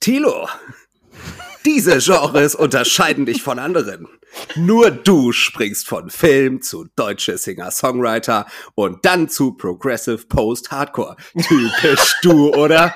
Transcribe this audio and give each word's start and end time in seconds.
Tilo, 0.00 0.48
diese 1.64 1.98
Genres 1.98 2.54
unterscheiden 2.54 3.26
dich 3.26 3.42
von 3.42 3.58
anderen. 3.58 4.06
Nur 4.56 4.90
du 4.90 5.32
springst 5.32 5.86
von 5.86 6.10
Film 6.10 6.60
zu 6.60 6.86
deutsche 6.96 7.38
Singer-Songwriter 7.38 8.46
und 8.74 9.04
dann 9.04 9.28
zu 9.28 9.52
Progressive 9.52 10.26
Post-Hardcore. 10.26 11.16
Typisch 11.40 12.16
du, 12.22 12.52
oder? 12.52 12.94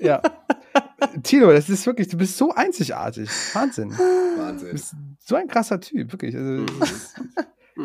ja. 0.00 0.20
Tilo, 1.22 1.52
das 1.52 1.68
ist 1.70 1.86
wirklich, 1.86 2.08
du 2.08 2.16
bist 2.16 2.36
so 2.36 2.52
einzigartig. 2.52 3.30
Wahnsinn. 3.54 3.90
Wahnsinn. 3.92 4.66
Du 4.68 4.72
bist 4.72 4.94
so 5.18 5.34
ein 5.36 5.48
krasser 5.48 5.80
Typ, 5.80 6.12
wirklich. 6.12 6.36
Also, 6.36 6.66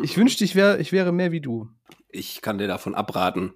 ich 0.02 0.16
wünschte, 0.16 0.44
ich, 0.44 0.54
wär, 0.54 0.80
ich 0.80 0.92
wäre 0.92 1.12
mehr 1.12 1.32
wie 1.32 1.40
du. 1.40 1.68
Ich 2.10 2.42
kann 2.42 2.58
dir 2.58 2.68
davon 2.68 2.94
abraten. 2.94 3.54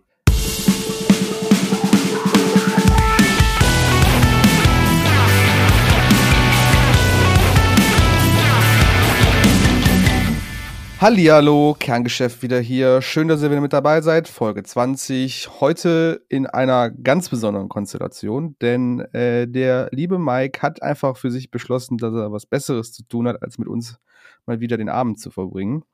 Hallihallo, 11.00 11.74
Kerngeschäft 11.80 12.42
wieder 12.42 12.60
hier. 12.60 13.00
Schön, 13.00 13.26
dass 13.26 13.42
ihr 13.42 13.50
wieder 13.50 13.62
mit 13.62 13.72
dabei 13.72 14.02
seid. 14.02 14.28
Folge 14.28 14.62
20. 14.62 15.48
Heute 15.58 16.26
in 16.28 16.44
einer 16.44 16.90
ganz 16.90 17.30
besonderen 17.30 17.70
Konstellation, 17.70 18.54
denn 18.60 19.00
äh, 19.14 19.48
der 19.48 19.88
liebe 19.92 20.18
Mike 20.18 20.60
hat 20.60 20.82
einfach 20.82 21.16
für 21.16 21.30
sich 21.30 21.50
beschlossen, 21.50 21.96
dass 21.96 22.12
er 22.12 22.32
was 22.32 22.44
Besseres 22.44 22.92
zu 22.92 23.02
tun 23.04 23.26
hat, 23.28 23.42
als 23.42 23.56
mit 23.56 23.66
uns 23.66 23.98
mal 24.44 24.60
wieder 24.60 24.76
den 24.76 24.90
Abend 24.90 25.18
zu 25.18 25.30
verbringen. 25.30 25.84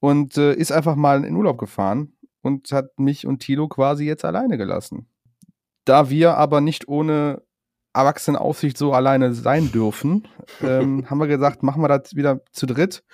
Und 0.00 0.36
äh, 0.36 0.54
ist 0.54 0.72
einfach 0.72 0.96
mal 0.96 1.24
in 1.24 1.36
Urlaub 1.36 1.58
gefahren 1.58 2.16
und 2.42 2.72
hat 2.72 2.98
mich 2.98 3.28
und 3.28 3.38
Tilo 3.38 3.68
quasi 3.68 4.06
jetzt 4.06 4.24
alleine 4.24 4.58
gelassen. 4.58 5.08
Da 5.84 6.10
wir 6.10 6.36
aber 6.36 6.60
nicht 6.60 6.88
ohne 6.88 7.42
Erwachsenenaufsicht 7.94 8.76
so 8.76 8.92
alleine 8.92 9.34
sein 9.34 9.70
dürfen, 9.70 10.26
ähm, 10.64 11.08
haben 11.08 11.18
wir 11.18 11.28
gesagt, 11.28 11.62
machen 11.62 11.80
wir 11.80 11.86
das 11.86 12.16
wieder 12.16 12.40
zu 12.50 12.66
dritt 12.66 13.04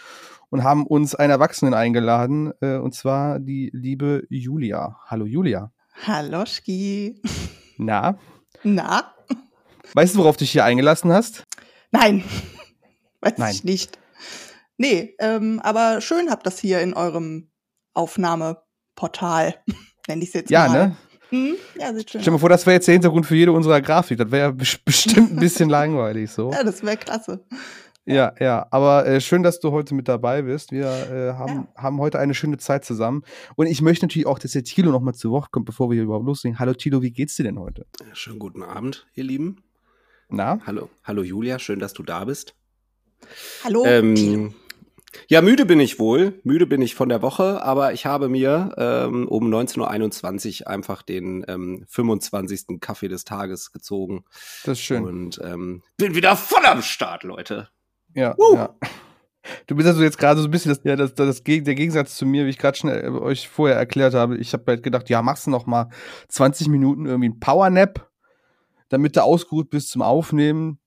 und 0.53 0.64
haben 0.64 0.86
uns 0.86 1.14
einen 1.14 1.31
Erwachsenen 1.31 1.72
eingeladen, 1.72 2.53
äh, 2.61 2.77
und 2.77 2.95
zwar 2.95 3.41
die 3.41 3.70
liebe 3.72 4.25
Julia. 4.28 4.98
Hallo 5.06 5.25
Julia. 5.25 5.72
Hallo 6.06 6.45
Ski. 6.45 7.20
Na? 7.78 8.19
Na? 8.62 9.14
Weißt 9.95 10.14
du, 10.14 10.19
worauf 10.19 10.36
du 10.36 10.41
dich 10.45 10.53
hier 10.53 10.64
eingelassen 10.64 11.11
hast? 11.11 11.45
Nein. 11.91 12.23
Weiß 13.23 13.39
Nein. 13.39 13.53
ich 13.55 13.64
nicht. 13.64 13.98
Nee, 14.77 15.14
ähm, 15.20 15.58
aber 15.64 16.00
schön 16.03 16.30
habt 16.30 16.45
das 16.47 16.58
hier 16.58 16.80
in 16.80 16.92
eurem 16.92 17.50
Aufnahmeportal. 17.95 19.55
Nenne 20.08 20.23
ich 20.23 20.28
es 20.28 20.34
jetzt 20.34 20.50
Ja, 20.50 20.69
mal. 20.69 20.89
ne? 20.89 20.97
Hm? 21.30 21.55
Ja, 21.78 21.95
sieht 21.95 22.11
schön 22.11 22.20
Stell 22.20 22.25
dir 22.25 22.30
mal 22.33 22.39
vor, 22.39 22.48
das 22.50 22.67
wäre 22.67 22.75
jetzt 22.75 22.86
der 22.89 22.92
Hintergrund 22.92 23.25
für 23.25 23.36
jede 23.36 23.53
unserer 23.53 23.80
Grafik. 23.80 24.19
Das 24.19 24.30
wäre 24.30 24.50
ja 24.50 24.55
bes- 24.55 24.78
bestimmt 24.84 25.30
ein 25.33 25.36
bisschen 25.36 25.70
langweilig 25.70 26.30
so. 26.30 26.50
Ja, 26.53 26.62
das 26.62 26.83
wäre 26.83 26.98
klasse. 26.98 27.47
Ja, 28.05 28.34
ja, 28.41 28.67
aber 28.70 29.06
äh, 29.06 29.20
schön, 29.20 29.45
dass 29.45 29.61
du 29.61 29.70
heute 29.70 29.95
mit 29.95 30.08
dabei 30.08 30.42
bist. 30.42 30.72
Wir 30.72 30.86
äh, 30.86 31.34
haben, 31.34 31.69
haben 31.77 32.00
heute 32.00 32.19
eine 32.19 32.34
schöne 32.34 32.58
Zeit 32.58 32.84
zusammen. 32.84 33.22
Und 33.55 33.67
ich 33.67 33.81
möchte 33.81 34.05
natürlich 34.05 34.27
auch, 34.27 34.41
dass 34.41 34.53
der 34.53 34.64
Tilo 34.64 34.91
noch 34.91 35.00
mal 35.00 35.12
zu 35.12 35.31
Wort 35.31 35.53
kommt, 35.53 35.67
bevor 35.67 35.89
wir 35.89 35.95
hier 35.95 36.05
überhaupt 36.05 36.27
loslegen. 36.27 36.58
Hallo 36.58 36.75
Tilo, 36.75 37.00
wie 37.03 37.12
geht's 37.12 37.36
dir 37.36 37.45
denn 37.45 37.61
heute? 37.61 37.86
Schönen 38.12 38.41
guten 38.41 38.64
Abend, 38.64 39.06
ihr 39.14 39.25
Lieben. 39.25 39.62
Na? 40.28 40.58
Hallo, 40.67 40.89
hallo 41.05 41.23
Julia, 41.23 41.61
schön, 41.61 41.78
dass 41.78 41.92
du 41.92 42.03
da 42.03 42.25
bist. 42.25 42.56
Hallo. 43.62 43.84
Tilo. 43.84 43.86
Ähm, 43.86 44.55
ja, 45.28 45.42
müde 45.42 45.67
bin 45.67 45.78
ich 45.78 45.98
wohl. 45.98 46.41
Müde 46.42 46.67
bin 46.67 46.83
ich 46.83 46.95
von 46.95 47.08
der 47.08 47.23
Woche, 47.23 47.62
aber 47.62 47.92
ich 47.92 48.06
habe 48.06 48.28
mir 48.28 48.75
ähm, 48.78 49.28
um 49.28 49.53
19.21 49.53 50.62
Uhr 50.62 50.69
einfach 50.69 51.03
den 51.03 51.45
ähm, 51.47 51.84
25. 51.89 52.80
Kaffee 52.80 53.08
des 53.08 53.25
Tages 53.25 53.73
gezogen. 53.73 54.25
Das 54.64 54.78
ist 54.78 54.84
schön. 54.84 55.05
Und 55.05 55.41
ähm, 55.45 55.83
bin 55.98 56.14
wieder 56.14 56.34
voll 56.36 56.64
am 56.64 56.83
Start, 56.83 57.23
Leute. 57.23 57.69
Ja, 58.14 58.34
Woo! 58.38 58.56
ja. 58.56 58.74
Du 59.67 59.74
bist 59.74 59.89
also 59.89 60.02
jetzt 60.05 60.18
gerade 60.18 60.40
so 60.40 60.46
ein 60.46 60.52
bisschen 60.52 60.68
das, 60.68 60.80
ja, 60.84 60.95
das, 60.95 61.14
das, 61.14 61.42
der 61.42 61.74
Gegensatz 61.74 62.14
zu 62.17 62.24
mir, 62.24 62.46
wie 62.46 62.50
ich 62.50 62.58
gerade 62.58 62.78
schon 62.78 62.90
äh, 62.90 63.08
euch 63.08 63.48
vorher 63.48 63.77
erklärt 63.77 64.14
habe. 64.14 64.36
Ich 64.36 64.52
habe 64.52 64.62
halt 64.68 64.84
gedacht, 64.84 65.11
ja, 65.11 65.20
machst 65.20 65.48
du 65.48 65.50
noch 65.50 65.67
mal 65.67 65.89
20 66.28 66.68
Minuten 66.68 67.06
irgendwie 67.06 67.30
ein 67.30 67.40
Powernap, 67.40 68.08
damit 68.89 69.17
du 69.17 69.24
ausgeruht 69.24 69.68
bist 69.68 69.90
zum 69.90 70.00
Aufnehmen. 70.00 70.78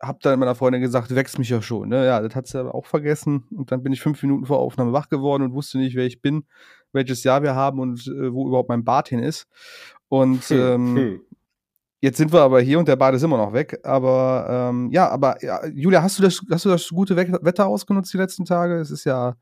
Hab 0.00 0.20
dann 0.20 0.38
meiner 0.38 0.54
Freundin 0.54 0.80
gesagt, 0.80 1.14
wächst 1.14 1.38
mich 1.38 1.50
ja 1.50 1.60
schon. 1.60 1.90
Ne? 1.90 2.06
Ja, 2.06 2.20
das 2.20 2.34
hat 2.34 2.46
sie 2.46 2.58
aber 2.58 2.74
auch 2.74 2.86
vergessen. 2.86 3.44
Und 3.50 3.72
dann 3.72 3.82
bin 3.82 3.92
ich 3.92 4.00
fünf 4.00 4.22
Minuten 4.22 4.46
vor 4.46 4.58
Aufnahme 4.58 4.94
wach 4.94 5.10
geworden 5.10 5.42
und 5.42 5.52
wusste 5.52 5.76
nicht, 5.76 5.94
wer 5.94 6.06
ich 6.06 6.22
bin, 6.22 6.44
welches 6.92 7.24
Jahr 7.24 7.42
wir 7.42 7.54
haben 7.54 7.78
und 7.78 8.06
äh, 8.06 8.32
wo 8.32 8.48
überhaupt 8.48 8.70
mein 8.70 8.84
Bart 8.84 9.08
hin 9.08 9.18
ist. 9.18 9.48
Und 10.08 10.50
ähm, 10.50 10.96
Hm. 10.96 11.20
Jetzt 12.00 12.18
sind 12.18 12.32
wir 12.32 12.40
aber 12.40 12.60
hier 12.60 12.78
und 12.78 12.86
der 12.86 12.96
Bad 12.96 13.14
ist 13.14 13.24
immer 13.24 13.36
noch 13.36 13.52
weg. 13.52 13.80
Aber 13.82 14.70
ähm, 14.70 14.90
ja, 14.92 15.08
aber 15.08 15.42
ja, 15.42 15.66
Julia, 15.66 16.02
hast 16.02 16.18
du 16.18 16.22
das, 16.22 16.40
hast 16.50 16.64
du 16.64 16.68
das 16.68 16.88
gute 16.88 17.16
We 17.16 17.38
Wetter 17.42 17.66
ausgenutzt 17.66 18.12
die 18.12 18.18
letzten 18.18 18.44
Tage? 18.44 18.78
Es 18.78 18.90
ist 18.90 19.04
ja 19.04 19.34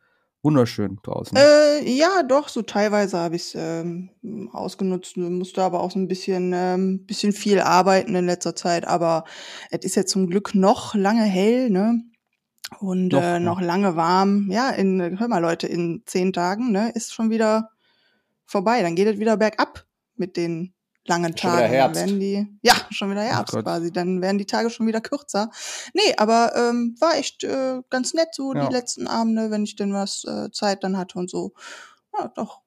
wunderschön 0.42 0.98
draußen. 1.02 1.36
Äh, 1.36 1.90
ja, 1.90 2.22
doch, 2.22 2.48
so 2.48 2.62
teilweise 2.62 3.18
habe 3.18 3.36
ich 3.36 3.42
es 3.42 3.54
ähm, 3.56 4.10
ausgenutzt. 4.52 5.16
Musste 5.16 5.62
aber 5.62 5.80
auch 5.80 5.90
so 5.90 5.98
ein 5.98 6.08
bisschen, 6.08 6.52
ähm, 6.54 7.04
bisschen 7.04 7.32
viel 7.32 7.60
arbeiten 7.60 8.14
in 8.14 8.26
letzter 8.26 8.56
Zeit. 8.56 8.86
Aber 8.86 9.24
es 9.70 9.84
ist 9.84 9.96
ja 9.96 10.06
zum 10.06 10.28
Glück 10.28 10.54
noch 10.54 10.94
lange 10.94 11.24
hell, 11.24 11.68
ne? 11.68 12.00
Und 12.80 13.12
Noch, 13.12 13.22
äh, 13.22 13.38
noch 13.38 13.60
lange 13.60 13.96
warm. 13.96 14.48
Ja, 14.50 14.70
in, 14.70 15.20
hör 15.20 15.28
mal, 15.28 15.38
Leute, 15.38 15.66
in 15.66 16.02
zehn 16.06 16.32
Tagen, 16.32 16.72
ne, 16.72 16.90
ist 16.94 17.12
schon 17.12 17.30
wieder 17.30 17.70
vorbei. 18.44 18.82
Dann 18.82 18.96
geht 18.96 19.06
es 19.06 19.18
wieder 19.18 19.36
bergab 19.36 19.84
mit 20.16 20.36
den 20.36 20.74
langen 21.08 21.36
Schon 21.36 21.50
wieder 21.50 21.58
Tagen. 21.60 21.62
Dann 21.62 21.70
Herbst. 21.72 22.00
werden 22.00 22.20
die, 22.20 22.58
ja, 22.62 22.74
schon 22.90 23.10
wieder 23.10 23.22
Herbst 23.22 23.54
Gott. 23.54 23.64
quasi. 23.64 23.92
Dann 23.92 24.20
werden 24.22 24.38
die 24.38 24.46
Tage 24.46 24.70
schon 24.70 24.86
wieder 24.86 25.00
kürzer. 25.00 25.50
Nee, 25.94 26.14
aber 26.16 26.52
ähm, 26.56 26.96
war 27.00 27.16
echt 27.16 27.44
äh, 27.44 27.80
ganz 27.90 28.14
nett 28.14 28.28
so 28.32 28.54
Ja. 28.54 28.66
die 28.66 28.72
letzten 28.72 29.06
Abende, 29.06 29.50
wenn 29.50 29.64
ich 29.64 29.76
denn 29.76 29.92
was 29.92 30.24
äh, 30.24 30.50
Zeit 30.50 30.84
dann 30.84 30.96
hatte 30.96 31.18
und 31.18 31.30
so. 31.30 31.52
Ja, 32.18 32.28
doch. 32.34 32.60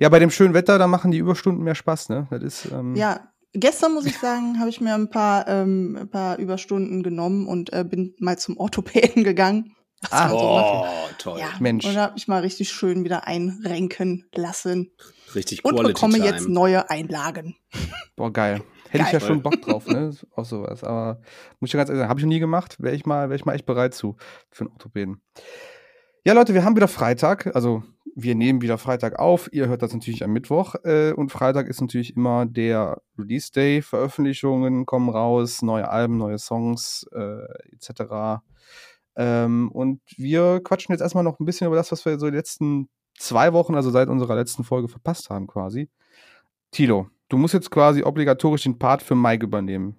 Ja, 0.00 0.10
bei 0.10 0.18
dem 0.18 0.30
schönen 0.30 0.52
Wetter, 0.52 0.78
da 0.78 0.86
machen 0.86 1.10
die 1.10 1.16
Überstunden 1.18 1.64
mehr 1.64 1.74
Spaß, 1.74 2.10
ne? 2.10 2.26
Das 2.30 2.42
ist, 2.42 2.66
ähm, 2.70 2.94
Ja, 2.94 3.32
gestern 3.54 3.94
muss 3.94 4.04
ich 4.04 4.18
sagen, 4.18 4.58
habe 4.60 4.68
ich 4.68 4.82
mir 4.82 4.94
ein 4.94 5.08
paar, 5.08 5.48
ähm, 5.48 5.96
ein 5.98 6.10
paar 6.10 6.36
Überstunden 6.38 7.02
genommen 7.02 7.46
und 7.46 7.72
äh, 7.72 7.84
bin 7.84 8.14
mal 8.18 8.36
zum 8.38 8.58
Orthopäden 8.58 9.24
gegangen. 9.24 9.74
Ah. 10.10 10.28
so. 10.28 10.36
Oh, 10.38 10.86
toll. 11.18 11.40
Ja, 11.40 11.48
Mensch. 11.60 11.84
Und 11.84 11.96
habe 11.96 12.14
mich 12.14 12.28
mal 12.28 12.40
richtig 12.40 12.70
schön 12.70 13.04
wieder 13.04 13.26
einrenken 13.26 14.26
lassen 14.34 14.90
Richtig 15.34 15.64
und 15.64 15.74
Quality 15.74 15.92
bekomme 15.92 16.14
Time. 16.14 16.26
jetzt 16.26 16.48
neue 16.48 16.90
Einlagen. 16.90 17.56
Boah, 18.16 18.32
geil. 18.32 18.62
Hätte 18.90 19.04
ich 19.06 19.12
ja 19.12 19.18
Geil. 19.18 19.28
schon 19.28 19.42
Bock 19.42 19.60
drauf, 19.60 19.86
ne? 19.88 20.14
Auf 20.36 20.46
sowas. 20.46 20.84
Aber 20.84 21.20
muss 21.58 21.68
ich 21.70 21.74
ja 21.74 21.78
ganz 21.78 21.88
ehrlich 21.88 22.00
sagen, 22.00 22.10
habe 22.10 22.20
ich 22.20 22.26
noch 22.26 22.32
nie 22.32 22.38
gemacht. 22.38 22.76
Wäre 22.80 22.94
ich 22.94 23.06
mal, 23.06 23.28
wäre 23.28 23.36
ich 23.36 23.44
mal 23.44 23.54
echt 23.54 23.66
bereit 23.66 23.94
zu 23.94 24.16
für 24.50 24.64
einen 24.64 24.72
Orthopäden. 24.72 25.20
Ja, 26.24 26.32
Leute, 26.32 26.54
wir 26.54 26.64
haben 26.64 26.76
wieder 26.76 26.86
Freitag. 26.86 27.54
Also 27.56 27.82
wir 28.14 28.36
nehmen 28.36 28.62
wieder 28.62 28.78
Freitag 28.78 29.18
auf. 29.18 29.52
Ihr 29.52 29.66
hört 29.66 29.82
das 29.82 29.92
natürlich 29.92 30.22
am 30.22 30.32
Mittwoch. 30.32 30.76
Äh, 30.84 31.12
und 31.12 31.32
Freitag 31.32 31.66
ist 31.66 31.80
natürlich 31.80 32.16
immer 32.16 32.46
der 32.46 33.02
Release 33.18 33.50
Day. 33.50 33.82
Veröffentlichungen 33.82 34.86
kommen 34.86 35.08
raus, 35.08 35.62
neue 35.62 35.88
Alben, 35.88 36.16
neue 36.16 36.38
Songs, 36.38 37.04
äh, 37.12 37.44
etc. 37.72 38.42
Ähm, 39.16 39.70
und 39.70 40.00
wir 40.16 40.60
quatschen 40.62 40.92
jetzt 40.92 41.02
erstmal 41.02 41.24
noch 41.24 41.38
ein 41.38 41.44
bisschen 41.44 41.66
über 41.66 41.76
das, 41.76 41.92
was 41.92 42.04
wir 42.04 42.18
so 42.18 42.30
die 42.30 42.36
letzten 42.36 42.88
zwei 43.18 43.52
Wochen, 43.52 43.74
also 43.74 43.90
seit 43.90 44.08
unserer 44.08 44.34
letzten 44.34 44.64
Folge 44.64 44.88
verpasst 44.88 45.30
haben, 45.30 45.46
quasi. 45.46 45.88
Tilo, 46.70 47.08
du 47.28 47.36
musst 47.36 47.54
jetzt 47.54 47.70
quasi 47.70 48.02
obligatorisch 48.02 48.64
den 48.64 48.78
Part 48.78 49.02
für 49.02 49.14
Mike 49.14 49.44
übernehmen. 49.44 49.96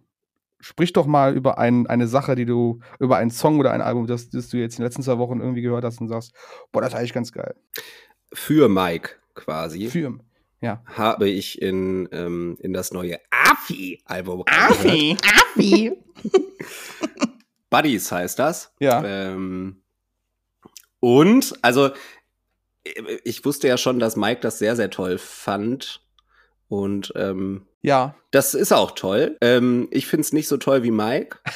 Sprich 0.59 0.93
doch 0.93 1.05
mal 1.05 1.35
über 1.35 1.57
ein, 1.57 1.87
eine 1.87 2.07
Sache, 2.07 2.35
die 2.35 2.45
du, 2.45 2.79
über 2.99 3.17
einen 3.17 3.31
Song 3.31 3.59
oder 3.59 3.71
ein 3.71 3.81
Album, 3.81 4.07
das, 4.07 4.29
das 4.29 4.49
du 4.49 4.57
jetzt 4.57 4.75
in 4.75 4.81
den 4.81 4.87
letzten 4.87 5.03
zwei 5.03 5.17
Wochen 5.17 5.39
irgendwie 5.39 5.61
gehört 5.61 5.83
hast 5.83 6.01
und 6.01 6.07
sagst, 6.07 6.33
boah, 6.71 6.81
das 6.81 6.93
ist 6.93 6.99
eigentlich 6.99 7.13
ganz 7.13 7.31
geil. 7.31 7.55
Für 8.33 8.67
Mike 8.67 9.11
quasi 9.35 9.87
Für, 9.87 10.17
ja. 10.61 10.81
habe 10.85 11.29
ich 11.29 11.61
in, 11.61 12.09
ähm, 12.11 12.57
in 12.59 12.73
das 12.73 12.91
neue 12.91 13.19
Afi-Album 13.29 14.43
reingehört. 14.47 15.21
Affi. 15.53 15.93
Buddies 17.69 18.11
heißt 18.11 18.39
das. 18.39 18.73
Ja. 18.79 19.03
Ähm, 19.03 19.83
und, 20.99 21.53
also, 21.61 21.91
ich 23.23 23.43
wusste 23.45 23.67
ja 23.67 23.77
schon, 23.77 23.99
dass 23.99 24.15
Mike 24.15 24.41
das 24.41 24.59
sehr, 24.59 24.75
sehr 24.75 24.89
toll 24.89 25.17
fand. 25.17 26.01
Und 26.67 27.13
ähm, 27.15 27.67
Ja. 27.81 28.15
das 28.31 28.53
ist 28.53 28.71
auch 28.71 28.91
toll. 28.91 29.37
Ähm, 29.41 29.87
ich 29.91 30.07
finde 30.07 30.21
es 30.21 30.33
nicht 30.33 30.47
so 30.47 30.57
toll 30.57 30.83
wie 30.83 30.91
Mike. 30.91 31.39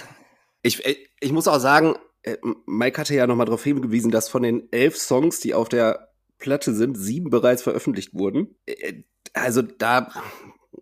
Ich, 0.61 0.85
äh, 0.85 0.97
ich 1.21 1.31
muss 1.31 1.47
auch 1.47 1.59
sagen, 1.59 1.95
äh, 2.23 2.35
Mike 2.65 2.99
hatte 2.99 3.15
ja 3.15 3.25
nochmal 3.27 3.45
darauf 3.45 3.63
hingewiesen, 3.63 4.11
dass 4.11 4.27
von 4.27 4.43
den 4.43 4.67
elf 4.73 4.97
Songs, 4.97 5.39
die 5.39 5.53
auf 5.53 5.69
der 5.69 6.09
Platte 6.37 6.73
sind, 6.75 6.95
sieben 6.97 7.29
bereits 7.29 7.63
veröffentlicht 7.63 8.13
wurden. 8.13 8.57
Äh, 8.65 9.03
Also 9.33 9.61
da, 9.61 10.11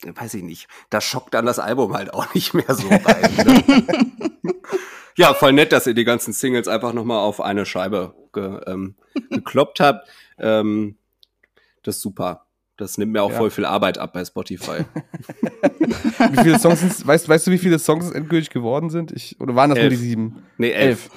weiß 0.03 0.33
ich 0.33 0.41
nicht, 0.41 0.67
da 0.89 0.99
schockt 0.99 1.35
dann 1.35 1.45
das 1.45 1.59
Album 1.59 1.93
halt 1.93 2.11
auch 2.11 2.33
nicht 2.33 2.55
mehr 2.55 2.73
so 2.73 2.87
rein. 2.87 3.35
Ne? 3.35 4.33
ja, 5.17 5.33
voll 5.33 5.53
nett, 5.53 5.71
dass 5.71 5.87
ihr 5.87 5.93
die 5.93 6.03
ganzen 6.05 6.31
Singles 6.33 6.67
einfach 6.67 6.93
nochmal 6.93 7.19
auf 7.19 7.41
eine 7.41 7.65
Scheibe 7.65 8.13
ge, 8.33 8.59
ähm, 8.67 8.95
gekloppt 9.31 9.79
habt. 9.79 10.07
Ähm, 10.39 10.97
das 11.83 11.97
ist 11.97 12.01
super. 12.01 12.45
Das 12.77 12.97
nimmt 12.99 13.11
mir 13.11 13.23
auch 13.23 13.31
Ja. 13.31 13.37
voll 13.37 13.49
viel 13.49 13.65
Arbeit 13.65 13.97
ab 13.97 14.13
bei 14.13 14.23
Spotify. 14.23 14.85
Wie 16.31 16.43
viele 16.43 16.59
Songs 16.59 16.79
sind, 16.81 17.07
weißt, 17.07 17.27
weißt 17.27 17.47
du, 17.47 17.51
wie 17.51 17.57
viele 17.57 17.79
Songs 17.79 18.05
es 18.05 18.11
endgültig 18.11 18.49
geworden 18.51 18.89
sind? 18.89 19.11
Ich, 19.11 19.39
oder 19.39 19.55
waren 19.55 19.69
das 19.71 19.77
nur 19.77 19.85
Elf. 19.85 19.93
die 19.93 19.99
sieben? 19.99 20.43
Nee, 20.57 20.71
elf. 20.71 21.09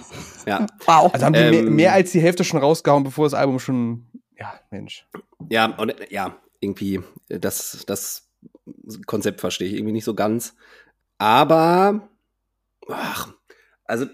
Ja. 0.47 0.67
Wow. 0.87 1.13
Also 1.13 1.27
haben 1.27 1.33
die 1.35 1.41
mehr, 1.41 1.53
Ähm. 1.61 1.75
mehr 1.77 1.93
als 1.93 2.13
die 2.13 2.21
Hälfte 2.21 2.45
schon 2.45 2.61
rausgehauen, 2.61 3.05
bevor 3.05 3.27
das 3.27 3.35
Album 3.35 3.59
schon. 3.59 4.07
Ja, 4.39 4.55
Mensch. 4.71 5.07
Ja, 5.51 5.67
und 5.77 5.95
ja, 6.11 6.37
irgendwie, 6.61 7.01
das, 7.29 7.85
das 7.87 8.29
Konzept 9.07 9.41
verstehe 9.41 9.69
ich 9.69 9.75
irgendwie 9.75 9.93
nicht 9.93 10.05
so 10.05 10.15
ganz. 10.15 10.55
Aber, 11.19 12.09
ach, 12.89 13.33
also, 13.91 14.07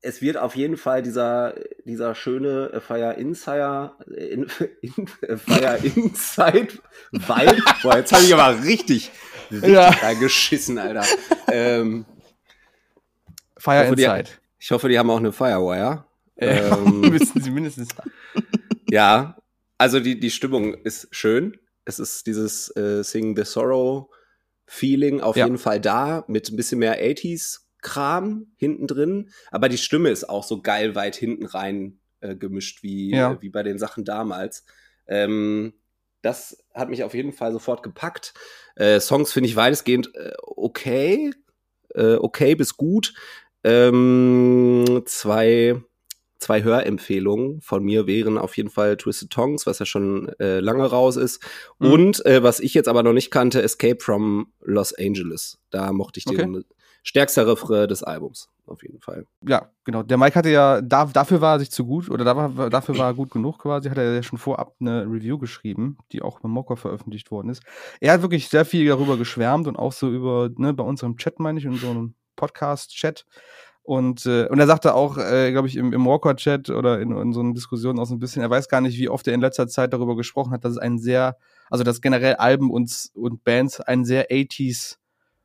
es 0.00 0.20
wird 0.20 0.36
auf 0.36 0.56
jeden 0.56 0.76
Fall 0.76 1.02
dieser, 1.02 1.54
dieser 1.84 2.14
schöne 2.14 2.70
äh, 2.72 2.80
Fire 2.80 3.12
Insider, 3.14 3.96
äh, 4.10 4.24
in, 4.32 4.46
in, 4.80 5.06
äh, 5.22 5.36
Fire 5.36 5.78
Inside 5.82 6.68
Vibe. 7.12 7.62
Boah, 7.82 7.96
jetzt 7.98 8.12
habe 8.12 8.24
ich 8.24 8.34
aber 8.34 8.64
richtig, 8.64 9.10
richtig 9.50 9.70
Ja. 9.70 9.90
reingeschissen, 9.90 10.78
Alter. 10.78 11.04
Ähm, 11.48 12.04
Fire 13.56 13.82
Ich 13.84 13.86
hoffe, 13.90 13.96
die- 14.24 14.30
ich 14.58 14.70
hoffe, 14.70 14.88
die 14.88 14.98
haben 14.98 15.10
auch 15.10 15.18
eine 15.18 15.32
Firewire. 15.32 16.04
Ja, 16.40 16.76
Ähm, 16.78 17.00
müssen 17.02 17.40
sie 17.40 17.50
mindestens. 17.50 17.88
Ja, 18.90 19.36
also 19.78 20.00
die, 20.00 20.18
die 20.18 20.30
Stimmung 20.30 20.74
ist 20.74 21.06
schön. 21.12 21.56
Es 21.84 21.98
ist 22.00 22.26
dieses 22.26 22.74
äh, 22.76 23.02
Sing 23.04 23.36
the 23.36 23.44
Sorrow 23.44 24.08
Feeling 24.66 25.20
auf 25.20 25.36
Ja. 25.36 25.44
jeden 25.44 25.58
Fall 25.58 25.80
da, 25.80 26.24
mit 26.28 26.48
ein 26.50 26.56
bisschen 26.56 26.78
mehr 26.80 27.00
80s 27.00 27.60
Kram 27.82 28.46
hinten 28.56 28.86
drin. 28.86 29.30
Aber 29.50 29.68
die 29.68 29.78
Stimme 29.78 30.08
ist 30.10 30.28
auch 30.28 30.44
so 30.44 30.62
geil 30.62 30.94
weit 30.94 31.16
hinten 31.16 31.44
rein 31.46 31.98
äh, 32.20 32.34
gemischt, 32.36 32.82
wie, 32.82 33.10
Ja. 33.10 33.32
äh, 33.32 33.42
wie 33.42 33.50
bei 33.50 33.62
den 33.62 33.78
Sachen 33.78 34.04
damals. 34.04 34.64
Ähm, 35.06 35.74
das 36.22 36.64
hat 36.72 36.88
mich 36.88 37.02
auf 37.02 37.14
jeden 37.14 37.32
Fall 37.32 37.52
sofort 37.52 37.82
gepackt. 37.82 38.32
Äh, 38.76 39.00
Songs 39.00 39.32
finde 39.32 39.48
ich 39.48 39.56
weitestgehend 39.56 40.14
äh, 40.14 40.32
okay. 40.40 41.32
Äh, 41.94 42.14
okay 42.14 42.54
bis 42.54 42.76
gut. 42.76 43.12
Ähm, 43.64 45.02
zwei, 45.04 45.82
zwei 46.38 46.62
Hörempfehlungen 46.62 47.60
von 47.60 47.82
mir 47.84 48.06
wären 48.06 48.38
auf 48.38 48.56
jeden 48.56 48.70
Fall 48.70 48.96
Twisted 48.96 49.30
Tongues, 49.30 49.66
was 49.66 49.80
ja 49.80 49.86
schon 49.86 50.28
äh, 50.38 50.60
lange 50.60 50.84
raus 50.86 51.16
ist. 51.16 51.42
Mhm. 51.80 51.92
Und 51.92 52.22
was 52.24 52.60
ich 52.60 52.74
jetzt 52.74 52.88
aber 52.88 53.02
noch 53.02 53.12
nicht 53.12 53.30
kannte, 53.30 53.60
Escape 53.62 53.98
from 54.00 54.52
Los 54.60 54.92
Angeles. 54.94 55.58
Da 55.70 55.92
mochte 55.92 56.18
ich 56.18 56.24
den 56.24 56.64
stärkster 57.02 57.46
Refrain 57.46 57.88
des 57.88 58.02
Albums, 58.02 58.48
auf 58.66 58.82
jeden 58.82 59.00
Fall. 59.00 59.26
Ja, 59.46 59.70
genau. 59.84 60.02
Der 60.02 60.18
Mike 60.18 60.34
hatte 60.36 60.50
ja, 60.50 60.80
da, 60.80 61.06
dafür 61.06 61.40
war 61.40 61.56
er 61.56 61.60
sich 61.60 61.70
zu 61.70 61.84
gut, 61.84 62.08
oder 62.10 62.24
da 62.24 62.68
dafür 62.68 62.98
war 62.98 63.10
er 63.10 63.14
gut 63.14 63.30
genug 63.30 63.58
quasi, 63.58 63.88
hat 63.88 63.98
er 63.98 64.14
ja 64.14 64.22
schon 64.22 64.38
vorab 64.38 64.74
eine 64.80 65.02
Review 65.02 65.38
geschrieben, 65.38 65.98
die 66.12 66.22
auch 66.22 66.40
beim 66.40 66.52
Mocker 66.52 66.76
veröffentlicht 66.76 67.30
worden 67.30 67.50
ist. 67.50 67.62
Er 68.00 68.12
hat 68.12 68.22
wirklich 68.22 68.48
sehr 68.48 68.64
viel 68.64 68.86
darüber 68.86 69.16
geschwärmt 69.16 69.66
und 69.66 69.76
auch 69.76 69.92
so 69.92 70.10
über, 70.10 70.50
ne, 70.56 70.72
bei 70.72 70.84
unserem 70.84 71.16
Chat, 71.16 71.40
meine 71.40 71.58
ich, 71.58 71.64
in 71.64 71.74
so 71.74 71.90
einem 71.90 72.14
Podcast-Chat. 72.36 73.26
Und, 73.84 74.26
äh, 74.26 74.46
und 74.46 74.60
er 74.60 74.68
sagte 74.68 74.94
auch, 74.94 75.18
äh, 75.18 75.50
glaube 75.50 75.66
ich, 75.66 75.76
im, 75.76 75.92
im 75.92 76.06
Walker-Chat 76.06 76.70
oder 76.70 77.00
in, 77.00 77.10
in 77.16 77.32
so 77.32 77.40
einer 77.40 77.52
Diskussion 77.52 77.98
auch 77.98 78.04
so 78.04 78.14
ein 78.14 78.20
bisschen, 78.20 78.42
er 78.42 78.50
weiß 78.50 78.68
gar 78.68 78.80
nicht, 78.80 78.96
wie 78.96 79.08
oft 79.08 79.26
er 79.26 79.34
in 79.34 79.40
letzter 79.40 79.66
Zeit 79.66 79.92
darüber 79.92 80.14
gesprochen 80.14 80.52
hat, 80.52 80.64
dass 80.64 80.72
es 80.72 80.78
ein 80.78 80.98
sehr, 80.98 81.36
also 81.68 81.82
dass 81.82 82.00
generell 82.00 82.36
Alben 82.36 82.70
und, 82.70 83.10
und 83.14 83.42
Bands 83.42 83.80
einen 83.80 84.04
sehr 84.04 84.30
80s 84.30 84.98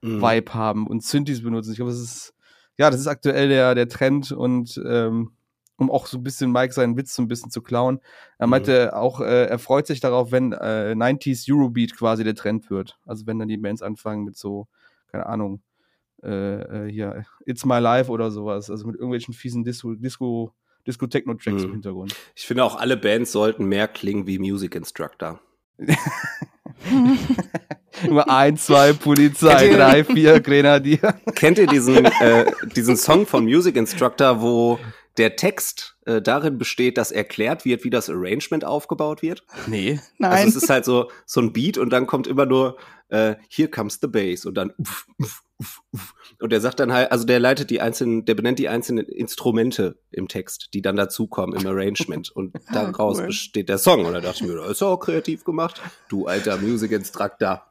Mhm. 0.07 0.21
Vibe 0.21 0.53
haben 0.53 0.87
und 0.87 1.03
Synthes 1.03 1.43
benutzen. 1.43 1.71
Ich 1.71 1.77
glaube, 1.77 1.91
das 1.91 1.99
ist, 2.01 2.33
ja, 2.77 2.89
das 2.89 2.99
ist 2.99 3.07
aktuell 3.07 3.49
der, 3.49 3.75
der 3.75 3.87
Trend 3.87 4.31
und 4.31 4.79
ähm, 4.85 5.31
um 5.79 5.91
auch 5.91 6.07
so 6.07 6.17
ein 6.17 6.23
bisschen 6.23 6.51
Mike 6.51 6.73
seinen 6.73 6.97
Witz 6.97 7.13
so 7.13 7.21
ein 7.21 7.27
bisschen 7.27 7.51
zu 7.51 7.61
klauen. 7.61 7.99
Er 8.39 8.47
Mhm. 8.47 8.51
meinte 8.51 8.95
auch, 8.95 9.21
äh, 9.21 9.45
er 9.45 9.59
freut 9.59 9.85
sich 9.85 9.99
darauf, 9.99 10.31
wenn 10.31 10.51
äh, 10.53 10.95
90s 10.95 11.45
Eurobeat 11.51 11.95
quasi 11.95 12.23
der 12.23 12.33
Trend 12.35 12.69
wird. 12.71 12.97
Also 13.05 13.27
wenn 13.27 13.37
dann 13.37 13.47
die 13.47 13.57
Bands 13.57 13.81
anfangen 13.83 14.23
mit 14.23 14.35
so, 14.37 14.67
keine 15.11 15.27
Ahnung, 15.27 15.61
äh, 16.23 16.87
äh, 16.87 16.91
hier, 16.91 17.25
It's 17.45 17.63
My 17.63 17.77
Life 17.79 18.09
oder 18.11 18.31
sowas, 18.31 18.71
also 18.71 18.87
mit 18.87 18.95
irgendwelchen 18.95 19.35
fiesen 19.35 19.63
Disco, 19.63 19.93
Disco, 19.93 20.51
Disco-Techno-Tracks 20.87 21.63
im 21.63 21.69
Mhm. 21.69 21.73
Hintergrund. 21.73 22.15
Ich 22.35 22.47
finde 22.47 22.63
auch, 22.63 22.75
alle 22.77 22.97
Bands 22.97 23.31
sollten 23.31 23.65
mehr 23.65 23.87
klingen 23.87 24.25
wie 24.25 24.39
Music 24.39 24.73
Instructor. 24.73 25.39
Nur 28.05 28.29
ein, 28.29 28.57
zwei, 28.57 28.93
Polizei, 28.93 29.69
drei, 29.69 30.03
vier, 30.03 30.39
Grenadier. 30.39 31.15
Kennt 31.35 31.57
ihr 31.57 31.67
diesen, 31.67 32.05
äh, 32.05 32.51
diesen 32.75 32.97
Song 32.97 33.25
von 33.25 33.43
Music 33.45 33.75
Instructor, 33.75 34.41
wo 34.41 34.79
der 35.17 35.35
Text 35.35 35.97
äh, 36.05 36.21
darin 36.21 36.57
besteht, 36.57 36.97
dass 36.97 37.11
erklärt 37.11 37.65
wird, 37.65 37.83
wie 37.83 37.89
das 37.89 38.09
Arrangement 38.09 38.63
aufgebaut 38.63 39.21
wird? 39.21 39.43
Nee. 39.65 39.99
Nein. 40.19 40.31
Also 40.31 40.49
es 40.49 40.55
ist 40.63 40.69
halt 40.69 40.85
so, 40.85 41.09
so 41.25 41.41
ein 41.41 41.53
Beat 41.53 41.77
und 41.77 41.89
dann 41.89 42.05
kommt 42.05 42.27
immer 42.27 42.45
nur 42.45 42.77
äh, 43.09 43.35
Here 43.49 43.69
comes 43.69 43.99
the 44.01 44.07
bass 44.07 44.45
und 44.45 44.55
dann 44.55 44.73
uff, 44.77 45.07
uff, 45.17 45.41
uff, 45.59 45.81
uff. 45.93 46.13
und 46.39 46.51
der 46.51 46.61
sagt 46.61 46.79
dann 46.79 46.91
halt, 46.93 47.11
also 47.11 47.25
der 47.25 47.39
leitet 47.39 47.69
die 47.69 47.81
einzelnen, 47.81 48.25
der 48.25 48.35
benennt 48.35 48.59
die 48.59 48.67
einzelnen 48.69 49.05
Instrumente 49.05 49.97
im 50.11 50.27
Text, 50.27 50.69
die 50.73 50.81
dann 50.81 50.97
dazukommen 50.97 51.59
im 51.59 51.65
Arrangement 51.65 52.29
und 52.29 52.55
Ah, 52.67 52.91
daraus 52.91 53.19
cool. 53.19 53.27
besteht 53.27 53.69
der 53.69 53.77
Song 53.77 54.05
und 54.05 54.13
da 54.13 54.19
dachte 54.21 54.43
ich 54.43 54.49
mir, 54.49 54.55
das 54.57 54.71
ist 54.71 54.81
ja 54.81 54.87
auch 54.87 54.99
kreativ 54.99 55.45
gemacht, 55.45 55.81
du 56.09 56.27
alter 56.27 56.57
Music 56.57 56.91
Instructor. 56.91 57.63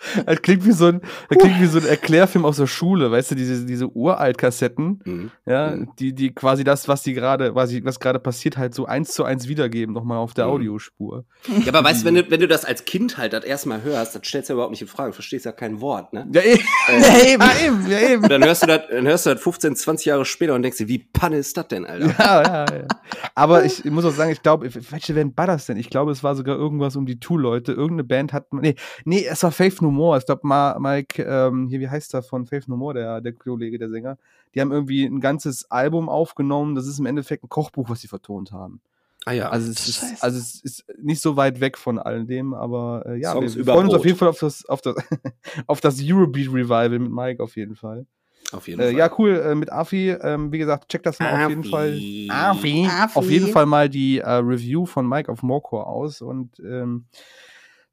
Das 0.26 0.42
klingt 0.42 0.64
wie 0.64 0.72
so 0.72 0.86
ein, 0.86 1.00
das 1.28 1.38
klingt 1.38 1.60
wie 1.60 1.66
so 1.66 1.78
ein 1.78 1.86
Erklärfilm 1.86 2.44
aus 2.44 2.56
der 2.56 2.66
Schule, 2.66 3.10
weißt 3.10 3.30
du, 3.32 3.34
diese, 3.34 3.64
diese 3.66 3.86
Uralt-Kassetten, 3.88 5.00
Mhm. 5.04 5.30
ja, 5.46 5.76
die, 5.98 6.14
die 6.14 6.34
quasi 6.34 6.64
das, 6.64 6.88
was 6.88 7.02
die 7.02 7.14
gerade, 7.14 7.54
was, 7.54 7.72
was 7.84 8.00
gerade 8.00 8.18
passiert, 8.18 8.56
halt 8.56 8.74
so 8.74 8.86
eins 8.86 9.12
zu 9.12 9.24
eins 9.24 9.48
wiedergeben, 9.48 9.94
nochmal 9.94 10.18
auf 10.18 10.34
der 10.34 10.46
Mhm. 10.46 10.52
Audiospur. 10.52 11.24
Ja, 11.64 11.72
aber 11.74 11.84
weißt 11.88 12.02
du, 12.02 12.06
wenn 12.06 12.14
du, 12.16 12.30
wenn 12.30 12.40
du 12.40 12.48
das 12.48 12.64
als 12.64 12.84
Kind 12.84 13.18
halt 13.18 13.32
das 13.32 13.44
erstmal 13.44 13.82
hörst, 13.82 14.14
dann 14.14 14.24
stellst 14.24 14.48
du 14.48 14.52
ja 14.52 14.54
überhaupt 14.56 14.72
nicht 14.72 14.82
in 14.82 14.88
Frage, 14.88 15.10
du 15.10 15.14
verstehst 15.14 15.44
ja 15.44 15.52
kein 15.52 15.80
Wort, 15.80 16.12
ne? 16.12 16.26
Ja, 16.32 16.42
eben. 16.42 16.62
Ja, 16.88 17.26
eben. 17.26 17.42
Ja, 17.42 17.66
eben, 17.66 17.90
ja, 17.90 17.98
eben. 18.10 18.28
Dann 18.28 18.44
hörst 18.44 18.62
du 18.62 18.66
das, 18.66 18.82
dann 18.90 19.06
hörst 19.06 19.26
du 19.26 19.30
das 19.30 19.42
15, 19.42 19.76
20 19.76 20.06
Jahre 20.06 20.24
später 20.24 20.54
und 20.54 20.62
denkst 20.62 20.78
dir, 20.78 20.88
wie 20.88 20.98
Panne 20.98 21.36
ist 21.38 21.56
das 21.56 21.68
denn, 21.68 21.84
Alter? 21.84 22.06
Ja, 22.18 22.42
ja, 22.42 22.74
ja. 22.78 22.86
Aber 23.34 23.64
ich, 23.64 23.84
ich 23.84 23.90
muss 23.90 24.04
auch 24.04 24.12
sagen, 24.12 24.30
ich 24.32 24.42
glaube, 24.42 24.68
welche 24.90 25.14
Band 25.14 25.36
war 25.36 25.46
das 25.46 25.66
denn? 25.66 25.76
Ich 25.76 25.90
glaube, 25.90 26.12
es 26.12 26.22
war 26.24 26.34
sogar 26.34 26.56
irgendwas 26.56 26.96
um 26.96 27.06
die 27.06 27.20
Two-Leute. 27.20 27.72
Irgendeine 27.72 28.04
Band 28.04 28.32
hat, 28.32 28.52
nee, 28.52 28.74
nee, 29.04 29.24
es 29.28 29.42
war 29.42 29.52
Faith 29.52 29.80
No 29.82 29.87
More. 29.90 30.18
Ich 30.18 30.26
glaube, 30.26 30.46
Mike, 30.78 31.22
ähm, 31.22 31.66
hier, 31.68 31.80
wie 31.80 31.88
heißt 31.88 32.12
der 32.14 32.22
von 32.22 32.46
Faith 32.46 32.68
No 32.68 32.76
More, 32.76 32.94
der, 32.94 33.20
der 33.20 33.32
Kollege, 33.32 33.78
der 33.78 33.88
Sänger? 33.90 34.18
Die 34.54 34.60
haben 34.60 34.72
irgendwie 34.72 35.04
ein 35.04 35.20
ganzes 35.20 35.70
Album 35.70 36.08
aufgenommen. 36.08 36.74
Das 36.74 36.86
ist 36.86 36.98
im 36.98 37.06
Endeffekt 37.06 37.44
ein 37.44 37.48
Kochbuch, 37.48 37.90
was 37.90 38.00
sie 38.00 38.08
vertont 38.08 38.52
haben. 38.52 38.80
Ah 39.26 39.32
ja. 39.32 39.48
Also 39.50 39.70
es, 39.70 39.86
ist, 39.88 40.22
also 40.22 40.38
es 40.38 40.60
ist 40.62 40.84
nicht 41.02 41.20
so 41.20 41.36
weit 41.36 41.60
weg 41.60 41.76
von 41.76 41.98
all 41.98 42.24
dem, 42.24 42.54
aber 42.54 43.02
äh, 43.06 43.16
ja, 43.20 43.32
Songs 43.32 43.56
wir, 43.56 43.66
wir 43.66 43.72
freuen 43.74 43.86
uns 43.86 43.94
auf 43.94 44.06
jeden 44.06 44.16
Fall 44.16 44.28
auf 44.28 44.38
das, 44.38 44.64
auf 44.66 44.80
das, 44.80 44.94
auf 45.66 45.80
das 45.80 46.00
Eurobeat 46.00 46.48
Revival 46.48 46.98
mit 46.98 47.10
Mike 47.12 47.42
auf 47.42 47.56
jeden 47.56 47.76
Fall. 47.76 48.06
auf 48.52 48.68
jeden 48.68 48.80
Äh, 48.80 48.84
Fall. 48.84 48.94
ja, 48.94 49.10
cool, 49.18 49.36
äh, 49.44 49.54
mit 49.54 49.70
Afi. 49.70 50.10
Ähm, 50.10 50.50
wie 50.50 50.58
gesagt, 50.58 50.88
check 50.88 51.02
das 51.02 51.18
mal 51.18 51.44
auf 51.44 51.50
jeden 51.50 51.64
Fall. 51.64 51.88
Afi. 51.90 52.28
Afi. 52.30 52.86
Afi. 52.90 53.18
Auf 53.18 53.28
jeden 53.30 53.48
Fall 53.48 53.66
mal 53.66 53.90
die 53.90 54.20
äh, 54.20 54.30
Review 54.30 54.86
von 54.86 55.06
Mike 55.06 55.30
auf 55.30 55.42
Morecore 55.42 55.86
aus. 55.86 56.22
Und 56.22 56.58
ähm, 56.60 57.04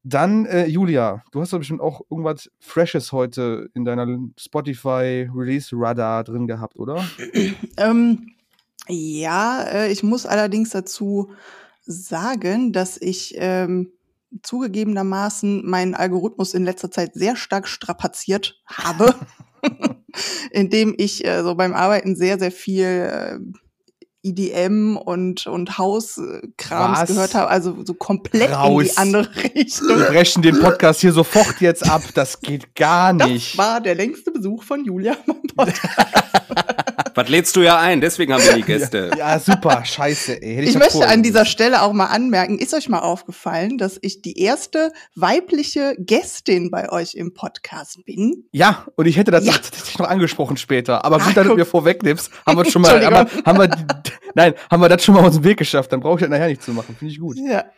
dann, 0.07 0.45
äh, 0.45 0.67
Julia, 0.67 1.23
du 1.31 1.41
hast 1.41 1.51
doch 1.51 1.57
bestimmt 1.57 1.81
auch 1.81 2.01
irgendwas 2.11 2.51
Freshes 2.59 3.11
heute 3.11 3.69
in 3.73 3.85
deiner 3.85 4.07
Spotify 4.37 5.27
Release 5.33 5.75
Radar 5.75 6.23
drin 6.23 6.45
gehabt, 6.47 6.77
oder? 6.77 7.03
Ähm, 7.77 8.31
ja, 8.87 9.63
äh, 9.63 9.91
ich 9.91 10.03
muss 10.03 10.25
allerdings 10.25 10.69
dazu 10.69 11.31
sagen, 11.81 12.71
dass 12.71 13.01
ich 13.01 13.33
ähm, 13.37 13.91
zugegebenermaßen 14.43 15.65
meinen 15.65 15.95
Algorithmus 15.95 16.53
in 16.53 16.63
letzter 16.63 16.91
Zeit 16.91 17.15
sehr 17.15 17.35
stark 17.35 17.67
strapaziert 17.67 18.61
habe, 18.65 19.13
indem 20.51 20.93
ich 20.97 21.25
äh, 21.25 21.43
so 21.43 21.55
beim 21.55 21.73
Arbeiten 21.73 22.15
sehr, 22.15 22.39
sehr 22.39 22.51
viel 22.51 22.85
äh, 22.85 23.39
EDM 24.25 24.97
und, 24.97 25.47
und 25.47 25.77
Hauskrams 25.77 27.07
gehört 27.07 27.35
habe, 27.35 27.49
also 27.49 27.77
so 27.85 27.93
komplett 27.93 28.49
in 28.49 28.53
Raus. 28.55 28.83
die 28.83 28.97
andere 28.97 29.29
Richtung. 29.55 29.87
Wir 29.99 30.05
brechen 30.05 30.41
den 30.41 30.59
Podcast 30.59 31.01
hier 31.01 31.13
sofort 31.13 31.61
jetzt 31.61 31.89
ab. 31.89 32.01
Das 32.15 32.41
geht 32.41 32.75
gar 32.75 33.13
nicht. 33.13 33.53
Das 33.53 33.57
war 33.57 33.81
der 33.81 33.95
längste 33.95 34.31
Besuch 34.31 34.63
von 34.63 34.83
Julia. 34.83 35.15
Was 37.17 37.29
lädst 37.29 37.55
du 37.55 37.61
ja 37.61 37.79
ein, 37.79 38.01
deswegen 38.01 38.33
haben 38.33 38.43
wir 38.43 38.55
die 38.55 38.61
Gäste. 38.61 39.09
Ja, 39.17 39.39
super. 39.39 39.85
Scheiße, 39.85 40.41
ey. 40.41 40.55
Hätte 40.55 40.67
Ich 40.67 40.73
das 40.73 40.93
möchte 40.95 41.07
an 41.07 41.23
dieser. 41.23 41.45
Stelle 41.45 41.83
auch 41.83 41.93
mal 41.93 42.07
anmerken, 42.07 42.57
ist 42.59 42.73
euch 42.73 42.89
mal 42.89 42.99
aufgefallen, 42.99 43.77
dass 43.77 43.97
ich 44.01 44.21
die 44.21 44.39
erste 44.39 44.91
weibliche 45.15 45.95
Gästin 45.99 46.71
bei 46.71 46.91
euch 46.91 47.13
im 47.13 47.33
Podcast 47.33 48.03
bin? 48.03 48.45
Ja, 48.51 48.85
und 48.95 49.05
ich 49.05 49.15
hätte 49.15 49.31
das 49.31 49.45
Ja. 49.45 49.53
tatsächlich 49.53 49.97
noch 49.99 50.07
angesprochen 50.09 50.57
später. 50.57 51.05
Aber 51.05 51.19
gut, 51.19 51.37
dass 51.37 51.47
du 51.47 51.55
mir 51.55 51.65
vorwegnimmst, 51.65 52.31
haben 52.45 52.57
wir 52.57 52.65
schon 52.65 52.81
mal, 52.81 53.05
haben 53.05 53.29
wir, 53.31 53.45
haben 53.45 53.59
wir, 53.59 53.69
nein, 54.33 54.53
haben 54.71 54.81
wir 54.81 54.89
das 54.89 55.03
schon 55.03 55.13
mal 55.15 55.23
aus 55.25 55.33
dem 55.35 55.43
Weg 55.43 55.57
geschafft. 55.57 55.91
Dann 55.93 55.99
brauche 55.99 56.15
ich 56.15 56.21
das 56.21 56.29
nachher 56.29 56.47
nicht 56.47 56.63
zu 56.63 56.71
machen. 56.71 56.95
Finde 56.97 57.11
ich 57.13 57.19
gut. 57.19 57.37
Ja. 57.37 57.65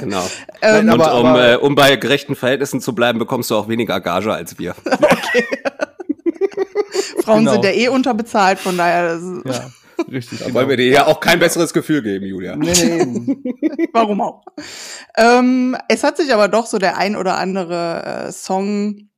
Genau. 0.00 0.18
Ähm, 0.62 0.86
Nein, 0.86 0.90
Und 0.90 1.00
aber- 1.00 1.20
um, 1.20 1.26
aber- 1.26 1.52
äh, 1.52 1.56
um 1.56 1.76
bei 1.76 1.94
gerechten 1.94 2.34
Verhältnissen 2.34 2.80
zu 2.80 2.92
bleiben, 2.92 3.20
bekommst 3.20 3.52
du 3.52 3.56
auch 3.56 3.68
weniger 3.68 4.00
Gage 4.00 4.32
als 4.32 4.58
wir. 4.58 4.74
Frauen 7.22 7.38
genau. 7.40 7.52
sind 7.52 7.64
ja 7.64 7.70
eh 7.70 7.88
unterbezahlt, 7.88 8.58
von 8.58 8.76
daher. 8.76 9.14
Das 9.14 9.22
ist, 9.22 9.42
Ja. 9.46 9.70
Richtig. 10.12 10.40
Da 10.40 10.52
wollen 10.52 10.68
wir 10.68 10.76
dir 10.76 10.88
ja 10.90 11.06
auch 11.06 11.20
kein 11.20 11.38
besseres 11.38 11.72
Gefühl 11.72 12.02
geben, 12.02 12.26
Julia. 12.26 12.54
Nee, 12.54 12.72
nee. 13.14 13.88
Warum 13.94 14.20
auch? 14.20 14.42
Ähm, 15.16 15.74
es 15.88 16.04
hat 16.04 16.18
sich 16.18 16.34
aber 16.34 16.48
doch 16.48 16.66
so 16.66 16.76
der 16.78 16.98
ein 16.98 17.16
oder 17.16 17.38
andere 17.38 18.26
äh, 18.26 18.32
Song 18.32 19.08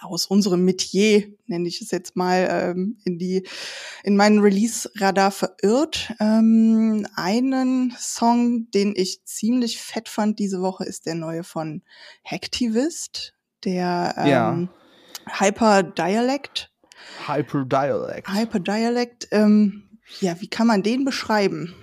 aus 0.00 0.26
unserem 0.26 0.64
Metier, 0.64 1.32
nenne 1.46 1.68
ich 1.68 1.80
es 1.80 1.90
jetzt 1.90 2.16
mal, 2.16 2.48
ähm, 2.50 2.98
in 3.04 3.18
die 3.18 3.46
in 4.02 4.16
meinen 4.16 4.40
Release-Radar 4.40 5.30
verirrt. 5.30 6.12
Ähm, 6.20 7.06
einen 7.16 7.94
Song, 7.98 8.70
den 8.70 8.94
ich 8.96 9.24
ziemlich 9.24 9.80
fett 9.80 10.08
fand 10.08 10.38
diese 10.38 10.60
Woche, 10.60 10.84
ist 10.84 11.06
der 11.06 11.14
neue 11.14 11.44
von 11.44 11.82
Hacktivist, 12.24 13.34
der 13.64 14.14
ähm, 14.16 14.26
Ja. 14.28 14.68
Hyper 15.38 15.82
Dialect. 15.82 16.72
Hyperdialect. 17.26 18.32
Hyper 18.32 18.60
Dialect, 18.60 19.28
ähm, 19.30 19.88
ja, 20.20 20.40
wie 20.40 20.48
kann 20.48 20.66
man 20.66 20.82
den 20.82 21.04
beschreiben? 21.04 21.74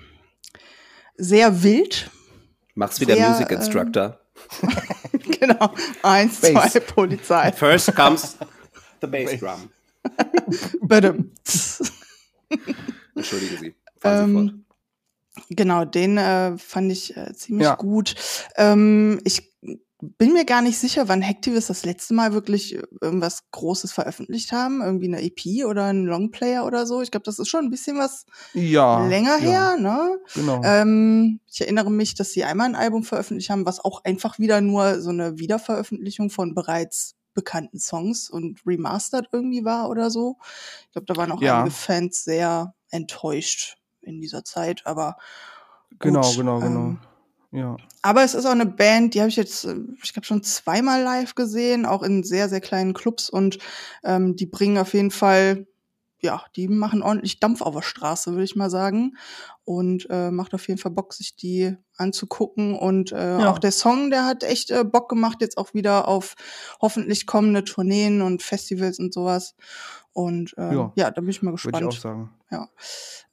Sehr 1.16 1.64
wild, 1.64 2.12
Mach's 2.78 3.00
wieder 3.00 3.16
Sehr, 3.16 3.30
Music 3.30 3.50
Instructor. 3.50 4.20
genau. 5.40 5.74
Eins, 6.04 6.42
Bass. 6.42 6.72
zwei, 6.74 6.80
Polizei. 6.82 7.52
First 7.56 7.96
comes 7.96 8.38
the 9.02 9.08
bass 9.08 9.40
drum. 9.40 9.70
Badum. 10.82 11.32
Entschuldigen 13.16 13.58
Sie. 13.60 13.76
Fahren 14.00 14.28
Sie 14.28 14.34
fort. 14.34 14.50
ähm, 14.50 14.66
genau, 15.50 15.86
den 15.86 16.18
äh, 16.18 16.58
fand 16.58 16.92
ich 16.92 17.16
äh, 17.18 17.34
ziemlich 17.34 17.66
Ja. 17.66 17.76
gut. 17.76 18.16
Ähm, 18.56 19.20
ich 19.24 19.54
bin 20.18 20.34
mir 20.34 20.46
gar 20.46 20.62
nicht 20.62 20.78
sicher, 20.78 21.08
wann 21.08 21.24
Hacktivist 21.26 21.70
das 21.70 21.86
letzte 21.86 22.14
Mal 22.14 22.34
wirklich 22.34 22.78
irgendwas 23.02 23.44
Großes 23.52 23.92
veröffentlicht 23.92 24.52
haben. 24.52 24.82
Irgendwie 24.82 25.08
eine 25.08 25.22
EP 25.22 25.66
oder 25.66 25.86
ein 25.86 26.06
Longplayer 26.06 26.66
oder 26.66 26.86
so. 26.86 27.02
Ich 27.02 27.12
glaube, 27.12 27.24
das 27.24 27.40
ist 27.40 27.50
schon 27.50 27.66
ein 27.66 27.70
bisschen 27.70 27.98
was 27.98 28.26
Ja. 28.54 29.08
länger 29.08 29.38
ja, 29.40 29.74
her, 29.74 29.78
ne? 29.78 30.20
Genau. 30.34 30.62
Ähm, 30.64 31.40
ich 31.48 31.62
erinnere 31.62 31.92
mich, 31.92 32.16
dass 32.16 32.32
sie 32.32 32.44
einmal 32.44 32.68
ein 32.68 32.76
Album 32.76 33.04
veröffentlicht 33.04 33.50
haben, 33.50 33.66
was 33.66 33.84
auch 33.84 34.04
einfach 34.04 34.40
wieder 34.40 34.62
nur 34.62 35.02
so 35.02 35.10
eine 35.10 35.38
Wiederveröffentlichung 35.40 36.30
von 36.30 36.54
bereits 36.54 37.16
bekannten 37.34 37.80
Songs 37.80 38.30
und 38.30 38.60
remastered 38.66 39.28
irgendwie 39.32 39.64
war 39.64 39.90
oder 39.90 40.10
so. 40.10 40.38
Ich 40.86 40.92
glaube, 40.94 41.06
da 41.06 41.16
waren 41.16 41.32
auch 41.32 41.42
Ja. 41.42 41.60
einige 41.60 41.76
Fans 41.76 42.24
sehr 42.24 42.74
enttäuscht 42.90 43.78
in 44.02 44.22
dieser 44.22 44.44
Zeit, 44.44 44.82
aber 44.86 45.18
genau, 46.00 46.22
gut, 46.22 46.38
genau, 46.38 46.60
genau. 46.60 46.80
ähm, 46.80 47.00
ja. 47.52 47.76
aber 48.02 48.24
es 48.24 48.34
ist 48.34 48.46
auch 48.46 48.52
eine 48.52 48.66
Band, 48.66 49.14
die 49.14 49.20
habe 49.20 49.30
ich 49.30 49.36
jetzt, 49.36 49.66
äh, 49.66 49.76
ich 50.04 50.14
glaube, 50.14 50.26
schon 50.26 50.44
zweimal 50.44 51.02
live 51.04 51.36
gesehen, 51.36 51.86
auch 51.86 52.04
in 52.04 52.24
sehr, 52.24 52.50
sehr 52.50 52.62
kleinen 52.62 52.94
Clubs 52.94 53.30
und 53.30 53.58
ähm, 54.04 54.36
die 54.36 54.46
bringen 54.46 54.78
auf 54.78 54.94
jeden 54.94 55.12
Fall, 55.12 55.68
ja, 56.20 56.42
die 56.56 56.68
machen 56.68 57.04
ordentlich 57.04 57.40
Dampf 57.40 57.62
auf 57.62 57.76
der 57.76 57.84
Straße, 57.84 58.32
würde 58.32 58.44
ich 58.44 58.56
mal 58.56 58.72
sagen. 58.72 59.16
Und 59.66 60.08
äh, 60.10 60.32
macht 60.32 60.54
auf 60.56 60.68
jeden 60.68 60.80
Fall 60.80 60.92
Bock, 60.92 61.14
sich 61.14 61.36
die 61.36 61.76
anzugucken. 61.98 62.74
Und 62.74 63.12
äh, 63.12 63.40
Ja. 63.42 63.52
auch 63.52 63.60
der 63.60 63.72
Song, 63.72 64.10
der 64.10 64.26
hat 64.26 64.44
echt 64.44 64.72
äh, 64.72 64.84
Bock 64.84 65.10
gemacht, 65.10 65.40
jetzt 65.42 65.58
auch 65.60 65.74
wieder 65.76 66.08
auf 66.08 66.36
hoffentlich 66.82 67.28
kommende 67.28 67.64
Tourneen 67.66 68.22
und 68.24 68.42
Festivals 68.42 68.98
und 68.98 69.14
sowas. 69.14 69.56
Und 70.14 70.56
äh, 70.58 70.74
Ja. 70.74 70.92
ja. 70.96 71.12
da 71.12 71.22
bin 71.22 71.30
ich 71.30 71.42
mal 71.44 71.52
Würde 71.52 71.62
gespannt. 71.62 71.84
ich 71.94 71.98
auch 72.00 72.02
sagen. 72.02 72.30
Ja, 72.50 72.68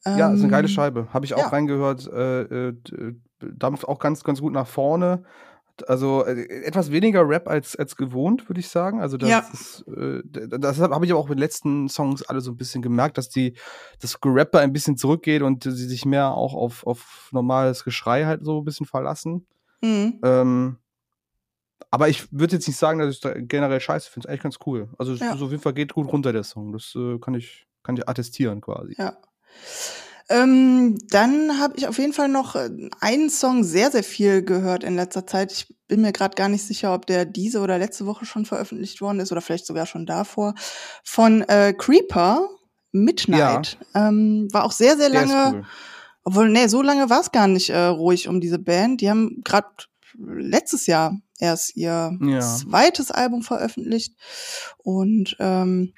Ja, 0.04 0.32
ist 0.34 0.40
eine 0.40 0.48
geile 0.50 0.66
Ähm, 0.66 0.72
Scheibe. 0.74 1.08
Habe 1.14 1.24
ich 1.24 1.32
auch 1.34 1.38
ja. 1.38 1.48
reingehört. 1.48 2.06
Äh, 2.08 2.42
äh, 2.42 2.72
d- 2.74 3.14
dampft 3.52 3.86
auch 3.86 3.98
ganz, 3.98 4.24
ganz 4.24 4.40
gut 4.40 4.52
nach 4.52 4.66
vorne. 4.66 5.24
Also 5.88 6.24
äh, 6.24 6.44
etwas 6.64 6.92
weniger 6.92 7.28
Rap 7.28 7.48
als, 7.48 7.74
als 7.74 7.96
gewohnt, 7.96 8.48
würde 8.48 8.60
ich 8.60 8.68
sagen. 8.68 9.00
Also 9.00 9.16
das 9.16 9.28
Ja. 9.28 9.38
ist, 9.52 9.84
äh, 9.88 10.22
das 10.24 10.78
habe 10.78 11.04
ich 11.04 11.10
aber 11.10 11.20
auch 11.20 11.28
mit 11.28 11.36
den 11.38 11.40
letzten 11.40 11.88
Songs 11.88 12.22
alle 12.22 12.40
so 12.40 12.52
ein 12.52 12.56
bisschen 12.56 12.80
gemerkt, 12.80 13.18
dass 13.18 13.28
die 13.28 13.54
das 14.00 14.20
Gerapper 14.20 14.60
ein 14.60 14.72
bisschen 14.72 14.96
zurückgeht 14.96 15.42
und 15.42 15.64
sie 15.64 15.72
sich 15.88 16.04
mehr 16.04 16.30
auch 16.32 16.54
auf, 16.54 16.86
auf 16.86 17.28
normales 17.32 17.82
Geschrei 17.82 18.24
halt 18.24 18.44
so 18.44 18.58
ein 18.60 18.64
bisschen 18.64 18.86
verlassen. 18.86 19.46
Mhm. 19.82 20.20
Ähm, 20.22 20.76
aber 21.90 22.08
ich 22.08 22.32
würde 22.32 22.54
jetzt 22.56 22.66
nicht 22.68 22.76
sagen, 22.78 23.00
dass 23.00 23.14
ich 23.14 23.20
da 23.20 23.34
generell 23.34 23.80
scheiße 23.80 24.10
finde. 24.10 24.28
Eigentlich 24.28 24.42
ganz 24.42 24.58
cool. 24.66 24.88
Also 24.98 25.14
Ja. 25.14 25.32
ist 25.34 25.42
auf 25.42 25.50
jeden 25.50 25.62
Fall 25.62 25.74
geht 25.74 25.92
gut 25.92 26.06
runter, 26.12 26.32
der 26.32 26.44
Song. 26.44 26.72
Das 26.72 26.94
äh, 26.96 27.18
kann 27.18 27.34
ich, 27.34 27.66
kann 27.82 27.96
ich 27.96 28.08
attestieren 28.08 28.60
quasi. 28.60 28.94
Ja. 28.96 29.16
Ähm, 30.28 30.96
dann 31.10 31.58
habe 31.60 31.74
ich 31.76 31.86
auf 31.86 31.98
jeden 31.98 32.12
Fall 32.14 32.28
noch 32.28 32.56
äh, 32.56 32.70
einen 33.00 33.28
Song 33.28 33.62
sehr, 33.62 33.90
sehr 33.90 34.04
viel 34.04 34.42
gehört 34.42 34.82
in 34.84 34.96
letzter 34.96 35.26
Zeit. 35.26 35.52
Ich 35.52 35.74
bin 35.86 36.00
mir 36.00 36.12
gerade 36.12 36.34
gar 36.34 36.48
nicht 36.48 36.64
sicher, 36.64 36.94
ob 36.94 37.06
der 37.06 37.24
diese 37.26 37.60
oder 37.60 37.76
letzte 37.78 38.06
Woche 38.06 38.24
schon 38.24 38.46
veröffentlicht 38.46 39.00
worden 39.02 39.20
ist 39.20 39.32
oder 39.32 39.42
vielleicht 39.42 39.66
sogar 39.66 39.84
schon 39.86 40.06
davor. 40.06 40.54
Von 41.04 41.42
äh, 41.42 41.74
Creeper, 41.76 42.48
Midnight. 42.92 43.76
Ähm, 43.94 44.48
war 44.52 44.64
auch 44.64 44.72
sehr, 44.72 44.96
sehr 44.96 45.10
lange, 45.10 45.50
cool. 45.52 45.66
obwohl, 46.24 46.48
nee, 46.48 46.68
so 46.68 46.80
lange 46.80 47.10
war 47.10 47.20
es 47.20 47.32
gar 47.32 47.46
nicht 47.48 47.68
äh, 47.70 47.76
ruhig 47.86 48.28
um 48.28 48.40
diese 48.40 48.58
Band. 48.58 49.00
Die 49.02 49.10
haben 49.10 49.42
gerade 49.44 49.68
letztes 50.16 50.86
Jahr 50.86 51.18
erst 51.38 51.76
ihr 51.76 52.16
Ja. 52.22 52.40
zweites 52.40 53.10
Album 53.10 53.42
veröffentlicht. 53.42 54.14
Und 54.78 55.36
ähm, 55.38 55.92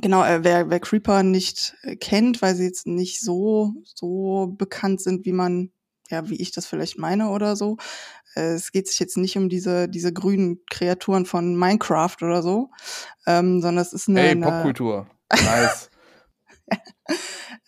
genau, 0.00 0.24
äh, 0.24 0.42
wer, 0.42 0.70
wer 0.70 0.80
Creeper 0.80 1.22
nicht 1.22 1.76
äh, 1.82 1.96
kennt, 1.96 2.42
weil 2.42 2.54
sie 2.54 2.64
jetzt 2.64 2.86
nicht 2.86 3.20
so, 3.20 3.74
so 3.84 4.54
bekannt 4.56 5.00
sind, 5.00 5.24
wie 5.24 5.32
man, 5.32 5.70
ja, 6.10 6.28
wie 6.28 6.36
ich 6.36 6.52
das 6.52 6.66
vielleicht 6.66 6.98
meine 6.98 7.30
oder 7.30 7.56
so. 7.56 7.76
Äh, 8.34 8.54
es 8.54 8.72
geht 8.72 8.88
sich 8.88 8.98
jetzt 8.98 9.16
nicht 9.16 9.36
um 9.36 9.48
diese, 9.48 9.88
diese 9.88 10.12
grünen 10.12 10.60
Kreaturen 10.70 11.26
von 11.26 11.56
Minecraft 11.56 12.16
oder 12.22 12.42
so, 12.42 12.70
ähm, 13.26 13.60
sondern 13.60 13.82
es 13.82 13.92
ist 13.92 14.08
eine, 14.08 14.22
Ey, 14.22 14.30
eine 14.30 14.46
Popkultur. 14.46 15.06
Nice. 15.32 15.90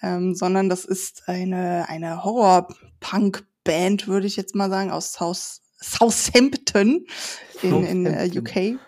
ähm, 0.03 0.35
sondern 0.35 0.69
das 0.69 0.85
ist 0.85 1.29
eine, 1.29 1.89
eine 1.89 2.25
Horror-Punk-Band, 2.25 4.09
würde 4.09 4.27
ich 4.27 4.37
jetzt 4.37 4.55
mal 4.55 4.71
sagen, 4.71 4.91
aus 4.91 5.13
South, 5.13 5.63
Southampton 5.81 7.07
in, 7.63 7.85
in 7.85 8.07
äh. 8.07 8.31
UK. 8.37 8.79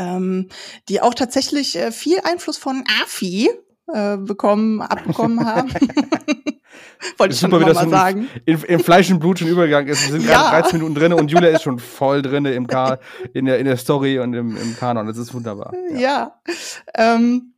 Ähm, 0.00 0.48
die 0.88 1.02
auch 1.02 1.12
tatsächlich 1.12 1.76
äh, 1.76 1.92
viel 1.92 2.18
Einfluss 2.24 2.56
von 2.56 2.84
AFI 3.02 3.50
äh, 3.92 4.16
bekommen, 4.16 4.80
abbekommen 4.80 5.44
haben. 5.46 5.68
Wollte 7.18 7.34
ich 7.34 7.40
schon 7.40 7.50
Super, 7.50 7.62
wie 7.62 7.68
das 7.68 7.82
mal 7.84 7.90
sagen. 7.90 8.28
in, 8.46 8.62
in 8.62 8.80
Fleisch 8.80 9.10
und 9.10 9.18
Blut 9.20 9.38
schon 9.40 9.48
übergegangen 9.48 9.88
ist. 9.88 10.04
Wir 10.06 10.12
sind 10.12 10.24
Ja. 10.28 10.50
gerade 10.50 10.62
13 10.62 10.78
Minuten 10.78 10.94
drin 10.94 11.12
und 11.12 11.30
Julia 11.30 11.50
ist 11.50 11.62
schon 11.62 11.78
voll 11.78 12.22
drin 12.22 12.44
im 12.46 12.66
Ka 12.66 12.98
in, 13.34 13.44
der, 13.44 13.58
in 13.58 13.66
der 13.66 13.76
Story 13.76 14.18
und 14.18 14.32
im, 14.34 14.56
im 14.56 14.76
Kanon. 14.76 15.06
Das 15.06 15.18
ist 15.18 15.34
wunderbar. 15.34 15.72
Ja. 15.92 15.98
Ja. 15.98 16.40
Ähm, 16.94 17.54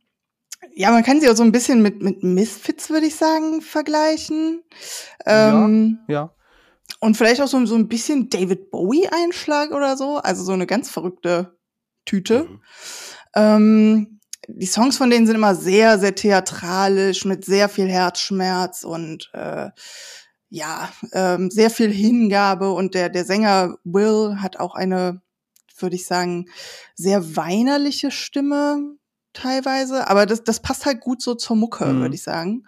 ja, 0.75 0.91
man 0.91 1.03
kann 1.03 1.21
sie 1.21 1.29
auch 1.29 1.35
so 1.35 1.43
ein 1.43 1.51
bisschen 1.51 1.81
mit, 1.81 2.01
mit 2.01 2.23
Misfits, 2.23 2.89
würde 2.89 3.05
ich 3.05 3.15
sagen, 3.15 3.61
vergleichen. 3.61 4.63
Ähm, 5.25 5.99
ja. 6.07 6.33
Und 6.99 7.15
vielleicht 7.15 7.41
auch 7.41 7.47
so, 7.47 7.63
so 7.65 7.75
ein 7.75 7.87
bisschen 7.87 8.29
David 8.29 8.71
Bowie-Einschlag 8.71 9.71
oder 9.71 9.97
so. 9.97 10.17
Also 10.17 10.43
so 10.43 10.53
eine 10.53 10.65
ganz 10.65 10.89
verrückte 10.89 11.55
Tüte. 12.05 12.43
Mhm. 12.45 12.61
Ähm, 13.35 14.19
die 14.47 14.65
Songs 14.65 14.97
von 14.97 15.09
denen 15.09 15.25
sind 15.25 15.35
immer 15.35 15.55
sehr, 15.55 15.99
sehr 15.99 16.15
theatralisch, 16.15 17.25
mit 17.25 17.45
sehr 17.45 17.69
viel 17.69 17.87
Herzschmerz 17.87 18.83
und 18.83 19.29
äh, 19.33 19.69
ja, 20.49 20.89
ähm, 21.13 21.49
sehr 21.49 21.69
viel 21.69 21.91
Hingabe. 21.91 22.71
Und 22.71 22.93
der, 22.93 23.09
der 23.09 23.25
Sänger 23.25 23.77
Will 23.83 24.37
hat 24.41 24.59
auch 24.59 24.75
eine, 24.75 25.21
würde 25.79 25.95
ich 25.95 26.05
sagen, 26.05 26.47
sehr 26.95 27.35
weinerliche 27.35 28.11
Stimme 28.11 28.97
teilweise. 29.33 30.07
Aber 30.09 30.25
das, 30.25 30.43
das 30.43 30.61
passt 30.61 30.85
halt 30.85 31.01
gut 31.01 31.21
so 31.21 31.35
zur 31.35 31.55
Mucke, 31.55 31.85
Mhm. 31.85 32.01
würde 32.01 32.15
ich 32.15 32.23
sagen. 32.23 32.65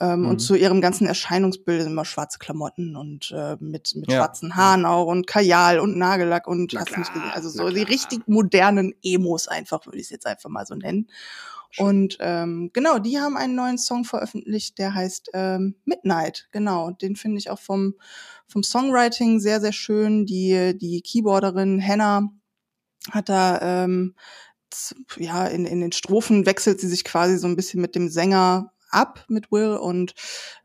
Ähm, 0.00 0.20
Mhm. 0.22 0.28
Und 0.28 0.38
zu 0.38 0.54
ihrem 0.54 0.80
ganzen 0.80 1.06
Erscheinungsbild 1.06 1.86
immer 1.86 2.04
schwarze 2.04 2.38
Klamotten 2.38 2.96
und 2.96 3.32
äh, 3.36 3.56
mit, 3.60 3.94
mit 3.96 4.10
Ja. 4.10 4.18
schwarzen 4.18 4.56
Haaren 4.56 4.84
auch 4.86 5.06
und 5.06 5.26
Kajal 5.26 5.78
und 5.80 5.96
Nagellack 5.96 6.46
und 6.46 6.72
Na 6.72 6.80
hast 6.80 6.96
nicht 6.96 7.12
gesehen. 7.12 7.32
Also 7.32 7.48
so 7.48 7.68
die 7.70 7.82
richtig 7.82 8.26
modernen 8.28 8.94
Emos 9.02 9.48
einfach, 9.48 9.84
würde 9.86 9.98
ich 9.98 10.04
es 10.04 10.10
jetzt 10.10 10.26
einfach 10.26 10.50
mal 10.50 10.66
so 10.66 10.74
nennen. 10.74 11.08
Und 11.78 12.16
ähm, 12.20 12.70
genau, 12.72 12.98
die 12.98 13.18
haben 13.18 13.36
einen 13.36 13.54
neuen 13.54 13.76
Song 13.76 14.04
veröffentlicht, 14.04 14.78
der 14.78 14.94
heißt 14.94 15.30
ähm, 15.34 15.74
Midnight. 15.84 16.48
Genau, 16.50 16.90
den 16.92 17.16
finde 17.16 17.38
ich 17.38 17.50
auch 17.50 17.58
vom, 17.58 17.94
vom 18.48 18.62
Songwriting 18.62 19.40
sehr, 19.40 19.60
sehr 19.60 19.72
schön. 19.72 20.24
Die, 20.24 20.76
die 20.78 21.02
Keyboarderin 21.02 21.82
Hannah 21.86 22.30
hat 23.10 23.28
da, 23.28 23.84
ähm, 23.84 24.14
ja, 25.18 25.46
in, 25.46 25.66
in 25.66 25.80
den 25.80 25.92
Strophen 25.92 26.46
wechselt 26.46 26.80
sie 26.80 26.88
sich 26.88 27.04
quasi 27.04 27.38
so 27.38 27.46
ein 27.46 27.56
bisschen 27.56 27.80
mit 27.80 27.94
dem 27.94 28.08
Sänger 28.08 28.72
ab 28.90 29.24
mit 29.28 29.50
Will 29.50 29.76
und 29.76 30.14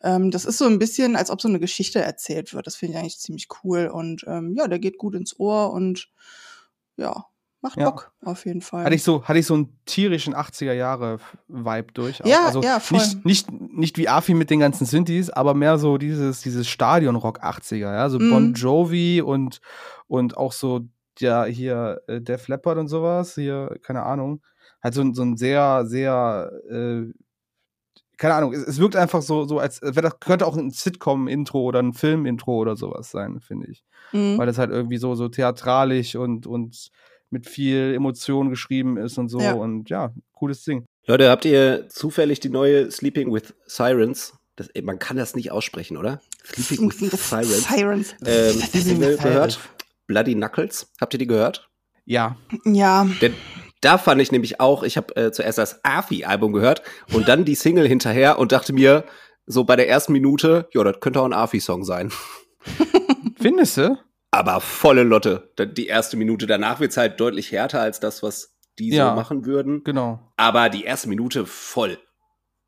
ähm, 0.01 0.31
das 0.31 0.45
ist 0.45 0.57
so 0.57 0.65
ein 0.65 0.79
bisschen, 0.79 1.15
als 1.15 1.29
ob 1.31 1.41
so 1.41 1.47
eine 1.47 1.59
Geschichte 1.59 1.99
erzählt 1.99 2.53
wird. 2.53 2.67
Das 2.67 2.75
finde 2.75 2.93
ich 2.93 2.99
eigentlich 2.99 3.19
ziemlich 3.19 3.47
cool 3.63 3.87
und 3.87 4.23
ähm, 4.27 4.53
ja, 4.55 4.67
der 4.67 4.79
geht 4.79 4.97
gut 4.97 5.15
ins 5.15 5.37
Ohr 5.39 5.71
und 5.73 6.07
ja, 6.97 7.25
macht 7.61 7.77
Ja. 7.77 7.89
Bock 7.89 8.11
auf 8.23 8.45
jeden 8.45 8.61
Fall. 8.61 8.85
Hatte 8.85 8.95
ich 8.95 9.03
so, 9.03 9.23
hatte 9.23 9.39
ich 9.39 9.45
so 9.45 9.55
einen 9.55 9.79
tierischen 9.85 10.35
80er 10.35 10.73
Jahre 10.73 11.19
Vibe 11.47 11.93
durch. 11.93 12.21
Ja, 12.25 12.45
also 12.45 12.61
ja, 12.61 12.79
voll. 12.79 12.99
Nicht, 12.99 13.25
nicht, 13.25 13.51
nicht 13.51 13.97
wie 13.97 14.07
Afi 14.07 14.33
mit 14.33 14.49
den 14.49 14.59
ganzen 14.59 14.85
Synthes, 14.85 15.29
aber 15.29 15.53
mehr 15.53 15.77
so 15.77 15.97
dieses, 15.97 16.41
dieses 16.41 16.67
Stadionrock 16.67 17.43
80er, 17.43 17.77
ja, 17.77 18.09
so 18.09 18.19
Mhm. 18.19 18.29
Bon 18.29 18.53
Jovi 18.53 19.21
und, 19.21 19.61
und 20.07 20.37
auch 20.37 20.53
so, 20.53 20.81
ja, 21.19 21.45
hier, 21.45 22.01
äh, 22.07 22.21
Def 22.21 22.47
Leppard 22.47 22.77
und 22.77 22.87
sowas, 22.87 23.35
hier, 23.35 23.77
keine 23.83 24.03
Ahnung. 24.03 24.41
Halt 24.83 24.93
so, 24.93 25.01
ein- 25.01 25.13
so 25.13 25.21
ein 25.23 25.37
sehr, 25.37 25.85
sehr, 25.85 26.51
äh, 26.69 27.11
keine 28.17 28.35
Ahnung, 28.35 28.53
es, 28.53 28.63
es 28.63 28.79
wirkt 28.79 28.95
einfach 28.95 29.21
so, 29.21 29.45
so 29.45 29.59
als 29.59 29.81
wäre 29.81 30.01
das 30.01 30.19
könnte 30.19 30.45
auch 30.45 30.55
ein 30.55 30.69
Sitcom-Intro 30.71 31.59
oder 31.61 31.79
ein 31.81 31.93
Film-Intro 31.93 32.57
oder 32.57 32.75
sowas 32.75 33.09
sein, 33.11 33.39
finde 33.39 33.67
ich. 33.71 33.83
Mhm. 34.11 34.37
Weil 34.37 34.45
das 34.45 34.57
halt 34.57 34.71
irgendwie 34.71 34.97
so, 34.97 35.15
so 35.15 35.27
theatralisch 35.27 36.15
und, 36.15 36.45
und 36.45 36.89
mit 37.29 37.47
viel 37.47 37.93
Emotion 37.95 38.49
geschrieben 38.49 38.97
ist 38.97 39.17
und 39.17 39.29
so. 39.29 39.39
Ja. 39.39 39.53
Und 39.53 39.89
ja, 39.89 40.13
cooles 40.33 40.63
Ding. 40.63 40.85
Leute, 41.07 41.29
habt 41.29 41.45
ihr 41.45 41.87
zufällig 41.89 42.39
die 42.39 42.49
neue 42.49 42.91
Sleeping 42.91 43.33
with 43.33 43.53
Sirens? 43.65 44.33
Das, 44.57 44.67
ey, 44.67 44.81
man 44.83 44.99
kann 44.99 45.15
das 45.17 45.33
nicht 45.33 45.51
aussprechen, 45.51 45.97
oder? 45.97 46.21
Sleeping 46.45 46.91
with 46.91 47.29
Sirens. 47.29 47.67
Sirens. 47.67 48.15
Ähm, 48.25 48.59
Sleeping 48.59 48.99
gehört? 48.99 49.59
Bloody 50.11 50.35
Knuckles. 50.35 50.91
Habt 50.99 51.13
ihr 51.13 51.19
die 51.19 51.27
gehört? 51.27 51.69
Ja. 52.05 52.35
Ja, 52.65 53.07
Denn 53.21 53.33
da 53.79 53.97
fand 53.97 54.21
ich 54.21 54.31
nämlich 54.33 54.59
auch, 54.59 54.83
ich 54.83 54.97
habe 54.97 55.15
äh, 55.15 55.31
zuerst 55.31 55.57
das 55.57 55.79
Afi-Album 55.85 56.51
gehört 56.51 56.81
und 57.13 57.29
dann 57.29 57.45
die 57.45 57.55
Single 57.55 57.87
hinterher 57.87 58.37
und 58.39 58.51
dachte 58.51 58.73
mir, 58.73 59.05
so 59.45 59.63
bei 59.63 59.75
der 59.77 59.87
ersten 59.87 60.11
Minute, 60.11 60.67
ja, 60.73 60.83
das 60.83 60.99
könnte 60.99 61.21
auch 61.21 61.25
ein 61.25 61.33
Afi-Song 61.33 61.83
sein. 61.85 62.11
Findest 63.39 63.77
du? 63.77 63.97
Aber 64.31 64.59
volle 64.61 65.03
Lotte. 65.03 65.51
Die 65.59 65.87
erste 65.87 66.17
Minute 66.17 66.45
danach 66.47 66.79
wird's 66.79 66.97
halt 66.97 67.19
deutlich 67.19 67.51
härter 67.51 67.81
als 67.81 67.99
das, 67.99 68.21
was 68.23 68.55
die 68.79 68.89
Ja. 68.89 69.09
so 69.09 69.15
machen 69.15 69.45
würden. 69.45 69.83
Genau. 69.83 70.31
Aber 70.37 70.69
die 70.69 70.83
erste 70.83 71.09
Minute 71.09 71.45
voll. 71.45 71.97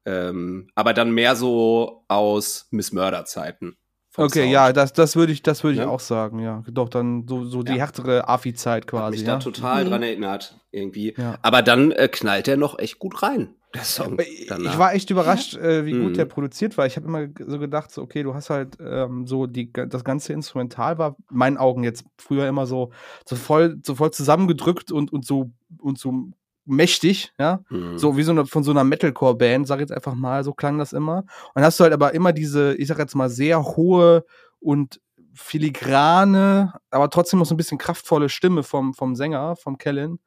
Ähm, 0.05 0.69
aber 0.75 0.93
dann 0.93 1.11
mehr 1.11 1.35
so 1.35 2.05
aus 2.07 2.67
Miss 2.71 2.91
Murder-Zeiten. 2.91 3.77
Vom 4.13 4.25
Okay, 4.25 4.41
Sound. 4.43 4.51
ja, 4.53 4.73
das, 4.73 4.93
das 4.93 5.15
würde 5.15 5.33
ich, 5.33 5.41
das 5.41 5.63
würde 5.63 5.73
ich 5.73 5.79
Ja. 5.81 5.87
auch 5.89 5.99
sagen, 5.99 6.37
ja. 6.39 6.63
Doch, 6.71 6.87
dann 6.87 7.25
so, 7.27 7.43
so 7.45 7.63
die 7.63 7.71
Ja. 7.73 7.79
härtere 7.79 8.29
Afi-Zeit 8.29 8.83
Hat 8.83 8.87
quasi. 8.87 9.17
mich 9.17 9.27
ja. 9.27 9.33
da 9.33 9.39
total 9.39 9.83
Mhm. 9.85 9.89
dran 9.89 10.03
erinnert, 10.03 10.59
irgendwie. 10.71 11.15
Ja. 11.17 11.37
Aber 11.41 11.61
dann 11.63 11.91
äh, 11.91 12.07
knallt 12.07 12.47
er 12.47 12.57
noch 12.57 12.77
echt 12.77 12.99
gut 12.99 13.23
rein, 13.23 13.55
der 13.73 13.81
Song. 13.83 14.19
Ich 14.19 14.45
danach. 14.47 14.77
war 14.77 14.93
echt 14.93 15.09
überrascht, 15.09 15.55
äh, 15.57 15.85
wie 15.87 15.95
Mhm. 15.95 16.03
gut 16.03 16.17
der 16.17 16.25
produziert 16.25 16.77
war. 16.77 16.85
Ich 16.85 16.95
habe 16.95 17.07
immer 17.07 17.27
so 17.47 17.57
gedacht, 17.57 17.89
so, 17.91 18.03
okay, 18.03 18.21
du 18.21 18.35
hast 18.35 18.51
halt 18.51 18.77
ähm, 18.79 19.25
so 19.25 19.47
die, 19.47 19.73
das 19.73 20.03
ganze 20.03 20.31
Instrumental 20.33 20.99
war 20.99 21.15
in 21.31 21.37
meinen 21.37 21.57
Augen 21.57 21.83
jetzt 21.83 22.05
früher 22.19 22.47
immer 22.47 22.67
so, 22.67 22.91
so 23.25 23.35
voll, 23.35 23.79
so 23.83 23.95
voll 23.95 24.11
zusammengedrückt 24.11 24.91
und, 24.91 25.11
und 25.11 25.25
so 25.25 25.51
und 25.79 25.97
so 25.97 26.13
mächtig, 26.65 27.33
ja. 27.39 27.63
Mhm. 27.69 27.97
So 27.97 28.15
wie 28.17 28.23
so 28.23 28.31
eine 28.31 28.45
von 28.45 28.63
so 28.63 28.71
einer 28.71 28.83
Metalcore-Band, 28.83 29.67
sag 29.67 29.77
ich 29.77 29.81
jetzt 29.81 29.91
einfach 29.91 30.15
mal, 30.15 30.43
so 30.43 30.53
klang 30.53 30.77
das 30.77 30.93
immer. 30.93 31.19
Und 31.19 31.27
dann 31.55 31.63
hast 31.65 31.79
du 31.79 31.83
halt 31.83 31.93
aber 31.93 32.13
immer 32.13 32.33
diese, 32.33 32.73
ich 32.75 32.87
sag 32.87 32.99
jetzt 32.99 33.15
mal, 33.15 33.29
sehr 33.29 33.63
hohe 33.63 34.25
und 34.59 34.99
filigrane, 35.33 36.73
aber 36.91 37.09
trotzdem 37.09 37.39
noch 37.39 37.45
so 37.45 37.53
ein 37.53 37.57
bisschen 37.57 37.77
kraftvolle 37.77 38.29
Stimme 38.29 38.63
vom, 38.63 38.93
vom 38.93 39.15
Sänger, 39.15 39.55
vom 39.55 39.77
Kellen. 39.77 40.19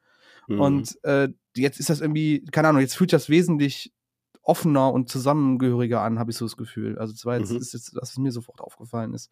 Mhm. 0.47 0.59
Und 0.61 1.03
äh, 1.03 1.29
jetzt 1.55 1.79
ist 1.79 1.89
das 1.89 2.01
irgendwie, 2.01 2.43
keine 2.51 2.67
Ahnung, 2.69 2.81
jetzt 2.81 2.95
fühlt 2.97 3.13
das 3.13 3.29
wesentlich 3.29 3.93
offener 4.41 4.93
und 4.93 5.09
zusammengehöriger 5.09 6.01
an, 6.01 6.19
habe 6.19 6.31
ich 6.31 6.37
so 6.37 6.45
das 6.45 6.55
Gefühl. 6.55 6.97
Also 6.97 7.13
das 7.13 7.25
war 7.25 7.37
jetzt, 7.37 7.51
Mhm. 7.51 7.57
ist 7.57 7.73
jetzt, 7.73 7.95
dass 7.97 8.11
es 8.11 8.17
mir 8.17 8.31
sofort 8.31 8.61
aufgefallen 8.61 9.13
ist. 9.13 9.29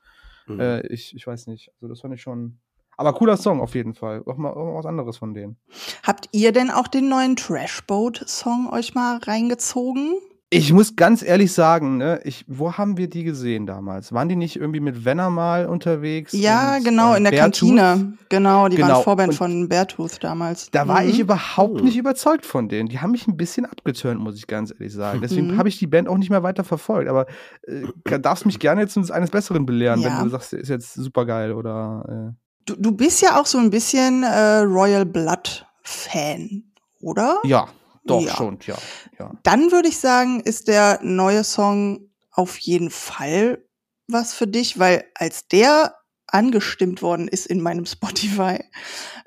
Mhm. 0.47 0.59
Äh, 0.59 0.87
ich, 0.87 1.15
ich 1.15 1.25
weiß 1.25 1.47
nicht. 1.47 1.71
Also 1.75 1.87
das 1.87 2.01
fand 2.01 2.13
ich 2.13 2.21
schon. 2.21 2.59
Aber 2.97 3.13
cooler 3.13 3.37
Song 3.37 3.59
auf 3.61 3.75
jeden 3.75 3.93
Fall. 3.93 4.23
Auch 4.25 4.37
mal, 4.37 4.53
was 4.55 4.85
anderes 4.85 5.17
von 5.17 5.33
denen. 5.33 5.57
Habt 6.03 6.29
ihr 6.31 6.51
denn 6.51 6.69
auch 6.71 6.87
den 6.87 7.09
neuen 7.09 7.35
Trashboat-Song 7.35 8.69
euch 8.71 8.95
mal 8.95 9.17
reingezogen? 9.17 10.13
Ich 10.51 10.71
muss 10.71 10.95
ganz 10.95 11.23
ehrlich 11.23 11.51
sagen, 11.51 11.97
ne, 11.97 12.21
ich, 12.23 12.45
wo 12.47 12.73
haben 12.73 12.97
wir 12.97 13.09
die 13.09 13.23
gesehen 13.23 13.65
damals? 13.65 14.13
Waren 14.13 14.29
die 14.29 14.35
nicht 14.35 14.55
irgendwie 14.55 14.79
mit 14.79 15.03
Venner 15.03 15.29
mal 15.31 15.65
unterwegs? 15.65 16.31
Ja, 16.33 16.77
und, 16.77 16.85
genau, 16.85 17.13
äh, 17.13 17.17
in 17.17 17.23
der 17.23 17.31
Beartooth? 17.31 17.75
Kantine. 17.75 18.13
Genau, 18.29 18.67
die 18.69 18.75
Genau, 18.77 18.89
waren 18.89 19.03
Vorband 19.03 19.29
und 19.31 19.35
von 19.35 19.67
Beartooth 19.69 20.23
damals. 20.23 20.69
Da 20.71 20.87
war 20.87 21.01
Mhm. 21.01 21.09
ich 21.09 21.19
überhaupt 21.19 21.79
Mhm. 21.79 21.85
nicht 21.85 21.97
überzeugt 21.97 22.45
von 22.45 22.69
denen. 22.69 22.87
Die 22.87 22.99
haben 22.99 23.11
mich 23.11 23.27
ein 23.27 23.35
bisschen 23.35 23.65
abgeturnt, 23.65 24.21
muss 24.21 24.37
ich 24.37 24.45
ganz 24.47 24.71
ehrlich 24.71 24.93
sagen. 24.93 25.19
Deswegen 25.21 25.47
Mhm. 25.47 25.57
habe 25.57 25.67
ich 25.67 25.79
die 25.79 25.87
Band 25.87 26.07
auch 26.07 26.17
nicht 26.17 26.29
mehr 26.29 26.43
weiter 26.43 26.63
verfolgt. 26.63 27.09
Aber 27.09 27.25
äh, 27.63 28.19
darfst 28.19 28.45
mich 28.45 28.59
gerne 28.59 28.81
jetzt 28.81 28.97
eines 29.11 29.31
Besseren 29.31 29.65
belehren, 29.65 29.99
Ja. 30.01 30.15
wenn 30.19 30.25
du 30.25 30.29
sagst, 30.29 30.53
ist 30.53 30.69
jetzt 30.69 30.93
super 30.93 31.25
geil 31.25 31.53
oder. 31.53 32.35
Du, 32.65 32.75
du 32.75 32.91
bist 32.91 33.21
ja 33.21 33.39
auch 33.39 33.45
so 33.45 33.57
ein 33.57 33.69
bisschen 33.69 34.23
äh, 34.23 34.57
Royal 34.59 35.05
Blood-Fan, 35.05 36.63
oder? 37.01 37.39
Äh, 37.43 37.49
ja, 37.49 37.67
doch 38.05 38.21
Ja. 38.21 38.35
schon, 38.35 38.59
ja. 38.65 38.75
ja. 39.19 39.31
Dann 39.43 39.71
würde 39.71 39.87
ich 39.87 39.97
sagen, 39.99 40.39
ist 40.39 40.67
der 40.67 40.99
neue 41.03 41.43
Song 41.43 42.09
auf 42.31 42.57
jeden 42.57 42.89
Fall 42.89 43.63
was 44.07 44.33
für 44.33 44.47
dich, 44.47 44.77
weil 44.77 45.05
als 45.15 45.47
der 45.47 45.95
angestimmt 46.27 47.01
worden 47.01 47.27
ist 47.27 47.45
in 47.47 47.61
meinem 47.61 47.85
Spotify, 47.85 48.63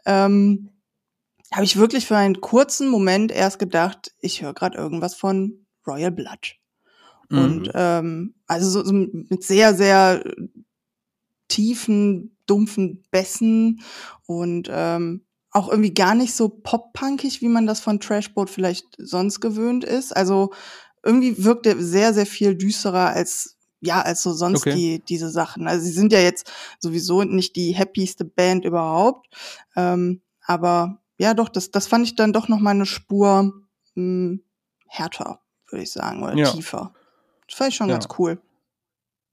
ähm, 0.05 0.71
habe 1.53 1.65
ich 1.65 1.77
wirklich 1.77 2.07
für 2.07 2.17
einen 2.17 2.41
kurzen 2.41 2.89
Moment 2.89 3.33
erst 3.33 3.59
gedacht, 3.59 4.13
ich 4.21 4.43
höre 4.43 4.53
gerade 4.53 4.77
irgendwas 4.77 5.15
von 5.15 5.67
Royal 5.87 6.11
Blood. 6.11 6.57
Mhm. 7.31 7.39
Und 7.39 7.71
ähm, 7.75 8.35
also 8.47 8.69
so, 8.69 8.85
so 8.85 8.93
mit 8.93 9.43
sehr, 9.43 9.75
sehr 9.75 10.23
tiefen, 11.49 12.37
dumpfen 12.49 13.05
Bässen 13.11 13.81
und 14.27 14.69
ähm, 14.71 15.25
auch 15.51 15.69
irgendwie 15.69 15.95
gar 15.95 16.15
nicht 16.15 16.35
so 16.35 16.49
pop-punkig, 16.49 17.41
wie 17.41 17.49
man 17.49 17.67
das 17.67 17.81
von 17.81 18.01
Trashboat 18.01 18.51
vielleicht 18.51 18.85
sonst 18.99 19.41
gewöhnt 19.41 19.85
ist. 19.85 20.17
Also 20.17 20.53
irgendwie 21.03 21.43
wirkt 21.45 21.67
er 21.67 21.79
sehr, 21.83 22.13
sehr 22.13 22.27
viel 22.27 22.55
düsterer 22.55 23.09
als 23.11 23.55
ja, 23.81 24.01
als 24.03 24.25
so 24.25 24.33
sonst 24.33 24.63
Okay. 24.67 24.75
die, 24.75 25.05
diese 25.05 25.31
Sachen. 25.31 25.69
Also 25.69 25.85
sie 25.87 25.93
sind 25.93 26.13
ja 26.13 26.19
jetzt 26.19 26.51
sowieso 26.81 27.23
nicht 27.23 27.55
die 27.55 27.73
happyste 27.77 28.25
Band 28.25 28.65
überhaupt. 28.65 29.29
Ähm, 29.77 30.21
aber 30.45 31.01
ja, 31.17 31.33
doch, 31.33 31.49
das, 31.49 31.71
das 31.71 31.87
fand 31.87 32.05
ich 32.05 32.17
dann 32.17 32.33
doch 32.33 32.49
noch 32.49 32.59
mal 32.59 32.71
eine 32.71 32.87
Spur 32.87 33.53
mh, 33.95 34.39
härter, 34.89 35.41
würde 35.71 35.85
ich 35.85 35.93
sagen, 35.93 36.25
oder 36.25 36.35
Ja. 36.35 36.51
tiefer. 36.51 36.93
Das 37.47 37.57
fand 37.57 37.71
ich 37.71 37.77
schon 37.77 37.89
Ja. 37.89 37.95
ganz 37.95 38.09
cool. 38.19 38.41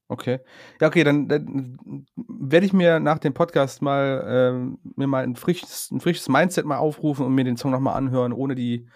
Okay. 0.08 0.38
Ja, 0.80 0.86
okay, 0.86 1.02
dann, 1.02 1.28
dann 1.28 2.06
werde 2.16 2.66
ich 2.66 2.72
mir 2.72 3.00
nach 3.00 3.18
dem 3.18 3.34
Podcast 3.34 3.82
mal 3.82 4.24
ähm, 4.28 4.78
mir 4.94 5.06
mal 5.06 5.24
ein 5.24 5.34
frisches, 5.34 5.90
ein 5.90 6.00
frisches 6.00 6.28
Mindset 6.28 6.64
mal 6.64 6.78
aufrufen 6.78 7.26
und 7.26 7.34
mir 7.34 7.44
den 7.44 7.56
Song 7.56 7.72
nochmal 7.72 7.96
anhören, 7.96 8.32
ohne 8.32 8.54
die, 8.54 8.86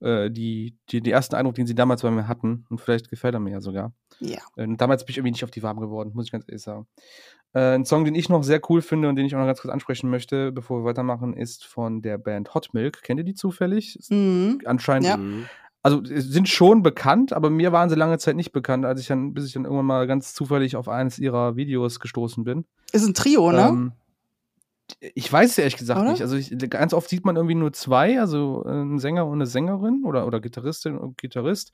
äh, 0.00 0.28
die, 0.30 0.76
die, 0.90 1.00
die 1.00 1.10
ersten 1.10 1.36
Eindruck, 1.36 1.54
den 1.54 1.66
sie 1.66 1.76
damals 1.76 2.02
bei 2.02 2.10
mir 2.10 2.26
hatten. 2.26 2.66
Und 2.68 2.80
vielleicht 2.80 3.10
gefällt 3.10 3.34
er 3.34 3.40
mir 3.40 3.52
ja 3.52 3.60
sogar. 3.60 3.92
Ja. 4.18 4.40
Ähm, 4.56 4.76
damals 4.76 5.04
bin 5.04 5.12
ich 5.12 5.18
irgendwie 5.18 5.32
nicht 5.32 5.44
auf 5.44 5.52
die 5.52 5.62
Warm 5.62 5.78
geworden, 5.78 6.10
muss 6.14 6.26
ich 6.26 6.32
ganz 6.32 6.44
ehrlich 6.48 6.62
sagen. 6.62 6.88
Äh, 7.52 7.76
ein 7.76 7.84
Song, 7.84 8.04
den 8.04 8.16
ich 8.16 8.28
noch 8.28 8.42
sehr 8.42 8.60
cool 8.68 8.82
finde 8.82 9.08
und 9.08 9.16
den 9.16 9.24
ich 9.24 9.34
auch 9.36 9.38
noch 9.38 9.46
ganz 9.46 9.60
kurz 9.60 9.72
ansprechen 9.72 10.10
möchte, 10.10 10.50
bevor 10.50 10.80
wir 10.80 10.84
weitermachen, 10.84 11.32
ist 11.32 11.64
von 11.64 12.02
der 12.02 12.18
Band 12.18 12.54
Hot 12.54 12.74
Milk. 12.74 13.02
Kennt 13.02 13.20
ihr 13.20 13.24
die 13.24 13.34
zufällig? 13.34 13.98
Mhm. 14.10 14.62
Anscheinend 14.64 15.06
Ja. 15.06 15.18
Also 15.86 16.00
sind 16.04 16.48
schon 16.48 16.82
bekannt, 16.82 17.32
aber 17.32 17.48
mir 17.48 17.70
waren 17.70 17.88
sie 17.88 17.94
lange 17.94 18.18
Zeit 18.18 18.34
nicht 18.34 18.50
bekannt, 18.50 18.84
als 18.84 19.00
ich 19.00 19.06
dann, 19.06 19.34
bis 19.34 19.46
ich 19.46 19.52
dann 19.52 19.62
irgendwann 19.62 19.86
mal 19.86 20.08
ganz 20.08 20.34
zufällig 20.34 20.74
auf 20.74 20.88
eines 20.88 21.20
ihrer 21.20 21.54
Videos 21.54 22.00
gestoßen 22.00 22.42
bin. 22.42 22.64
Ist 22.90 23.06
ein 23.06 23.14
Trio, 23.14 23.52
ne? 23.52 23.68
Ähm, 23.68 23.92
ich 25.00 25.32
weiß 25.32 25.50
es 25.50 25.58
ehrlich 25.58 25.76
gesagt 25.76 26.00
Oder? 26.00 26.12
nicht. 26.12 26.22
Also 26.22 26.36
ich, 26.36 26.56
ganz 26.70 26.94
oft 26.94 27.08
sieht 27.08 27.24
man 27.24 27.36
irgendwie 27.36 27.54
nur 27.56 27.72
zwei, 27.72 28.20
also 28.20 28.64
äh, 28.64 28.70
einen 28.70 28.98
Sänger 28.98 29.26
und 29.26 29.34
eine 29.34 29.46
Sängerin 29.46 30.04
oder, 30.04 30.26
oder 30.26 30.40
Gitarristin 30.40 30.96
und 30.96 31.18
Gitarrist. 31.18 31.72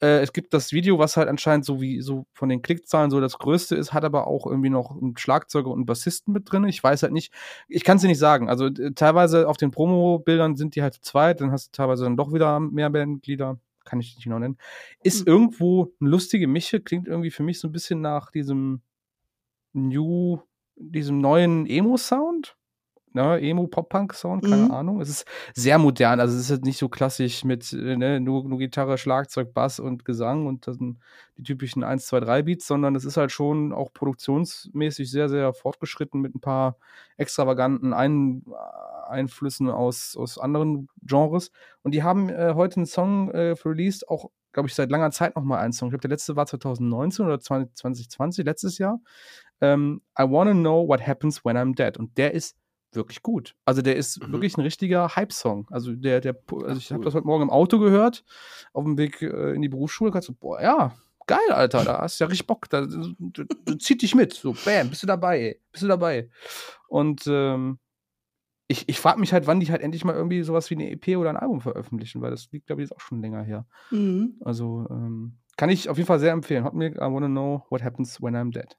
Äh, 0.00 0.20
es 0.20 0.32
gibt 0.32 0.52
das 0.52 0.72
Video, 0.72 0.98
was 0.98 1.16
halt 1.16 1.28
anscheinend 1.28 1.64
so 1.64 1.80
wie 1.80 2.00
so 2.00 2.26
von 2.32 2.48
den 2.48 2.62
Klickzahlen 2.62 3.10
so 3.10 3.20
das 3.20 3.38
größte 3.38 3.76
ist, 3.76 3.92
hat 3.92 4.04
aber 4.04 4.26
auch 4.26 4.46
irgendwie 4.46 4.70
noch 4.70 4.90
einen 4.90 5.16
Schlagzeuger 5.16 5.68
und 5.68 5.78
einen 5.78 5.86
Bassisten 5.86 6.32
mit 6.32 6.50
drin. 6.50 6.64
Ich 6.64 6.82
weiß 6.82 7.02
halt 7.04 7.12
nicht, 7.12 7.32
ich 7.68 7.84
kann 7.84 7.96
es 7.96 8.02
dir 8.02 8.08
nicht 8.08 8.18
sagen. 8.18 8.48
Also 8.48 8.70
teilweise 8.70 9.48
auf 9.48 9.56
den 9.56 9.70
Promo-Bildern 9.70 10.56
sind 10.56 10.74
die 10.74 10.82
halt 10.82 10.94
zu 10.94 11.00
zweit, 11.02 11.40
dann 11.40 11.52
hast 11.52 11.68
du 11.68 11.76
teilweise 11.76 12.04
dann 12.04 12.16
doch 12.16 12.32
wieder 12.32 12.58
mehr 12.60 12.90
Bandmitglieder. 12.90 13.58
Kann 13.84 14.00
ich 14.00 14.14
nicht 14.16 14.24
genau 14.24 14.38
nennen. 14.38 14.58
Ist 15.02 15.20
Hm. 15.20 15.26
irgendwo 15.28 15.92
eine 16.00 16.10
lustige 16.10 16.46
Mische, 16.48 16.80
klingt 16.80 17.08
irgendwie 17.08 17.30
für 17.30 17.42
mich 17.42 17.58
so 17.60 17.68
ein 17.68 17.72
bisschen 17.72 18.00
nach 18.00 18.30
diesem 18.30 18.82
New, 19.72 20.40
diesem 20.78 21.20
neuen 21.20 21.66
Emo-Sound. 21.66 22.54
Ne, 23.14 23.40
Emo-Pop-Punk-Sound, 23.40 24.44
keine 24.44 24.64
Mhm. 24.64 24.70
Ahnung. 24.70 25.00
Es 25.00 25.08
ist 25.08 25.24
sehr 25.54 25.78
modern, 25.78 26.20
also 26.20 26.36
es 26.36 26.42
ist 26.42 26.50
halt 26.50 26.64
nicht 26.66 26.76
so 26.78 26.90
klassisch 26.90 27.42
mit 27.42 27.72
äh, 27.72 27.96
ne, 27.96 28.20
nur, 28.20 28.44
nur 28.44 28.58
Gitarre, 28.58 28.98
Schlagzeug, 28.98 29.54
Bass 29.54 29.80
und 29.80 30.04
Gesang 30.04 30.46
und 30.46 30.66
die 31.38 31.42
typischen 31.42 31.82
1, 31.82 32.06
2, 32.06 32.20
3 32.20 32.42
Beats, 32.42 32.66
sondern 32.66 32.94
es 32.94 33.06
ist 33.06 33.16
halt 33.16 33.32
schon 33.32 33.72
auch 33.72 33.94
produktionsmäßig 33.94 35.10
sehr, 35.10 35.30
sehr 35.30 35.54
fortgeschritten 35.54 36.20
mit 36.20 36.34
ein 36.34 36.40
paar 36.40 36.76
extravaganten 37.16 37.94
Ein 37.94 38.44
Einflüssen 39.08 39.70
aus, 39.70 40.14
aus 40.16 40.38
anderen 40.38 40.88
Genres. 41.02 41.50
Und 41.82 41.94
die 41.94 42.02
haben 42.02 42.28
äh, 42.28 42.52
heute 42.54 42.76
einen 42.76 42.86
Song 42.86 43.30
äh, 43.30 43.54
released, 43.64 44.06
auch, 44.08 44.30
glaube 44.52 44.68
ich, 44.68 44.74
seit 44.74 44.90
langer 44.90 45.10
Zeit 45.12 45.34
nochmal 45.34 45.60
einen 45.60 45.72
Song. 45.72 45.88
Ich 45.88 45.92
glaube, 45.92 46.02
der 46.02 46.10
letzte 46.10 46.36
war 46.36 46.46
2019 46.46 47.24
oder 47.24 47.40
20, 47.40 47.74
2020, 47.74 48.44
letztes 48.44 48.76
Jahr. 48.78 49.00
Ähm, 49.60 50.02
I 50.18 50.22
Wanna 50.24 50.52
Know 50.52 50.86
What 50.88 51.06
Happens 51.06 51.44
When 51.44 51.56
I'm 51.56 51.74
Dead. 51.74 51.96
Und 51.96 52.16
der 52.18 52.32
ist 52.34 52.56
wirklich 52.92 53.22
gut. 53.22 53.54
Also 53.64 53.82
der 53.82 53.96
ist 53.96 54.22
Mhm. 54.26 54.32
wirklich 54.32 54.56
ein 54.56 54.62
richtiger 54.62 55.14
Hype-Song. 55.14 55.66
Also 55.70 55.94
der, 55.94 56.20
der, 56.20 56.36
also 56.64 56.78
ich 56.78 56.90
habe 56.92 57.04
das 57.04 57.14
heute 57.14 57.26
Morgen 57.26 57.42
im 57.44 57.50
Auto 57.50 57.78
gehört, 57.78 58.24
auf 58.72 58.84
dem 58.84 58.96
Weg 58.96 59.20
äh, 59.22 59.52
in 59.54 59.62
die 59.62 59.68
Berufsschule. 59.68 60.10
Kannst 60.10 60.28
du, 60.28 60.32
boah, 60.32 60.60
ja, 60.62 60.94
geil, 61.26 61.50
Alter, 61.50 61.84
da 61.84 61.98
hast 62.00 62.18
du 62.18 62.24
ja 62.24 62.28
richtig 62.28 62.46
Bock. 62.46 62.68
Da, 62.70 62.86
du, 62.86 63.14
du 63.18 63.74
zieht 63.74 64.00
dich 64.02 64.14
mit. 64.14 64.32
So, 64.32 64.54
bam, 64.64 64.88
bist 64.88 65.02
du 65.02 65.06
dabei, 65.06 65.38
ey, 65.40 65.60
bist 65.70 65.82
du 65.84 65.88
dabei. 65.88 66.30
Und 66.88 67.24
ähm, 67.26 67.78
ich, 68.68 68.88
ich 68.88 68.98
frage 69.00 69.20
mich 69.20 69.32
halt, 69.32 69.46
wann 69.46 69.60
die 69.60 69.70
halt 69.70 69.82
endlich 69.82 70.04
mal 70.04 70.14
irgendwie 70.14 70.42
sowas 70.42 70.70
wie 70.70 70.74
eine 70.74 70.90
EP 70.90 71.16
oder 71.18 71.30
ein 71.30 71.36
Album 71.36 71.60
veröffentlichen, 71.60 72.20
weil 72.22 72.30
das 72.30 72.50
liegt, 72.52 72.66
glaube 72.66 72.82
ich, 72.82 72.88
jetzt 72.88 72.96
auch 72.96 73.00
schon 73.00 73.20
länger 73.20 73.42
her. 73.42 73.66
Mhm. 73.90 74.36
Also, 74.44 74.86
ähm, 74.90 75.38
kann 75.58 75.68
ich 75.70 75.88
auf 75.88 75.96
jeden 75.98 76.06
Fall 76.06 76.20
sehr 76.20 76.32
empfehlen. 76.32 76.64
Hot 76.64 76.74
Milk, 76.74 76.96
I 76.96 77.00
Wanna 77.00 77.26
Know 77.28 77.66
What 77.70 77.82
Happens 77.82 78.22
When 78.22 78.36
I'm 78.36 78.52
Dead. 78.52 78.76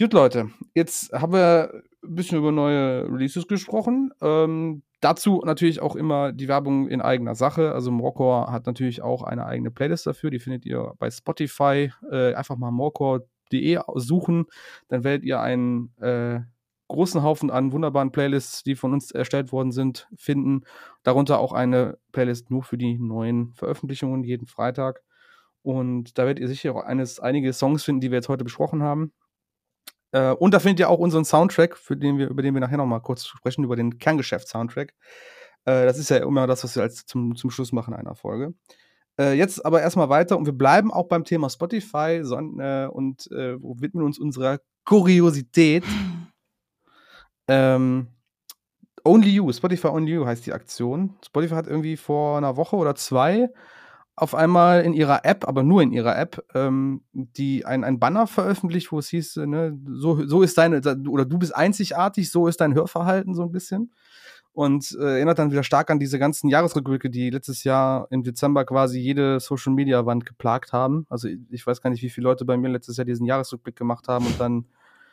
Gut, 0.00 0.12
Leute, 0.12 0.50
jetzt 0.74 1.12
haben 1.12 1.32
wir 1.32 1.70
ein 2.02 2.14
bisschen 2.16 2.38
über 2.38 2.50
neue 2.50 3.04
Releases 3.04 3.46
gesprochen. 3.46 4.10
Ähm, 4.20 4.82
dazu 5.00 5.40
natürlich 5.44 5.80
auch 5.80 5.94
immer 5.94 6.32
die 6.32 6.48
Werbung 6.48 6.88
in 6.88 7.00
eigener 7.00 7.36
Sache. 7.36 7.72
Also 7.72 7.92
Morcor 7.92 8.50
hat 8.50 8.66
natürlich 8.66 9.02
auch 9.02 9.22
eine 9.22 9.46
eigene 9.46 9.70
Playlist 9.70 10.04
dafür. 10.08 10.30
Die 10.30 10.40
findet 10.40 10.66
ihr 10.66 10.94
bei 10.98 11.10
Spotify. 11.12 11.92
Äh, 12.10 12.34
einfach 12.34 12.56
mal 12.56 12.72
morcor.de 12.72 13.78
suchen. 13.94 14.46
Dann 14.88 15.04
werdet 15.04 15.24
ihr 15.24 15.40
einen 15.40 15.94
äh, 16.00 16.40
großen 16.88 17.22
Haufen 17.22 17.52
an 17.52 17.70
wunderbaren 17.70 18.10
Playlists, 18.10 18.64
die 18.64 18.74
von 18.74 18.92
uns 18.94 19.12
erstellt 19.12 19.52
worden 19.52 19.70
sind, 19.70 20.08
finden. 20.16 20.62
Darunter 21.04 21.38
auch 21.38 21.52
eine 21.52 21.98
Playlist 22.10 22.50
nur 22.50 22.64
für 22.64 22.78
die 22.78 22.98
neuen 22.98 23.52
Veröffentlichungen 23.54 24.24
jeden 24.24 24.48
Freitag. 24.48 25.02
Und 25.62 26.18
da 26.18 26.26
werdet 26.26 26.40
ihr 26.40 26.48
sicher 26.48 26.74
auch 26.74 26.82
eines, 26.82 27.20
einige 27.20 27.52
Songs 27.52 27.84
finden, 27.84 28.00
die 28.00 28.10
wir 28.10 28.18
jetzt 28.18 28.28
heute 28.28 28.42
besprochen 28.44 28.82
haben. 28.82 29.12
Äh, 30.14 30.30
und 30.30 30.54
da 30.54 30.60
findet 30.60 30.78
ihr 30.78 30.88
auch 30.88 31.00
unseren 31.00 31.24
Soundtrack, 31.24 31.76
für 31.76 31.96
den 31.96 32.18
wir, 32.18 32.28
über 32.28 32.40
den 32.40 32.54
wir 32.54 32.60
nachher 32.60 32.76
noch 32.76 32.86
mal 32.86 33.00
kurz 33.00 33.26
sprechen, 33.26 33.64
über 33.64 33.74
den 33.74 33.98
Kerngeschäft-Soundtrack. 33.98 34.94
Äh, 35.64 35.86
das 35.86 35.98
ist 35.98 36.08
ja 36.08 36.18
immer 36.18 36.46
das, 36.46 36.62
was 36.62 36.76
wir 36.76 36.84
als 36.84 37.04
zum, 37.04 37.34
zum 37.34 37.50
Schluss 37.50 37.72
machen 37.72 37.94
einer 37.94 38.14
Folge. 38.14 38.54
Äh, 39.18 39.32
jetzt 39.32 39.66
aber 39.66 39.82
erstmal 39.82 40.08
weiter 40.08 40.38
und 40.38 40.46
wir 40.46 40.52
bleiben 40.52 40.92
auch 40.92 41.08
beim 41.08 41.24
Thema 41.24 41.50
Spotify 41.50 42.20
so, 42.22 42.36
äh, 42.36 42.86
und 42.86 43.26
äh, 43.32 43.56
widmen 43.60 44.04
uns 44.04 44.20
unserer 44.20 44.60
Kuriosität. 44.84 45.84
Ähm, 47.48 48.06
Only 49.04 49.30
You, 49.30 49.52
Spotify 49.52 49.88
Only 49.88 50.12
You 50.12 50.26
heißt 50.26 50.46
die 50.46 50.52
Aktion. 50.52 51.16
Spotify 51.24 51.54
hat 51.54 51.66
irgendwie 51.66 51.96
vor 51.96 52.38
einer 52.38 52.56
Woche 52.56 52.76
oder 52.76 52.94
zwei 52.94 53.48
auf 54.16 54.34
einmal 54.34 54.82
in 54.82 54.92
ihrer 54.92 55.24
App, 55.24 55.46
aber 55.48 55.62
nur 55.62 55.82
in 55.82 55.92
ihrer 55.92 56.16
App, 56.16 56.44
ähm, 56.54 57.02
die 57.12 57.64
ein, 57.66 57.82
ein 57.82 57.98
Banner 57.98 58.26
veröffentlicht, 58.26 58.92
wo 58.92 58.98
es 58.98 59.08
hieß, 59.08 59.36
ne, 59.46 59.76
so, 59.92 60.24
so 60.26 60.42
ist 60.42 60.56
deine, 60.56 60.80
oder 61.08 61.24
du 61.24 61.38
bist 61.38 61.54
einzigartig, 61.54 62.30
so 62.30 62.46
ist 62.46 62.60
dein 62.60 62.74
Hörverhalten 62.74 63.34
so 63.34 63.42
ein 63.42 63.52
bisschen. 63.52 63.92
Und 64.52 64.96
äh, 65.00 65.16
erinnert 65.16 65.40
dann 65.40 65.50
wieder 65.50 65.64
stark 65.64 65.90
an 65.90 65.98
diese 65.98 66.20
ganzen 66.20 66.48
Jahresrückblicke, 66.48 67.10
die 67.10 67.30
letztes 67.30 67.64
Jahr 67.64 68.06
im 68.10 68.22
Dezember 68.22 68.64
quasi 68.64 69.00
jede 69.00 69.40
Social 69.40 69.72
Media 69.72 70.06
Wand 70.06 70.26
geplagt 70.26 70.72
haben. 70.72 71.06
Also 71.08 71.28
ich 71.50 71.66
weiß 71.66 71.80
gar 71.80 71.90
nicht, 71.90 72.04
wie 72.04 72.10
viele 72.10 72.28
Leute 72.28 72.44
bei 72.44 72.56
mir 72.56 72.68
letztes 72.68 72.96
Jahr 72.96 73.04
diesen 73.04 73.26
Jahresrückblick 73.26 73.74
gemacht 73.74 74.06
haben 74.06 74.26
und 74.26 74.38
dann 74.38 74.66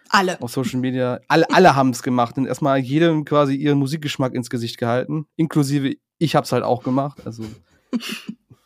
alle. 0.09 0.39
Auf 0.41 0.51
Social 0.51 0.79
Media. 0.79 1.21
Alle, 1.27 1.49
alle 1.49 1.75
haben 1.75 1.89
es 1.89 2.03
gemacht 2.03 2.37
und 2.37 2.45
erstmal 2.45 2.77
jedem 2.77 3.25
quasi 3.25 3.55
ihren 3.55 3.79
Musikgeschmack 3.79 4.35
ins 4.35 4.51
Gesicht 4.51 4.77
gehalten. 4.77 5.25
Inklusive 5.37 5.95
ich 6.19 6.35
hab's 6.35 6.51
halt 6.51 6.63
auch 6.63 6.83
gemacht. 6.83 7.25
Also 7.25 7.43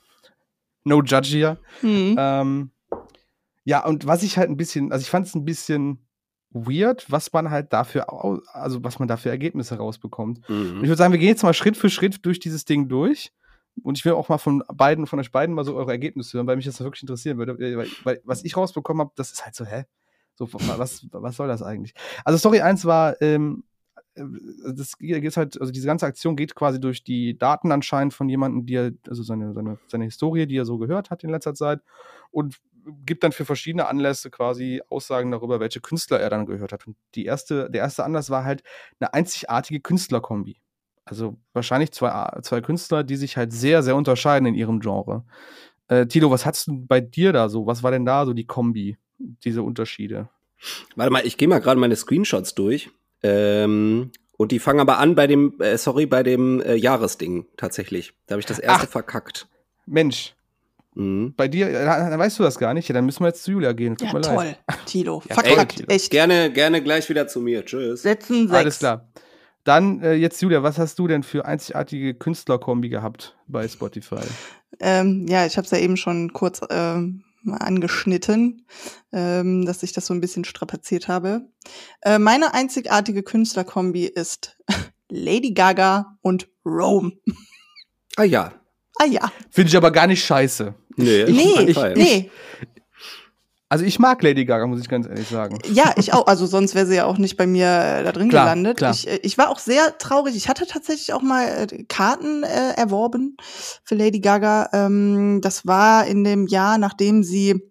no 0.86 1.02
judge 1.02 1.28
hier. 1.28 1.58
Mhm. 1.82 2.16
Ähm, 2.18 2.72
ja, 3.66 3.86
und 3.86 4.08
was 4.08 4.24
ich 4.24 4.38
halt 4.38 4.50
ein 4.50 4.58
bisschen, 4.58 4.92
also 4.92 5.02
ich 5.02 5.10
fand 5.10 5.28
es 5.28 5.36
ein 5.36 5.44
bisschen 5.44 6.06
weird, 6.52 7.12
was 7.12 7.34
man 7.34 7.50
halt 7.50 7.74
dafür, 7.74 8.08
also 8.54 8.84
was 8.84 9.00
man 9.00 9.08
da 9.08 9.18
für 9.18 9.30
Ergebnisse 9.30 9.76
rausbekommt. 9.76 10.48
Mhm. 10.50 10.78
ich 10.78 10.88
würde 10.88 10.96
sagen, 10.96 11.12
wir 11.12 11.20
gehen 11.20 11.30
jetzt 11.30 11.44
mal 11.44 11.54
Schritt 11.54 11.76
für 11.76 11.90
Schritt 11.90 12.26
durch 12.26 12.40
dieses 12.40 12.64
Ding 12.64 12.88
durch. 12.88 13.34
Und 13.84 13.98
ich 13.98 14.06
will 14.06 14.14
auch 14.14 14.30
mal 14.30 14.38
von 14.38 14.64
beiden, 14.74 15.06
von 15.06 15.20
euch 15.20 15.32
beiden 15.32 15.54
mal 15.54 15.66
so 15.66 15.76
eure 15.76 15.92
Ergebnisse 15.92 16.38
hören, 16.38 16.48
weil 16.48 16.56
mich 16.56 16.66
das 16.66 16.80
wirklich 16.80 17.04
interessieren 17.04 17.38
würde. 17.38 17.58
Weil, 17.60 17.88
weil 18.06 18.22
was 18.24 18.46
ich 18.46 18.56
rausbekommen 18.56 19.02
habe, 19.02 19.12
das 19.16 19.34
ist 19.34 19.44
halt 19.44 19.54
so, 19.54 19.66
hä? 19.66 19.84
So, 20.36 20.48
was, 20.52 21.06
was 21.12 21.36
soll 21.36 21.48
das 21.50 21.62
eigentlich? 21.62 21.94
Also 22.24 22.38
Story 22.38 22.62
1 22.62 22.86
war, 22.86 23.22
ähm, 23.22 23.64
äh, 23.66 23.75
das 24.16 24.98
geht 24.98 25.38
halt, 25.38 25.60
also 25.60 25.72
diese 25.72 25.88
ganze 25.88 26.06
Aktion 26.06 26.36
geht 26.36 26.56
quasi 26.56 26.80
durch 26.80 27.04
die 27.04 27.38
Daten 27.38 27.72
anscheinend 27.72 28.14
von 28.14 28.30
jemandem, 28.30 28.66
die 28.66 28.76
er, 28.76 28.92
also 29.08 29.24
seine, 29.24 29.54
seine, 29.54 29.78
seine 29.88 30.06
Historie, 30.06 30.48
die 30.48 30.58
er 30.58 30.66
so 30.66 30.78
gehört 30.78 31.10
hat 31.10 31.24
in 31.24 31.30
letzter 31.30 31.54
Zeit 31.54 31.82
und 32.32 32.58
gibt 33.06 33.24
dann 33.24 33.32
für 33.32 33.46
verschiedene 33.46 33.88
Anlässe 33.88 34.30
quasi 34.30 34.82
Aussagen 34.90 35.32
darüber, 35.32 35.60
welche 35.60 35.82
Künstler 35.82 36.20
er 36.20 36.30
dann 36.30 36.46
gehört 36.46 36.72
hat. 36.72 36.86
Und 36.86 36.96
die 37.16 37.26
erste, 37.26 37.70
der 37.70 37.82
erste 37.82 38.04
Anlass 38.04 38.30
war 38.30 38.46
halt 38.46 38.64
eine 39.00 39.14
einzigartige 39.14 39.82
Künstlerkombi. 39.82 40.62
Also 41.04 41.38
wahrscheinlich 41.54 41.92
zwei, 41.92 42.40
zwei 42.42 42.62
Künstler, 42.62 43.04
die 43.04 43.16
sich 43.16 43.38
halt 43.38 43.54
sehr, 43.54 43.84
sehr 43.84 43.96
unterscheiden 43.96 44.48
in 44.48 44.56
ihrem 44.56 44.80
Genre. 44.80 45.26
Äh, 45.88 46.08
Tilo, 46.08 46.32
was 46.32 46.46
hattest 46.46 46.68
du 46.68 46.86
bei 46.86 47.02
dir 47.02 47.34
da 47.34 47.50
so? 47.50 47.66
Was 47.68 47.84
war 47.84 47.92
denn 47.92 48.06
da 48.06 48.26
so 48.26 48.34
die 48.34 48.46
Kombi? 48.46 48.98
diese 49.18 49.64
Unterschiede. 49.64 50.30
Warte 50.96 51.12
mal, 51.12 51.26
ich 51.26 51.38
gehe 51.38 51.48
mal 51.48 51.60
gerade 51.60 51.80
meine 51.80 51.96
Screenshots 51.96 52.56
durch. 52.56 52.90
Ähm, 53.26 54.12
und 54.38 54.52
die 54.52 54.60
fangen 54.60 54.80
aber 54.80 54.98
an 55.00 55.16
bei 55.16 55.28
dem, 55.28 55.60
äh, 55.62 55.78
sorry, 55.78 56.06
bei 56.06 56.24
dem 56.24 56.62
äh, 56.62 56.76
Jahresding 56.76 57.46
tatsächlich. 57.58 58.14
Da 58.28 58.34
habe 58.34 58.42
ich 58.42 58.46
das 58.46 58.60
erste 58.60 58.88
Ach, 58.88 58.92
verkackt. 58.92 59.48
Mensch. 59.86 60.36
Mhm. 60.96 61.34
Bei 61.36 61.48
dir, 61.48 61.70
äh, 61.70 61.86
dann 61.86 62.20
weißt 62.20 62.40
du 62.40 62.44
das 62.44 62.58
gar 62.58 62.74
nicht. 62.74 62.88
Ja, 62.88 62.94
dann 62.94 63.06
müssen 63.06 63.22
wir 63.22 63.28
jetzt 63.28 63.44
zu 63.44 63.52
Julia 63.52 63.74
gehen. 63.74 63.98
Tut 63.98 64.12
ja, 64.12 64.20
toll, 64.20 64.36
leid. 64.36 64.60
Tilo. 64.86 65.24
Ja, 65.30 65.36
verkackt, 65.36 65.82
ey, 65.82 65.96
echt. 65.96 66.12
Gerne, 66.12 66.52
gerne 66.52 66.82
gleich 66.82 67.10
wieder 67.10 67.28
zu 67.28 67.40
mir. 67.40 67.66
Tschüss. 67.66 68.02
Setzen 68.02 68.48
sechs. 68.48 68.60
Alles 68.60 68.80
klar. 68.80 69.10
Dann 69.64 70.02
äh, 70.02 70.14
jetzt 70.14 70.42
Julia, 70.42 70.64
was 70.64 70.78
hast 70.78 71.00
du 71.00 71.08
denn 71.08 71.24
für 71.24 71.46
einzigartige 71.46 72.14
Künstlerkombi 72.14 72.90
gehabt 72.90 73.36
bei 73.48 73.68
Spotify? 73.68 74.22
Ähm, 74.80 75.26
ja, 75.28 75.46
ich 75.46 75.58
habe 75.58 75.66
es 75.66 75.72
ja 75.72 75.80
eben 75.80 75.98
schon 75.98 76.34
kurz 76.34 76.62
ähm, 76.70 77.24
mal 77.46 77.58
angeschnitten, 77.58 78.66
ähm, 79.12 79.66
dass 79.66 79.84
ich 79.84 79.94
das 79.94 80.06
so 80.06 80.14
ein 80.14 80.22
bisschen 80.22 80.46
strapaziert 80.46 81.08
habe. 81.08 81.50
Äh, 82.02 82.20
meine 82.20 82.54
einzigartige 82.54 83.24
Künstlerkombi 83.24 84.06
ist 84.06 84.58
Lady 85.10 85.54
Gaga 85.54 86.18
und 86.22 86.48
Rome. 86.66 87.14
Ah 88.18 88.24
ja. 88.24 88.54
Ah 88.98 89.06
ja. 89.06 89.32
Finde 89.50 89.70
ich 89.70 89.78
aber 89.78 89.92
gar 89.92 90.08
nicht 90.08 90.24
scheiße. 90.24 90.74
Nee, 90.98 91.26
nee, 91.26 91.64
ich, 91.68 91.78
nee. 91.96 92.32
Also 93.68 93.84
ich 93.84 93.98
mag 93.98 94.22
Lady 94.22 94.46
Gaga, 94.46 94.68
muss 94.68 94.80
ich 94.80 94.90
ganz 94.90 95.08
ehrlich 95.08 95.28
sagen. 95.28 95.58
Ja, 95.72 95.94
ich 95.98 96.14
auch. 96.14 96.28
Also 96.28 96.46
sonst 96.46 96.76
wäre 96.76 96.86
sie 96.86 96.96
ja 96.96 97.06
auch 97.06 97.18
nicht 97.18 97.36
bei 97.36 97.48
mir 97.48 97.66
äh, 97.66 98.04
da 98.04 98.12
drin 98.12 98.30
klar, 98.30 98.46
gelandet. 98.46 98.78
Klar. 98.78 98.92
Ich, 98.92 99.08
äh, 99.08 99.20
ich 99.24 99.38
war 99.38 99.50
auch 99.50 99.58
sehr 99.58 99.98
traurig. 99.98 100.36
Ich 100.36 100.48
hatte 100.48 100.68
tatsächlich 100.68 101.14
auch 101.14 101.24
mal 101.24 101.46
äh, 101.48 101.84
Karten 101.86 102.44
äh, 102.44 102.74
erworben 102.76 103.38
für 103.84 103.96
Lady 103.96 104.20
Gaga. 104.20 104.70
Ähm, 104.72 105.40
das 105.42 105.66
war 105.66 106.06
in 106.06 106.24
dem 106.24 106.46
Jahr, 106.46 106.78
nachdem 106.78 107.24
sie 107.24 107.70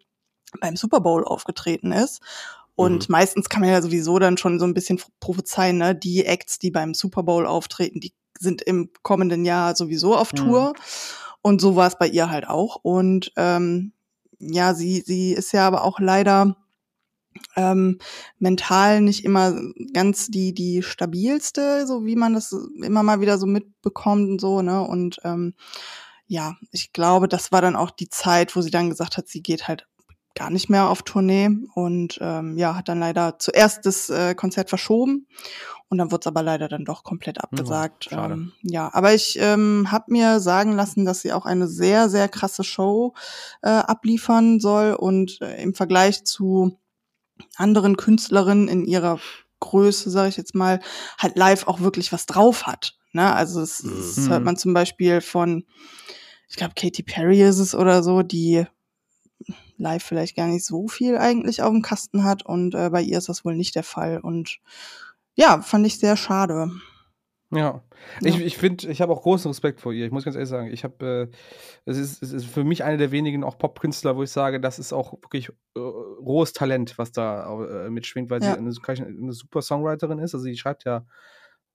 beim 0.60 0.76
Super 0.76 1.00
Bowl 1.00 1.24
aufgetreten 1.24 1.92
ist. 1.92 2.20
Und 2.74 3.08
mhm. 3.08 3.12
meistens 3.12 3.48
kann 3.48 3.60
man 3.60 3.70
ja 3.70 3.80
sowieso 3.80 4.18
dann 4.18 4.36
schon 4.36 4.58
so 4.58 4.66
ein 4.66 4.74
bisschen 4.74 5.00
prophezeien, 5.20 5.78
ne? 5.78 5.94
Die 5.94 6.26
Acts, 6.26 6.58
die 6.58 6.72
beim 6.72 6.94
Super 6.94 7.22
Bowl 7.22 7.46
auftreten, 7.46 8.00
die 8.00 8.12
sind 8.38 8.62
im 8.62 8.90
kommenden 9.02 9.44
Jahr 9.44 9.76
sowieso 9.76 10.16
auf 10.16 10.32
mhm. 10.32 10.36
Tour. 10.36 10.68
Mhm. 10.70 10.80
Und 11.40 11.60
so 11.60 11.76
war 11.76 11.86
es 11.86 11.98
bei 11.98 12.08
ihr 12.08 12.30
halt 12.30 12.48
auch. 12.48 12.80
Und 12.82 13.32
ähm, 13.36 13.92
ja, 14.52 14.74
sie, 14.74 15.02
sie 15.04 15.32
ist 15.32 15.52
ja 15.52 15.66
aber 15.66 15.84
auch 15.84 16.00
leider 16.00 16.56
ähm, 17.56 17.98
mental 18.38 19.00
nicht 19.00 19.24
immer 19.24 19.60
ganz 19.92 20.28
die, 20.28 20.54
die 20.54 20.82
stabilste, 20.82 21.86
so 21.86 22.04
wie 22.04 22.16
man 22.16 22.34
das 22.34 22.54
immer 22.82 23.02
mal 23.02 23.20
wieder 23.20 23.38
so 23.38 23.46
mitbekommt 23.46 24.28
und 24.28 24.40
so, 24.40 24.62
ne? 24.62 24.82
Und 24.82 25.18
ähm, 25.24 25.54
ja, 26.26 26.56
ich 26.70 26.92
glaube, 26.92 27.28
das 27.28 27.52
war 27.52 27.60
dann 27.60 27.76
auch 27.76 27.90
die 27.90 28.08
Zeit, 28.08 28.56
wo 28.56 28.60
sie 28.60 28.70
dann 28.70 28.90
gesagt 28.90 29.16
hat, 29.16 29.28
sie 29.28 29.42
geht 29.42 29.68
halt 29.68 29.86
gar 30.34 30.50
nicht 30.50 30.68
mehr 30.68 30.88
auf 30.88 31.02
Tournee 31.02 31.50
und 31.74 32.18
ähm, 32.20 32.58
ja, 32.58 32.74
hat 32.74 32.88
dann 32.88 32.98
leider 32.98 33.38
zuerst 33.38 33.86
das 33.86 34.10
äh, 34.10 34.34
Konzert 34.34 34.68
verschoben 34.68 35.28
und 35.94 35.98
dann 35.98 36.10
wurde 36.10 36.22
es 36.22 36.26
aber 36.26 36.42
leider 36.42 36.66
dann 36.66 36.84
doch 36.84 37.04
komplett 37.04 37.40
abgesagt. 37.40 38.08
Ja, 38.10 38.26
ähm, 38.26 38.52
ja 38.62 38.90
aber 38.92 39.14
ich 39.14 39.38
ähm, 39.40 39.92
habe 39.92 40.06
mir 40.08 40.40
sagen 40.40 40.72
lassen, 40.72 41.04
dass 41.04 41.20
sie 41.20 41.32
auch 41.32 41.46
eine 41.46 41.68
sehr, 41.68 42.08
sehr 42.08 42.28
krasse 42.28 42.64
Show 42.64 43.14
äh, 43.62 43.68
abliefern 43.68 44.58
soll 44.58 44.94
und 44.94 45.40
äh, 45.40 45.62
im 45.62 45.72
Vergleich 45.72 46.24
zu 46.24 46.76
anderen 47.54 47.96
Künstlerinnen 47.96 48.66
in 48.66 48.84
ihrer 48.84 49.20
Größe, 49.60 50.10
sage 50.10 50.30
ich 50.30 50.36
jetzt 50.36 50.56
mal, 50.56 50.80
halt 51.16 51.36
live 51.36 51.68
auch 51.68 51.78
wirklich 51.78 52.12
was 52.12 52.26
drauf 52.26 52.66
hat. 52.66 52.96
Ne? 53.12 53.32
Also 53.32 53.60
mhm. 53.60 53.94
das 53.94 54.28
hört 54.28 54.42
man 54.42 54.56
zum 54.56 54.74
Beispiel 54.74 55.20
von, 55.20 55.64
ich 56.48 56.56
glaube, 56.56 56.74
Katy 56.74 57.04
Perry 57.04 57.40
ist 57.40 57.60
es 57.60 57.76
oder 57.76 58.02
so, 58.02 58.22
die 58.22 58.66
live 59.76 60.02
vielleicht 60.02 60.34
gar 60.34 60.48
nicht 60.48 60.66
so 60.66 60.88
viel 60.88 61.18
eigentlich 61.18 61.62
auf 61.62 61.70
dem 61.70 61.82
Kasten 61.82 62.24
hat 62.24 62.44
und 62.44 62.74
äh, 62.74 62.90
bei 62.90 63.00
ihr 63.00 63.18
ist 63.18 63.28
das 63.28 63.44
wohl 63.44 63.54
nicht 63.54 63.76
der 63.76 63.84
Fall 63.84 64.18
und 64.18 64.58
ja, 65.34 65.60
fand 65.62 65.86
ich 65.86 65.98
sehr 65.98 66.16
schade. 66.16 66.70
Ja, 67.50 67.58
ja. 67.58 67.82
ich, 68.22 68.40
ich 68.40 68.56
finde, 68.56 68.88
ich 68.88 69.00
habe 69.00 69.12
auch 69.12 69.22
großen 69.22 69.48
Respekt 69.48 69.80
vor 69.80 69.92
ihr. 69.92 70.06
Ich 70.06 70.12
muss 70.12 70.24
ganz 70.24 70.34
ehrlich 70.36 70.48
sagen, 70.48 70.68
ich 70.72 70.82
habe, 70.82 71.30
äh, 71.32 71.36
es, 71.84 71.98
ist, 71.98 72.22
es 72.22 72.32
ist 72.32 72.46
für 72.46 72.64
mich 72.64 72.82
eine 72.82 72.96
der 72.96 73.12
wenigen 73.12 73.44
auch 73.44 73.58
Popkünstler, 73.58 74.16
wo 74.16 74.22
ich 74.22 74.30
sage, 74.30 74.60
das 74.60 74.78
ist 74.78 74.92
auch 74.92 75.12
wirklich 75.22 75.50
äh, 75.76 75.78
rohes 75.78 76.52
Talent, 76.52 76.98
was 76.98 77.12
da 77.12 77.86
äh, 77.86 77.90
mitschwingt, 77.90 78.30
weil 78.30 78.42
ja. 78.42 78.54
sie 78.54 78.58
eine, 78.58 79.06
eine, 79.06 79.32
super 79.32 79.62
Songwriterin 79.62 80.18
ist. 80.18 80.34
Also 80.34 80.44
sie 80.44 80.56
schreibt 80.56 80.84
ja 80.84 81.06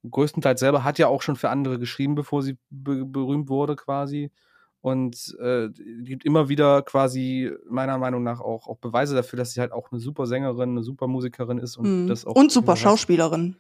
größtenteils 0.10 0.60
selber, 0.60 0.84
hat 0.84 1.00
ja 1.00 1.08
auch 1.08 1.22
schon 1.22 1.36
für 1.36 1.50
andere 1.50 1.80
geschrieben, 1.80 2.16
bevor 2.16 2.42
sie 2.42 2.58
be 2.70 3.06
berühmt 3.06 3.50
wurde 3.50 3.76
quasi 3.76 4.32
und 4.82 5.36
äh, 5.40 5.70
gibt 6.04 6.26
immer 6.26 6.50
wieder 6.50 6.82
quasi 6.82 7.52
meiner 7.70 7.98
Meinung 7.98 8.24
nach 8.24 8.40
auch, 8.40 8.68
auch 8.68 8.78
Beweise 8.78 9.16
dafür, 9.16 9.38
dass 9.38 9.54
sie 9.54 9.60
halt 9.62 9.72
auch 9.72 9.92
eine 9.92 10.00
super 10.00 10.26
Sängerin, 10.26 10.72
eine 10.72 10.84
super 10.84 11.08
Musikerin 11.08 11.58
ist 11.58 11.78
und 11.78 12.04
mhm. 12.04 12.08
das 12.08 12.26
auch 12.26 12.36
und 12.36 12.52
super 12.52 12.76
Schauspielerin. 12.76 13.58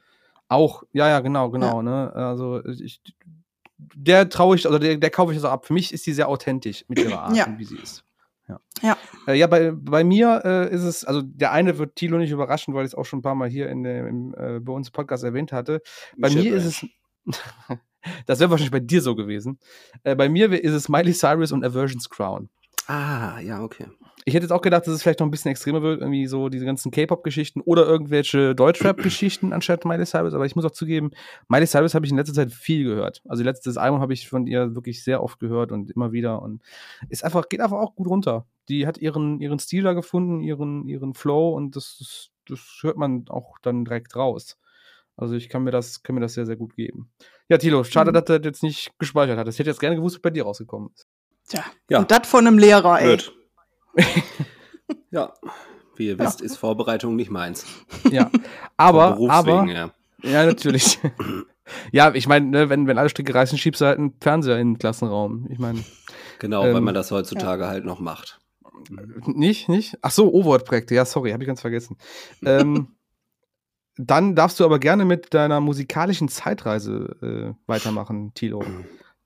Auch, 0.47 0.83
ja, 0.93 1.07
ja, 1.07 1.19
genau, 1.19 1.49
genau, 1.51 1.77
ja. 1.77 1.83
ne? 1.83 2.13
Also 2.13 2.63
ich 2.65 3.01
der 3.77 4.27
traue 4.29 4.55
ich, 4.55 4.65
also 4.65 4.77
der, 4.77 4.97
der 4.97 5.09
kaufe 5.09 5.33
ich 5.33 5.39
so 5.39 5.47
ab. 5.47 5.65
Für 5.65 5.73
mich 5.73 5.93
ist 5.93 6.03
sie 6.03 6.13
sehr 6.13 6.27
authentisch 6.27 6.83
mit 6.87 6.99
ihrer 6.99 7.21
Art 7.21 7.35
ja. 7.35 7.45
und 7.45 7.59
wie 7.59 7.65
sie 7.65 7.77
ist. 7.77 8.03
Ja, 8.47 8.59
Ja. 8.81 8.97
äh, 9.27 9.37
ja 9.37 9.47
bei, 9.47 9.71
bei 9.71 10.03
mir 10.03 10.41
äh, 10.43 10.73
ist 10.73 10.83
es, 10.83 11.05
also 11.05 11.21
der 11.21 11.51
eine 11.51 11.77
wird 11.77 11.95
Thilo 11.95 12.17
nicht 12.17 12.31
überraschen, 12.31 12.73
weil 12.73 12.83
ich 12.83 12.91
es 12.91 12.95
auch 12.95 13.05
schon 13.05 13.19
ein 13.19 13.21
paar 13.21 13.35
Mal 13.35 13.47
hier 13.47 13.69
in, 13.69 13.83
dem- 13.83 14.07
im, 14.07 14.35
äh, 14.35 14.59
bei 14.59 14.73
uns 14.73 14.89
im 14.89 14.93
Podcast 14.93 15.23
erwähnt 15.23 15.51
hatte. 15.51 15.81
Bei 16.17 16.27
Michelle 16.29 16.49
mir 16.49 16.55
ist 16.57 16.65
es, 16.65 16.85
das 18.25 18.39
wäre 18.39 18.49
wahrscheinlich 18.49 18.71
bei 18.71 18.79
dir 18.79 19.01
so 19.01 19.15
gewesen. 19.15 19.59
Äh, 20.03 20.15
bei 20.15 20.29
mir 20.29 20.51
ist 20.51 20.73
es 20.73 20.89
Miley 20.89 21.13
Cyrus 21.13 21.51
und 21.51 21.63
Aversion's 21.63 22.09
Crown. 22.09 22.49
Ah, 22.87 23.39
ja, 23.41 23.61
okay. 23.61 23.85
Ich 24.25 24.33
hätte 24.33 24.45
jetzt 24.45 24.51
auch 24.51 24.61
gedacht, 24.61 24.85
dass 24.87 24.93
es 24.95 25.03
vielleicht 25.03 25.19
noch 25.19 25.27
ein 25.27 25.31
bisschen 25.31 25.51
extremer 25.51 25.83
wird, 25.83 26.01
irgendwie 26.01 26.25
so 26.25 26.49
diese 26.49 26.65
ganzen 26.65 26.91
K-Pop-Geschichten 26.91 27.61
oder 27.61 27.85
irgendwelche 27.85 28.55
Deutschrap-Geschichten 28.55 29.53
anstatt 29.53 29.85
Miley 29.85 30.05
Cyrus. 30.05 30.33
Aber 30.33 30.45
ich 30.47 30.55
muss 30.55 30.65
auch 30.65 30.71
zugeben, 30.71 31.11
Miley 31.47 31.67
Cyrus 31.67 31.93
habe 31.93 32.05
ich 32.05 32.11
in 32.11 32.17
letzter 32.17 32.33
Zeit 32.33 32.51
viel 32.51 32.83
gehört. 32.83 33.21
Also 33.27 33.43
letztes 33.43 33.77
Album 33.77 34.01
habe 34.01 34.13
ich 34.13 34.27
von 34.27 34.47
ihr 34.47 34.73
wirklich 34.73 35.03
sehr 35.03 35.21
oft 35.21 35.39
gehört 35.39 35.71
und 35.71 35.91
immer 35.91 36.11
wieder 36.11 36.41
und 36.41 36.63
ist 37.09 37.23
einfach 37.23 37.47
geht 37.47 37.61
einfach 37.61 37.77
auch 37.77 37.95
gut 37.95 38.07
runter. 38.07 38.47
Die 38.69 38.87
hat 38.87 38.97
ihren 38.97 39.39
ihren 39.39 39.59
Stil 39.59 39.83
da 39.83 39.93
gefunden, 39.93 40.41
ihren 40.41 40.87
ihren 40.87 41.13
Flow 41.13 41.55
und 41.55 41.75
das, 41.75 42.31
das 42.47 42.59
hört 42.81 42.97
man 42.97 43.25
auch 43.29 43.59
dann 43.61 43.85
direkt 43.85 44.15
raus. 44.15 44.57
Also 45.19 45.35
ich 45.35 45.49
kann 45.49 45.63
mir 45.63 45.71
das 45.71 46.01
kann 46.03 46.15
mir 46.15 46.21
das 46.21 46.33
sehr 46.33 46.45
sehr 46.45 46.55
gut 46.55 46.75
geben. 46.75 47.11
Ja, 47.49 47.57
Tilo, 47.57 47.83
schade, 47.83 48.11
Mhm. 48.11 48.13
dass 48.15 48.25
du 48.25 48.39
das 48.39 48.45
jetzt 48.45 48.63
nicht 48.63 48.91
gespeichert 48.99 49.37
hat. 49.37 49.47
Ich 49.47 49.59
hätte 49.59 49.69
jetzt 49.69 49.79
gerne 49.79 49.95
gewusst, 49.95 50.15
was 50.17 50.21
bei 50.21 50.29
dir 50.29 50.43
rausgekommen 50.43 50.89
ist. 50.93 51.07
Tja. 51.47 51.63
Ja. 51.89 51.99
Und 51.99 52.11
das 52.11 52.27
von 52.27 52.45
einem 52.47 52.57
Lehrer, 52.57 52.99
ey. 53.01 53.07
Blöd. 53.17 53.33
ja, 55.11 55.33
wie 55.95 56.07
ihr 56.07 56.19
wisst, 56.19 56.41
ist 56.41 56.57
Vorbereitung 56.57 57.15
nicht 57.15 57.31
meins. 57.31 57.65
Ja, 58.11 58.29
aber 58.77 59.11
Berufswegen, 59.13 59.59
aber 59.59 59.71
ja. 59.71 59.91
Ja, 60.21 60.45
natürlich. 60.45 60.99
ja, 61.91 62.13
ich 62.13 62.27
meine, 62.27 62.45
ne, 62.47 62.69
wenn, 62.69 62.87
wenn 62.87 62.97
alle 62.97 63.09
Stricke 63.09 63.33
reißen, 63.33 63.57
schiebst 63.57 63.81
du 63.81 63.85
halt 63.85 63.97
einen 63.97 64.13
Fernseher 64.21 64.59
in 64.59 64.73
den 64.73 64.77
Klassenraum. 64.79 65.47
Ich 65.49 65.59
meine, 65.59 65.83
Genau, 66.39 66.61
weil 66.61 66.75
Ähm, 66.75 66.83
man 66.83 66.93
das 66.93 67.11
heutzutage 67.11 67.67
halt 67.67 67.83
noch 67.85 67.99
macht. 67.99 68.39
nicht, 69.25 69.67
nicht? 69.69 69.97
Ach 70.01 70.11
so, 70.11 70.31
Overword-Projekte. 70.33 70.95
Ja, 70.95 71.03
sorry, 71.05 71.31
habe 71.31 71.43
ich 71.43 71.47
ganz 71.47 71.61
vergessen. 71.61 71.97
ähm, 72.45 72.95
dann 74.01 74.33
darfst 74.33 74.59
du 74.59 74.65
aber 74.65 74.79
gerne 74.79 75.03
mit 75.03 75.33
deiner 75.33 75.59
musikalischen 75.59 76.29
Zeitreise 76.29 77.17
äh, 77.21 77.53
weitermachen, 77.67 78.33
Tilo. 78.33 78.63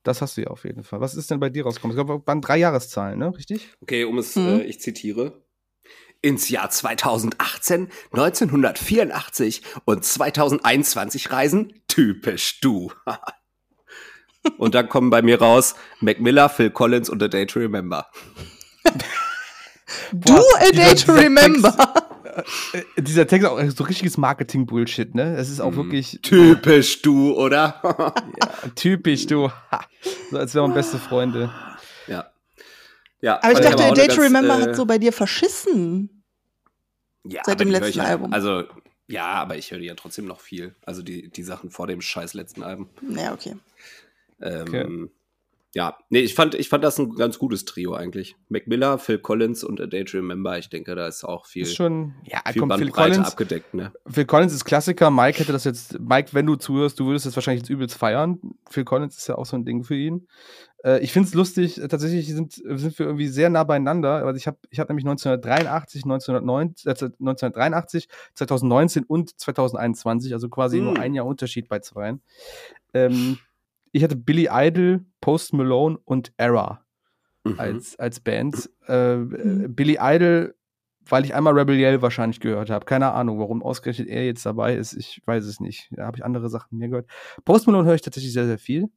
Das 0.01 0.21
hast 0.21 0.35
du 0.35 0.41
ja 0.41 0.47
auf 0.47 0.65
jeden 0.65 0.83
Fall. 0.83 0.99
Was 0.99 1.13
ist 1.15 1.29
denn 1.29 1.39
bei 1.39 1.49
dir 1.49 1.63
rausgekommen? 1.63 1.95
Ich 1.97 2.03
glaube, 2.03 2.25
waren 2.25 2.41
drei 2.41 2.57
Jahreszahlen, 2.57 3.19
ne? 3.19 3.33
Richtig? 3.37 3.69
Okay, 3.81 4.03
um 4.03 4.17
es, 4.17 4.35
Mhm. 4.35 4.47
äh, 4.47 4.61
ich 4.63 4.81
zitiere. 4.81 5.43
Ins 6.21 6.49
Jahr 6.49 6.69
2018, 6.71 7.89
1984 8.11 9.61
und 9.85 10.03
2021 10.03 11.31
reisen, 11.31 11.73
typisch 11.87 12.59
du. 12.61 12.91
und 14.57 14.73
dann 14.73 14.89
kommen 14.89 15.09
bei 15.11 15.21
mir 15.21 15.39
raus 15.39 15.75
Mac 15.99 16.19
Miller, 16.19 16.49
Phil 16.49 16.71
Collins 16.71 17.09
und 17.09 17.21
A 17.21 17.27
Day 17.27 17.45
to 17.45 17.59
Remember. 17.59 18.07
Du, 20.11 20.33
Boah, 20.33 20.41
a 20.61 20.71
day 20.71 20.95
to 20.95 21.11
remember. 21.13 21.75
Äh, 22.73 23.01
dieser 23.01 23.27
Text 23.27 23.45
ist 23.47 23.51
auch 23.51 23.77
so 23.77 23.83
richtiges 23.83 24.17
Marketing-Bullshit, 24.17 25.13
ne? 25.15 25.35
Es 25.37 25.49
ist 25.49 25.59
auch 25.59 25.71
Mhm. 25.71 25.75
wirklich 25.77 26.19
Typisch 26.21 27.01
du, 27.01 27.33
oder? 27.35 27.79
ja, 28.41 28.69
typisch, 28.75 29.25
du. 29.27 29.49
So 30.31 30.37
als 30.37 30.53
wären 30.55 30.71
wir 30.71 30.75
beste 30.75 30.97
Freunde. 30.97 31.51
ja. 32.07 32.29
Ja, 33.21 33.39
Aber 33.41 33.53
ich 33.53 33.59
dachte, 33.59 33.85
a 33.85 33.91
day 33.91 34.07
to 34.09 34.19
remember 34.19 34.57
äh, 34.59 34.61
hat 34.63 34.75
so 34.75 34.85
bei 34.85 34.97
dir 34.97 35.13
verschissen. 35.13 36.23
ja, 37.23 37.41
seit 37.45 37.61
dem 37.61 37.69
letzten 37.69 37.89
ich 37.91 37.95
ja, 37.95 38.03
Album. 38.03 38.33
Also, 38.33 38.63
ja, 39.07 39.25
aber 39.27 39.55
ich 39.57 39.71
höre 39.71 39.79
ja 39.79 39.95
trotzdem 39.95 40.25
noch 40.25 40.41
viel. 40.41 40.75
Also 40.85 41.01
die, 41.03 41.29
die 41.29 41.43
Sachen 41.43 41.69
vor 41.69 41.87
dem 41.87 42.01
scheiß 42.01 42.33
letzten 42.33 42.63
Album. 42.63 42.89
Ja, 43.09 43.31
okay. 43.33 43.55
Ähm, 44.41 44.67
Okay. 44.67 45.09
Ja, 45.75 45.97
nee, 46.09 46.19
ich 46.19 46.35
fand, 46.35 46.53
ich 46.53 46.69
fand 46.69 46.83
das 46.83 46.99
ein 46.99 47.15
ganz 47.15 47.39
gutes 47.39 47.65
Trio 47.65 47.95
eigentlich. 47.95 48.35
Mac 48.47 48.67
Miller, 48.67 48.99
Phil 48.99 49.17
Collins 49.17 49.63
und 49.63 49.81
A 49.81 49.87
Day 49.87 50.05
to 50.05 50.17
Remember. 50.17 50.57
Ich 50.59 50.69
denke, 50.69 50.93
da 50.93 51.07
ist 51.07 51.23
auch 51.23 51.47
viel, 51.47 51.63
Ist 51.63 51.75
schon, 51.75 52.13
ja, 52.25 52.41
viel 52.51 52.59
komm, 52.59 52.71
Phil 52.77 52.91
Collins, 52.91 53.27
abgedeckt, 53.27 53.73
ne? 53.73 53.91
Phil 54.05 54.25
Collins 54.25 54.53
ist 54.53 54.65
Klassiker. 54.65 55.09
Mike 55.09 55.39
hätte 55.39 55.51
das 55.51 55.63
jetzt, 55.63 55.99
Mike, 55.99 56.29
wenn 56.33 56.45
du 56.45 56.55
zuhörst, 56.57 56.99
du 56.99 57.07
würdest 57.07 57.25
das 57.25 57.35
wahrscheinlich 57.35 57.63
jetzt 57.63 57.69
übelst 57.69 57.97
feiern. 57.97 58.39
Phil 58.69 58.83
Collins 58.83 59.17
ist 59.17 59.27
ja 59.27 59.35
auch 59.35 59.47
so 59.47 59.55
ein 59.55 59.65
Ding 59.65 59.83
für 59.83 59.95
ihn. 59.95 60.27
Äh, 60.83 60.99
ich 60.99 61.11
finde 61.11 61.27
es 61.29 61.33
lustig, 61.33 61.81
äh, 61.81 61.87
tatsächlich 61.87 62.27
sind, 62.27 62.53
sind 62.53 62.99
wir 62.99 63.07
irgendwie 63.07 63.27
sehr 63.27 63.49
nah 63.49 63.63
beieinander. 63.63 64.25
Also 64.25 64.37
ich 64.37 64.45
habe 64.45 64.57
ich 64.69 64.79
hab 64.79 64.89
nämlich 64.89 65.05
1983, 65.05 66.03
1909, 66.05 66.75
äh, 66.85 66.89
1983, 66.89 68.07
2019 68.35 69.03
und 69.05 69.39
2021, 69.39 70.33
also 70.33 70.49
quasi 70.49 70.77
Hm. 70.77 70.85
nur 70.85 70.99
ein 70.99 71.15
Jahr 71.15 71.25
Unterschied 71.25 71.67
bei 71.67 71.79
zweien. 71.79 72.21
Ähm, 72.93 73.39
ich 73.93 74.03
hatte 74.03 74.17
Billy 74.17 74.49
Idol, 74.51 75.05
Post 75.21 75.53
Malone 75.53 75.97
und 76.03 76.33
Era 76.37 76.83
Mhm. 77.45 77.59
als, 77.59 77.99
als 77.99 78.19
Band. 78.19 78.69
Äh, 78.87 79.15
äh, 79.15 79.67
Billy 79.67 79.97
Idol, 79.99 80.55
weil 81.01 81.25
ich 81.25 81.35
einmal 81.35 81.53
Rebel 81.53 81.77
Yell 81.77 82.01
wahrscheinlich 82.01 82.39
gehört 82.39 82.69
habe. 82.69 82.85
Keine 82.85 83.11
Ahnung, 83.11 83.37
warum 83.39 83.61
ausgerechnet 83.61 84.07
er 84.07 84.25
jetzt 84.25 84.45
dabei 84.45 84.75
ist. 84.75 84.93
Ich 84.93 85.21
weiß 85.25 85.43
es 85.45 85.59
nicht. 85.59 85.89
Da 85.91 86.05
habe 86.05 86.17
ich 86.17 86.23
andere 86.23 86.49
Sachen 86.49 86.77
mehr 86.77 86.87
gehört. 86.87 87.09
Post 87.43 87.67
Malone 87.67 87.85
höre 87.85 87.95
ich 87.95 88.01
tatsächlich 88.01 88.31
sehr, 88.33 88.45
sehr 88.45 88.59
viel. 88.59 88.89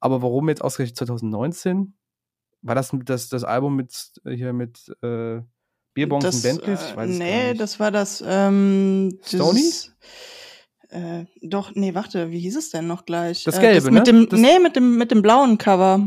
Aber 0.00 0.22
warum 0.22 0.48
jetzt 0.48 0.60
ausgerechnet 0.62 0.96
2019? 0.98 1.94
War 2.62 2.74
das 2.74 2.90
das, 3.04 3.28
das 3.28 3.44
Album 3.44 3.76
mit 3.76 4.12
äh, 4.24 4.32
hier 4.34 4.52
mit 4.52 4.88
äh, 5.02 5.40
Bierbons 5.94 6.24
und 6.24 6.42
Bentleys? 6.42 6.80
Ich 6.88 6.96
weiß 6.96 7.10
es 7.10 7.18
gar 7.18 7.26
nee, 7.28 7.48
nicht. 7.50 7.60
das 7.60 7.78
war 7.78 7.92
das. 7.92 8.24
Ähm, 8.26 9.18
Stony? 9.22 9.70
Äh, 10.94 11.26
doch, 11.42 11.74
nee, 11.74 11.92
warte, 11.94 12.30
wie 12.30 12.38
hieß 12.38 12.56
es 12.56 12.70
denn 12.70 12.86
noch 12.86 13.04
gleich? 13.04 13.42
Das 13.44 13.58
äh, 13.58 13.60
Gelbe, 13.60 13.90
mit 13.90 14.06
ne? 14.06 14.12
Dem, 14.12 14.28
Das- 14.28 14.38
nee, 14.40 14.58
mit 14.60 14.76
dem, 14.76 14.96
mit 14.96 15.10
dem 15.10 15.22
blauen 15.22 15.58
Cover. 15.58 16.00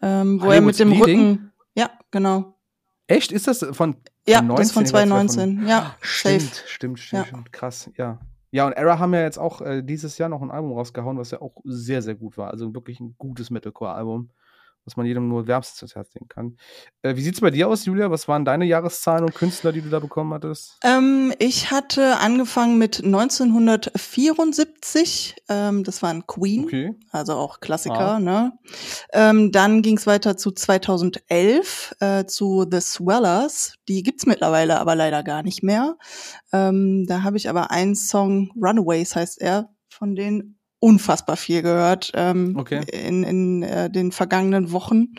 Ähm, 0.00 0.40
wo 0.40 0.50
er 0.50 0.60
mit 0.60 0.78
dem 0.78 0.90
Bleeding? 0.90 1.20
Rücken. 1.20 1.52
Ja, 1.74 1.90
genau. 2.10 2.54
Echt? 3.08 3.32
Ist 3.32 3.46
das 3.48 3.66
von 3.72 3.96
Ja, 4.26 4.38
von 4.38 4.48
das 4.56 4.66
ist 4.66 4.72
von 4.72 4.82
19? 4.84 4.86
Ich 4.86 4.92
weiß, 4.92 4.92
wer 4.92 5.06
2019. 5.08 5.66
Ja, 5.68 5.96
safe. 6.02 6.40
Stimmt, 6.40 6.64
stimmt, 6.66 6.98
stimmt, 7.00 7.20
Ja. 7.22 7.26
stimmt. 7.26 7.52
Krass, 7.52 7.90
ja. 7.96 8.20
Ja, 8.52 8.66
und 8.66 8.74
Era 8.74 8.98
haben 8.98 9.14
ja 9.14 9.22
jetzt 9.22 9.38
auch 9.38 9.60
äh, 9.62 9.82
dieses 9.82 10.18
Jahr 10.18 10.28
noch 10.28 10.42
ein 10.42 10.50
Album 10.50 10.72
rausgehauen, 10.72 11.18
was 11.18 11.30
ja 11.30 11.40
auch 11.40 11.56
sehr, 11.64 12.02
sehr 12.02 12.14
gut 12.14 12.36
war. 12.36 12.50
Also 12.50 12.72
wirklich 12.74 13.00
ein 13.00 13.14
gutes 13.18 13.50
Metalcore-Album, 13.50 14.30
was 14.84 14.96
man 14.96 15.06
jedem 15.06 15.28
nur 15.28 15.46
wärmstens 15.46 15.82
ins 15.82 15.94
Herz 15.94 16.12
legen 16.14 16.28
kann. 16.28 16.56
Äh, 17.02 17.16
wie 17.16 17.22
sieht's 17.22 17.40
bei 17.40 17.50
dir 17.50 17.68
aus, 17.68 17.84
Julia? 17.84 18.10
Was 18.10 18.26
waren 18.28 18.44
deine 18.44 18.64
Jahreszahlen 18.64 19.24
und 19.24 19.34
Künstler, 19.34 19.72
die 19.72 19.80
du 19.80 19.88
da 19.90 20.00
bekommen 20.00 20.32
hattest? 20.34 20.78
Ähm, 20.82 21.32
ich 21.38 21.70
hatte 21.70 22.18
angefangen 22.18 22.78
mit 22.78 23.02
1974. 23.04 25.36
Ähm, 25.48 25.84
das 25.84 26.02
war 26.02 26.10
ein 26.10 26.26
Queen. 26.26 26.64
Okay. 26.64 26.94
also 27.10 27.34
auch 27.34 27.60
Klassiker, 27.60 28.16
Ah. 28.16 28.20
ne? 28.20 28.52
Ähm, 29.12 29.52
dann 29.52 29.82
ging 29.82 29.96
es 29.96 30.06
weiter 30.06 30.36
zu 30.36 30.50
2011 30.52 31.94
äh, 32.00 32.24
zu 32.26 32.66
The 32.70 32.80
Swellers. 32.80 33.74
Die 33.88 34.02
gibt's 34.02 34.26
mittlerweile 34.26 34.80
aber 34.80 34.94
leider 34.94 35.22
gar 35.22 35.42
nicht 35.42 35.62
mehr. 35.62 35.96
Ähm, 36.52 37.04
da 37.06 37.22
habe 37.22 37.36
ich 37.36 37.48
aber 37.48 37.70
einen 37.70 37.94
Song, 37.94 38.50
Runaways 38.56 39.16
heißt 39.16 39.40
er, 39.40 39.68
von 39.88 40.14
denen 40.14 40.58
unfassbar 40.82 41.36
viel 41.36 41.62
gehört 41.62 42.10
ähm, 42.14 42.56
Okay. 42.58 42.82
in, 42.90 43.22
in 43.22 43.62
äh, 43.62 43.88
den 43.88 44.10
vergangenen 44.10 44.72
Wochen. 44.72 45.14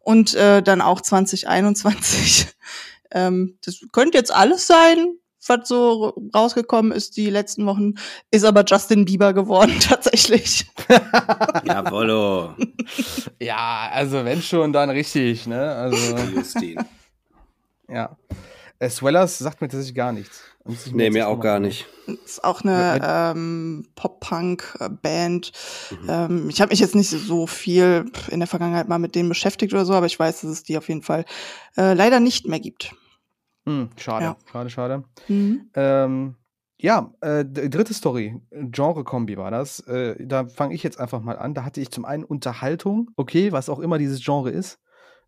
Und 0.00 0.34
äh, 0.34 0.62
dann 0.62 0.80
auch 0.80 1.00
2021. 1.00 2.46
ähm, 3.10 3.58
das 3.64 3.80
könnte 3.92 4.16
jetzt 4.16 4.32
alles 4.32 4.66
sein, 4.68 5.16
was 5.44 5.66
so 5.68 6.14
rausgekommen 6.34 6.92
ist 6.92 7.16
die 7.16 7.28
letzten 7.28 7.66
Wochen, 7.66 7.94
ist 8.30 8.44
aber 8.44 8.64
Justin 8.64 9.04
Bieber 9.04 9.32
geworden 9.34 9.74
tatsächlich. 9.80 10.66
Jawollo, 11.64 12.54
Ja, 13.40 13.90
also 13.92 14.24
wenn 14.24 14.40
schon, 14.40 14.72
dann 14.72 14.90
richtig, 14.90 15.48
ne? 15.48 15.74
Also, 15.74 16.16
Justin. 16.34 16.78
ja. 17.88 18.16
Äh, 18.78 18.88
Swellers 18.88 19.38
sagt 19.38 19.60
mir 19.60 19.68
tatsächlich 19.68 19.96
gar 19.96 20.12
nichts. 20.12 20.42
Nee, 20.92 21.10
mir 21.10 21.28
auch 21.28 21.40
gar 21.40 21.58
nicht. 21.58 21.86
Ist 22.24 22.44
auch 22.44 22.62
eine 22.62 23.00
ähm, 23.34 23.86
Pop-Punk-Band. 23.96 25.52
Mhm. 25.90 26.08
Ähm, 26.08 26.48
ich 26.48 26.60
habe 26.60 26.70
mich 26.70 26.80
jetzt 26.80 26.94
nicht 26.94 27.10
so 27.10 27.46
viel 27.46 28.06
in 28.30 28.40
der 28.40 28.46
Vergangenheit 28.46 28.88
mal 28.88 28.98
mit 28.98 29.14
denen 29.14 29.28
beschäftigt 29.28 29.72
oder 29.72 29.84
so, 29.84 29.94
aber 29.94 30.06
ich 30.06 30.18
weiß, 30.18 30.42
dass 30.42 30.50
es 30.50 30.62
die 30.62 30.78
auf 30.78 30.88
jeden 30.88 31.02
Fall 31.02 31.24
äh, 31.76 31.94
leider 31.94 32.20
nicht 32.20 32.46
mehr 32.46 32.60
gibt. 32.60 32.94
Hm, 33.66 33.90
schade, 33.96 34.24
Ja. 34.24 34.36
schade, 34.50 34.70
schade. 34.70 35.04
Mhm. 35.28 35.70
Ähm, 35.74 36.36
ja, 36.78 37.12
äh, 37.20 37.44
dritte 37.44 37.94
Story, 37.94 38.40
Genre-Kombi 38.50 39.36
war 39.36 39.50
das. 39.52 39.80
Äh, 39.80 40.16
da 40.26 40.46
fange 40.46 40.74
ich 40.74 40.82
jetzt 40.82 40.98
einfach 40.98 41.20
mal 41.20 41.38
an. 41.38 41.54
Da 41.54 41.64
hatte 41.64 41.80
ich 41.80 41.90
zum 41.90 42.04
einen 42.04 42.24
Unterhaltung, 42.24 43.10
okay, 43.16 43.52
was 43.52 43.68
auch 43.68 43.78
immer 43.78 43.98
dieses 43.98 44.24
Genre 44.24 44.50
ist. 44.50 44.78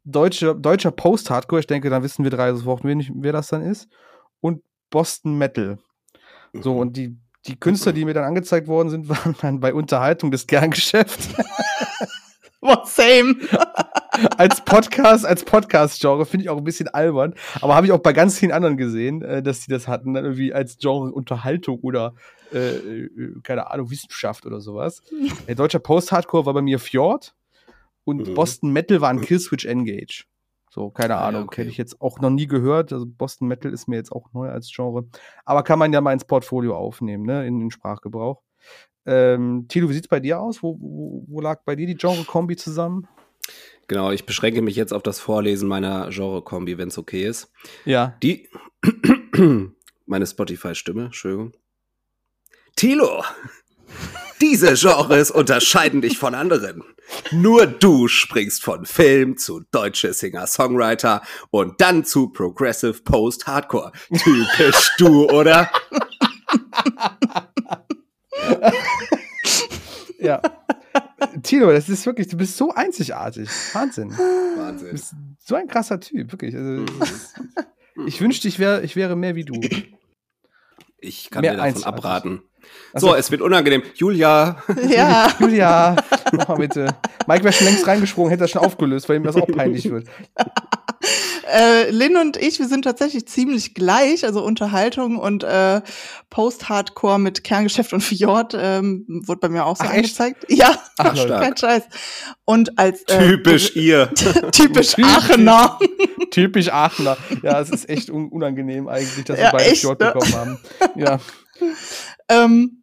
Deutsche, 0.05 0.55
deutscher 0.55 0.91
Post-Hardcore, 0.91 1.61
ich 1.61 1.67
denke, 1.67 1.91
dann 1.91 2.03
wissen 2.03 2.25
wir 2.25 2.31
drei 2.31 2.53
sofort, 2.53 2.83
wer 2.85 3.33
das 3.33 3.49
dann 3.49 3.63
ist. 3.63 3.89
Und 4.41 4.63
Boston 4.95 5.37
Metal. 5.37 5.79
So, 6.53 6.75
Mhm. 6.75 6.79
und 6.79 6.97
die, 6.97 7.17
die 7.49 7.59
Künstler, 7.59 7.93
die 7.93 8.05
mir 8.05 8.15
dann 8.15 8.23
angezeigt 8.25 8.69
worden 8.69 8.89
sind, 8.91 9.09
waren 9.09 9.35
dann 9.43 9.59
bei 9.59 9.75
Unterhaltung 9.75 10.31
das 10.31 10.47
Kerngeschäft. 10.47 11.31
Boah, 12.61 12.83
same. 12.87 13.35
als 14.39 14.65
Podcast, 14.65 15.27
als 15.27 15.45
Podcast-Genre 15.45 16.25
finde 16.25 16.45
ich 16.45 16.51
auch 16.51 16.57
ein 16.57 16.65
bisschen 16.65 16.89
albern. 16.89 17.35
Aber 17.61 17.75
habe 17.75 17.87
ich 17.87 17.93
auch 17.93 17.99
bei 17.99 18.13
ganz 18.13 18.39
vielen 18.39 18.53
anderen 18.53 18.77
gesehen, 18.77 19.21
äh, 19.23 19.43
dass 19.43 19.61
die 19.67 19.71
das 19.71 19.89
hatten, 19.89 20.15
dann 20.15 20.25
irgendwie 20.25 20.55
als 20.55 20.79
Genre 20.79 21.13
Unterhaltung 21.13 21.81
oder 21.81 22.15
äh, 22.55 22.77
äh, 22.77 23.11
keine 23.43 23.71
Ahnung, 23.71 23.91
Wissenschaft 23.91 24.47
oder 24.47 24.61
sowas. 24.61 25.03
Der 25.49 25.57
deutscher 25.57 25.81
Post-Hardcore 25.81 26.47
war 26.47 26.55
bei 26.55 26.63
mir 26.63 26.79
Fjord 26.79 27.35
und 28.05 28.29
Mhm. 28.29 28.35
Boston 28.35 28.73
Metal 28.73 29.01
war 29.01 29.11
ein 29.11 29.21
Killswitch 29.21 29.67
Engage. 29.67 30.25
So, 30.75 30.91
keine 30.91 31.15
Ah, 31.19 31.21
ja, 31.21 31.27
Ahnung, 31.29 31.45
okay. 31.45 31.61
hätte 31.61 31.71
ich 31.71 31.77
jetzt 31.77 32.01
auch 32.01 32.19
noch 32.19 32.31
nie 32.31 32.49
gehört. 32.49 32.93
Also 32.93 33.07
Boston 33.07 33.47
Metal 33.47 33.73
ist 33.73 33.87
mir 33.87 33.95
jetzt 33.95 34.11
auch 34.11 34.33
neu 34.33 34.49
als 34.49 34.73
Genre. 34.75 35.07
Aber 35.45 35.63
kann 35.63 35.79
man 35.79 35.93
ja 35.93 36.01
mal 36.01 36.13
ins 36.13 36.25
Portfolio 36.25 36.77
aufnehmen, 36.77 37.25
ne, 37.25 37.47
in 37.47 37.61
den 37.61 37.71
Sprachgebrauch. 37.71 38.43
Ähm, 39.07 39.67
Tilo, 39.69 39.89
wie 39.89 39.93
sieht's 39.95 40.09
bei 40.09 40.19
dir 40.19 40.41
aus? 40.41 40.65
Wo, 40.65 40.77
wo, 40.81 41.25
wo 41.29 41.41
lag 41.41 41.63
bei 41.65 41.77
dir 41.77 41.87
die 41.87 41.95
Genre-Kombi 41.95 42.57
zusammen? 42.57 43.07
Genau, 43.87 44.11
ich 44.11 44.27
beschränke 44.27 44.63
mich 44.63 44.75
jetzt 44.75 44.93
auf 44.93 45.05
das 45.05 45.21
Vorlesen 45.21 45.69
meiner 45.69 46.09
Genre-Kombi, 46.11 46.77
wenn 46.77 46.89
es 46.89 46.99
okay 46.99 47.25
ist. 47.25 47.53
Ja. 47.85 48.17
Die. 48.25 48.49
meine 50.07 50.27
Spotify-Stimme, 50.27 51.05
Entschuldigung. 51.05 51.53
Tilo! 52.75 53.23
Diese 54.45 54.75
Genres 54.75 55.31
unterscheiden 55.31 56.03
dich 56.03 56.19
von 56.19 56.35
anderen. 56.35 56.83
Nur 57.33 57.67
du 57.67 58.09
springst 58.09 58.63
von 58.63 58.85
Film 58.85 59.39
zu 59.39 59.63
deutsche 59.71 60.13
Singer-Songwriter 60.13 61.23
und 61.51 61.81
dann 61.81 62.05
zu 62.05 62.29
Progressive 62.29 63.03
Post-Hardcore. 63.05 63.93
Typisch 64.13 64.91
du, 64.99 65.31
oder? 65.31 65.71
Ja. 70.19 70.43
Tilo, 71.43 71.73
das 71.73 71.89
ist 71.89 72.05
wirklich, 72.05 72.29
du 72.29 72.37
bist 72.37 72.59
so 72.59 72.71
einzigartig. 72.71 73.49
Wahnsinn. 73.73 74.11
Du 74.11 74.61
Wahnsinn. 74.61 74.91
bist 74.91 75.15
so 75.39 75.55
ein 75.55 75.69
krasser 75.69 76.01
Typ, 76.01 76.33
wirklich. 76.33 76.55
Also, 76.55 76.85
Mhm. 77.97 78.07
ich 78.07 78.21
wünschte, 78.21 78.47
ich, 78.49 78.59
wär, 78.59 78.85
ich 78.85 78.95
wäre 78.95 79.17
mehr 79.17 79.37
wie 79.37 79.45
du. 79.45 79.59
Ich 81.05 81.31
kann 81.31 81.43
Mehr 81.43 81.53
dir 81.53 81.57
davon 81.59 81.69
einzigartig. 81.71 82.05
abraten. 82.05 82.43
Also- 82.93 83.09
so, 83.09 83.15
es 83.15 83.31
wird 83.31 83.43
unangenehm. 83.43 83.83
Julia, 83.95 84.57
Ja. 84.89 85.29
Julia, 85.39 85.97
mach 86.33 86.49
mal 86.49 86.57
bitte. 86.57 86.87
Mike 87.27 87.45
wäre 87.45 87.53
schon 87.53 87.67
längst 87.67 87.87
reingesprungen, 87.87 88.31
hätte 88.31 88.45
das 88.45 88.51
schon 88.51 88.63
aufgelöst, 88.63 89.09
weil 89.09 89.17
ihm 89.17 89.23
das 89.25 89.37
auch 89.37 89.47
peinlich 89.47 89.91
wird. 89.91 90.07
Äh, 91.47 91.91
Lynn 91.91 92.17
und 92.17 92.37
ich, 92.37 92.59
wir 92.59 92.69
sind 92.69 92.83
tatsächlich 92.83 93.27
ziemlich 93.27 93.75
gleich, 93.75 94.25
also 94.25 94.43
Unterhaltung 94.45 95.19
und 95.19 95.45
äh, 95.45 95.83
Post-Hardcore 96.31 97.19
mit 97.19 97.45
Kerngeschäft 97.45 97.93
und 97.93 98.01
Fjord 98.01 98.55
ähm, 98.59 99.05
wurde 99.27 99.41
bei 99.41 99.49
mir 99.49 99.65
auch 99.67 99.77
so 99.77 99.85
Ach, 99.85 99.91
echt? 99.93 100.21
angezeigt. 100.21 100.47
Ja, 100.49 100.77
Ach, 100.99 101.15
kein 101.27 101.57
Scheiß. 101.57 101.85
Und 102.45 102.79
als 102.79 103.03
äh, 103.05 103.29
typisch 103.29 103.77
ihr. 103.77 104.11
typisch. 104.53 104.95
Aachener. 104.99 105.79
Typisch 106.31 106.69
Aachener. 106.71 107.17
Ja, 107.43 107.61
es 107.61 107.71
ist 107.71 107.89
echt 107.89 108.11
un 108.11 108.29
unangenehm 108.29 108.89
eigentlich, 108.89 109.25
dass 109.25 109.37
wir 109.37 109.45
Ja, 109.45 109.51
beide 109.53 109.71
echt, 109.71 109.81
Fjord 109.83 110.01
ne? 110.01 110.13
bekommen 110.13 110.35
haben. 110.35 110.59
Ja. 110.95 111.21
ähm, 112.29 112.83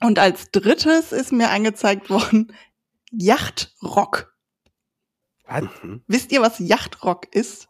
und 0.00 0.18
als 0.18 0.50
drittes 0.50 1.12
ist 1.12 1.32
mir 1.32 1.50
angezeigt 1.50 2.08
worden 2.10 2.52
Yachtrock. 3.10 4.32
Was? 5.46 5.64
Wisst 6.06 6.32
ihr, 6.32 6.42
was 6.42 6.58
Yachtrock 6.58 7.34
ist? 7.34 7.67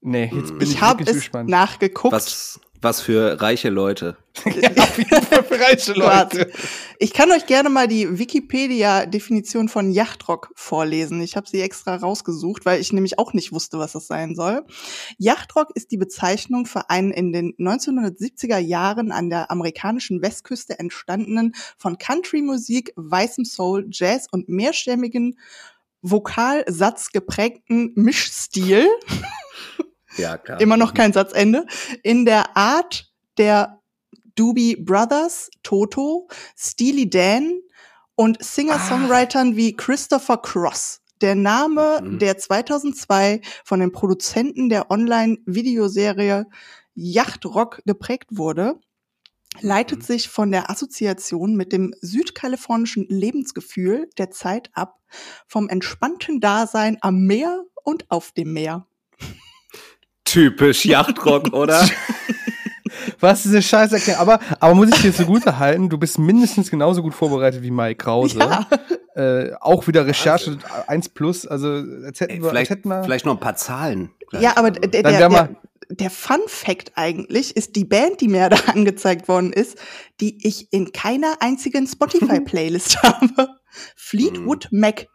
Nee, 0.00 0.30
jetzt 0.32 0.50
bin 0.50 0.62
ich, 0.62 0.74
Ich 0.74 0.80
habe 0.80 1.00
wirklich 1.00 1.16
es 1.16 1.22
gespannt. 1.22 1.50
nachgeguckt. 1.50 2.12
Was, 2.12 2.60
was 2.80 3.00
für 3.00 3.40
reiche 3.40 3.68
Leute. 3.68 4.16
ja, 4.44 4.70
auf 4.70 4.96
jeden 4.96 5.10
Fall 5.22 5.42
für 5.42 5.58
reiche 5.60 5.92
Leute. 5.94 6.52
Ich 7.00 7.12
kann 7.12 7.32
euch 7.32 7.46
gerne 7.46 7.68
mal 7.68 7.88
die 7.88 8.18
Wikipedia-Definition 8.18 9.68
von 9.68 9.90
Yachtrock 9.90 10.52
vorlesen. 10.54 11.20
Ich 11.20 11.34
habe 11.34 11.48
sie 11.48 11.60
extra 11.60 11.96
rausgesucht, 11.96 12.64
weil 12.64 12.80
ich 12.80 12.92
nämlich 12.92 13.18
auch 13.18 13.32
nicht 13.32 13.50
wusste, 13.52 13.80
was 13.80 13.92
das 13.92 14.06
sein 14.06 14.36
soll. 14.36 14.64
Yachtrock 15.18 15.70
ist 15.74 15.90
die 15.90 15.96
Bezeichnung 15.96 16.66
für 16.66 16.88
einen 16.90 17.10
in 17.10 17.32
den 17.32 17.54
1970er 17.56 18.58
Jahren 18.58 19.10
an 19.10 19.30
der 19.30 19.50
amerikanischen 19.50 20.22
Westküste 20.22 20.78
entstandenen 20.78 21.54
von 21.76 21.98
Country-Musik, 21.98 22.92
weißem 22.94 23.44
Soul, 23.44 23.88
Jazz 23.90 24.28
und 24.30 24.48
mehrstämmigen 24.48 25.36
Vokalsatz 26.02 27.10
geprägten 27.10 27.90
Mischstil 27.96 28.86
Ja, 30.18 30.36
klar. 30.38 30.60
immer 30.60 30.76
noch 30.76 30.94
kein 30.94 31.12
Satzende, 31.12 31.66
in 32.02 32.24
der 32.24 32.56
Art 32.56 33.10
der 33.38 33.80
Doobie 34.34 34.76
Brothers, 34.76 35.50
Toto, 35.62 36.28
Steely 36.56 37.08
Dan 37.08 37.60
und 38.14 38.42
Singer-Songwritern 38.42 39.56
wie 39.56 39.74
Christopher 39.76 40.38
Cross. 40.38 41.00
Der 41.20 41.34
Name, 41.34 42.00
Mhm. 42.02 42.18
der 42.20 42.38
2002 42.38 43.40
von 43.64 43.80
den 43.80 43.90
Produzenten 43.92 44.68
der 44.68 44.90
Online-Videoserie 44.90 46.46
Yachtrock 46.94 47.80
geprägt 47.86 48.30
wurde, 48.30 48.78
leitet 49.60 50.00
Mhm. 50.00 50.04
sich 50.04 50.28
von 50.28 50.50
der 50.52 50.70
Assoziation 50.70 51.56
mit 51.56 51.72
dem 51.72 51.94
südkalifornischen 52.00 53.06
Lebensgefühl 53.08 54.08
der 54.18 54.30
Zeit 54.30 54.70
ab, 54.74 55.00
vom 55.46 55.68
entspannten 55.68 56.40
Dasein 56.40 56.98
am 57.00 57.24
Meer 57.26 57.64
und 57.84 58.10
auf 58.10 58.32
dem 58.32 58.52
Meer. 58.52 58.86
Typisch 60.32 60.84
Yachtrock, 60.84 61.52
oder? 61.52 61.88
Was 63.20 63.42
diese 63.42 63.62
Scheiße 63.62 63.96
erklären. 63.96 64.18
Aber, 64.20 64.40
aber 64.60 64.74
muss 64.74 64.88
ich 64.90 65.02
dir 65.02 65.14
zugute 65.14 65.58
halten, 65.58 65.88
du 65.88 65.98
bist 65.98 66.18
mindestens 66.18 66.70
genauso 66.70 67.02
gut 67.02 67.14
vorbereitet 67.14 67.62
wie 67.62 67.70
Mike 67.70 67.96
Krause. 68.04 68.38
Ja. 68.38 68.66
Äh, 69.14 69.52
auch 69.60 69.86
wieder 69.86 70.06
Recherche 70.06 70.58
1 70.86 71.08
plus. 71.10 71.46
Also, 71.46 71.68
als 72.04 72.20
hätten 72.20 72.32
Ey, 72.34 72.38
wir, 72.38 72.44
als 72.44 72.50
vielleicht, 72.50 72.70
hätten 72.70 72.88
wir 72.88 73.02
vielleicht 73.02 73.26
noch 73.26 73.34
ein 73.34 73.40
paar 73.40 73.56
Zahlen. 73.56 74.10
gleich. 74.28 74.42
Ja, 74.42 74.56
aber 74.56 74.70
der, 74.70 75.02
der, 75.02 75.28
der, 75.28 75.48
der 75.90 76.10
Fun 76.10 76.40
Fact 76.46 76.92
eigentlich 76.96 77.56
ist 77.56 77.76
die 77.76 77.84
Band, 77.84 78.20
die 78.20 78.28
mir 78.28 78.48
da 78.50 78.56
angezeigt 78.72 79.26
worden 79.28 79.52
ist, 79.52 79.78
die 80.20 80.46
ich 80.46 80.72
in 80.72 80.92
keiner 80.92 81.36
einzigen 81.40 81.86
Spotify-Playlist 81.86 83.02
habe. 83.02 83.48
Fleetwood 83.96 84.70
Hm. 84.70 84.80
Mac. 84.80 85.06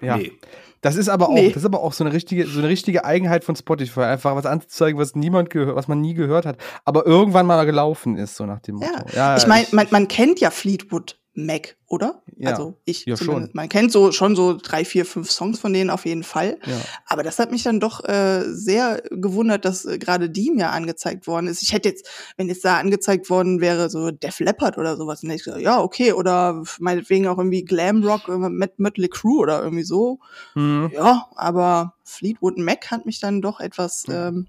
ja. 0.00 0.16
Nee. 0.16 0.32
Das 0.80 0.96
ist 0.96 1.08
aber 1.08 1.28
auch, 1.28 1.34
Nee. 1.34 1.48
das 1.48 1.58
ist 1.58 1.66
aber 1.66 1.80
auch 1.82 1.92
so 1.92 2.04
eine 2.04 2.12
richtige, 2.12 2.46
so 2.46 2.58
eine 2.60 2.68
richtige 2.68 3.04
Eigenheit 3.04 3.44
von 3.44 3.56
Spotify, 3.56 4.02
einfach 4.02 4.36
was 4.36 4.46
anzuzeigen, 4.46 5.00
was 5.00 5.14
niemand 5.14 5.50
gehört, 5.50 5.76
was 5.76 5.88
man 5.88 6.00
nie 6.00 6.14
gehört 6.14 6.46
hat, 6.46 6.56
aber 6.84 7.06
irgendwann 7.06 7.46
mal 7.46 7.64
gelaufen 7.64 8.16
ist, 8.16 8.36
so 8.36 8.46
nach 8.46 8.60
dem 8.60 8.76
Motto. 8.76 8.92
Ja. 9.14 9.36
ich 9.36 9.46
meine, 9.46 9.66
man, 9.72 9.86
man 9.90 10.08
kennt 10.08 10.40
ja 10.40 10.50
Fleetwood 10.50 11.18
Mac, 11.46 11.76
oder? 11.86 12.22
Ja. 12.36 12.50
Also 12.50 12.74
ich 12.84 13.06
Ja, 13.06 13.16
schon. 13.16 13.50
Man 13.52 13.68
kennt 13.68 13.92
so 13.92 14.12
schon 14.12 14.34
so 14.34 14.58
drei, 14.60 14.84
vier, 14.84 15.06
fünf 15.06 15.30
Songs 15.30 15.58
von 15.60 15.72
denen 15.72 15.88
auf 15.90 16.04
jeden 16.04 16.24
Fall. 16.24 16.58
ja. 16.66 16.76
Aber 17.06 17.22
das 17.22 17.38
hat 17.38 17.50
mich 17.50 17.62
dann 17.62 17.80
doch 17.80 18.04
äh, 18.04 18.42
sehr 18.46 19.02
gewundert, 19.10 19.64
dass 19.64 19.84
äh, 19.84 19.98
gerade 19.98 20.28
die 20.30 20.50
mir 20.50 20.70
angezeigt 20.70 21.26
worden 21.26 21.46
ist. 21.46 21.62
Ich 21.62 21.72
hätte 21.72 21.88
jetzt, 21.88 22.06
wenn 22.36 22.48
jetzt 22.48 22.64
da 22.64 22.78
angezeigt 22.78 23.30
worden 23.30 23.60
wäre, 23.60 23.88
so 23.88 24.10
Def 24.10 24.40
Leppard 24.40 24.78
oder 24.78 24.96
sowas, 24.96 25.20
dann 25.20 25.30
hätte 25.30 25.38
ich 25.40 25.44
gesagt, 25.44 25.62
ja, 25.62 25.80
okay, 25.80 26.12
oder 26.12 26.62
meinetwegen 26.80 27.28
auch 27.28 27.38
irgendwie 27.38 27.64
Glamrock, 27.64 28.28
äh, 28.28 28.36
mit 28.36 28.78
Mötley 28.78 29.08
Crew 29.08 29.40
oder 29.40 29.62
irgendwie 29.62 29.84
so. 29.84 30.18
Hm. 30.54 30.90
Ja, 30.92 31.28
aber 31.36 31.94
Fleetwood 32.04 32.58
Mac 32.58 32.90
hat 32.90 33.06
mich 33.06 33.20
dann 33.20 33.40
doch 33.40 33.60
etwas, 33.60 34.04
Ja. 34.08 34.28
ähm, 34.28 34.46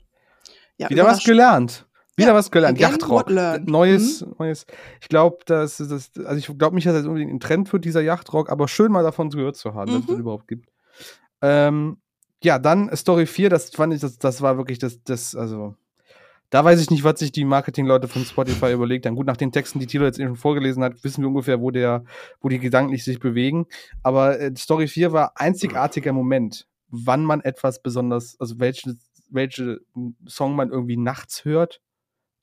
ja, 0.77 0.89
Wieder 0.89 1.05
was 1.05 1.23
gelernt. 1.25 1.85
Wieder 2.19 2.29
Ja, 2.29 2.35
was 2.35 2.51
gelernt. 2.51 2.79
Yachtrock. 2.79 3.09
what 3.11 3.29
learned. 3.29 3.67
Neues, 3.69 4.25
neues. 4.37 4.65
Ich 5.01 5.09
glaube, 5.09 5.37
dass 5.45 5.77
das, 5.77 6.11
also 6.25 6.35
ich 6.35 6.57
glaube 6.57 6.75
nicht, 6.75 6.85
dass 6.87 6.93
das 6.93 7.05
unbedingt 7.05 7.31
ein 7.33 7.39
Trend 7.39 7.71
wird, 7.73 7.85
dieser 7.85 8.01
Yachtrock, 8.01 8.49
aber 8.51 8.67
schön 8.67 8.91
mal 8.91 9.03
davon 9.03 9.29
gehört 9.29 9.55
zu 9.55 9.73
haben, 9.73 9.91
dass 9.91 10.01
es 10.01 10.07
Mhm. 10.07 10.11
das 10.11 10.19
überhaupt 10.19 10.47
gibt. 10.47 10.69
Ähm, 11.41 11.97
ja, 12.43 12.59
dann 12.59 12.95
Story 12.95 13.25
4, 13.25 13.49
das 13.49 13.69
fand 13.71 13.93
ich, 13.93 14.01
das, 14.01 14.17
das 14.17 14.41
war 14.41 14.57
wirklich 14.57 14.79
das, 14.79 15.03
das, 15.03 15.35
also, 15.35 15.75
da 16.49 16.63
weiß 16.65 16.81
ich 16.81 16.89
nicht, 16.89 17.03
was 17.03 17.19
sich 17.19 17.31
die 17.31 17.45
Marketingleute 17.45 18.07
von 18.07 18.23
Spotify 18.25 18.71
überlegt 18.73 19.05
haben. 19.05 19.15
Gut, 19.15 19.27
nach 19.27 19.37
den 19.37 19.51
Texten, 19.51 19.79
die 19.79 19.85
Tilo 19.87 20.05
jetzt 20.05 20.19
eben 20.19 20.35
vorgelesen 20.35 20.83
hat, 20.83 21.03
wissen 21.03 21.21
wir 21.21 21.27
ungefähr, 21.27 21.61
wo 21.61 21.69
der, 21.71 22.03
wo 22.41 22.49
die 22.49 22.59
gedanklich 22.59 23.03
sich 23.03 23.19
bewegen. 23.19 23.67
Aber 24.03 24.39
äh, 24.39 24.51
Story 24.57 24.87
4 24.87 25.11
war 25.11 25.33
einzigartiger 25.35 26.11
Moment, 26.13 26.65
wann 26.89 27.23
man 27.23 27.41
etwas 27.41 27.81
besonders, 27.81 28.35
also 28.39 28.59
welche, 28.59 28.95
welche 29.29 29.79
Song 30.27 30.55
man 30.55 30.71
irgendwie 30.71 30.97
nachts 30.97 31.45
hört 31.45 31.81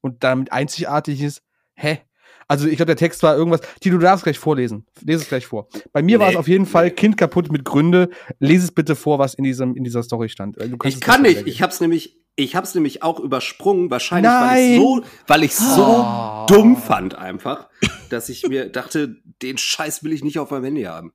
und 0.01 0.23
damit 0.25 0.53
einzigartig 0.53 1.23
ist. 1.23 1.43
Hä? 1.75 2.01
Also 2.49 2.69
ich 2.69 2.77
glaube, 2.77 2.87
der 2.87 2.97
Text 2.97 3.23
war 3.25 3.37
irgendwas. 3.37 3.61
Tilo, 3.81 3.99
du 3.99 4.05
darfst 4.05 4.23
gleich 4.23 4.39
vorlesen. 4.39 4.87
Lese 5.03 5.23
es 5.23 5.29
gleich 5.29 5.47
vor. 5.47 5.69
Bei 5.93 6.01
mir 6.03 6.21
war 6.21 6.29
es 6.29 6.35
Nee, 6.35 6.39
auf 6.39 6.49
jeden 6.49 6.67
Fall 6.67 6.87
nee. 6.87 6.91
Kind 6.93 7.17
kaputt 7.17 7.51
mit 7.51 7.65
Gründe. 7.65 8.09
Lese 8.39 8.65
es 8.67 8.73
bitte 8.73 8.95
vor, 8.95 9.19
was 9.19 9.35
in 9.35 9.43
diesem 9.43 9.75
in 9.75 9.83
dieser 9.83 10.03
Story 10.05 10.29
stand. 10.29 10.57
Ich 10.85 10.95
es 10.95 11.01
kann 11.01 11.23
nicht. 11.23 11.45
Ich 11.47 11.61
hab's 11.61 11.81
nämlich, 11.81 12.21
ich 12.37 12.55
hab's 12.55 12.75
nämlich 12.77 13.03
auch 13.03 13.18
übersprungen, 13.18 13.91
wahrscheinlich, 13.91 14.31
weil 14.31 14.47
Nein. 14.47 14.73
ich 14.75 14.79
so, 14.79 15.05
weil 15.27 15.43
ich 15.43 15.55
so 15.57 15.85
Oh. 15.85 16.47
dumm 16.47 16.77
fand 16.77 17.16
einfach, 17.16 17.68
dass 18.11 18.29
ich 18.29 18.47
mir 18.47 18.68
dachte, 18.70 19.16
den 19.43 19.59
Scheiß 19.59 20.05
will 20.05 20.12
ich 20.12 20.23
nicht 20.23 20.39
auf 20.39 20.51
meinem 20.53 20.64
Handy 20.64 20.83
haben. 20.85 21.12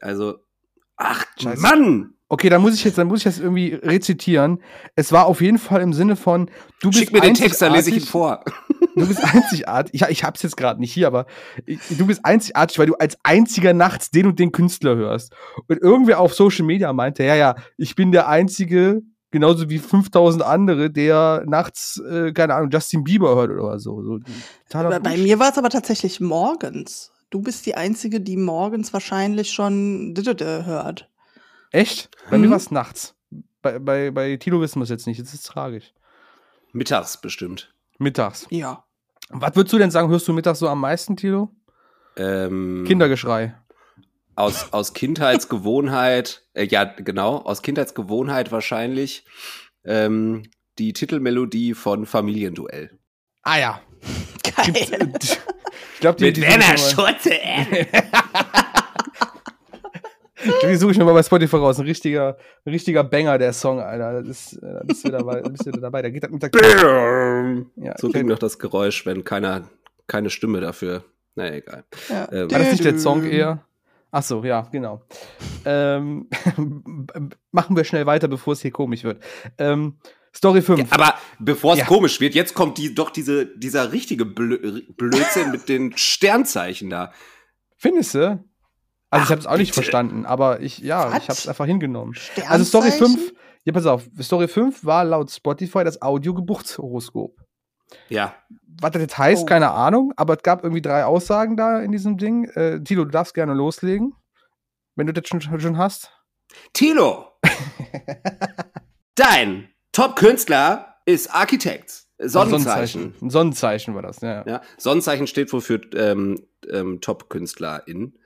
Also, 0.00 0.38
ach 0.96 1.24
Scheiße. 1.40 1.62
Mann! 1.62 2.14
Okay, 2.30 2.50
dann 2.50 2.60
muss 2.60 2.74
ich 2.74 2.84
jetzt, 2.84 2.98
dann 2.98 3.08
muss 3.08 3.20
ich 3.20 3.24
das 3.24 3.38
irgendwie 3.38 3.72
rezitieren. 3.74 4.60
Es 4.94 5.12
war 5.12 5.26
auf 5.26 5.40
jeden 5.40 5.58
Fall 5.58 5.80
im 5.80 5.94
Sinne 5.94 6.14
von, 6.14 6.50
du 6.82 6.88
bist 6.90 7.00
Schick 7.00 7.12
mir 7.12 7.20
den 7.22 7.34
Text, 7.34 7.62
dann 7.62 7.72
lese 7.72 7.88
ich 7.90 7.96
ihn 7.96 8.02
einzigartig- 8.02 8.10
vor. 8.10 8.44
Du 8.96 9.06
bist 9.06 9.24
einzigartig. 9.24 9.94
Ich, 10.02 10.08
ich 10.08 10.24
hab's 10.24 10.42
jetzt 10.42 10.56
gerade 10.56 10.78
nicht 10.80 10.92
hier, 10.92 11.06
aber 11.06 11.26
ich, 11.64 11.78
du 11.88 12.06
bist 12.06 12.24
einzigartig, 12.24 12.78
weil 12.78 12.86
du 12.86 12.94
als 12.96 13.16
einziger 13.22 13.72
nachts 13.72 14.10
den 14.10 14.26
und 14.26 14.38
den 14.38 14.52
Künstler 14.52 14.96
hörst. 14.96 15.32
Und 15.68 15.80
irgendwer 15.80 16.20
auf 16.20 16.34
Social 16.34 16.66
Media 16.66 16.92
meinte, 16.92 17.22
ja, 17.24 17.34
ja, 17.34 17.54
ich 17.76 17.94
bin 17.94 18.12
der 18.12 18.28
einzige, 18.28 19.02
genauso 19.30 19.70
wie 19.70 19.78
5000 19.78 20.42
andere, 20.42 20.90
der 20.90 21.44
nachts, 21.46 22.00
äh, 22.10 22.32
keine 22.32 22.54
Ahnung, 22.54 22.70
Justin 22.70 23.04
Bieber 23.04 23.36
hört 23.36 23.50
oder 23.52 23.78
so. 23.78 24.02
so 24.02 24.18
Bei, 25.00 25.16
mir 25.16 25.38
war 25.38 25.50
es 25.50 25.58
aber 25.58 25.70
tatsächlich 25.70 26.20
morgens. 26.20 27.12
Du 27.30 27.40
bist 27.40 27.64
die 27.66 27.74
Einzige, 27.74 28.20
die 28.20 28.36
morgens 28.36 28.92
wahrscheinlich 28.92 29.50
schon 29.52 30.14
Didede 30.14 30.66
hört. 30.66 31.08
Echt? 31.70 32.10
Bei 32.30 32.38
mir 32.38 32.46
Mhm. 32.46 32.50
war 32.50 32.56
es 32.58 32.70
nachts. 32.70 33.14
Bei, 33.62 33.78
bei, 33.78 34.10
bei 34.10 34.36
Tilo 34.36 34.60
wissen 34.60 34.78
wir 34.80 34.84
es 34.84 34.88
jetzt 34.90 35.06
nicht. 35.06 35.18
Jetzt 35.18 35.34
ist 35.34 35.40
es 35.40 35.46
tragisch. 35.46 35.92
Mittags 36.72 37.20
bestimmt. 37.20 37.72
Mittags. 37.98 38.46
Ja. 38.50 38.84
Was 39.30 39.54
würdest 39.56 39.72
du 39.72 39.78
denn 39.78 39.90
sagen, 39.90 40.08
hörst 40.08 40.26
du 40.28 40.32
mittags 40.32 40.58
so 40.60 40.68
am 40.68 40.80
meisten, 40.80 41.16
Tilo? 41.16 41.50
Ähm, 42.16 42.84
Kindergeschrei. 42.86 43.54
Aus, 44.36 44.72
aus 44.72 44.92
Kindheitsgewohnheit, 44.94 46.44
äh, 46.54 46.64
ja, 46.66 46.84
genau, 46.84 47.38
aus 47.38 47.60
Kindheitsgewohnheit 47.62 48.52
wahrscheinlich 48.52 49.24
ähm, 49.84 50.44
die 50.78 50.92
Titelmelodie 50.92 51.74
von 51.74 52.06
Familienduell. 52.06 52.96
Ah 53.42 53.58
ja. 53.58 53.80
Geil. 54.56 54.74
äh, 54.76 55.08
ich 55.94 56.00
glaube, 56.00 56.30
die, 56.32 56.40
noch 56.40 56.56
mal- 56.56 56.78
Schurze, 56.78 57.34
äh. 57.40 57.86
die 60.62 60.76
suche 60.76 60.92
ich 60.92 60.98
nochmal 60.98 61.14
bei 61.14 61.22
Spotify 61.22 61.56
raus. 61.56 61.78
Ein 61.78 61.86
richtiger, 61.86 62.36
ein 62.64 62.70
richtiger 62.70 63.04
Banger, 63.04 63.38
der 63.38 63.52
Song, 63.52 63.80
Alter. 63.80 64.22
Das 64.22 64.28
ist, 64.28 64.62
äh, 64.62 64.72
da 64.74 64.80
bist 64.84 65.04
du 65.06 65.10
dabei. 65.10 65.40
Da 65.40 65.48
bist 65.48 65.66
du 65.66 65.70
dabei. 65.72 66.02
Da 66.02 66.10
geht 66.10 66.22
das 66.24 66.30
mit 66.30 66.42
der 66.42 66.50
ja, 67.76 67.94
So 67.98 68.08
ging 68.08 68.28
doch 68.28 68.38
das 68.38 68.58
Geräusch, 68.58 69.06
wenn 69.06 69.24
keiner, 69.24 69.68
keine 70.06 70.30
Stimme 70.30 70.60
dafür. 70.60 71.04
Naja, 71.34 71.54
egal. 71.54 71.84
Ja. 72.08 72.24
Äh, 72.26 72.50
War 72.50 72.58
das 72.58 72.72
nicht 72.72 72.84
der 72.84 72.98
Song 72.98 73.24
eher? 73.24 73.64
Ach 74.10 74.22
so, 74.22 74.42
ja, 74.42 74.62
genau. 74.72 75.02
Ähm, 75.66 76.28
machen 77.52 77.76
wir 77.76 77.84
schnell 77.84 78.06
weiter, 78.06 78.26
bevor 78.26 78.54
es 78.54 78.62
hier 78.62 78.70
komisch 78.70 79.04
wird. 79.04 79.22
Ähm, 79.58 79.98
Story 80.34 80.62
5. 80.62 80.80
Ja, 80.80 80.86
aber 80.90 81.14
bevor 81.38 81.74
es 81.74 81.80
Ja. 81.80 81.84
komisch 81.84 82.20
wird, 82.20 82.34
jetzt 82.34 82.54
kommt 82.54 82.78
die, 82.78 82.94
doch 82.94 83.10
diese, 83.10 83.46
dieser 83.46 83.92
richtige 83.92 84.24
Blö 84.24 84.82
Blödsinn 84.96 85.50
mit 85.50 85.68
den 85.68 85.96
Sternzeichen 85.96 86.90
da. 86.90 87.12
Findest 87.76 88.14
du? 88.14 88.42
Also 89.10 89.24
ich 89.24 89.30
habe 89.30 89.40
es 89.40 89.46
auch 89.46 89.56
nicht 89.56 89.70
bitte. 89.70 89.74
verstanden, 89.82 90.26
aber 90.26 90.60
ich, 90.60 90.78
ja, 90.78 91.06
Was? 91.12 91.22
ich 91.22 91.28
habe 91.28 91.32
es 91.38 91.48
einfach 91.48 91.66
hingenommen. 91.66 92.14
Also 92.46 92.64
Story 92.64 92.90
Sternzeichen? 92.92 93.18
5, 93.18 93.32
ja 93.64 93.72
pass 93.72 93.86
auf, 93.86 94.04
Story 94.20 94.48
5 94.48 94.84
war 94.84 95.04
laut 95.04 95.30
Spotify 95.30 95.84
das 95.84 96.02
Audiogeburtshoroskop. 96.02 97.34
Ja. 98.10 98.34
Was 98.80 98.90
das 98.90 99.00
jetzt 99.02 99.16
heißt, 99.18 99.42
Oh. 99.42 99.46
keine 99.46 99.70
Ahnung, 99.70 100.12
aber 100.16 100.34
es 100.36 100.42
gab 100.42 100.62
irgendwie 100.62 100.82
drei 100.82 101.04
Aussagen 101.04 101.56
da 101.56 101.80
in 101.80 101.90
diesem 101.90 102.18
Ding. 102.18 102.44
Äh, 102.50 102.80
Tilo, 102.82 103.04
du 103.04 103.10
darfst 103.10 103.32
gerne 103.34 103.54
loslegen, 103.54 104.12
wenn 104.94 105.06
du 105.06 105.12
das 105.14 105.26
schon, 105.26 105.40
schon 105.40 105.78
hast. 105.78 106.12
Tilo! 106.74 107.32
Dein 109.14 109.68
Top-Künstler 109.92 110.96
ist 111.06 111.34
Architekt. 111.34 112.04
Sonnenzeichen. 112.20 113.14
Ein 113.22 113.30
Sonnenzeichen 113.30 113.94
war 113.94 114.02
das, 114.02 114.20
ja. 114.20 114.44
Ja, 114.46 114.60
Sonnenzeichen 114.76 115.26
steht 115.26 115.52
wohl 115.52 115.60
für 115.60 115.80
ähm, 115.94 116.47
ähm, 116.72 117.00
Top-KünstlerInnen. 117.00 118.18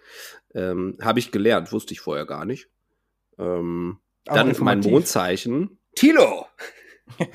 Ähm, 0.55 0.99
Habe 1.01 1.19
ich 1.19 1.31
gelernt, 1.33 1.73
wusste 1.73 1.95
ich 1.95 2.01
vorher 2.01 2.27
gar 2.27 2.45
nicht. 2.45 2.69
Ähm, 3.39 3.99
dann 4.25 4.55
mein. 4.61 4.81
Mondzeichen. 4.81 5.79
Tilo! 5.95 6.47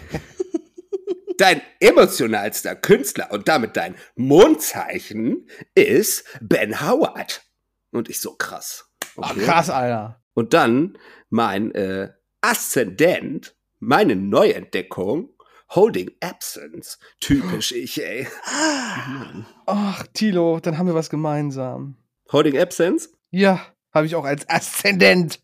dein 1.38 1.62
emotionalster 1.80 2.76
Künstler 2.76 3.32
und 3.32 3.48
damit 3.48 3.78
dein 3.78 3.96
Mondzeichen 4.16 5.48
ist 5.76 6.26
Ben 6.42 6.82
Howard. 6.82 7.44
Und 7.92 8.10
ich 8.10 8.20
so 8.20 8.34
krass. 8.36 8.92
Ah, 9.18 9.32
Okay. 9.32 9.46
krass, 9.46 9.70
Alter. 9.70 10.22
Und 10.34 10.54
dann 10.54 10.98
mein 11.30 11.74
äh, 11.74 12.10
Aszendent, 12.42 13.56
meine 13.80 14.16
Neuentdeckung, 14.16 15.34
Holding 15.70 16.12
Absence. 16.22 16.98
Typisch 17.20 17.72
ich, 17.74 18.04
ey. 18.04 18.28
Ah, 18.46 19.46
Ach, 19.66 20.08
Tilo, 20.14 20.60
dann 20.60 20.78
haben 20.78 20.88
wir 20.88 20.96
was 20.96 21.10
gemeinsam. 21.10 21.98
Holding 22.32 22.58
Absence? 22.58 23.10
Ja, 23.32 23.66
habe 23.94 24.06
ich 24.06 24.16
auch 24.16 24.26
als 24.26 24.48
Aszendent. 24.50 25.40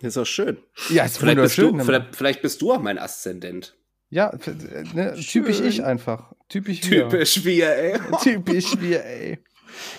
Ist 0.00 0.16
doch 0.16 0.26
schön. 0.26 0.58
Ja, 0.90 1.04
ist 1.04 1.18
Vielleicht 1.18 1.40
bist, 1.40 1.58
du, 1.58 1.78
vielleicht, 1.78 2.16
vielleicht 2.16 2.42
bist 2.42 2.60
du 2.60 2.72
auch 2.72 2.80
mein 2.80 2.98
Aszendent. 2.98 3.76
Ja, 4.10 4.30
äh, 4.30 4.84
ne, 4.94 5.14
typisch 5.14 5.60
ich 5.60 5.82
einfach. 5.82 6.32
Typisch 6.48 6.88
wir. 6.90 7.08
Typisch 7.08 7.44
wir, 7.44 7.74
ey. 7.74 7.98
Typisch 8.22 8.78
wir, 8.80 9.04
ey. 9.04 9.38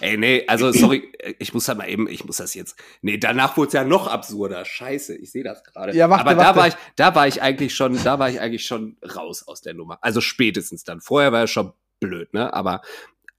Ey, 0.02 0.18
nee, 0.18 0.44
also 0.48 0.72
sorry, 0.72 1.12
ich 1.40 1.54
muss 1.54 1.66
da 1.66 1.76
mal 1.76 1.90
eben, 1.90 2.08
ich 2.10 2.26
muss 2.26 2.38
das 2.38 2.54
jetzt. 2.54 2.76
Nee, 3.02 3.18
danach 3.18 3.58
wurde 3.58 3.68
es 3.68 3.74
ja 3.74 3.84
noch 3.84 4.08
absurder. 4.08 4.66
Scheiße, 4.66 5.16
ich 5.16 5.32
sehe 5.32 5.44
das 5.44 5.64
gerade. 5.64 5.96
Ja, 5.96 6.10
warte, 6.10 6.22
Aber 6.22 6.36
da 6.36 6.46
warte. 6.48 6.60
war 6.60 6.68
ich, 6.68 6.74
da 6.96 7.16
war 7.16 7.28
ich 7.28 7.42
eigentlich 7.42 7.76
schon, 7.76 8.02
da 8.04 8.20
war 8.20 8.30
ich 8.30 8.40
eigentlich 8.40 8.66
schon 8.66 8.98
raus 9.16 9.48
aus 9.48 9.62
der 9.62 9.74
Nummer. 9.74 9.98
Also 10.02 10.22
spätestens 10.22 10.84
dann. 10.84 11.02
Vorher 11.02 11.32
war 11.32 11.44
es 11.44 11.52
schon 11.52 11.74
blöd, 12.00 12.34
ne? 12.34 12.54
Aber 12.54 12.82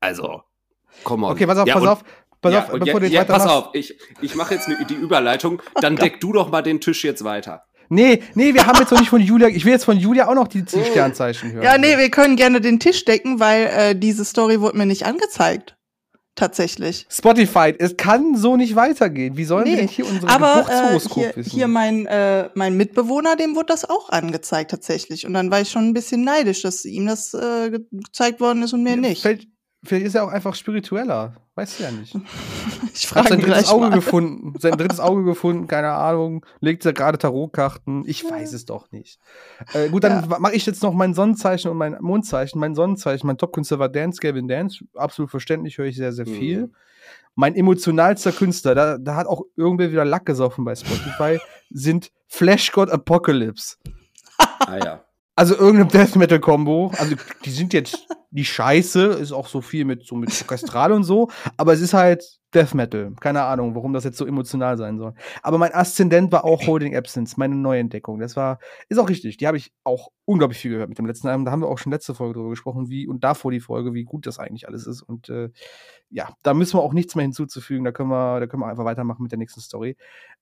also, 0.01 0.43
komm 1.05 1.25
on. 1.25 1.33
Okay, 1.33 1.47
pass 1.47 1.59
auf, 1.59 1.67
Ja, 1.69 1.75
pass 1.75 1.83
und- 1.83 1.89
auf. 1.89 2.05
Pass 2.43 2.53
ja, 2.53 2.65
auf, 2.65 2.73
und 2.75 2.81
bevor 2.85 3.01
ja, 3.03 3.09
du 3.09 3.15
ja, 3.15 3.25
pass 3.25 3.47
auf, 3.47 3.71
ich, 3.73 3.99
ich 4.21 4.35
mache 4.35 4.55
jetzt 4.55 4.69
ne, 4.69 4.77
die 4.89 4.95
Überleitung, 4.95 5.63
dann 5.81 5.97
deck 5.97 6.21
du 6.21 6.33
doch 6.35 6.51
mal 6.51 6.61
den 6.63 6.81
Tisch 6.83 7.03
jetzt 7.03 7.25
weiter. 7.25 7.65
Nee, 7.89 8.23
nee, 8.35 8.53
wir 8.53 8.67
haben 8.67 8.79
jetzt 8.79 8.91
noch 8.91 8.99
nicht 9.01 9.09
von 9.09 9.21
Julia. 9.23 9.49
Ich 9.49 9.65
will 9.65 9.73
jetzt 9.73 9.85
von 9.85 9.97
Julia 9.97 10.29
auch 10.29 10.35
noch 10.35 10.49
die 10.49 10.63
die 10.63 10.85
Sternzeichen 10.85 11.53
hören. 11.53 11.63
Ja, 11.65 11.79
nee, 11.79 11.97
wir 11.97 12.11
können 12.11 12.37
gerne 12.37 12.61
den 12.61 12.79
Tisch 12.81 13.05
decken, 13.05 13.41
weil 13.41 13.67
äh, 13.67 13.95
diese 13.97 14.25
Story 14.25 14.61
wurde 14.61 14.77
mir 14.77 14.87
nicht 14.87 15.07
angezeigt. 15.07 15.76
Tatsächlich. 16.37 17.07
Spotify, 17.11 17.75
es 17.79 17.97
kann 17.97 18.37
so 18.37 18.57
nicht 18.57 18.77
weitergehen. 18.77 19.37
Wie 19.39 19.45
sollen 19.47 19.65
wir 19.65 19.73
Nee, 19.73 19.79
denn 19.79 19.89
hier 19.89 20.07
unsere 20.07 20.31
Aber 20.31 20.61
äh, 20.61 20.63
Geburtshoroskop 20.65 21.15
hier, 21.25 21.33
wissen? 21.37 21.51
hier 21.51 21.67
mein, 21.67 22.07
äh, 22.07 22.51
mein 22.55 22.77
Mitbewohner, 22.77 23.37
dem 23.37 23.57
wurde 23.57 23.67
das 23.69 23.89
auch 23.89 24.11
angezeigt 24.11 24.71
tatsächlich. 24.71 25.27
Und 25.27 25.33
dann 25.33 25.51
war 25.51 25.63
ich 25.63 25.71
schon 25.71 25.89
ein 25.89 25.95
bisschen 25.95 26.23
neidisch, 26.25 26.63
dass 26.63 26.85
ihm 26.85 27.07
das 27.07 27.33
äh, 27.33 27.71
ge- 27.71 27.87
gezeigt 27.91 28.41
worden 28.41 28.63
ist 28.63 28.75
und 28.75 28.83
mir 28.83 28.97
nicht. 28.97 29.23
Vielleicht, 29.23 29.49
vielleicht 29.87 30.07
ist 30.07 30.15
er 30.15 30.25
auch 30.25 30.29
einfach 30.29 30.55
spiritueller. 30.55 31.35
Weißt 31.55 31.79
du 31.79 31.85
ja 31.85 31.91
nicht. 31.91 32.15
Ich 32.95 33.05
Hat 33.15 33.27
frage 33.27 33.29
sein 33.29 33.41
drittes 33.41 33.69
Auge 33.69 33.89
mal. 33.89 33.95
gefunden. 33.95 34.55
Sein 34.59 34.73
drittes 34.79 35.01
Auge 35.01 35.25
gefunden, 35.25 35.67
keine 35.67 35.93
Ahnung. 35.93 36.45
Legt 36.61 36.85
er 36.87 36.93
gerade 36.95 37.19
Tarotkarten. 37.19 38.05
Ich 38.07 38.25
weiß 38.25 38.53
es 38.55 38.65
doch 38.65 38.91
nicht. 38.91 39.19
Äh, 39.75 39.89
gut, 39.91 40.03
dann 40.05 40.29
Ja. 40.31 40.39
mache 40.39 40.55
ich 40.55 40.65
jetzt 40.65 40.83
noch 40.83 40.95
mein 40.95 41.13
Sonnenzeichen 41.13 41.71
und 41.71 41.77
mein 41.77 41.97
Mondzeichen. 42.01 42.59
Mein 42.59 42.75
Sonnenzeichen, 42.75 43.27
mein 43.27 43.37
Top-Künstler 43.37 43.79
war 43.79 43.89
Dance, 43.91 44.19
Gavin 44.21 44.49
Dance. 44.49 44.85
Absolut 44.95 45.31
verständlich, 45.31 45.77
höre 45.77 45.87
ich 45.87 45.97
sehr, 45.97 46.13
sehr 46.13 46.25
viel. 46.27 46.63
Mhm. 46.69 46.75
Mein 47.35 47.55
emotionalster 47.55 48.33
Künstler, 48.33 48.75
da, 48.75 48.97
da 48.99 49.15
hat 49.17 49.27
auch 49.27 49.43
irgendwer 49.57 49.91
wieder 49.93 50.05
Lack 50.07 50.25
gesoffen 50.25 50.65
bei 50.65 50.75
Spotify, 50.75 51.39
sind 51.71 52.11
Flash 52.27 52.73
God 52.73 52.91
Apocalypse. 52.91 53.77
Ah 54.39 54.79
ja. 54.83 55.05
Also 55.37 55.55
irgendeine 55.55 55.87
Death 55.87 56.17
Metal 56.17 56.41
Combo. 56.41 56.91
Also 56.97 57.15
die 57.45 57.51
sind 57.51 57.75
jetzt 57.75 58.09
die 58.31 58.45
Scheiße, 58.45 59.05
ist 59.05 59.33
auch 59.33 59.49
so 59.49 59.61
viel 59.61 59.85
mit 59.85 60.07
so 60.07 60.15
mit 60.15 60.31
Orchestral 60.31 60.93
und 60.93 61.05
so, 61.05 61.31
aber 61.57 61.75
es 61.75 61.81
ist 61.81 61.95
halt 61.95 62.25
Death 62.55 62.75
Metal. 62.75 63.13
Keine 63.21 63.43
Ahnung, 63.43 63.75
warum 63.75 63.93
das 63.93 64.05
jetzt 64.05 64.17
so 64.17 64.27
emotional 64.27 64.79
sein 64.79 64.99
soll. 64.99 65.15
Aber 65.43 65.59
mein 65.59 65.75
Aszendent 65.75 66.33
war 66.33 66.45
auch 66.45 66.67
Holding 66.67 66.97
Absence, 66.97 67.37
meine 67.37 67.55
Neuentdeckung. 67.55 68.19
Das 68.19 68.35
war 68.35 68.59
ist 68.89 68.99
auch 68.99 69.11
richtig. 69.11 69.37
Die 69.37 69.47
habe 69.47 69.59
ich 69.59 69.73
auch 69.85 70.09
unglaublich 70.25 70.59
viel 70.59 70.71
gehört 70.71 70.89
mit 70.89 70.99
dem 70.99 71.07
letzten 71.07 71.29
Album. 71.29 71.45
Da 71.45 71.51
haben 71.51 71.61
wir 71.61 71.69
auch 71.69 71.79
schon 71.79 71.93
letzte 71.93 72.15
Folge 72.15 72.35
drüber 72.35 72.51
gesprochen, 72.51 72.89
wie 72.89 73.07
und 73.07 73.23
davor 73.23 73.51
die 73.51 73.61
Folge, 73.61 73.93
wie 73.93 74.05
gut 74.05 74.27
das 74.27 74.39
eigentlich 74.39 74.67
alles 74.67 74.87
ist 74.87 75.03
und 75.03 75.29
äh, 75.29 75.51
ja, 76.09 76.35
da 76.43 76.55
müssen 76.55 76.79
wir 76.79 76.83
auch 76.83 76.93
nichts 76.93 77.15
mehr 77.15 77.25
hinzuzufügen. 77.25 77.85
Da 77.85 77.93
können 77.93 78.11
wir, 78.11 78.41
da 78.41 78.47
können 78.47 78.63
wir 78.63 78.69
einfach 78.69 78.85
weitermachen 78.85 79.23
mit 79.23 79.33
der 79.33 79.39
nächsten 79.39 79.61
Story. 79.61 79.97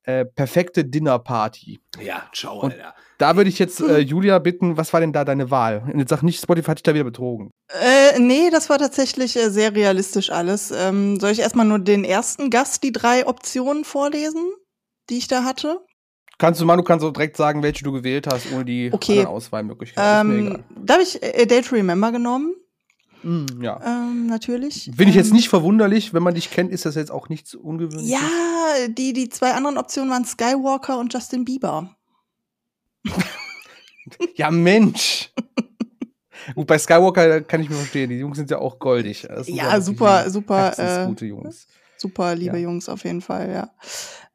Äh, 0.07 0.25
perfekte 0.27 0.85
Dinner 0.85 1.19
Party. 1.19 1.81
Ja, 2.01 2.29
ciao, 2.35 2.61
Und- 2.61 2.73
Alter. 2.73 2.95
Da 3.17 3.37
würde 3.37 3.49
ich 3.49 3.61
jetzt 3.61 3.81
äh, 3.81 3.99
Julia 3.99 4.41
bitten, 4.41 4.77
was 4.77 4.93
war 4.93 5.01
denn 5.01 5.13
da 5.13 5.25
deine 5.25 5.49
Wahl? 5.51 5.85
Und 5.91 6.01
jetzt 6.01 6.11
sag 6.11 6.23
nicht, 6.23 6.43
Spotify 6.43 6.67
hat 6.73 6.79
dich 6.79 6.83
da 6.83 6.95
wieder 6.95 7.05
betrogen. 7.05 7.51
Äh, 7.69 8.19
nee, 8.19 8.51
das 8.51 8.69
war 8.69 8.77
tatsächlich 8.79 9.37
äh, 9.37 9.51
sehr 9.51 9.73
realistisch 9.75 10.31
alles. 10.31 10.73
Ähm, 10.73 11.21
soll 11.21 11.31
ich 11.31 11.39
erstmal 11.39 11.65
nur 11.65 11.79
den 11.79 12.05
ersten 12.05 12.51
Gast 12.51 12.83
die 12.83 12.91
drei 12.91 13.25
Optionen 13.27 13.85
vorlesen, 13.85 14.53
die 15.11 15.19
ich 15.19 15.29
da 15.29 15.45
hatte? 15.45 15.79
Kannst 16.39 16.61
du 16.61 16.65
mal, 16.67 16.77
du 16.77 16.83
kannst 16.83 17.05
auch 17.07 17.13
direkt 17.13 17.37
sagen, 17.37 17.63
welche 17.63 17.85
du 17.85 17.93
gewählt 17.93 18.27
hast, 18.27 18.51
ohne 18.53 18.65
die 18.65 18.91
Okay. 18.93 19.13
anderen 19.21 19.29
Auswahlmöglichkeiten. 19.37 20.31
Ähm, 20.43 20.65
da 20.85 20.95
habe 20.95 21.05
ich 21.05 21.23
äh, 21.23 21.43
A 21.43 21.45
Day 21.45 21.63
to 21.63 21.77
Remember 21.77 22.11
genommen, 22.11 22.53
Mm, 23.25 23.63
ja. 23.63 23.81
ähm, 23.85 24.27
natürlich. 24.27 24.85
Finde 24.97 25.05
ich 25.11 25.15
jetzt 25.15 25.31
Ähm, 25.31 25.37
nicht 25.37 25.49
verwunderlich, 25.49 26.13
wenn 26.15 26.23
man 26.23 26.35
dich 26.35 26.51
kennt, 26.51 26.71
ist 26.71 26.85
das 26.85 26.95
jetzt 26.95 27.11
auch 27.11 27.29
nichts 27.29 27.55
Ungewöhnliches. 27.55 28.11
Ja, 28.11 28.89
die, 28.89 29.13
die 29.13 29.29
zwei 29.29 29.53
anderen 29.53 29.79
Optionen 29.79 30.11
waren 30.11 30.25
Skywalker 30.25 30.99
und 30.99 31.13
Justin 31.13 31.45
Bieber. 31.45 31.95
Ja, 34.35 34.51
Mensch. 34.51 35.33
Gut, 36.55 36.67
bei 36.67 36.79
Skywalker 36.79 37.41
kann 37.41 37.63
ich 37.63 37.71
mir 37.71 37.77
verstehen. 37.77 38.11
Die 38.11 38.17
Jungs 38.19 38.37
sind 38.37 38.51
ja 38.51 38.59
auch 38.59 38.79
goldig. 38.79 39.27
Ja, 39.47 39.81
super, 39.81 40.29
super, 40.29 40.65
herzensgute 40.77 41.25
Jungs. 41.25 41.67
Super, 41.97 42.35
liebe 42.35 42.59
Ja. 42.59 42.65
Jungs, 42.65 42.91
auf 42.91 43.05
jeden 43.05 43.23
Fall, 43.23 43.51
ja. 43.51 43.71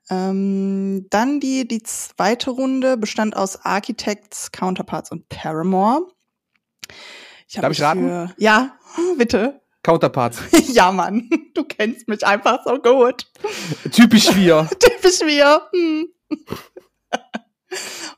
Ähm, 0.10 1.06
dann 1.12 1.40
die, 1.40 1.68
die 1.68 1.84
zweite 1.84 2.50
Runde 2.50 2.98
bestand 2.98 3.36
aus 3.36 3.64
Architects, 3.64 4.52
Counterparts 4.52 5.12
und 5.12 5.30
Paramore. 5.30 6.08
Ich 7.52 7.56
Darf 7.60 7.72
ich 7.72 7.82
raten? 7.82 8.02
Für, 8.08 8.34
ja, 8.38 8.78
bitte. 9.18 9.62
Counterparts. 9.82 10.40
ja, 10.68 10.92
Mann, 10.92 11.30
du 11.56 11.64
kennst 11.64 12.08
mich 12.08 12.26
einfach 12.26 12.60
so 12.66 12.78
gut. 12.78 13.26
Typisch 13.92 14.36
wir. 14.36 14.70
Typisch 14.80 15.22
wir. 15.22 15.62
Hm. 15.74 16.08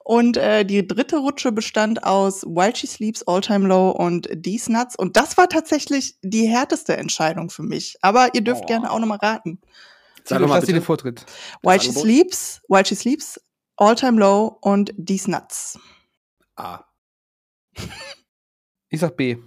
Und 0.03 0.37
äh, 0.37 0.65
die 0.65 0.85
dritte 0.85 1.17
Rutsche 1.17 1.51
bestand 1.51 2.03
aus 2.03 2.43
While 2.43 2.75
She 2.75 2.87
Sleeps, 2.87 3.23
All 3.27 3.41
Time 3.41 3.67
Low 3.67 3.91
und 3.91 4.27
These 4.43 4.71
Nuts. 4.71 4.95
Und 4.95 5.15
das 5.15 5.37
war 5.37 5.47
tatsächlich 5.47 6.17
die 6.23 6.47
härteste 6.47 6.97
Entscheidung 6.97 7.49
für 7.49 7.63
mich. 7.63 7.97
Aber 8.01 8.33
ihr 8.33 8.41
dürft 8.41 8.63
Oh. 8.63 8.67
gerne 8.67 8.91
auch 8.91 8.99
nochmal 8.99 9.19
raten. 9.19 9.61
Sag 10.23 10.37
Tilo, 10.37 10.39
doch 10.41 10.47
mal 10.49 10.55
lass 10.57 10.65
dir 10.65 10.73
den. 10.73 10.83
Vortritt. 10.83 11.25
While 11.61 11.75
Das 11.75 11.83
She 11.83 11.89
Angebot? 11.89 12.03
Sleeps, 12.03 12.61
While 12.67 12.85
She 12.85 12.95
Sleeps, 12.95 13.39
All 13.77 13.95
Time 13.95 14.19
Low 14.19 14.57
und 14.61 14.93
These 14.97 15.29
Nuts. 15.29 15.79
A. 16.55 16.79
Ich 18.93 18.99
sag 18.99 19.15
B. 19.17 19.37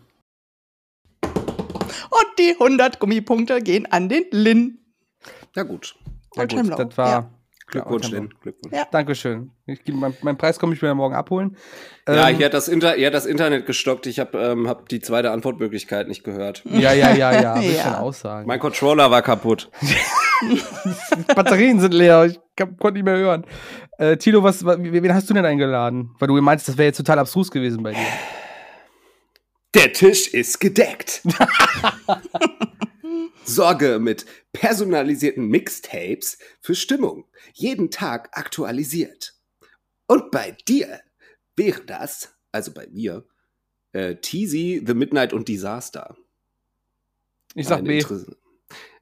Und 1.22 2.26
die 2.38 2.52
100 2.58 2.98
Gummipunkte 2.98 3.60
gehen 3.60 3.86
an 3.90 4.08
den 4.08 4.24
Lin. 4.30 4.78
Ja, 5.54 5.62
gut. 5.64 5.94
Time 6.34 6.62
gut, 6.70 6.78
das 6.78 6.96
war. 6.98 7.08
Ja. 7.10 7.30
Glückwunsch, 7.66 8.08
Ja, 8.08 8.18
Lin. 8.18 8.34
Glückwunsch. 8.42 8.74
Ja. 8.74 8.86
Dankeschön. 8.90 9.50
Ich, 9.66 9.80
mein, 9.92 10.14
mein 10.22 10.36
Preis 10.36 10.58
komme 10.58 10.74
ich 10.74 10.82
mir 10.82 10.94
morgen 10.94 11.14
abholen. 11.14 11.56
Ja, 12.06 12.28
Ähm, 12.28 12.36
hier 12.36 12.46
hat 12.46 12.54
das, 12.54 12.68
Inter 12.68 12.92
hier 12.94 13.06
hat 13.06 13.14
das 13.14 13.24
Internet 13.26 13.64
gestockt. 13.66 14.06
Ich 14.06 14.18
habe 14.20 14.38
ähm, 14.38 14.68
hab 14.68 14.88
die 14.88 15.00
zweite 15.00 15.30
Antwortmöglichkeit 15.30 16.06
nicht 16.08 16.24
gehört. 16.24 16.62
ja, 16.70 16.92
ja, 16.92 17.14
ja, 17.14 17.32
ja. 17.40 17.56
Will 17.60 17.72
Ja. 17.76 17.82
schon 17.84 17.94
aussagen. 17.94 18.46
Mein 18.46 18.60
Controller 18.60 19.10
war 19.10 19.22
kaputt. 19.22 19.70
Batterien 21.34 21.80
sind 21.80 21.94
leer. 21.94 22.24
Ich 22.26 22.40
kann, 22.56 22.76
konnte 22.76 22.94
nicht 22.94 23.04
mehr 23.04 23.16
hören. 23.16 23.46
Äh, 23.98 24.16
Tilo, 24.18 24.42
was, 24.42 24.64
wa- 24.64 24.76
wen 24.78 25.14
hast 25.14 25.30
du 25.30 25.34
denn 25.34 25.44
eingeladen? 25.46 26.10
Weil 26.18 26.28
du 26.28 26.40
meinst, 26.42 26.68
das 26.68 26.76
wäre 26.76 26.86
jetzt 26.86 26.96
total 26.98 27.18
abstrus 27.18 27.50
gewesen 27.50 27.82
bei 27.82 27.92
dir. 27.92 27.98
Der 29.74 29.92
Tisch 29.92 30.28
ist 30.28 30.60
gedeckt. 30.60 31.22
Sorge 33.44 33.98
mit 33.98 34.24
personalisierten 34.52 35.48
Mixtapes 35.48 36.38
für 36.60 36.74
Stimmung. 36.74 37.26
Jeden 37.52 37.90
Tag 37.90 38.38
aktualisiert. 38.38 39.34
Und 40.06 40.30
bei 40.30 40.56
dir 40.68 41.00
wäre 41.56 41.84
das, 41.84 42.34
also 42.52 42.72
bei 42.72 42.86
mir, 42.86 43.26
äh, 43.92 44.16
Teasy, 44.16 44.82
The 44.86 44.94
Midnight 44.94 45.32
und 45.32 45.48
Disaster. 45.48 46.16
Ich 47.54 47.66
sag 47.66 47.78
Ein 47.78 47.84
B. 47.84 48.04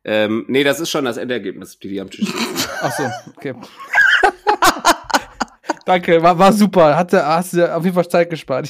Ähm, 0.05 0.45
nee, 0.49 0.65
das 0.65 0.81
ist 0.81 0.91
schon 0.91 1.05
das 1.05 1.17
Endergebnis, 1.17 1.79
die 1.79 1.89
die 1.89 2.01
am 2.01 2.11
Tisch 2.11 2.27
sitzen. 2.27 2.69
Ach 2.81 2.97
so, 2.97 3.05
okay. 3.37 3.55
Danke, 5.85 6.23
war, 6.23 6.39
war 6.39 6.53
super. 6.53 6.97
Hatte, 6.97 7.25
hast 7.25 7.55
du 7.55 7.75
auf 7.75 7.85
jeden 7.85 7.95
Fall 7.95 8.09
Zeit 8.09 8.31
gespart. 8.31 8.69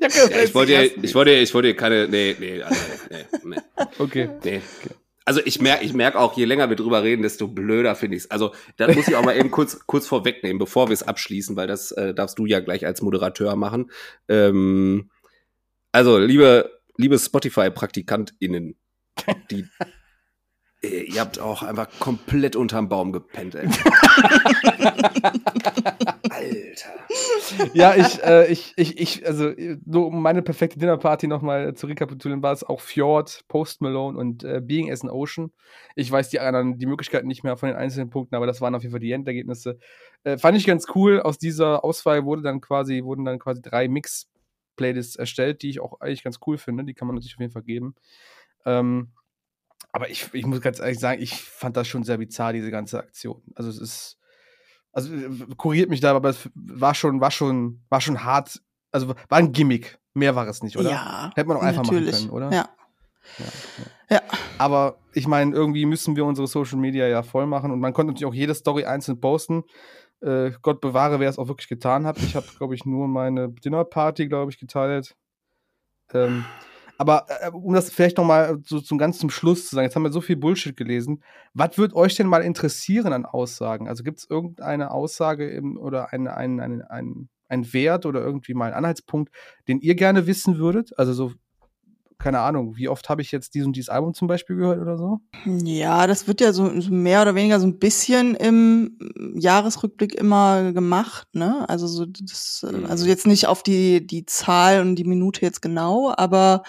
Ich, 0.00 0.14
Ja, 0.30 0.42
ich 0.42 0.54
wollte, 0.54 0.72
dir- 0.72 1.04
ich 1.04 1.14
wollte, 1.14 1.30
ich 1.32 1.54
wollte 1.54 1.74
keine, 1.74 2.08
nee, 2.08 2.36
nee, 2.38 2.62
also, 2.62 2.80
nee, 3.10 3.24
nee, 3.44 3.56
Okay. 3.98 4.28
nee. 4.44 4.60
Also 5.26 5.40
ich 5.42 5.58
merke, 5.60 5.84
ich 5.84 5.94
merk 5.94 6.16
auch, 6.16 6.36
je 6.36 6.44
länger 6.44 6.68
wir 6.68 6.76
drüber 6.76 7.02
reden, 7.02 7.22
desto 7.22 7.48
blöder 7.48 7.94
finde 7.96 8.16
ich 8.18 8.24
es. 8.24 8.30
Also 8.30 8.52
das 8.76 8.94
muss 8.94 9.08
ich 9.08 9.16
auch 9.16 9.24
mal 9.24 9.34
eben 9.34 9.50
kurz, 9.50 9.86
kurz 9.86 10.06
vorwegnehmen, 10.06 10.58
bevor 10.58 10.88
wir 10.88 10.92
es 10.92 11.02
abschließen, 11.02 11.56
weil 11.56 11.66
das 11.66 11.92
äh, 11.92 12.12
darfst 12.12 12.38
du 12.38 12.44
ja 12.44 12.60
gleich 12.60 12.84
als 12.84 13.00
Moderateur 13.00 13.56
machen. 13.56 13.90
Ähm, 14.28 15.08
also 15.92 16.18
liebe, 16.18 16.78
liebe 16.98 17.18
Spotify-PraktikantInnen, 17.18 18.76
die 19.50 19.64
ihr 20.84 21.20
habt 21.20 21.38
auch 21.38 21.62
einfach 21.62 21.88
komplett 21.98 22.56
unterm 22.56 22.88
Baum 22.88 23.12
gepennt, 23.12 23.54
ey. 23.54 23.68
Alter. 26.30 26.90
Ja, 27.72 27.94
ich, 27.94 28.22
äh, 28.22 28.50
ich, 28.50 28.72
ich, 28.76 28.98
ich, 28.98 29.26
also, 29.26 29.48
äh, 29.48 29.78
nur 29.84 30.06
um 30.06 30.20
meine 30.20 30.42
perfekte 30.42 30.78
Dinnerparty 30.78 31.26
nochmal 31.26 31.74
zu 31.74 31.86
rekapitulieren, 31.86 32.42
war 32.42 32.52
es 32.52 32.64
auch 32.64 32.80
Fjord, 32.80 33.44
Post 33.48 33.80
Malone 33.82 34.18
und 34.18 34.44
äh, 34.44 34.60
Being 34.62 34.90
as 34.90 35.02
an 35.02 35.10
Ocean. 35.10 35.52
Ich 35.94 36.10
weiß 36.10 36.30
die 36.30 36.40
anderen, 36.40 36.78
die 36.78 36.86
Möglichkeiten 36.86 37.28
nicht 37.28 37.44
mehr 37.44 37.56
von 37.56 37.68
den 37.68 37.76
einzelnen 37.76 38.10
Punkten, 38.10 38.34
aber 38.34 38.46
das 38.46 38.60
waren 38.60 38.74
auf 38.74 38.82
jeden 38.82 38.92
Fall 38.92 39.00
die 39.00 39.12
Endergebnisse. 39.12 39.78
Äh, 40.24 40.38
fand 40.38 40.56
ich 40.56 40.66
ganz 40.66 40.86
cool. 40.94 41.20
Aus 41.20 41.38
dieser 41.38 41.84
Auswahl 41.84 42.24
wurde 42.24 42.42
dann 42.42 42.60
quasi, 42.60 43.04
wurden 43.04 43.24
dann 43.24 43.38
quasi 43.38 43.62
drei 43.62 43.88
Mix-Playlists 43.88 45.16
erstellt, 45.16 45.62
die 45.62 45.70
ich 45.70 45.80
auch 45.80 46.00
eigentlich 46.00 46.24
ganz 46.24 46.38
cool 46.46 46.58
finde. 46.58 46.84
Die 46.84 46.94
kann 46.94 47.06
man 47.06 47.14
natürlich 47.14 47.34
auf 47.34 47.40
jeden 47.40 47.52
Fall 47.52 47.62
geben. 47.62 47.94
Ähm, 48.64 49.12
aber 49.94 50.10
ich, 50.10 50.28
ich 50.32 50.44
muss 50.44 50.60
ganz 50.60 50.80
ehrlich 50.80 50.98
sagen, 50.98 51.22
ich 51.22 51.36
fand 51.36 51.76
das 51.76 51.86
schon 51.86 52.02
sehr 52.02 52.18
bizarr, 52.18 52.52
diese 52.52 52.72
ganze 52.72 52.98
Aktion. 52.98 53.40
Also 53.54 53.70
es 53.70 53.78
ist, 53.78 54.18
also 54.90 55.14
äh, 55.14 55.30
kuriert 55.56 55.88
mich 55.88 56.00
da, 56.00 56.16
aber 56.16 56.30
es 56.30 56.50
war 56.56 56.96
schon, 56.96 57.20
war 57.20 57.30
schon, 57.30 57.80
war 57.90 58.00
schon 58.00 58.24
hart. 58.24 58.60
Also 58.90 59.10
war 59.10 59.38
ein 59.38 59.52
Gimmick. 59.52 60.00
Mehr 60.12 60.34
war 60.34 60.48
es 60.48 60.64
nicht, 60.64 60.76
oder? 60.76 60.90
Ja. 60.90 61.30
Hätte 61.36 61.46
man 61.46 61.58
auch 61.58 61.62
einfach 61.62 61.84
natürlich. 61.84 62.10
machen 62.10 62.28
können, 62.28 62.30
oder? 62.32 62.52
Ja. 62.52 62.68
Ja, 63.38 64.16
Ja. 64.16 64.22
Aber 64.58 64.98
ich 65.12 65.28
meine, 65.28 65.54
irgendwie 65.54 65.86
müssen 65.86 66.16
wir 66.16 66.24
unsere 66.24 66.48
Social 66.48 66.78
Media 66.78 67.06
ja 67.06 67.22
voll 67.22 67.46
machen 67.46 67.70
und 67.70 67.78
man 67.78 67.92
konnte 67.92 68.12
natürlich 68.12 68.26
auch 68.26 68.34
jede 68.34 68.54
Story 68.56 68.86
einzeln 68.86 69.20
posten. 69.20 69.62
Äh, 70.22 70.50
Gott 70.60 70.80
bewahre, 70.80 71.20
wer 71.20 71.30
es 71.30 71.38
auch 71.38 71.46
wirklich 71.46 71.68
getan 71.68 72.04
hat. 72.04 72.18
Ich 72.18 72.34
habe, 72.34 72.48
glaube 72.58 72.74
ich, 72.74 72.84
nur 72.84 73.06
meine 73.06 73.48
Dinnerparty, 73.48 74.26
glaube 74.26 74.50
ich, 74.50 74.58
geteilt. 74.58 75.14
Ähm, 76.12 76.44
aber 76.98 77.26
äh, 77.28 77.50
um 77.50 77.74
das 77.74 77.90
vielleicht 77.90 78.18
noch 78.18 78.24
mal 78.24 78.58
so 78.64 78.80
zum 78.80 78.98
ganz 78.98 79.18
zum 79.18 79.30
Schluss 79.30 79.68
zu 79.68 79.74
sagen, 79.74 79.84
jetzt 79.84 79.96
haben 79.96 80.04
wir 80.04 80.12
so 80.12 80.20
viel 80.20 80.36
Bullshit 80.36 80.76
gelesen. 80.76 81.22
Was 81.52 81.78
würde 81.78 81.96
euch 81.96 82.14
denn 82.14 82.26
mal 82.26 82.42
interessieren 82.42 83.12
an 83.12 83.26
Aussagen? 83.26 83.88
Also 83.88 84.04
gibt 84.04 84.18
es 84.18 84.30
irgendeine 84.30 84.90
Aussage 84.90 85.48
im, 85.50 85.76
oder 85.76 86.12
einen 86.12 86.28
ein, 86.28 86.60
ein, 86.60 86.82
ein, 86.82 87.28
ein 87.48 87.72
Wert 87.72 88.06
oder 88.06 88.20
irgendwie 88.20 88.54
mal 88.54 88.66
einen 88.66 88.74
Anhaltspunkt, 88.74 89.32
den 89.68 89.80
ihr 89.80 89.94
gerne 89.94 90.26
wissen 90.26 90.58
würdet? 90.58 90.98
Also 90.98 91.12
so, 91.12 91.32
keine 92.18 92.40
Ahnung, 92.40 92.76
wie 92.76 92.88
oft 92.88 93.08
habe 93.08 93.22
ich 93.22 93.32
jetzt 93.32 93.54
dies 93.54 93.64
und 93.66 93.74
dieses 93.76 93.88
Album 93.88 94.14
zum 94.14 94.28
Beispiel 94.28 94.56
gehört 94.56 94.80
oder 94.80 94.96
so? 94.98 95.20
Ja, 95.46 96.06
das 96.06 96.26
wird 96.26 96.40
ja 96.40 96.52
so, 96.52 96.80
so 96.80 96.90
mehr 96.92 97.20
oder 97.22 97.34
weniger 97.34 97.60
so 97.60 97.66
ein 97.66 97.78
bisschen 97.78 98.34
im 98.34 98.96
Jahresrückblick 99.36 100.14
immer 100.14 100.72
gemacht, 100.72 101.28
ne? 101.34 101.68
Also 101.68 101.86
so 101.86 102.06
das, 102.06 102.64
Mhm. 102.70 102.86
also 102.86 103.06
jetzt 103.06 103.26
nicht 103.26 103.46
auf 103.46 103.62
die 103.62 104.06
die 104.06 104.24
Zahl 104.24 104.80
und 104.80 104.96
die 104.96 105.04
Minute 105.04 105.42
jetzt 105.42 105.60
genau, 105.60 106.14
aber 106.16 106.62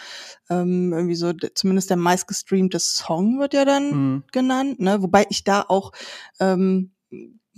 ähm, 0.50 0.91
irgendwie 0.93 1.16
so 1.16 1.32
zumindest 1.34 1.89
der 1.89 1.98
meistgestreamte 1.98 2.80
Song 2.80 3.39
wird 3.39 3.54
ja 3.54 3.64
dann 3.66 3.91
Mhm. 3.91 4.24
genannt, 4.32 4.80
ne? 4.80 5.02
Wobei 5.02 5.26
ich 5.30 5.43
da 5.43 5.64
auch 5.68 5.91
ähm, 6.39 6.91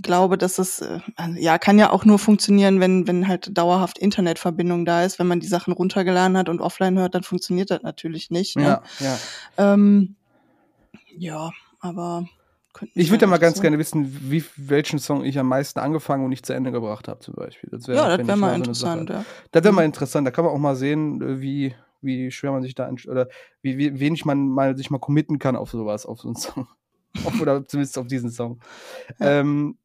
glaube, 0.01 0.37
dass 0.37 0.55
das 0.55 0.79
äh, 0.81 0.99
ja 1.37 1.57
kann 1.57 1.79
ja 1.79 1.89
auch 1.91 2.05
nur 2.05 2.19
funktionieren, 2.19 2.79
wenn 2.79 3.07
wenn 3.07 3.27
halt 3.27 3.57
dauerhaft 3.57 3.97
Internetverbindung 3.97 4.85
da 4.85 5.03
ist. 5.03 5.19
Wenn 5.19 5.27
man 5.27 5.39
die 5.39 5.47
Sachen 5.47 5.73
runtergeladen 5.73 6.37
hat 6.37 6.49
und 6.49 6.61
offline 6.61 6.97
hört, 6.99 7.15
dann 7.15 7.23
funktioniert 7.23 7.71
das 7.71 7.81
natürlich 7.83 8.29
nicht. 8.31 8.55
Ne? 8.57 8.63
Ja, 8.63 8.83
ja. 8.99 9.17
Ähm, 9.73 10.15
ja, 11.17 11.51
aber 11.79 12.25
Ich 12.93 13.09
würde 13.09 13.21
ja 13.25 13.27
mal 13.27 13.37
ganz 13.39 13.57
so- 13.57 13.61
gerne 13.63 13.79
wissen, 13.79 14.15
wie, 14.31 14.43
welchen 14.55 14.99
Song 14.99 15.23
ich 15.25 15.39
am 15.39 15.47
meisten 15.47 15.79
angefangen 15.79 16.23
und 16.23 16.29
nicht 16.29 16.45
zu 16.45 16.53
Ende 16.53 16.71
gebracht 16.71 17.07
habe, 17.07 17.19
zum 17.21 17.33
Beispiel. 17.33 17.69
Das 17.71 17.87
wär- 17.87 17.95
Ja, 17.95 18.15
das 18.17 18.27
wäre 18.27 18.35
ich 18.37 18.41
mal 18.41 18.49
so 18.51 18.55
interessant, 18.55 19.09
ja. 19.09 19.25
Das 19.51 19.63
wäre 19.63 19.73
mal 19.73 19.81
Mhm. 19.81 19.85
interessant. 19.87 20.27
Da 20.27 20.31
kann 20.31 20.45
man 20.45 20.53
auch 20.53 20.59
mal 20.59 20.75
sehen, 20.75 21.21
äh, 21.23 21.41
wie, 21.41 21.73
wie 22.01 22.29
schwer 22.29 22.51
man 22.51 22.61
sich 22.61 22.75
da 22.75 22.87
oder 23.09 23.27
wie, 23.63 23.77
wie 23.79 23.99
wenig 23.99 24.25
man 24.25 24.47
mal 24.47 24.77
sich 24.77 24.91
mal 24.91 24.99
committen 24.99 25.39
kann 25.39 25.55
auf 25.55 25.71
sowas, 25.71 26.05
auf 26.05 26.19
so 26.19 26.27
einen 26.27 26.35
Song. 26.35 26.67
Auf- 27.25 27.41
oder 27.41 27.65
zumindest 27.67 27.97
auf 27.97 28.05
diesen 28.05 28.29
Song. 28.29 28.59
Ähm, 29.19 29.79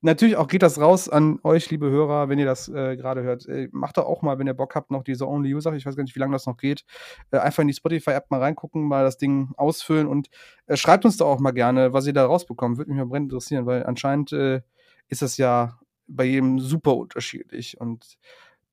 natürlich 0.00 0.36
auch 0.36 0.48
geht 0.48 0.62
das 0.62 0.80
raus 0.80 1.08
an 1.08 1.38
euch, 1.42 1.70
liebe 1.70 1.90
Hörer, 1.90 2.28
wenn 2.28 2.38
ihr 2.38 2.46
das 2.46 2.68
äh, 2.68 2.96
gerade 2.96 3.22
hört. 3.22 3.46
Äh, 3.46 3.68
macht 3.72 3.98
doch 3.98 4.06
auch 4.06 4.22
mal, 4.22 4.38
wenn 4.38 4.46
ihr 4.46 4.54
Bock 4.54 4.74
habt, 4.74 4.90
noch 4.90 5.02
diese 5.02 5.28
Only 5.28 5.54
User. 5.54 5.72
Ich 5.74 5.86
weiß 5.86 5.96
gar 5.96 6.02
nicht, 6.02 6.14
wie 6.14 6.20
lange 6.20 6.32
das 6.32 6.46
noch 6.46 6.56
geht. 6.56 6.84
Äh, 7.30 7.38
einfach 7.38 7.62
in 7.62 7.68
die 7.68 7.74
Spotify-App 7.74 8.30
mal 8.30 8.40
reingucken, 8.40 8.82
mal 8.82 9.04
das 9.04 9.18
Ding 9.18 9.52
ausfüllen 9.56 10.06
und 10.06 10.28
äh, 10.66 10.76
schreibt 10.76 11.04
uns 11.04 11.16
da 11.16 11.24
auch 11.24 11.40
mal 11.40 11.52
gerne, 11.52 11.92
was 11.92 12.06
ihr 12.06 12.12
da 12.12 12.26
rausbekommt. 12.26 12.78
Würde 12.78 12.90
mich 12.90 12.98
mal 12.98 13.06
brennend 13.06 13.32
interessieren, 13.32 13.66
weil 13.66 13.84
anscheinend 13.84 14.32
äh, 14.32 14.62
ist 15.08 15.22
das 15.22 15.36
ja 15.36 15.78
bei 16.06 16.24
jedem 16.24 16.58
super 16.58 16.96
unterschiedlich 16.96 17.80
und 17.80 18.18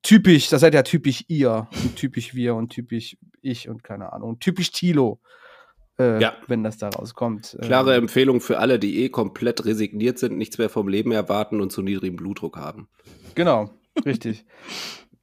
typisch, 0.02 0.50
das 0.50 0.62
seid 0.62 0.74
ja 0.74 0.84
typisch 0.84 1.26
ihr 1.28 1.68
und 1.84 1.96
typisch 1.96 2.34
wir 2.34 2.56
und 2.56 2.70
typisch 2.70 3.18
ich 3.42 3.70
und 3.70 3.84
keine 3.84 4.14
Ahnung, 4.14 4.40
typisch 4.40 4.72
Tilo, 4.72 5.20
äh, 6.00 6.20
Ja. 6.22 6.34
wenn 6.48 6.64
das 6.64 6.78
da 6.78 6.90
rauskommt. 6.90 7.58
Klare 7.62 7.96
Ähm, 7.96 8.04
Empfehlung 8.04 8.42
für 8.42 8.60
alle, 8.60 8.80
die 8.80 9.04
eh 9.04 9.10
komplett 9.10 9.66
resigniert 9.66 10.18
sind, 10.20 10.38
nichts 10.38 10.58
mehr 10.58 10.70
vom 10.70 10.88
Leben 10.88 11.12
erwarten 11.12 11.62
und 11.62 11.72
zu 11.72 11.82
niedrigem 11.82 12.16
Blutdruck 12.16 12.58
haben. 12.58 12.88
Genau, 13.36 13.70
richtig. 14.06 14.46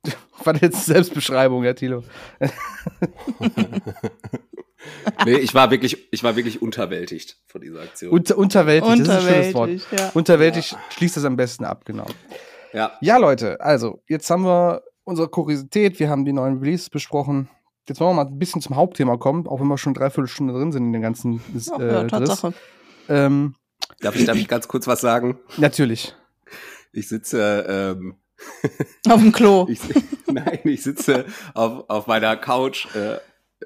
War 0.45 0.55
jetzt 0.63 0.87
Selbstbeschreibung, 0.87 1.65
ja, 1.65 1.73
Tilo. 1.75 2.05
Nee, 5.25 5.39
ich 5.39 5.55
war 5.55 5.71
wirklich, 5.71 6.07
ich 6.13 6.23
war 6.23 6.37
wirklich 6.37 6.63
unterwältigt 6.63 7.39
von 7.49 7.61
dieser 7.61 7.81
Aktion. 7.81 8.13
Unter, 8.13 8.39
unterwältig, 8.39 8.89
das 8.91 8.99
ist 9.01 9.11
ein 9.11 9.23
schönes 9.23 9.55
Wort. 9.55 9.71
Ja. 9.99 10.11
Unterwältig 10.15 10.77
schließt 10.91 11.17
das 11.17 11.25
am 11.25 11.37
besten 11.37 11.65
ab, 11.65 11.85
genau. 11.85 12.07
ja, 12.73 12.93
Ja, 13.01 13.17
Leute, 13.17 13.61
also, 13.61 14.03
jetzt 14.09 14.31
haben 14.31 14.45
wir 14.45 14.83
unsere 15.05 15.29
Kuriosität, 15.29 15.99
wir 15.99 16.09
haben 16.09 16.25
die 16.25 16.33
neuen 16.33 16.59
Releases 16.61 16.91
besprochen. 16.91 17.49
Jetzt 17.89 18.01
wollen 18.01 18.17
wir 18.17 18.25
mal 18.25 18.31
ein 18.31 18.39
bisschen 18.39 18.61
zum 18.61 18.77
Hauptthema 18.77 19.17
kommen, 19.17 19.47
auch 19.47 19.61
wenn 19.61 19.69
wir 19.69 19.79
schon 19.79 19.95
dreiviertel 19.95 20.29
Stunde 20.29 20.55
drin 20.55 20.73
sind 20.73 20.85
in 20.87 20.93
den 20.93 21.03
ganzen 21.03 21.41
Ach, 21.73 21.79
äh, 21.79 21.87
ja. 21.87 22.05
Tatsache. 22.05 22.53
Ähm, 23.09 23.55
darf 24.01 24.17
ich, 24.17 24.25
darf 24.25 24.37
ich 24.37 24.49
ganz 24.49 24.69
kurz 24.69 24.87
was 24.87 25.01
sagen? 25.01 25.39
natürlich. 25.57 26.15
Ich 26.93 27.09
sitze, 27.09 27.67
ähm, 27.69 28.17
Auf 29.09 29.21
dem 29.21 29.33
Klo. 29.33 29.67
ich, 29.69 29.81
nein, 30.27 30.61
ich 30.65 30.83
sitze 30.83 31.27
auf, 31.55 31.89
auf 31.89 32.07
meiner 32.07 32.37
Couch, 32.37 32.87
äh, 32.95 33.19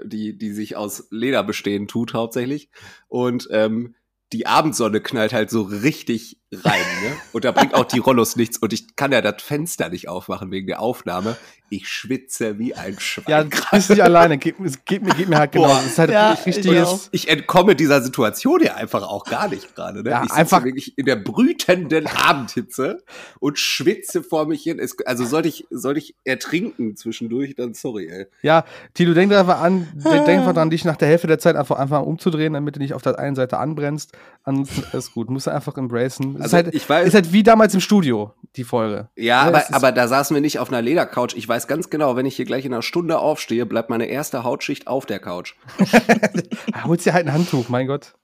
die, 0.04 0.36
die 0.36 0.52
sich 0.52 0.76
aus 0.76 1.08
Leder 1.10 1.42
bestehen 1.42 1.88
tut 1.88 2.14
hauptsächlich. 2.14 2.70
Und 3.08 3.48
ähm, 3.50 3.94
die 4.32 4.46
Abendsonne 4.46 5.00
knallt 5.00 5.32
halt 5.32 5.50
so 5.50 5.62
richtig 5.62 6.39
rein, 6.52 6.80
ne? 7.02 7.12
Und 7.32 7.44
da 7.44 7.52
bringt 7.52 7.74
auch 7.74 7.84
die 7.84 7.98
Rollos 7.98 8.36
nichts. 8.36 8.58
Und 8.58 8.72
ich 8.72 8.96
kann 8.96 9.12
ja 9.12 9.20
das 9.20 9.42
Fenster 9.42 9.88
nicht 9.88 10.08
aufmachen 10.08 10.50
wegen 10.50 10.66
der 10.66 10.80
Aufnahme. 10.80 11.36
ich 11.72 11.86
schwitze 11.86 12.58
wie 12.58 12.74
ein 12.74 12.98
Schwein. 12.98 13.24
Ja, 13.28 13.44
du 13.44 13.50
bist 13.70 13.90
nicht 13.90 14.02
alleine. 14.02 14.38
Geht, 14.38 14.58
es 14.58 14.84
geht, 14.84 15.02
mir, 15.04 15.14
geht 15.14 15.28
mir 15.28 15.38
halt 15.38 15.52
genau. 15.52 15.68
Das 15.68 15.86
ist 15.86 15.98
halt 16.00 16.10
Ja, 16.10 16.32
richtig. 16.32 16.66
ich. 16.66 17.08
Ich 17.12 17.28
entkomme 17.28 17.76
dieser 17.76 18.02
Situation 18.02 18.60
ja 18.60 18.74
einfach 18.74 19.04
auch 19.04 19.24
gar 19.24 19.46
nicht 19.48 19.76
gerade. 19.76 20.02
Ne? 20.02 20.10
Ja, 20.10 20.16
ich 20.24 20.30
sitze 20.30 20.36
einfach- 20.40 20.64
wirklich 20.64 20.98
in 20.98 21.06
der 21.06 21.14
brütenden 21.14 22.08
Abendhitze 22.08 23.04
und 23.38 23.56
schwitze 23.60 24.24
vor 24.24 24.46
mich 24.48 24.64
hin. 24.64 24.80
Es, 24.80 24.96
also 25.06 25.24
sollte 25.24 25.48
ich, 25.48 25.66
sollte 25.70 26.00
ich 26.00 26.16
ertrinken 26.24 26.96
zwischendurch, 26.96 27.54
dann 27.54 27.74
sorry, 27.74 28.08
ey. 28.08 28.26
Ja, 28.42 28.64
Tilo, 28.94 29.14
denk 29.14 29.32
einfach 29.32 29.60
an, 29.60 29.86
denk 29.94 30.26
einfach 30.26 30.54
dran, 30.54 30.70
dich 30.70 30.84
nach 30.84 30.96
der 30.96 31.06
Hälfte 31.06 31.28
der 31.28 31.38
Zeit 31.38 31.54
einfach, 31.54 31.78
einfach 31.78 32.02
umzudrehen, 32.02 32.54
damit 32.54 32.74
du 32.74 32.80
nicht 32.80 32.94
auf 32.94 33.02
der 33.02 33.16
einen 33.20 33.36
Seite 33.36 33.58
anbrennst. 33.58 34.10
Ansonsten 34.42 34.96
ist 34.96 35.14
gut. 35.14 35.30
Musst 35.30 35.46
du 35.46 35.52
einfach 35.52 35.76
embracen. 35.76 36.39
Ist, 36.40 36.44
Also 36.54 36.56
halt, 36.56 36.74
ich 36.74 36.84
weiß- 36.84 37.02
ist 37.04 37.14
halt 37.14 37.32
wie 37.32 37.42
damals 37.42 37.74
im 37.74 37.80
Studio, 37.80 38.32
die 38.56 38.64
Folge. 38.64 39.08
Ja, 39.16 39.24
Ja, 39.24 39.40
aber, 39.42 39.58
es 39.58 39.70
ist- 39.70 39.74
aber 39.74 39.92
da 39.92 40.08
saßen 40.08 40.34
wir 40.34 40.40
nicht 40.40 40.58
auf 40.58 40.68
einer 40.68 40.82
Ledercouch. 40.82 41.34
Ich 41.36 41.48
weiß 41.48 41.68
ganz 41.68 41.90
genau, 41.90 42.16
wenn 42.16 42.26
ich 42.26 42.36
hier 42.36 42.44
gleich 42.44 42.64
in 42.64 42.72
einer 42.72 42.82
Stunde 42.82 43.18
aufstehe, 43.18 43.66
bleibt 43.66 43.90
meine 43.90 44.06
erste 44.06 44.42
Hautschicht 44.44 44.86
auf 44.88 45.06
der 45.06 45.18
Couch. 45.20 45.54
Holst 46.84 47.06
dir 47.06 47.12
halt 47.12 47.26
ein 47.26 47.32
Handtuch, 47.32 47.68
mein 47.68 47.86
Gott. 47.86 48.14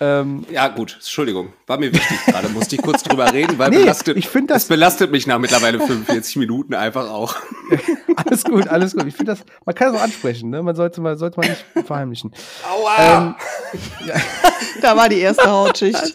Ähm, 0.00 0.44
Ja, 0.50 0.68
gut, 0.68 0.94
Entschuldigung. 0.94 1.52
War 1.66 1.78
mir 1.78 1.92
wichtig 1.92 2.18
gerade. 2.26 2.48
Musste 2.48 2.76
ich 2.76 2.82
kurz 2.82 3.02
drüber 3.02 3.32
reden, 3.32 3.58
weil 3.58 3.70
Nee, 3.70 3.78
belastet, 3.78 4.16
ich 4.16 4.28
das- 4.46 4.62
es 4.62 4.68
belastet 4.68 5.10
mich 5.10 5.26
nach 5.26 5.38
mittlerweile 5.38 5.78
45 5.78 6.36
Minuten 6.36 6.74
einfach 6.74 7.10
auch. 7.10 7.36
alles 8.16 8.44
gut, 8.44 8.68
alles 8.68 8.94
gut. 8.94 9.06
Ich 9.06 9.14
finde 9.14 9.32
das, 9.32 9.44
man 9.64 9.74
kann 9.74 9.92
das 9.92 10.00
auch 10.00 10.04
ansprechen, 10.04 10.50
ne? 10.50 10.62
Man 10.62 10.74
sollte 10.76 11.00
mal, 11.00 11.16
sollte 11.16 11.40
man 11.40 11.50
nicht 11.50 11.64
verheimlichen. 11.86 12.32
Aua! 12.70 13.36
Da 14.82 14.96
war 14.96 15.08
die 15.08 15.18
erste 15.18 15.50
Hautschicht. 15.50 16.14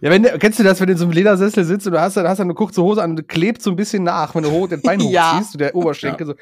Ja, 0.00 0.10
wenn, 0.10 0.22
du- 0.22 0.38
kennst 0.38 0.58
du 0.58 0.62
das, 0.62 0.80
wenn 0.80 0.86
du 0.86 0.92
in 0.92 0.98
so 0.98 1.04
einem 1.04 1.12
Ledersessel 1.12 1.64
sitzt 1.64 1.86
und 1.86 1.92
du 1.94 2.00
hast 2.00 2.16
dann, 2.16 2.26
hast 2.28 2.38
dann 2.38 2.46
eine 2.46 2.54
kurze 2.54 2.82
Hose 2.82 3.02
an 3.02 3.10
und 3.12 3.28
klebt 3.28 3.62
so 3.62 3.70
ein 3.70 3.76
bisschen 3.76 4.02
nach, 4.02 4.34
wenn 4.34 4.42
du 4.42 4.50
hoch, 4.50 4.68
das 4.68 4.82
Bein 4.82 5.00
Ja. 5.10 5.32
hochziehst, 5.36 5.58
der 5.60 5.74
Oberschenkel 5.74 6.26
so, 6.26 6.34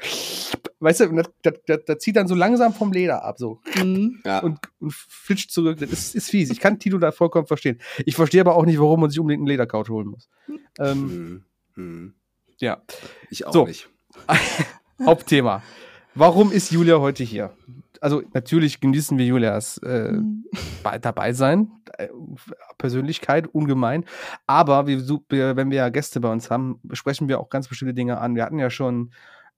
weißt 0.79 1.01
du, 1.01 1.07
das, 1.15 1.27
das, 1.41 1.53
das, 1.65 1.79
das 1.85 1.97
zieht 1.99 2.15
dann 2.15 2.27
so 2.27 2.35
langsam 2.35 2.73
vom 2.73 2.91
Leder 2.91 3.23
ab, 3.23 3.37
so. 3.37 3.59
Mhm. 3.81 4.19
ja. 4.25 4.39
und, 4.39 4.59
und 4.79 4.93
flitscht 4.93 5.51
zurück. 5.51 5.77
Das 5.79 5.89
ist, 5.91 6.15
ist 6.15 6.29
fies. 6.29 6.49
Ich 6.49 6.59
kann 6.59 6.79
Tito 6.79 6.97
da 6.97 7.11
vollkommen 7.11 7.47
verstehen. 7.47 7.79
Ich 8.05 8.15
verstehe 8.15 8.41
aber 8.41 8.55
auch 8.55 8.65
nicht, 8.65 8.79
warum 8.79 8.99
man 9.01 9.09
sich 9.09 9.19
unbedingt 9.19 9.41
einen 9.41 9.47
Ledercouch 9.47 9.89
holen 9.89 10.07
muss. 10.07 10.29
Ähm, 10.79 10.93
Hm, 11.09 11.43
hm. 11.75 12.13
ja, 12.59 12.81
Ich 13.29 13.45
auch 13.47 13.53
So. 13.53 13.65
nicht. 13.65 13.89
Hauptthema. 15.03 15.63
Warum 16.15 16.51
ist 16.51 16.71
Julia 16.71 16.99
heute 16.99 17.23
hier? 17.23 17.51
Also 18.03 18.21
natürlich 18.33 18.81
genießen 18.81 19.17
wir 19.17 19.25
Julias 19.25 19.77
äh, 19.77 20.11
Mhm. 20.11 20.43
bei, 20.83 20.99
dabei 20.99 21.31
sein, 21.31 21.71
äh, 21.97 22.09
Persönlichkeit 22.77 23.47
ungemein. 23.47 24.03
Aber 24.45 24.87
wir, 24.87 24.99
wenn 25.55 25.71
wir 25.71 25.77
ja 25.77 25.87
Gäste 25.87 26.19
bei 26.19 26.29
uns 26.29 26.51
haben, 26.51 26.81
sprechen 26.91 27.29
wir 27.29 27.39
auch 27.39 27.47
ganz 27.47 27.69
bestimmte 27.69 27.93
Dinge 27.93 28.17
an. 28.17 28.35
Wir 28.35 28.43
hatten 28.43 28.59
ja 28.59 28.69
schon 28.69 29.11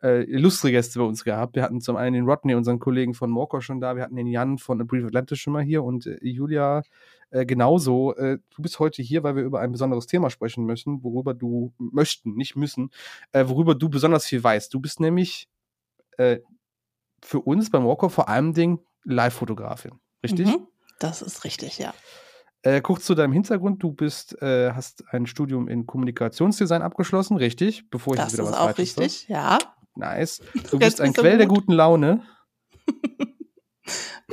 äh, 0.03 0.23
illustre 0.25 0.69
Gäste 0.69 0.99
bei 0.99 1.05
uns 1.05 1.23
gehabt. 1.23 1.55
Wir 1.55 1.63
hatten 1.63 1.81
zum 1.81 1.95
einen 1.95 2.13
den 2.13 2.25
Rodney, 2.25 2.53
unseren 2.53 2.77
Kollegen 2.77 3.15
von 3.15 3.31
Morco 3.31 3.61
schon 3.61 3.81
da. 3.81 3.95
Wir 3.95 4.03
hatten 4.03 4.15
den 4.15 4.27
Jan 4.27 4.59
von 4.59 4.79
A 4.79 4.83
Brief 4.83 5.05
Atlantis 5.05 5.39
schon 5.39 5.53
mal 5.53 5.63
hier 5.63 5.83
und 5.83 6.05
äh, 6.05 6.19
Julia 6.21 6.83
äh, 7.31 7.47
genauso. 7.47 8.15
Äh, 8.15 8.37
du 8.55 8.61
bist 8.61 8.77
heute 8.77 9.01
hier, 9.01 9.23
weil 9.23 9.35
wir 9.35 9.43
über 9.43 9.59
ein 9.61 9.71
besonderes 9.71 10.05
Thema 10.05 10.29
sprechen 10.29 10.65
müssen, 10.65 11.03
worüber 11.03 11.33
du 11.33 11.73
möchten, 11.79 12.35
nicht 12.35 12.55
müssen, 12.55 12.91
äh, 13.31 13.45
worüber 13.47 13.73
du 13.73 13.89
besonders 13.89 14.27
viel 14.27 14.43
weißt. 14.43 14.71
Du 14.71 14.79
bist 14.79 14.99
nämlich 14.99 15.47
äh, 16.17 16.39
für 17.25 17.39
uns 17.39 17.69
beim 17.69 17.85
Walker 17.85 18.09
vor 18.09 18.29
allem 18.29 18.53
Ding 18.53 18.79
Live-Fotografin. 19.03 19.93
Richtig? 20.23 20.47
Mhm. 20.47 20.67
Das 20.99 21.21
ist 21.21 21.43
richtig, 21.43 21.77
ja. 21.79 21.93
Äh, 22.61 22.81
kurz 22.81 23.05
zu 23.05 23.13
deinem 23.15 23.33
Hintergrund, 23.33 23.83
du 23.83 23.91
bist, 23.91 24.41
äh, 24.41 24.71
hast 24.71 25.03
ein 25.11 25.27
Studium 25.27 25.67
in 25.67 25.85
Kommunikationsdesign 25.85 26.81
abgeschlossen, 26.81 27.37
richtig? 27.37 27.89
Bevor 27.89 28.13
ich 28.15 28.19
Das 28.21 28.33
wieder 28.33 28.43
ist 28.43 28.49
was 28.49 28.57
auch 28.57 28.65
Falsches 28.65 28.93
sag. 28.95 29.03
richtig, 29.03 29.27
ja. 29.29 29.57
Nice. 29.95 30.41
Du 30.71 30.79
bist 30.79 30.99
ein 31.01 31.13
so 31.13 31.21
Quell 31.21 31.37
der 31.37 31.47
gut. 31.47 31.59
guten 31.59 31.73
Laune. 31.73 32.23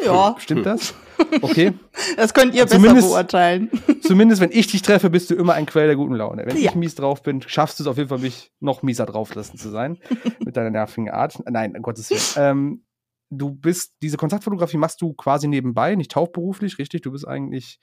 Ja, 0.04 0.36
Stimmt 0.38 0.66
das? 0.66 0.94
Okay. 1.40 1.72
das 2.16 2.34
könnt 2.34 2.52
ihr 2.54 2.64
besser 2.64 2.76
Zumindest- 2.76 3.08
beurteilen. 3.08 3.70
Zumindest 4.02 4.40
wenn 4.40 4.50
ich 4.50 4.66
dich 4.66 4.82
treffe, 4.82 5.08
bist 5.08 5.30
du 5.30 5.34
immer 5.36 5.54
ein 5.54 5.66
Quell 5.66 5.86
der 5.86 5.94
guten 5.94 6.14
Laune. 6.14 6.44
Wenn 6.46 6.56
Ja. 6.56 6.70
ich 6.70 6.74
mies 6.74 6.96
drauf 6.96 7.22
bin, 7.22 7.42
schaffst 7.42 7.78
du 7.78 7.84
es 7.84 7.86
auf 7.86 7.96
jeden 7.96 8.08
Fall, 8.08 8.18
mich 8.18 8.50
noch 8.60 8.82
mieser 8.82 9.06
drauflassen 9.06 9.56
zu 9.58 9.68
sein. 9.70 9.98
mit 10.44 10.56
deiner 10.56 10.70
nervigen 10.70 11.10
Art. 11.10 11.38
Nein, 11.48 11.76
um 11.76 11.82
Gottes 11.82 12.10
Willen. 12.10 12.20
Ähm, 12.50 12.84
du 13.30 13.50
bist, 13.50 13.94
diese 14.02 14.16
Kontaktfotografie 14.16 14.78
machst 14.78 15.00
du 15.00 15.12
quasi 15.12 15.46
nebenbei, 15.46 15.94
nicht 15.94 16.16
hauptberuflich, 16.16 16.78
richtig? 16.78 17.02
Du 17.02 17.12
bist 17.12 17.26
eigentlich 17.28 17.78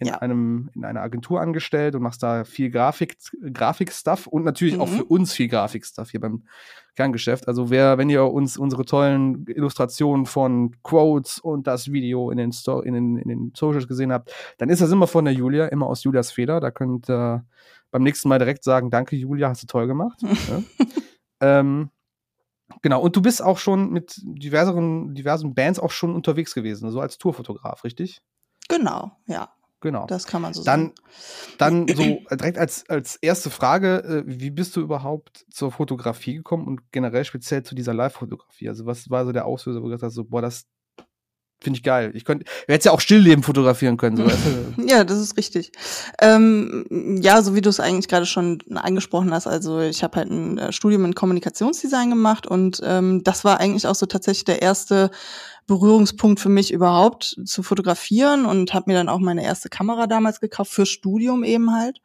in 0.00 0.08
Ja. 0.08 0.18
einem, 0.18 0.70
in 0.74 0.84
einer 0.84 1.02
Agentur 1.02 1.40
angestellt 1.40 1.94
und 1.94 2.02
machst 2.02 2.22
da 2.22 2.44
viel 2.44 2.70
Grafik, 2.70 3.16
Grafik-Stuff 3.52 4.26
und 4.26 4.44
natürlich 4.44 4.78
auch 4.80 4.88
Mhm. 4.90 4.96
für 4.96 5.04
uns 5.04 5.32
viel 5.32 5.46
Grafik-Stuff 5.48 6.10
hier 6.10 6.20
beim 6.20 6.44
Kerngeschäft. 6.96 7.46
Also 7.46 7.70
wer, 7.70 7.98
wenn 7.98 8.10
ihr 8.10 8.24
uns 8.24 8.56
unsere 8.56 8.84
tollen 8.84 9.46
Illustrationen 9.46 10.26
von 10.26 10.74
Quotes 10.82 11.38
und 11.38 11.66
das 11.66 11.92
Video 11.92 12.30
in 12.30 12.38
den, 12.38 12.50
Sto 12.52 12.80
in 12.80 12.94
den, 12.94 13.16
in 13.18 13.28
den 13.28 13.52
Socials 13.54 13.86
gesehen 13.86 14.10
habt, 14.12 14.32
dann 14.58 14.68
ist 14.70 14.80
das 14.82 14.90
immer 14.90 15.06
von 15.06 15.24
der 15.24 15.34
Julia, 15.34 15.66
immer 15.66 15.86
aus 15.86 16.02
Julias 16.02 16.32
Feder. 16.32 16.60
Da 16.60 16.70
könnt 16.70 17.08
ihr 17.08 17.44
beim 17.90 18.02
nächsten 18.02 18.28
Mal 18.28 18.38
direkt 18.38 18.64
sagen, 18.64 18.90
danke 18.90 19.16
Julia, 19.16 19.48
hast 19.50 19.62
du 19.62 19.66
toll 19.66 19.86
gemacht. 19.86 20.20
ja. 20.48 20.62
ähm, 21.40 21.90
genau, 22.82 23.00
und 23.02 23.14
du 23.16 23.22
bist 23.22 23.42
auch 23.42 23.58
schon 23.58 23.90
mit 23.90 24.14
diverseren, 24.22 25.14
diversen 25.14 25.54
Bands 25.54 25.78
auch 25.78 25.90
schon 25.90 26.14
unterwegs 26.14 26.54
gewesen, 26.54 26.90
so 26.90 27.00
als 27.00 27.18
Tourfotograf, 27.18 27.84
richtig? 27.84 28.20
Genau, 28.68 29.12
ja. 29.26 29.50
Genau. 29.80 30.06
Das 30.06 30.26
kann 30.26 30.42
man 30.42 30.52
so 30.52 30.62
Dann, 30.62 30.92
sagen. 31.58 31.86
dann 31.86 31.96
so 31.96 32.20
direkt 32.36 32.58
als, 32.58 32.84
als 32.88 33.16
erste 33.16 33.48
Frage, 33.48 34.04
äh, 34.04 34.22
wie 34.26 34.50
bist 34.50 34.76
du 34.76 34.80
überhaupt 34.80 35.46
zur 35.50 35.72
Fotografie 35.72 36.34
gekommen 36.34 36.66
und 36.66 36.92
generell 36.92 37.24
speziell 37.24 37.62
zu 37.62 37.74
dieser 37.74 37.94
Live-Fotografie? 37.94 38.68
Also 38.68 38.84
was 38.84 39.08
war 39.08 39.24
so 39.24 39.32
der 39.32 39.46
Auslöser, 39.46 39.80
wo 39.80 39.84
du 39.84 39.90
gesagt 39.92 40.02
hast, 40.02 40.14
so, 40.14 40.24
boah, 40.24 40.42
das 40.42 40.66
finde 41.62 41.78
ich 41.78 41.82
geil. 41.82 42.10
Ich 42.14 42.24
könnte, 42.24 42.44
du 42.44 42.72
hättest 42.72 42.86
ja 42.86 42.92
auch 42.92 43.00
Stillleben 43.00 43.42
fotografieren 43.42 43.96
können, 43.96 44.16
so? 44.16 44.26
Ja, 44.86 45.04
das 45.04 45.18
ist 45.18 45.36
richtig. 45.36 45.72
Ähm, 46.20 47.18
ja, 47.20 47.42
so 47.42 47.54
wie 47.54 47.60
du 47.60 47.68
es 47.68 47.80
eigentlich 47.80 48.08
gerade 48.08 48.26
schon 48.26 48.60
angesprochen 48.74 49.32
hast, 49.32 49.46
also 49.46 49.80
ich 49.80 50.02
habe 50.02 50.16
halt 50.16 50.30
ein 50.30 50.58
äh, 50.58 50.72
Studium 50.72 51.04
in 51.04 51.14
Kommunikationsdesign 51.14 52.10
gemacht 52.10 52.46
und 52.46 52.80
ähm, 52.82 53.22
das 53.24 53.44
war 53.44 53.60
eigentlich 53.60 53.86
auch 53.86 53.94
so 53.94 54.06
tatsächlich 54.06 54.44
der 54.44 54.62
erste 54.62 55.10
Berührungspunkt 55.70 56.40
für 56.40 56.48
mich 56.48 56.72
überhaupt 56.72 57.40
zu 57.44 57.62
fotografieren 57.62 58.44
und 58.44 58.74
habe 58.74 58.90
mir 58.90 58.96
dann 58.96 59.08
auch 59.08 59.20
meine 59.20 59.44
erste 59.44 59.68
Kamera 59.68 60.08
damals 60.08 60.40
gekauft 60.40 60.72
für 60.72 60.84
Studium 60.84 61.44
eben 61.44 61.72
halt. 61.72 62.00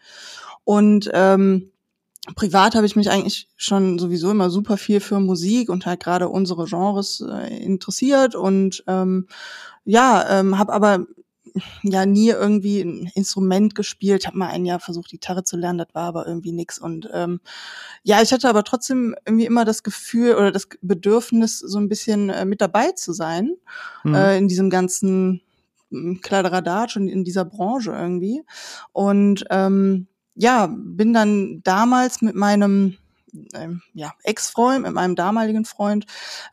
Und 0.64 1.10
ähm, 1.16 1.72
privat 2.36 2.76
habe 2.76 2.86
ich 2.86 2.96
mich 2.96 3.10
eigentlich 3.10 3.48
schon 3.56 3.98
sowieso 3.98 4.30
immer 4.30 4.52
super 4.52 4.78
viel 4.78 5.00
für 5.00 5.20
Musik 5.20 5.70
und 5.70 5.88
halt 5.88 6.04
gerade 6.04 6.30
unsere 6.30 6.66
Genres 6.66 7.26
äh, 7.28 7.58
interessiert 7.58 8.36
und 8.36 8.84
ähm, 8.86 9.26
ja, 9.84 10.40
ähm, 10.40 10.60
habe 10.60 10.72
aber 10.72 11.08
ja 11.84 12.06
nie 12.06 12.30
irgendwie 12.30 12.82
ein 12.82 13.12
Instrument 13.16 13.76
gespielt, 13.76 14.28
habe 14.28 14.38
mal 14.38 14.50
ein 14.50 14.66
Jahr 14.66 14.80
versucht, 14.80 15.10
Gitarre 15.10 15.44
zu 15.44 15.58
lernen, 15.58 15.80
das 15.80 15.94
war 15.94 16.04
aber 16.04 16.28
irgendwie 16.28 16.52
nix. 16.52 16.80
Und 16.80 17.10
ähm, 17.14 17.40
ja, 18.04 18.22
ich 18.22 18.32
hatte 18.34 18.50
aber 18.50 18.64
trotzdem 18.64 19.16
irgendwie 19.26 19.46
immer 19.46 19.66
das 19.66 19.84
Gefühl 19.84 20.36
oder 20.36 20.52
das 20.52 20.68
Bedürfnis, 20.82 21.60
so 21.60 21.78
ein 21.80 21.90
bisschen 21.90 22.30
äh, 22.30 22.46
mit 22.46 22.62
dabei 22.62 22.92
zu 22.92 23.14
sein 23.14 23.56
Mhm. 24.04 24.16
äh, 24.16 24.38
in 24.38 24.48
diesem 24.48 24.70
ganzen 24.70 25.42
mm, 25.90 26.16
Kladderadatsch 26.22 26.98
und 26.98 27.08
in 27.08 27.24
dieser 27.24 27.46
Branche 27.46 27.92
irgendwie. 27.92 28.44
Und 28.94 29.46
ähm, 29.50 30.08
ja, 30.36 30.68
bin 30.72 31.14
dann 31.14 31.62
damals 31.64 32.22
mit 32.22 32.36
meinem 32.36 32.98
ähm, 33.54 33.82
ja, 33.94 34.14
Ex-Freund, 34.24 34.84
mit 34.84 34.94
meinem 34.94 35.16
damaligen 35.16 35.66
Freund, 35.66 36.06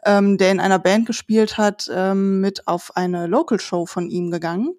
ähm, 0.04 0.38
der 0.38 0.50
in 0.52 0.60
einer 0.60 0.78
Band 0.78 1.06
gespielt 1.06 1.58
hat, 1.58 1.90
ähm, 1.92 2.40
mit 2.40 2.66
auf 2.66 2.96
eine 2.96 3.26
Local-Show 3.26 3.86
von 3.86 4.08
ihm 4.08 4.30
gegangen 4.30 4.74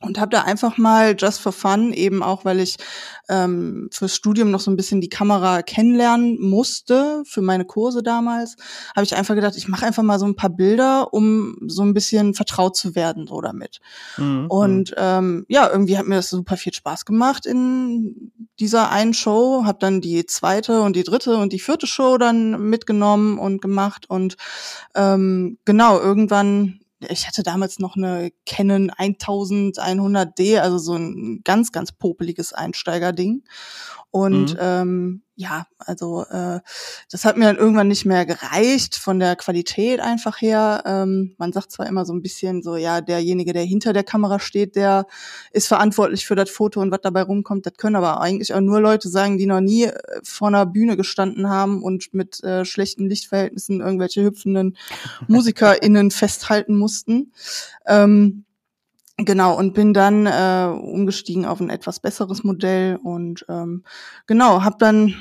und 0.00 0.20
habe 0.20 0.30
da 0.30 0.42
einfach 0.42 0.78
mal 0.78 1.16
just 1.18 1.40
for 1.40 1.52
fun 1.52 1.92
eben 1.92 2.22
auch, 2.22 2.44
weil 2.44 2.60
ich 2.60 2.76
ähm, 3.28 3.88
fürs 3.92 4.14
Studium 4.14 4.50
noch 4.50 4.60
so 4.60 4.70
ein 4.70 4.76
bisschen 4.76 5.00
die 5.00 5.08
Kamera 5.08 5.62
kennenlernen 5.62 6.40
musste 6.40 7.22
für 7.26 7.42
meine 7.42 7.64
Kurse 7.64 8.02
damals, 8.02 8.56
habe 8.94 9.04
ich 9.04 9.16
einfach 9.16 9.34
gedacht, 9.34 9.56
ich 9.56 9.66
mache 9.66 9.86
einfach 9.86 10.04
mal 10.04 10.20
so 10.20 10.26
ein 10.26 10.36
paar 10.36 10.50
Bilder, 10.50 11.12
um 11.12 11.56
so 11.66 11.82
ein 11.82 11.94
bisschen 11.94 12.34
vertraut 12.34 12.76
zu 12.76 12.94
werden 12.94 13.26
so 13.26 13.40
damit. 13.40 13.80
Mhm. 14.18 14.46
Und 14.46 14.94
ähm, 14.96 15.44
ja, 15.48 15.68
irgendwie 15.68 15.98
hat 15.98 16.06
mir 16.06 16.16
das 16.16 16.30
super 16.30 16.56
viel 16.56 16.72
Spaß 16.72 17.04
gemacht 17.04 17.44
in 17.44 18.30
dieser 18.60 18.90
einen 18.90 19.14
Show. 19.14 19.64
Hab 19.64 19.80
dann 19.80 20.00
die 20.00 20.26
zweite 20.26 20.82
und 20.82 20.94
die 20.94 21.04
dritte 21.04 21.36
und 21.36 21.52
die 21.52 21.58
vierte 21.58 21.88
Show 21.88 22.18
dann 22.18 22.70
mitgenommen 22.70 23.38
und 23.38 23.60
gemacht. 23.60 24.08
Und 24.08 24.36
ähm, 24.94 25.58
genau, 25.64 25.98
irgendwann, 25.98 26.80
ich 27.00 27.26
hatte 27.26 27.42
damals 27.42 27.78
noch 27.78 27.96
eine 27.96 28.30
Canon 28.44 28.90
1100D, 28.90 30.58
also 30.58 30.78
so 30.78 30.94
ein 30.94 31.42
ganz, 31.44 31.70
ganz 31.72 31.92
popeliges 31.92 32.52
Einsteigerding. 32.52 33.44
Und 34.10 34.54
Mhm. 34.54 34.58
ähm, 34.60 35.22
ja, 35.40 35.66
also 35.78 36.24
äh, 36.24 36.58
das 37.12 37.24
hat 37.24 37.36
mir 37.36 37.44
dann 37.44 37.58
irgendwann 37.58 37.86
nicht 37.86 38.04
mehr 38.04 38.26
gereicht 38.26 38.96
von 38.96 39.20
der 39.20 39.36
Qualität 39.36 40.00
einfach 40.00 40.40
her. 40.40 40.82
Ähm, 40.84 41.36
man 41.38 41.52
sagt 41.52 41.70
zwar 41.70 41.86
immer 41.86 42.04
so 42.04 42.12
ein 42.12 42.22
bisschen 42.22 42.62
so, 42.62 42.74
ja, 42.76 43.00
derjenige, 43.00 43.52
der 43.52 43.62
hinter 43.62 43.92
der 43.92 44.02
Kamera 44.02 44.40
steht, 44.40 44.74
der 44.74 45.06
ist 45.52 45.68
verantwortlich 45.68 46.26
für 46.26 46.34
das 46.34 46.50
Foto 46.50 46.80
und 46.80 46.90
was 46.90 47.02
dabei 47.02 47.22
rumkommt. 47.22 47.66
Das 47.66 47.74
können 47.74 47.94
aber 47.96 48.20
eigentlich 48.20 48.52
auch 48.52 48.60
nur 48.60 48.80
Leute 48.80 49.08
sagen, 49.08 49.38
die 49.38 49.46
noch 49.46 49.60
nie 49.60 49.84
äh, 49.84 49.94
vor 50.24 50.48
einer 50.48 50.66
Bühne 50.66 50.96
gestanden 50.96 51.48
haben 51.48 51.82
und 51.84 52.12
mit 52.14 52.42
äh, 52.42 52.64
schlechten 52.64 53.08
Lichtverhältnissen 53.08 53.80
irgendwelche 53.80 54.24
hüpfenden 54.24 54.76
MusikerInnen 55.28 56.10
festhalten 56.10 56.74
mussten. 56.74 57.32
Ähm, 57.86 58.44
Genau, 59.20 59.58
und 59.58 59.74
bin 59.74 59.92
dann 59.92 60.26
äh, 60.26 60.68
umgestiegen 60.72 61.44
auf 61.44 61.58
ein 61.58 61.70
etwas 61.70 61.98
besseres 61.98 62.44
Modell 62.44 63.00
und 63.02 63.44
ähm, 63.48 63.82
genau, 64.28 64.62
habe 64.62 64.76
dann 64.78 65.12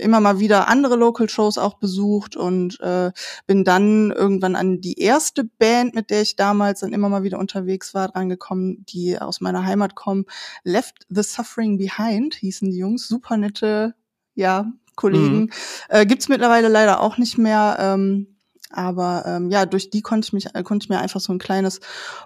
immer 0.00 0.18
mal 0.18 0.40
wieder 0.40 0.66
andere 0.66 0.96
Local 0.96 1.28
Shows 1.28 1.56
auch 1.56 1.74
besucht 1.74 2.34
und 2.34 2.80
äh, 2.80 3.12
bin 3.46 3.62
dann 3.62 4.10
irgendwann 4.10 4.56
an 4.56 4.80
die 4.80 4.98
erste 4.98 5.44
Band, 5.44 5.94
mit 5.94 6.10
der 6.10 6.22
ich 6.22 6.34
damals 6.34 6.80
dann 6.80 6.92
immer 6.92 7.08
mal 7.08 7.22
wieder 7.22 7.38
unterwegs 7.38 7.94
war, 7.94 8.08
drangekommen, 8.08 8.84
die 8.88 9.16
aus 9.16 9.40
meiner 9.40 9.64
Heimat 9.64 9.94
kommen. 9.94 10.24
Left 10.64 11.06
the 11.08 11.22
Suffering 11.22 11.78
Behind 11.78 12.34
hießen 12.34 12.68
die 12.68 12.78
Jungs, 12.78 13.06
super 13.06 13.36
nette, 13.36 13.94
ja, 14.34 14.72
Kollegen. 14.96 15.42
Mhm. 15.42 15.50
Äh, 15.88 16.06
gibt's 16.06 16.28
mittlerweile 16.28 16.66
leider 16.66 17.00
auch 17.00 17.16
nicht 17.16 17.38
mehr. 17.38 17.76
Ähm, 17.78 18.33
aber 18.74 19.24
ähm, 19.26 19.50
ja, 19.50 19.66
durch 19.66 19.90
die 19.90 20.02
konnte 20.02 20.26
ich 20.26 20.32
mich 20.32 20.52
konnte 20.64 20.84
ich 20.84 20.88
mir 20.88 20.98
einfach 20.98 21.20
so 21.20 21.32
ein 21.32 21.38
kleines 21.38 21.80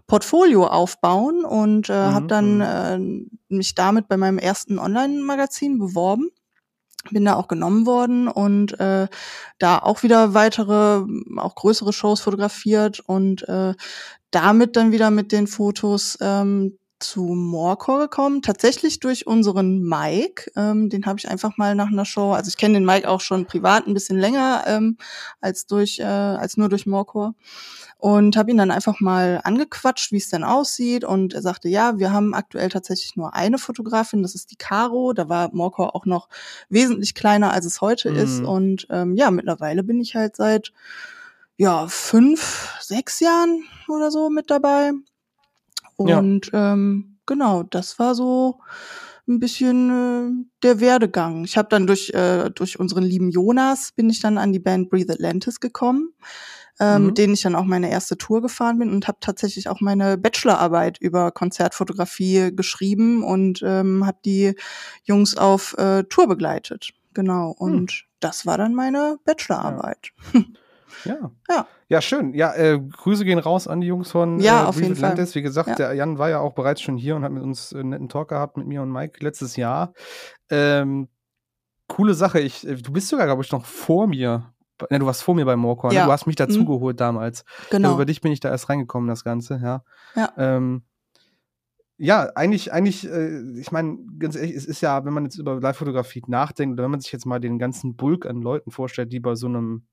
Portfolio 0.07 0.67
aufbauen 0.67 1.45
und 1.45 1.89
äh, 1.89 1.93
mhm. 1.93 2.15
habe 2.15 2.27
dann 2.27 2.57
mhm. 2.57 3.29
äh, 3.51 3.55
mich 3.55 3.75
damit 3.75 4.09
bei 4.09 4.17
meinem 4.17 4.39
ersten 4.39 4.79
Online-Magazin 4.79 5.79
beworben 5.79 6.31
bin 7.11 7.25
da 7.25 7.35
auch 7.35 7.49
genommen 7.49 7.87
worden 7.87 8.29
und 8.29 8.79
äh, 8.81 9.09
da 9.59 9.79
auch 9.79 10.03
wieder 10.03 10.35
weitere, 10.35 11.05
auch 11.37 11.55
größere 11.55 11.93
Shows 11.93 12.21
fotografiert 12.21 13.01
und 13.01 13.49
äh, 13.49 13.75
damit 14.31 14.77
dann 14.77 14.93
wieder 14.93 15.11
mit 15.11 15.33
den 15.33 15.47
Fotos 15.47 16.19
ähm, 16.21 16.79
zu 17.01 17.23
Morecore 17.23 18.03
gekommen, 18.03 18.43
tatsächlich 18.43 19.01
durch 19.01 19.27
unseren 19.27 19.81
Mike. 19.81 20.51
Ähm, 20.57 20.89
den 20.89 21.07
habe 21.07 21.19
ich 21.19 21.29
einfach 21.29 21.57
mal 21.57 21.75
nach 21.75 21.89
einer 21.89 22.05
Show, 22.05 22.33
also 22.33 22.49
ich 22.49 22.57
kenne 22.57 22.75
den 22.75 22.85
Mike 22.85 23.09
auch 23.09 23.21
schon 23.21 23.47
privat 23.47 23.87
ein 23.87 23.95
bisschen 23.95 24.19
länger 24.19 24.65
ähm, 24.67 24.99
als 25.41 25.67
durch, 25.67 25.99
äh, 26.01 26.05
als 26.05 26.57
nur 26.57 26.69
durch 26.69 26.87
Morecore 26.87 27.35
und 27.99 28.37
habe 28.37 28.51
ihn 28.51 28.57
dann 28.57 28.71
einfach 28.71 29.01
mal 29.01 29.41
angequatscht, 29.43 30.13
wie 30.13 30.19
es 30.19 30.31
denn 30.31 30.45
aussieht. 30.45 31.05
Und 31.05 31.35
er 31.35 31.43
sagte, 31.43 31.69
ja, 31.69 31.99
wir 31.99 32.13
haben 32.13 32.33
aktuell 32.33 32.69
tatsächlich 32.69 33.17
nur 33.17 33.35
eine 33.35 33.59
Fotografin, 33.59 34.23
das 34.23 34.35
ist 34.37 34.51
die 34.53 34.57
Caro, 34.57 35.13
da 35.13 35.29
war 35.29 35.51
Morecore 35.53 35.95
auch 35.95 36.07
noch 36.07 36.29
wesentlich 36.69 37.15
kleiner, 37.15 37.53
als 37.53 37.67
es 37.67 37.81
heute 37.81 38.11
mhm. 38.11 38.17
ist 38.17 38.41
und 38.41 38.87
ähm, 38.91 39.17
ja, 39.17 39.31
mittlerweile 39.31 39.83
bin 39.83 40.01
ich 40.01 40.15
halt 40.15 40.37
seit 40.37 40.73
ja 41.57 41.89
fünf, 41.89 42.73
sechs 42.81 43.19
Jahren 43.21 43.65
oder 43.89 44.11
so 44.11 44.31
mit 44.31 44.51
dabei 44.51 44.93
und 45.99 46.53
ja. 46.53 46.73
ähm, 46.73 47.19
genau, 47.27 47.65
das 47.65 47.99
war 47.99 48.15
so 48.15 48.61
ein 49.27 49.41
bisschen 49.41 49.91
äh, 49.91 50.47
der 50.63 50.81
Werdegang. 50.81 51.45
Ich 51.45 51.59
habe 51.59 51.69
dann 51.69 51.87
durch 51.87 52.11
äh, 52.11 52.51
durch 52.51 52.79
unseren 52.79 53.03
lieben 53.03 53.31
Jonas 53.31 53.93
bin 53.93 54.09
ich 54.09 54.21
dann 54.21 54.39
an 54.39 54.53
die 54.53 54.61
Band 54.61 54.91
Breathe 54.91 55.13
Atlantis 55.13 55.61
gekommen, 55.61 56.15
äh, 56.79 56.99
mhm. 56.99 57.07
mit 57.07 57.19
denen 57.19 57.35
ich 57.35 57.43
dann 57.43 57.57
auch 57.57 57.65
meine 57.65 57.91
erste 57.91 58.17
Tour 58.17 58.41
gefahren 58.41 58.79
bin 58.79 58.91
und 58.91 59.09
habe 59.09 59.19
tatsächlich 59.21 59.69
auch 59.69 59.81
meine 59.81 60.17
Bachelorarbeit 60.17 60.99
über 60.99 61.33
Konzertfotografie 61.33 62.55
geschrieben 62.55 63.23
und 63.23 63.61
ähm, 63.65 64.07
habe 64.07 64.19
die 64.25 64.55
Jungs 65.05 65.37
auf 65.37 65.77
äh, 65.79 66.05
Tour 66.05 66.29
begleitet. 66.29 66.93
Genau 67.13 67.51
und 67.51 67.93
mhm. 67.93 68.07
das 68.21 68.47
war 68.47 68.57
dann 68.57 68.75
meine 68.75 69.19
Bachelorarbeit. 69.25 70.13
Ja. 70.33 70.43
Ja. 71.09 71.31
Ja. 71.49 71.67
Ja, 71.89 72.01
schön. 72.03 72.35
Ja, 72.35 72.55
äh, 72.55 72.79
Grüße 72.79 73.25
gehen 73.25 73.39
raus 73.39 73.67
an 73.67 73.81
die 73.81 73.87
Jungs 73.87 74.11
von 74.11 74.41
ja, 74.41 74.65
äh, 74.65 74.67
auf 74.67 74.77
jeden 74.81 74.93
Atlantis. 74.93 75.33
Fall. 75.33 75.41
Wie 75.41 75.43
gesagt, 75.43 75.69
ja. 75.71 75.75
der 75.75 75.95
Jan 75.95 76.19
war 76.19 76.29
ja 76.29 76.41
auch 76.41 76.53
bereits 76.53 76.83
schon 76.83 76.97
hier 76.97 77.17
und 77.17 77.25
hat 77.25 77.33
mit 77.33 77.43
uns 77.43 77.75
einen 77.75 77.89
netten 77.91 78.09
Talk 78.09 78.29
gehabt, 78.29 78.57
mit 78.59 78.67
mir 78.67 78.83
und 78.83 78.93
Mike 78.93 79.25
letztes 79.25 79.57
Jahr. 79.57 79.95
Ähm, 80.51 81.09
coole 81.87 82.15
Sache. 82.15 82.41
Ich, 82.41 82.67
äh, 82.67 82.77
du 82.77 82.93
bist 82.93 83.09
sogar, 83.09 83.27
glaube 83.27 83.43
ich, 83.43 83.51
noch 83.51 83.65
vor 83.65 84.07
mir. 84.07 84.53
Ne, 84.91 84.99
du 84.99 85.07
warst 85.07 85.23
vor 85.23 85.35
mir 85.35 85.45
bei 85.45 85.57
Morcon. 85.57 85.91
Ja. 85.91 86.05
Du 86.05 86.13
hast 86.13 86.27
mich 86.27 86.37
dazugeholt 86.37 86.97
mhm. 86.97 86.99
damals. 86.99 87.45
Genau. 87.71 87.95
über 87.95 88.05
dich 88.05 88.21
bin 88.21 88.31
ich 88.31 88.41
da 88.41 88.51
erst 88.51 88.69
reingekommen, 88.69 89.09
das 89.09 89.25
Ganze, 89.25 89.59
ja. 89.61 89.83
Ja. 90.15 90.33
Ähm, 90.37 90.83
ja, 91.97 92.31
eigentlich, 92.37 92.73
eigentlich, 92.73 93.11
äh, 93.11 93.59
ich 93.59 93.73
meine, 93.73 93.99
ganz 94.21 94.37
ehrlich, 94.37 94.55
es 94.55 94.67
ist 94.67 94.81
ja, 94.83 95.05
wenn 95.05 95.13
man 95.13 95.25
jetzt 95.25 95.37
über 95.37 95.61
Live-Fotografie 95.61 96.23
nachdenkt, 96.29 96.75
oder 96.75 96.85
wenn 96.85 96.93
man 96.93 97.01
sich 97.01 97.11
jetzt 97.11 97.27
mal 97.27 97.41
den 97.41 97.59
ganzen 97.59 97.97
Bulk 97.97 98.25
an 98.25 98.41
Leuten 98.41 98.71
vorstellt, 98.71 99.13
die 99.13 99.19
bei 99.19 99.35
so 99.35 99.49
einem 99.49 99.87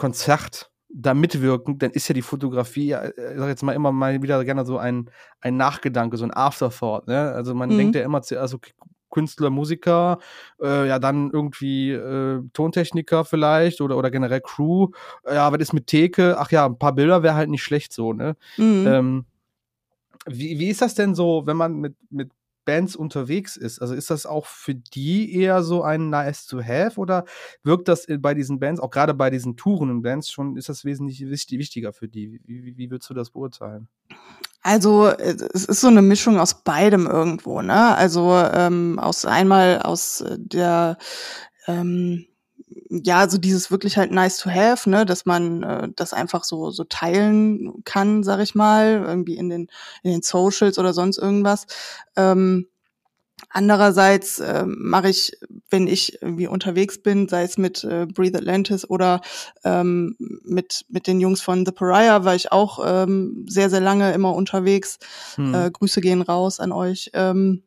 Konzert 0.00 0.70
da 0.88 1.12
mitwirken, 1.12 1.78
dann 1.78 1.90
ist 1.90 2.08
ja 2.08 2.14
die 2.14 2.22
Fotografie, 2.22 2.92
äh, 2.92 3.12
ich 3.32 3.38
sag 3.38 3.48
jetzt 3.48 3.62
mal 3.62 3.74
immer 3.74 3.92
mal 3.92 4.22
wieder 4.22 4.42
gerne 4.46 4.64
so 4.64 4.78
ein, 4.78 5.10
ein 5.42 5.58
Nachgedanke, 5.58 6.16
so 6.16 6.24
ein 6.24 6.32
Afterthought. 6.32 7.06
Ne? 7.06 7.32
Also 7.32 7.54
man 7.54 7.68
mhm. 7.68 7.76
denkt 7.76 7.96
ja 7.96 8.02
immer 8.02 8.22
zuerst, 8.22 8.54
okay, 8.54 8.72
Künstler, 9.10 9.50
Musiker, 9.50 10.18
äh, 10.62 10.88
ja 10.88 10.98
dann 10.98 11.30
irgendwie 11.30 11.90
äh, 11.90 12.42
Tontechniker 12.54 13.26
vielleicht 13.26 13.82
oder, 13.82 13.98
oder 13.98 14.10
generell 14.10 14.40
Crew. 14.40 14.88
Ja, 15.30 15.52
was 15.52 15.60
ist 15.60 15.74
mit 15.74 15.86
Theke? 15.86 16.38
Ach 16.38 16.50
ja, 16.50 16.64
ein 16.64 16.78
paar 16.78 16.94
Bilder 16.94 17.22
wäre 17.22 17.34
halt 17.34 17.50
nicht 17.50 17.62
schlecht 17.62 17.92
so, 17.92 18.14
ne? 18.14 18.36
Mhm. 18.56 18.86
Ähm, 18.86 19.24
wie, 20.24 20.58
wie 20.58 20.68
ist 20.68 20.80
das 20.80 20.94
denn 20.94 21.14
so, 21.14 21.42
wenn 21.44 21.58
man 21.58 21.74
mit, 21.74 21.94
mit 22.08 22.30
Bands 22.70 22.94
unterwegs 22.94 23.56
ist. 23.56 23.82
Also 23.82 23.94
ist 23.94 24.10
das 24.10 24.26
auch 24.26 24.46
für 24.46 24.76
die 24.76 25.34
eher 25.34 25.64
so 25.64 25.82
ein 25.82 26.08
nice 26.08 26.46
to 26.46 26.62
have 26.62 27.00
oder 27.00 27.24
wirkt 27.64 27.88
das 27.88 28.06
bei 28.20 28.32
diesen 28.32 28.60
Bands, 28.60 28.80
auch 28.80 28.90
gerade 28.90 29.12
bei 29.12 29.28
diesen 29.28 29.56
tourenden 29.56 30.02
Bands 30.02 30.30
schon, 30.30 30.56
ist 30.56 30.68
das 30.68 30.84
wesentlich 30.84 31.20
wichtiger 31.28 31.92
für 31.92 32.06
die? 32.06 32.40
Wie, 32.46 32.76
wie, 32.78 32.88
würdest 32.92 33.10
du 33.10 33.14
das 33.14 33.30
beurteilen? 33.30 33.88
Also 34.62 35.08
es 35.08 35.64
ist 35.64 35.80
so 35.80 35.88
eine 35.88 36.00
Mischung 36.00 36.38
aus 36.38 36.62
beidem 36.62 37.08
irgendwo, 37.08 37.60
ne? 37.60 37.96
Also 37.96 38.32
ähm, 38.54 39.00
aus 39.00 39.24
einmal 39.24 39.82
aus 39.82 40.24
der 40.38 40.96
ähm, 41.66 42.26
ja, 42.88 43.28
so 43.28 43.38
dieses 43.38 43.70
wirklich 43.70 43.96
halt 43.96 44.12
nice 44.12 44.38
to 44.38 44.50
have, 44.50 44.88
ne, 44.88 45.04
dass 45.06 45.26
man 45.26 45.62
äh, 45.62 45.88
das 45.96 46.12
einfach 46.12 46.44
so 46.44 46.70
so 46.70 46.84
teilen 46.84 47.84
kann, 47.84 48.22
sag 48.22 48.40
ich 48.40 48.54
mal, 48.54 49.04
irgendwie 49.06 49.36
in 49.36 49.48
den 49.48 49.68
in 50.02 50.12
den 50.12 50.22
Socials 50.22 50.78
oder 50.78 50.92
sonst 50.92 51.18
irgendwas. 51.18 51.66
Ähm, 52.16 52.66
Andererseits 53.48 54.38
äh, 54.38 54.64
mache 54.66 55.08
ich, 55.08 55.32
wenn 55.70 55.86
ich 55.86 56.20
irgendwie 56.22 56.46
unterwegs 56.46 57.02
bin, 57.02 57.28
sei 57.28 57.42
es 57.42 57.56
mit 57.56 57.82
äh, 57.84 58.06
Breathe 58.06 58.38
Atlantis 58.38 58.88
oder 58.88 59.20
ähm, 59.64 60.16
mit, 60.44 60.84
mit 60.88 61.06
den 61.06 61.20
Jungs 61.20 61.40
von 61.40 61.64
The 61.64 61.72
Pariah, 61.72 62.24
war 62.24 62.34
ich 62.34 62.52
auch 62.52 62.80
ähm, 62.84 63.46
sehr, 63.48 63.70
sehr 63.70 63.80
lange 63.80 64.12
immer 64.12 64.34
unterwegs. 64.34 64.98
Hm. 65.36 65.54
Äh, 65.54 65.70
Grüße 65.70 66.00
gehen 66.00 66.22
raus 66.22 66.60
an 66.60 66.72
euch. 66.72 67.10
Ähm, 67.14 67.62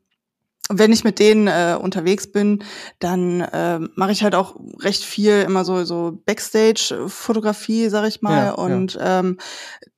wenn 0.69 0.93
ich 0.93 1.03
mit 1.03 1.19
denen 1.19 1.47
äh, 1.47 1.77
unterwegs 1.79 2.31
bin, 2.31 2.63
dann 2.99 3.41
äh, 3.41 3.79
mache 3.95 4.11
ich 4.11 4.23
halt 4.23 4.35
auch 4.35 4.55
recht 4.79 5.03
viel 5.03 5.41
immer 5.41 5.65
so 5.65 5.83
so 5.83 6.19
Backstage-Fotografie, 6.25 7.89
sag 7.89 8.07
ich 8.07 8.21
mal. 8.21 8.47
Ja, 8.47 8.51
und 8.53 8.93
ja. 8.93 9.19
Ähm, 9.19 9.37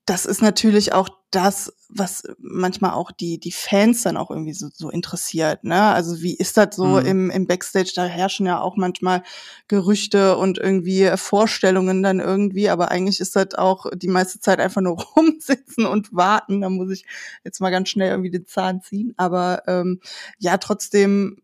das 0.06 0.28
ist 0.28 0.42
natürlich 0.42 0.94
auch 0.94 1.10
das, 1.32 1.74
was 1.90 2.24
manchmal 2.38 2.92
auch 2.92 3.12
die, 3.12 3.40
die 3.40 3.52
Fans 3.52 4.04
dann 4.04 4.18
auch 4.18 4.30
irgendwie 4.30 4.54
so, 4.54 4.70
so 4.72 4.90
interessiert. 4.90 5.64
Ne? 5.64 5.82
Also 5.82 6.22
wie 6.22 6.36
ist 6.36 6.58
das 6.58 6.76
so 6.76 6.86
mhm. 6.86 7.06
im, 7.06 7.30
im 7.32 7.48
Backstage? 7.48 7.92
Da 7.96 8.06
herrschen 8.06 8.46
ja 8.46 8.62
auch 8.62 8.78
manchmal 8.78 9.24
Gerüchte 9.68 10.38
und 10.38 10.60
irgendwie 10.60 11.10
Vorstellungen 11.16 12.04
dann 12.04 12.20
irgendwie, 12.20 12.70
aber 12.70 12.92
eigentlich 12.92 13.20
ist 13.20 13.36
das 13.36 13.56
auch 13.56 13.88
die 13.96 14.08
meiste 14.08 14.40
Zeit 14.40 14.60
einfach 14.60 14.82
nur 14.82 15.02
rumsitzen 15.16 15.86
und 15.86 16.14
warten. 16.14 16.62
Da 16.62 16.70
muss 16.70 16.92
ich 16.92 17.06
jetzt 17.44 17.60
mal 17.60 17.72
ganz 17.72 17.90
schnell 17.90 18.12
irgendwie 18.12 18.32
den 18.32 18.46
Zahn 18.46 18.82
ziehen. 18.82 19.14
Aber 19.18 19.64
ähm, 19.66 20.02
ja, 20.38 20.58
trotzdem 20.58 21.38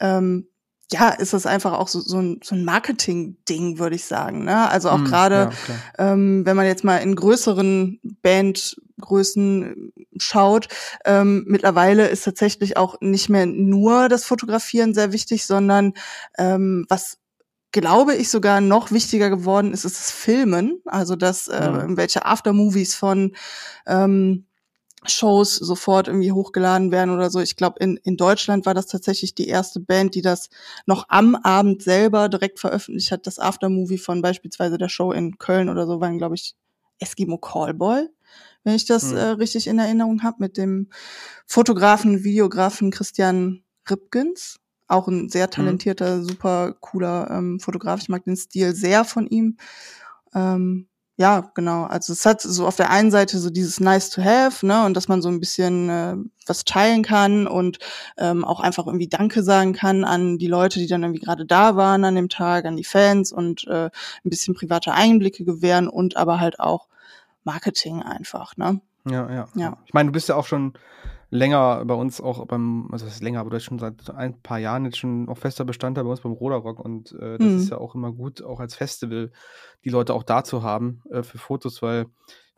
ähm, 0.00 0.49
ja, 0.92 1.10
ist 1.10 1.32
das 1.32 1.46
einfach 1.46 1.72
auch 1.72 1.88
so, 1.88 2.00
so 2.00 2.18
ein, 2.18 2.40
so 2.42 2.54
ein 2.54 2.64
Marketing-Ding, 2.64 3.78
würde 3.78 3.96
ich 3.96 4.04
sagen. 4.04 4.44
Ne? 4.44 4.68
Also 4.68 4.90
auch 4.90 4.98
mm, 4.98 5.04
gerade, 5.04 5.50
ja, 5.98 6.12
ähm, 6.12 6.44
wenn 6.44 6.56
man 6.56 6.66
jetzt 6.66 6.84
mal 6.84 6.96
in 6.98 7.14
größeren 7.14 8.00
Bandgrößen 8.22 9.92
schaut, 10.16 10.68
ähm, 11.04 11.44
mittlerweile 11.46 12.08
ist 12.08 12.24
tatsächlich 12.24 12.76
auch 12.76 13.00
nicht 13.00 13.28
mehr 13.28 13.46
nur 13.46 14.08
das 14.08 14.24
Fotografieren 14.24 14.92
sehr 14.92 15.12
wichtig, 15.12 15.46
sondern 15.46 15.94
ähm, 16.38 16.86
was 16.88 17.18
glaube 17.72 18.16
ich 18.16 18.28
sogar 18.28 18.60
noch 18.60 18.90
wichtiger 18.90 19.30
geworden 19.30 19.72
ist, 19.72 19.84
ist 19.84 19.98
das 19.98 20.10
Filmen. 20.10 20.80
Also 20.86 21.14
dass 21.14 21.46
äh, 21.46 21.70
mhm. 21.70 21.96
welche 21.96 22.26
Aftermovies 22.26 22.96
von 22.96 23.36
ähm, 23.86 24.46
Shows 25.06 25.56
sofort 25.56 26.08
irgendwie 26.08 26.32
hochgeladen 26.32 26.92
werden 26.92 27.10
oder 27.10 27.30
so. 27.30 27.40
Ich 27.40 27.56
glaube, 27.56 27.78
in, 27.80 27.96
in 27.98 28.16
Deutschland 28.16 28.66
war 28.66 28.74
das 28.74 28.86
tatsächlich 28.86 29.34
die 29.34 29.48
erste 29.48 29.80
Band, 29.80 30.14
die 30.14 30.22
das 30.22 30.50
noch 30.84 31.06
am 31.08 31.34
Abend 31.36 31.82
selber 31.82 32.28
direkt 32.28 32.60
veröffentlicht 32.60 33.10
hat. 33.10 33.26
Das 33.26 33.38
Aftermovie 33.38 33.98
von 33.98 34.20
beispielsweise 34.20 34.76
der 34.76 34.88
Show 34.90 35.12
in 35.12 35.38
Köln 35.38 35.68
oder 35.70 35.86
so 35.86 36.00
waren, 36.00 36.18
glaube 36.18 36.34
ich, 36.34 36.54
Eskimo 36.98 37.38
Callboy, 37.38 38.08
wenn 38.62 38.74
ich 38.74 38.84
das 38.84 39.10
hm. 39.10 39.16
äh, 39.16 39.22
richtig 39.22 39.66
in 39.66 39.78
Erinnerung 39.78 40.22
habe, 40.22 40.36
mit 40.40 40.58
dem 40.58 40.88
Fotografen, 41.46 42.22
Videografen 42.22 42.90
Christian 42.90 43.62
Ripkins. 43.88 44.60
auch 44.86 45.08
ein 45.08 45.30
sehr 45.30 45.48
talentierter, 45.48 46.16
mhm. 46.16 46.24
super 46.24 46.74
cooler 46.80 47.30
ähm, 47.30 47.58
Fotograf. 47.58 48.02
Ich 48.02 48.10
mag 48.10 48.24
den 48.24 48.36
Stil 48.36 48.74
sehr 48.74 49.04
von 49.04 49.26
ihm. 49.26 49.56
Ähm, 50.34 50.89
ja, 51.20 51.50
genau. 51.52 51.84
Also 51.84 52.14
es 52.14 52.24
hat 52.24 52.40
so 52.40 52.66
auf 52.66 52.76
der 52.76 52.88
einen 52.88 53.10
Seite 53.10 53.38
so 53.38 53.50
dieses 53.50 53.78
Nice 53.78 54.08
to 54.08 54.22
Have, 54.24 54.64
ne, 54.66 54.86
und 54.86 54.96
dass 54.96 55.06
man 55.06 55.20
so 55.20 55.28
ein 55.28 55.38
bisschen 55.38 55.90
äh, 55.90 56.16
was 56.46 56.64
teilen 56.64 57.02
kann 57.02 57.46
und 57.46 57.78
ähm, 58.16 58.42
auch 58.42 58.58
einfach 58.58 58.86
irgendwie 58.86 59.06
Danke 59.06 59.42
sagen 59.42 59.74
kann 59.74 60.04
an 60.04 60.38
die 60.38 60.46
Leute, 60.46 60.78
die 60.78 60.86
dann 60.86 61.02
irgendwie 61.02 61.20
gerade 61.20 61.44
da 61.44 61.76
waren 61.76 62.06
an 62.06 62.14
dem 62.14 62.30
Tag, 62.30 62.64
an 62.64 62.78
die 62.78 62.84
Fans 62.84 63.32
und 63.32 63.66
äh, 63.68 63.90
ein 63.90 64.30
bisschen 64.30 64.54
private 64.54 64.94
Einblicke 64.94 65.44
gewähren 65.44 65.88
und 65.88 66.16
aber 66.16 66.40
halt 66.40 66.58
auch 66.58 66.88
Marketing 67.44 68.02
einfach, 68.02 68.56
ne? 68.56 68.80
Ja, 69.04 69.30
ja. 69.30 69.48
ja. 69.56 69.76
Ich 69.84 69.92
meine, 69.92 70.08
du 70.08 70.12
bist 70.14 70.30
ja 70.30 70.36
auch 70.36 70.46
schon 70.46 70.72
länger 71.30 71.84
bei 71.84 71.94
uns 71.94 72.20
auch 72.20 72.44
beim, 72.46 72.88
also 72.90 73.04
das 73.04 73.14
ist 73.14 73.22
länger, 73.22 73.40
aber 73.40 73.50
du 73.50 73.56
bist 73.56 73.66
schon 73.66 73.78
seit 73.78 74.10
ein 74.10 74.40
paar 74.42 74.58
Jahren 74.58 74.84
jetzt 74.84 74.98
schon 74.98 75.28
auch 75.28 75.38
fester 75.38 75.64
Bestandteil 75.64 76.04
bei 76.04 76.10
uns 76.10 76.20
beim 76.20 76.32
Roderrock 76.32 76.80
und 76.80 77.12
äh, 77.12 77.38
das 77.38 77.46
mhm. 77.46 77.56
ist 77.58 77.70
ja 77.70 77.78
auch 77.78 77.94
immer 77.94 78.12
gut, 78.12 78.42
auch 78.42 78.60
als 78.60 78.74
Festival 78.74 79.30
die 79.84 79.90
Leute 79.90 80.12
auch 80.14 80.24
da 80.24 80.42
zu 80.42 80.62
haben 80.62 81.02
äh, 81.10 81.22
für 81.22 81.38
Fotos, 81.38 81.82
weil 81.82 82.06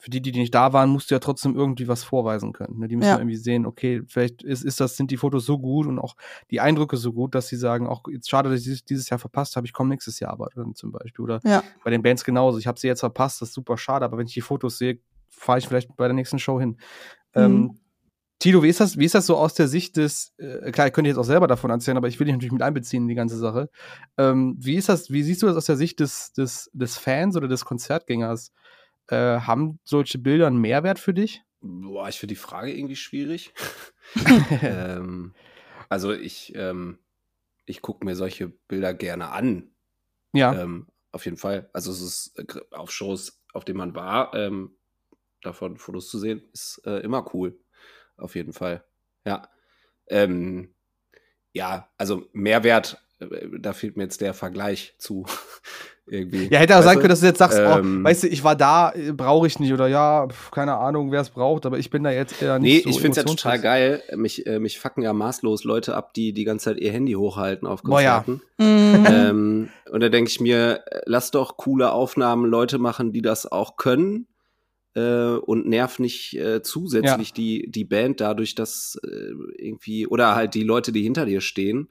für 0.03 0.11
die, 0.11 0.21
die 0.21 0.33
nicht 0.33 0.53
da 0.53 0.73
waren, 0.73 0.91
musst 0.91 1.11
du 1.11 1.15
ja 1.15 1.21
trotzdem 1.21 1.55
irgendwie 1.55 1.87
was 1.87 2.03
vorweisen 2.03 2.53
können. 2.53 2.81
Ne? 2.81 2.89
Die 2.89 2.97
müssen 2.97 3.11
ja. 3.11 3.19
irgendwie 3.19 3.37
sehen, 3.37 3.67
okay, 3.67 4.03
vielleicht 4.09 4.43
ist, 4.43 4.65
ist 4.65 4.81
das, 4.81 4.97
sind 4.97 5.13
die 5.13 5.17
Fotos 5.17 5.47
so 5.47 5.61
gut 5.61 5.87
und 5.87 6.01
auch 6.01 6.17
die 6.51 6.61
Eindrücke 6.61 6.97
so 6.97 7.13
gut, 7.13 7.37
dass 7.37 7.47
sie 7.47 7.55
sagen, 7.55 7.87
auch 7.87 8.03
jetzt 8.11 8.29
schade, 8.29 8.51
dass 8.51 8.67
ich 8.67 8.85
dieses 8.85 9.09
Jahr 9.11 9.21
verpasst 9.21 9.55
habe, 9.55 9.65
ich 9.65 9.73
komme 9.73 9.91
nächstes 9.91 10.19
Jahr 10.19 10.33
aber 10.33 10.49
dann 10.57 10.75
zum 10.75 10.91
Beispiel. 10.91 11.23
Oder 11.23 11.39
ja. 11.45 11.63
bei 11.85 11.93
den 11.93 12.03
Bands 12.03 12.25
genauso. 12.25 12.59
Ich 12.59 12.67
habe 12.67 12.81
sie 12.81 12.89
jetzt 12.89 12.99
verpasst, 12.99 13.43
das 13.43 13.51
ist 13.51 13.55
super 13.55 13.79
schade, 13.79 14.05
aber 14.05 14.19
wenn 14.19 14.27
ich 14.27 14.35
die 14.35 14.41
Fotos 14.41 14.77
sehe, 14.77 14.99
fahre 15.29 15.61
ich 15.61 15.69
vielleicht 15.69 15.97
bei 15.97 16.09
der 16.09 16.15
nächsten 16.15 16.41
Show 16.41 16.59
hin. 16.59 16.79
Mhm. 17.37 17.41
Ähm, 17.41 17.79
Tilo, 18.43 18.65
wie 18.65 18.69
ist 18.69 18.81
das, 18.81 18.99
wie 18.99 19.05
ist 19.05 19.15
das 19.15 19.27
so 19.27 19.37
aus 19.37 19.55
der 19.55 19.69
Sicht 19.69 19.97
des, 19.97 20.35
äh, 20.37 20.73
klar, 20.73 20.89
ich 20.89 20.93
könnte 20.93 21.09
jetzt 21.09 21.17
auch 21.17 21.23
selber 21.23 21.47
davon 21.47 21.71
erzählen, 21.71 21.97
aber 21.97 22.09
ich 22.09 22.19
will 22.19 22.25
dich 22.25 22.35
natürlich 22.35 22.51
mit 22.51 22.63
einbeziehen 22.63 23.05
in 23.05 23.09
die 23.09 23.15
ganze 23.15 23.37
Sache. 23.37 23.71
Ähm, 24.19 24.57
wie 24.59 24.75
ist 24.75 24.89
das, 24.89 25.13
wie 25.13 25.23
siehst 25.23 25.43
du 25.43 25.47
das 25.47 25.57
aus 25.57 25.67
der 25.67 25.77
Sicht 25.77 26.01
des, 26.01 26.33
des, 26.33 26.69
des 26.73 26.99
Fans 26.99 27.37
oder 27.37 27.47
des 27.47 27.65
Konzertgängers? 27.65 28.53
Äh, 29.07 29.17
haben 29.17 29.79
solche 29.85 30.19
Bilder 30.19 30.49
einen 30.49 30.61
Mehrwert 30.61 30.99
für 30.99 31.15
dich? 31.15 31.43
Boah, 31.61 32.09
ich 32.09 32.19
finde 32.19 32.35
die 32.35 32.41
Frage 32.41 32.77
irgendwie 32.77 32.97
schwierig. 32.97 33.55
ähm, 34.63 35.35
also 35.89 36.13
ich, 36.13 36.53
ähm, 36.57 36.99
ich 37.65 37.81
gucke 37.81 38.05
mir 38.05 38.17
solche 38.17 38.49
Bilder 38.49 38.93
gerne 38.93 39.31
an. 39.31 39.71
Ja. 40.33 40.61
Ähm, 40.61 40.89
auf 41.13 41.27
jeden 41.27 41.37
Fall. 41.37 41.71
Also 41.73 41.93
es 41.93 42.01
ist 42.01 42.39
äh, 42.41 42.61
auf 42.73 42.91
Shows, 42.91 43.41
auf 43.53 43.65
denen 43.65 43.79
man 43.79 43.95
war, 43.95 44.35
ähm, 44.35 44.75
davon 45.43 45.77
Fotos 45.77 46.09
zu 46.09 46.19
sehen, 46.19 46.43
ist 46.53 46.83
äh, 46.85 46.99
immer 47.05 47.33
cool. 47.35 47.57
Auf 48.23 48.37
jeden 48.37 48.53
Fall. 48.53 48.85
Ja. 49.27 49.49
Ähm, 50.09 50.75
ja, 51.53 51.89
also 51.99 52.23
Mehrwert, 52.33 53.03
äh, 53.19 53.27
da 53.59 53.73
fehlt 53.73 53.97
mir 53.97 54.05
jetzt 54.05 54.21
der 54.21 54.33
Vergleich 54.33 54.95
zu. 54.99 55.27
Irgendwie. 56.07 56.49
Ja, 56.49 56.59
hätte 56.59 56.77
auch 56.77 56.83
sein 56.83 56.97
können, 56.97 57.11
dass 57.11 57.21
du 57.21 57.27
jetzt 57.27 57.39
sagst, 57.39 57.59
oh, 57.59 57.79
ähm, 57.79 58.01
oh, 58.01 58.05
weißt 58.05 58.25
du, 58.25 58.29
ich 58.29 58.43
war 58.43 58.57
da, 58.57 58.93
äh, 58.93 59.13
brauche 59.13 59.47
ich 59.47 59.61
nicht 59.61 59.73
oder 59.73 59.87
ja, 59.87 60.27
keine 60.51 60.77
Ahnung, 60.77 61.13
wer 61.13 61.21
es 61.21 61.31
braucht, 61.31 61.65
aber 61.65 61.79
ich 61.79 61.91
bin 61.91 62.03
da 62.03 62.11
jetzt 62.11 62.43
eher 62.43 62.59
nicht 62.59 62.85
nee, 62.87 62.91
so 62.91 62.91
ich 62.91 63.01
finde 63.01 63.13
es 63.13 63.17
ja 63.19 63.23
total 63.23 63.61
geil. 63.61 64.03
Mich, 64.17 64.47
äh, 64.47 64.59
mich 64.59 64.81
fucken 64.81 65.03
ja 65.03 65.13
maßlos 65.13 65.63
Leute 65.63 65.95
ab, 65.95 66.13
die 66.13 66.33
die 66.33 66.45
ganze 66.45 66.67
Zeit 66.67 66.81
ihr 66.81 66.93
Handy 66.93 67.13
hochhalten 67.13 67.69
auf 67.69 67.85
Konzerten. 67.85 68.41
Boah, 68.59 68.65
ja. 68.65 69.31
ähm, 69.31 69.71
und 69.91 70.01
da 70.01 70.09
denke 70.09 70.29
ich 70.29 70.41
mir, 70.41 70.85
lass 71.07 71.31
doch 71.31 71.57
coole 71.57 71.93
Aufnahmen 71.93 72.47
Leute 72.47 72.79
machen, 72.79 73.13
die 73.13 73.23
das 73.23 73.51
auch 73.51 73.77
können 73.77 74.27
äh, 74.95 75.37
und 75.37 75.67
nerv 75.67 75.99
nicht 75.99 76.37
äh, 76.37 76.63
zusätzlich 76.63 77.29
ja. 77.29 77.35
die, 77.35 77.71
die 77.71 77.85
Band 77.85 78.21
dadurch, 78.21 78.55
dass 78.55 78.99
äh, 79.05 79.33
irgendwie, 79.57 80.07
oder 80.07 80.35
halt 80.35 80.55
die 80.55 80.65
Leute, 80.65 80.93
die 80.93 81.03
hinter 81.03 81.27
dir 81.27 81.41
stehen, 81.41 81.91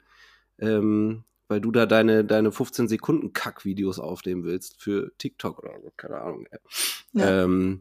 ähm, 0.58 1.24
weil 1.48 1.60
du 1.60 1.70
da 1.70 1.86
deine, 1.86 2.24
deine 2.24 2.52
15 2.52 2.88
Sekunden 2.88 3.32
Kack-Videos 3.32 3.98
aufnehmen 3.98 4.44
willst 4.44 4.80
für 4.80 5.12
TikTok 5.18 5.58
oder 5.58 5.74
so, 5.82 5.92
keine 5.96 6.20
Ahnung. 6.20 6.46
Ja. 7.12 7.44
Ähm, 7.44 7.80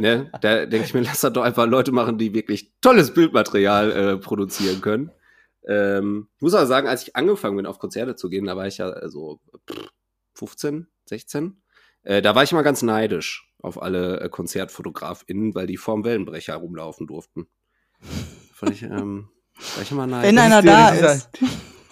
ne, 0.00 0.30
da 0.40 0.66
denke 0.66 0.86
ich 0.86 0.94
mir, 0.94 1.00
lass 1.02 1.20
doch 1.20 1.42
einfach 1.42 1.66
Leute 1.66 1.92
machen, 1.92 2.18
die 2.18 2.34
wirklich 2.34 2.72
tolles 2.80 3.14
Bildmaterial 3.14 3.92
äh, 3.92 4.16
produzieren 4.16 4.80
können. 4.80 5.12
Ähm, 5.66 6.28
ich 6.36 6.42
muss 6.42 6.54
aber 6.54 6.66
sagen, 6.66 6.88
als 6.88 7.04
ich 7.04 7.16
angefangen 7.16 7.56
bin, 7.56 7.66
auf 7.66 7.78
Konzerte 7.78 8.16
zu 8.16 8.28
gehen, 8.28 8.44
da 8.44 8.56
war 8.56 8.66
ich 8.66 8.78
ja 8.78 9.08
so 9.08 9.40
15, 10.34 10.88
16. 11.06 11.62
Äh, 12.02 12.20
da 12.20 12.34
war 12.34 12.42
ich 12.42 12.52
mal 12.52 12.62
ganz 12.62 12.82
neidisch 12.82 13.53
auf 13.64 13.80
alle 13.80 14.20
äh, 14.20 14.28
KonzertfotografInnen, 14.28 15.54
weil 15.54 15.66
die 15.66 15.76
vorm 15.76 16.04
Wellenbrecher 16.04 16.54
rumlaufen 16.54 17.06
durften. 17.06 17.46
Fand 18.52 18.72
ich, 18.72 18.82
ähm, 18.82 19.28
war 19.74 19.82
ich 19.82 19.90
immer 19.90 20.06
neidisch. 20.06 20.28
Wenn 20.30 20.38
einer 20.38 20.62
da 20.62 20.88
ist. 20.90 21.30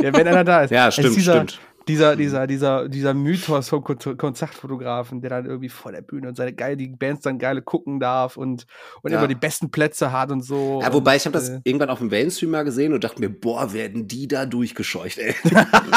Ja, 0.00 0.12
wenn 0.12 0.26
einer 0.28 0.44
da 0.44 0.62
ist. 0.62 0.70
Ja, 0.70 0.90
stimmt, 0.90 1.16
dieser, 1.16 1.34
stimmt 1.34 1.60
dieser, 1.88 2.16
dieser, 2.16 2.46
dieser, 2.46 2.88
dieser 2.88 3.14
Mythos 3.14 3.68
vom 3.68 3.82
Konzertfotografen, 3.82 5.20
der 5.20 5.30
dann 5.30 5.46
irgendwie 5.46 5.68
vor 5.68 5.92
der 5.92 6.02
Bühne 6.02 6.28
und 6.28 6.36
seine 6.36 6.52
geile, 6.52 6.76
die 6.76 6.88
Bands 6.88 7.22
dann 7.22 7.38
geile 7.38 7.62
gucken 7.62 8.00
darf 8.00 8.36
und, 8.36 8.66
und 9.02 9.10
ja. 9.10 9.18
immer 9.18 9.28
die 9.28 9.34
besten 9.34 9.70
Plätze 9.70 10.12
hat 10.12 10.30
und 10.30 10.42
so. 10.42 10.80
Ja, 10.82 10.92
wobei 10.92 11.16
ich 11.16 11.24
habe 11.24 11.34
das 11.34 11.48
äh, 11.48 11.60
irgendwann 11.64 11.90
auf 11.90 11.98
dem 11.98 12.08
Mainstream 12.08 12.50
mal 12.50 12.64
gesehen 12.64 12.92
und 12.92 13.04
dachte 13.04 13.20
mir, 13.20 13.30
boah, 13.30 13.72
werden 13.72 14.06
die 14.06 14.28
da 14.28 14.46
durchgescheucht, 14.46 15.18
ey. 15.18 15.34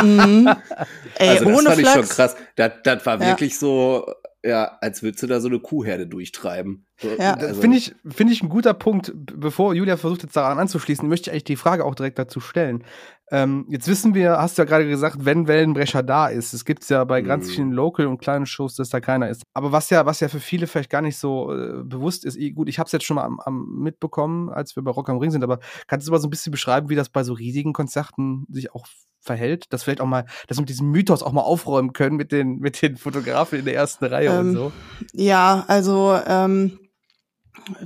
mhm. 0.04 0.50
ey 1.16 1.30
also 1.30 1.46
das 1.46 1.54
ohne 1.54 1.70
fand 1.70 1.80
Flachs. 1.80 1.80
ich 1.80 1.90
schon 1.90 2.16
krass. 2.16 2.36
Das, 2.56 2.72
das 2.84 3.06
war 3.06 3.22
ja. 3.22 3.28
wirklich 3.28 3.58
so, 3.58 4.06
ja, 4.46 4.78
als 4.80 5.02
würdest 5.02 5.24
du 5.24 5.28
da 5.28 5.40
so 5.40 5.48
eine 5.48 5.60
Kuhherde 5.60 6.06
durchtreiben. 6.06 6.86
Ja, 7.18 7.34
also. 7.34 7.60
finde 7.60 7.78
ich, 7.78 7.96
finde 8.08 8.32
ich 8.32 8.44
ein 8.44 8.50
guter 8.50 8.76
Punkt. 8.76 9.12
Bevor 9.16 9.74
Julia 9.74 9.98
versucht 9.98 10.22
jetzt 10.22 10.36
daran 10.36 10.60
anzuschließen, 10.60 11.10
möchte 11.10 11.30
ich 11.30 11.32
eigentlich 11.32 11.44
die 11.46 11.56
Frage 11.56 11.84
auch 11.84 11.96
direkt 11.96 12.20
dazu 12.20 12.40
stellen. 12.40 12.84
Ähm, 13.32 13.66
jetzt 13.70 13.88
wissen 13.88 14.14
wir, 14.14 14.38
hast 14.38 14.58
du 14.58 14.62
ja 14.62 14.68
gerade 14.68 14.88
gesagt, 14.88 15.26
wenn 15.26 15.48
Wellenbrecher 15.48 16.04
da 16.04 16.28
ist. 16.28 16.54
Es 16.54 16.64
gibt 16.64 16.88
ja 16.90 17.04
bei 17.06 17.24
ganz 17.24 17.48
mhm. 17.48 17.52
vielen 17.52 17.72
Local 17.72 18.06
und 18.06 18.20
kleinen 18.20 18.46
Shows, 18.46 18.76
dass 18.76 18.90
da 18.90 19.02
keiner 19.02 19.30
ist. 19.30 19.42
Aber 19.56 19.72
was 19.72 19.90
ja, 19.90 20.06
was 20.06 20.20
ja 20.20 20.28
für 20.28 20.40
viele 20.40 20.68
vielleicht 20.68 20.92
gar 20.92 21.02
nicht 21.02 21.18
so 21.18 21.52
äh, 21.52 21.84
bewusst 21.84 22.24
ist, 22.24 22.38
gut, 22.54 22.70
ich 22.70 22.78
habe 22.78 22.86
es 22.86 22.92
jetzt 22.92 23.06
schon 23.06 23.16
mal 23.16 23.26
am, 23.26 23.40
am, 23.40 23.80
mitbekommen, 23.80 24.50
als 24.50 24.76
wir 24.76 24.84
bei 24.84 24.92
Rock 24.92 25.10
am 25.10 25.18
Ring 25.18 25.32
sind, 25.32 25.44
aber 25.44 25.60
kannst 25.88 26.08
du 26.08 26.12
mal 26.12 26.20
so 26.20 26.28
ein 26.28 26.30
bisschen 26.30 26.52
beschreiben, 26.52 26.90
wie 26.90 26.96
das 26.96 27.10
bei 27.10 27.24
so 27.24 27.34
riesigen 27.34 27.74
Konzerten 27.74 28.46
sich 28.50 28.76
auch 28.76 28.86
verhält, 29.26 29.66
dass 29.72 29.84
vielleicht 29.84 30.02
auch 30.02 30.06
mal, 30.06 30.26
dass 30.48 30.58
wir 30.58 30.62
mit 30.62 30.70
diesem 30.70 30.92
Mythos 30.92 31.24
auch 31.24 31.32
mal 31.32 31.42
aufräumen 31.42 31.94
können 31.94 32.16
mit 32.16 32.32
den, 32.32 32.60
mit 32.60 32.82
den 32.82 32.98
Fotografen 32.98 33.60
in 33.60 33.66
der 33.66 33.76
ersten 33.76 34.06
Reihe 34.06 34.30
ähm, 34.30 34.40
und 34.40 34.54
so. 34.54 34.72
Ja, 35.14 35.66
also 35.68 36.18
ähm, 36.26 36.80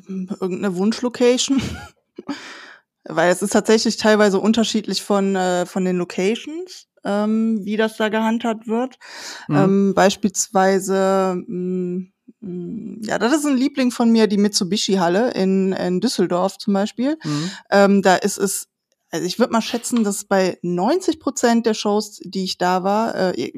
irgendeine 0.08 0.76
Wunschlocation. 0.76 1.62
Weil 3.06 3.32
es 3.32 3.42
ist 3.42 3.54
tatsächlich 3.54 3.98
teilweise 3.98 4.40
unterschiedlich 4.40 5.02
von, 5.02 5.36
äh, 5.36 5.66
von 5.66 5.86
den 5.86 5.98
Locations, 5.98 6.88
ähm, 7.04 7.60
wie 7.64 7.78
das 7.78 7.98
da 7.98 8.10
gehandhabt 8.10 8.68
wird. 8.68 9.00
Mhm. 9.48 9.56
Ähm, 9.56 9.94
beispielsweise, 9.96 11.42
mh, 11.48 12.06
mm, 12.42 13.02
ja, 13.02 13.18
das 13.18 13.34
ist 13.34 13.46
ein 13.46 13.58
Liebling 13.58 13.92
von 13.92 14.12
mir, 14.12 14.28
die 14.28 14.38
Mitsubishi-Halle 14.38 15.32
in, 15.32 15.74
in 15.74 16.02
Düsseldorf 16.02 16.58
zum 16.58 16.74
Beispiel. 16.74 17.18
Mhm. 17.24 17.52
Ähm, 17.72 18.02
da 18.02 18.16
ist 18.16 18.38
es 18.38 18.69
also 19.12 19.26
ich 19.26 19.40
würde 19.40 19.52
mal 19.52 19.62
schätzen, 19.62 20.04
dass 20.04 20.24
bei 20.24 20.60
90 20.62 21.20
Prozent 21.20 21.66
der 21.66 21.74
Shows, 21.74 22.20
die 22.24 22.44
ich 22.44 22.58
da 22.58 22.84
war, 22.84 23.16
äh, 23.16 23.54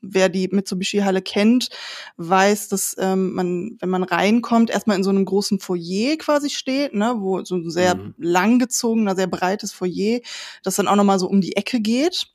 wer 0.00 0.28
die 0.28 0.48
Mitsubishi-Halle 0.48 1.20
kennt, 1.20 1.68
weiß, 2.16 2.68
dass 2.68 2.96
ähm, 2.98 3.34
man, 3.34 3.76
wenn 3.80 3.90
man 3.90 4.02
reinkommt, 4.02 4.70
erstmal 4.70 4.96
in 4.96 5.04
so 5.04 5.10
einem 5.10 5.24
großen 5.24 5.58
Foyer 5.58 6.16
quasi 6.16 6.48
steht, 6.48 6.94
ne, 6.94 7.16
wo 7.18 7.44
so 7.44 7.56
ein 7.56 7.70
sehr 7.70 7.96
mhm. 7.96 8.14
langgezogener, 8.18 9.14
sehr 9.14 9.26
breites 9.26 9.72
Foyer, 9.72 10.20
das 10.62 10.76
dann 10.76 10.88
auch 10.88 10.96
nochmal 10.96 11.18
so 11.18 11.28
um 11.28 11.40
die 11.40 11.56
Ecke 11.56 11.80
geht 11.80 12.28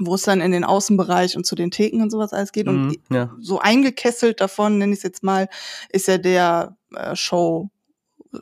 wo 0.00 0.14
es 0.14 0.22
dann 0.22 0.40
in 0.40 0.52
den 0.52 0.62
Außenbereich 0.62 1.36
und 1.36 1.44
zu 1.44 1.56
den 1.56 1.72
Theken 1.72 2.02
und 2.02 2.10
sowas 2.10 2.32
alles 2.32 2.52
geht. 2.52 2.66
Mhm, 2.66 2.88
und 2.88 2.98
ja. 3.10 3.34
so 3.40 3.58
eingekesselt 3.58 4.40
davon, 4.40 4.78
nenne 4.78 4.92
ich 4.92 4.98
es 4.98 5.02
jetzt 5.02 5.24
mal, 5.24 5.48
ist 5.90 6.06
ja 6.06 6.18
der 6.18 6.76
äh, 6.94 7.16
Show 7.16 7.70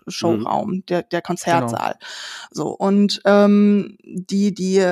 Showraum, 0.08 0.70
mhm. 0.70 0.86
der, 0.86 1.02
der 1.02 1.22
Konzertsaal. 1.22 1.92
Genau. 1.92 2.06
So, 2.50 2.68
und 2.68 3.20
ähm, 3.24 3.98
die, 4.04 4.54
die 4.54 4.84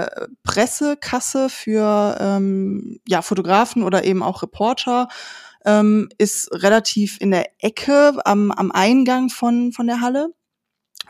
Pressekasse 0.42 1.48
für 1.48 2.16
ähm, 2.20 3.00
ja, 3.06 3.22
Fotografen 3.22 3.82
oder 3.82 4.04
eben 4.04 4.22
auch 4.22 4.42
Reporter 4.42 5.08
ähm, 5.64 6.08
ist 6.18 6.50
relativ 6.52 7.20
in 7.20 7.30
der 7.30 7.50
Ecke 7.62 8.14
am, 8.24 8.50
am 8.50 8.70
Eingang 8.70 9.30
von, 9.30 9.72
von 9.72 9.86
der 9.86 10.00
Halle. 10.00 10.28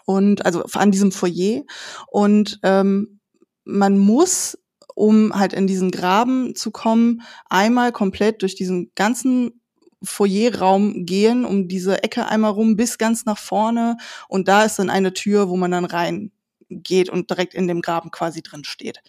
Und 0.06 0.44
also 0.44 0.64
an 0.74 0.90
diesem 0.90 1.12
Foyer. 1.12 1.62
Und 2.08 2.60
ähm, 2.62 3.20
man 3.64 3.96
muss 3.96 4.58
um 4.94 5.34
halt 5.34 5.52
in 5.52 5.66
diesen 5.66 5.90
Graben 5.90 6.54
zu 6.54 6.70
kommen, 6.70 7.22
einmal 7.48 7.92
komplett 7.92 8.42
durch 8.42 8.54
diesen 8.54 8.92
ganzen 8.94 9.60
Foyerraum 10.04 11.06
gehen, 11.06 11.44
um 11.44 11.68
diese 11.68 12.02
Ecke 12.02 12.26
einmal 12.26 12.52
rum 12.52 12.76
bis 12.76 12.98
ganz 12.98 13.24
nach 13.24 13.38
vorne. 13.38 13.96
Und 14.28 14.48
da 14.48 14.64
ist 14.64 14.78
dann 14.78 14.90
eine 14.90 15.12
Tür, 15.12 15.48
wo 15.48 15.56
man 15.56 15.70
dann 15.70 15.84
rein 15.84 16.32
geht 16.68 17.08
und 17.08 17.30
direkt 17.30 17.54
in 17.54 17.68
dem 17.68 17.80
Graben 17.80 18.10
quasi 18.10 18.42
drin 18.42 18.64
steht. 18.64 19.00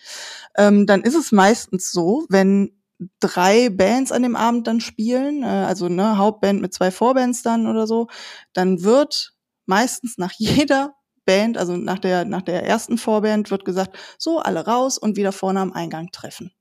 Ähm, 0.55 0.85
dann 0.85 1.01
ist 1.01 1.15
es 1.15 1.31
meistens 1.31 1.91
so, 1.91 2.25
wenn 2.29 2.71
drei 3.19 3.69
Bands 3.69 4.11
an 4.11 4.23
dem 4.23 4.35
Abend 4.35 4.67
dann 4.67 4.81
spielen, 4.81 5.43
äh, 5.43 5.47
also 5.47 5.89
ne, 5.89 6.17
Hauptband 6.17 6.61
mit 6.61 6.73
zwei 6.73 6.91
Vorbands 6.91 7.43
dann 7.43 7.67
oder 7.67 7.87
so, 7.87 8.07
dann 8.53 8.83
wird 8.83 9.33
meistens 9.65 10.17
nach 10.17 10.31
jeder 10.37 10.95
Band, 11.25 11.57
also 11.57 11.75
nach 11.75 11.99
der, 11.99 12.25
nach 12.25 12.43
der 12.43 12.63
ersten 12.63 12.97
Vorband 12.97 13.49
wird 13.51 13.65
gesagt, 13.65 13.97
so, 14.17 14.39
alle 14.39 14.65
raus 14.65 14.97
und 14.97 15.17
wieder 15.17 15.31
vorne 15.31 15.59
am 15.59 15.73
Eingang 15.73 16.11
treffen. 16.11 16.51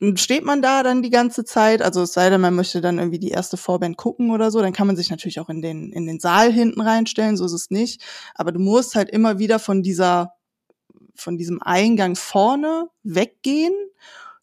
Dann 0.00 0.16
steht 0.16 0.44
man 0.44 0.62
da 0.62 0.82
dann 0.82 1.02
die 1.02 1.10
ganze 1.10 1.44
Zeit, 1.44 1.82
also 1.82 2.02
es 2.02 2.12
sei 2.12 2.30
denn, 2.30 2.40
man 2.40 2.54
möchte 2.54 2.80
dann 2.80 2.98
irgendwie 2.98 3.18
die 3.18 3.30
erste 3.30 3.56
Vorband 3.56 3.96
gucken 3.96 4.30
oder 4.30 4.50
so, 4.50 4.60
dann 4.60 4.72
kann 4.72 4.86
man 4.86 4.96
sich 4.96 5.10
natürlich 5.10 5.40
auch 5.40 5.48
in 5.48 5.60
den, 5.60 5.92
in 5.92 6.06
den 6.06 6.20
Saal 6.20 6.52
hinten 6.52 6.80
reinstellen, 6.80 7.36
so 7.36 7.44
ist 7.44 7.52
es 7.52 7.70
nicht. 7.70 8.02
Aber 8.34 8.52
du 8.52 8.60
musst 8.60 8.94
halt 8.94 9.10
immer 9.10 9.38
wieder 9.38 9.58
von 9.58 9.82
dieser, 9.82 10.34
von 11.14 11.36
diesem 11.36 11.60
Eingang 11.62 12.14
vorne 12.14 12.88
weggehen 13.02 13.74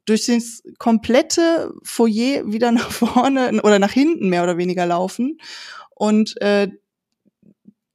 durch 0.04 0.26
das 0.28 0.62
komplette 0.78 1.74
Foyer 1.84 2.52
wieder 2.52 2.72
nach 2.74 2.92
vorne 2.92 3.62
oder 3.64 3.80
nach 3.80 3.92
hinten 3.92 4.30
mehr 4.30 4.44
oder 4.44 4.58
weniger 4.58 4.86
laufen 4.86 5.40
und 5.92 6.40
äh, 6.42 6.70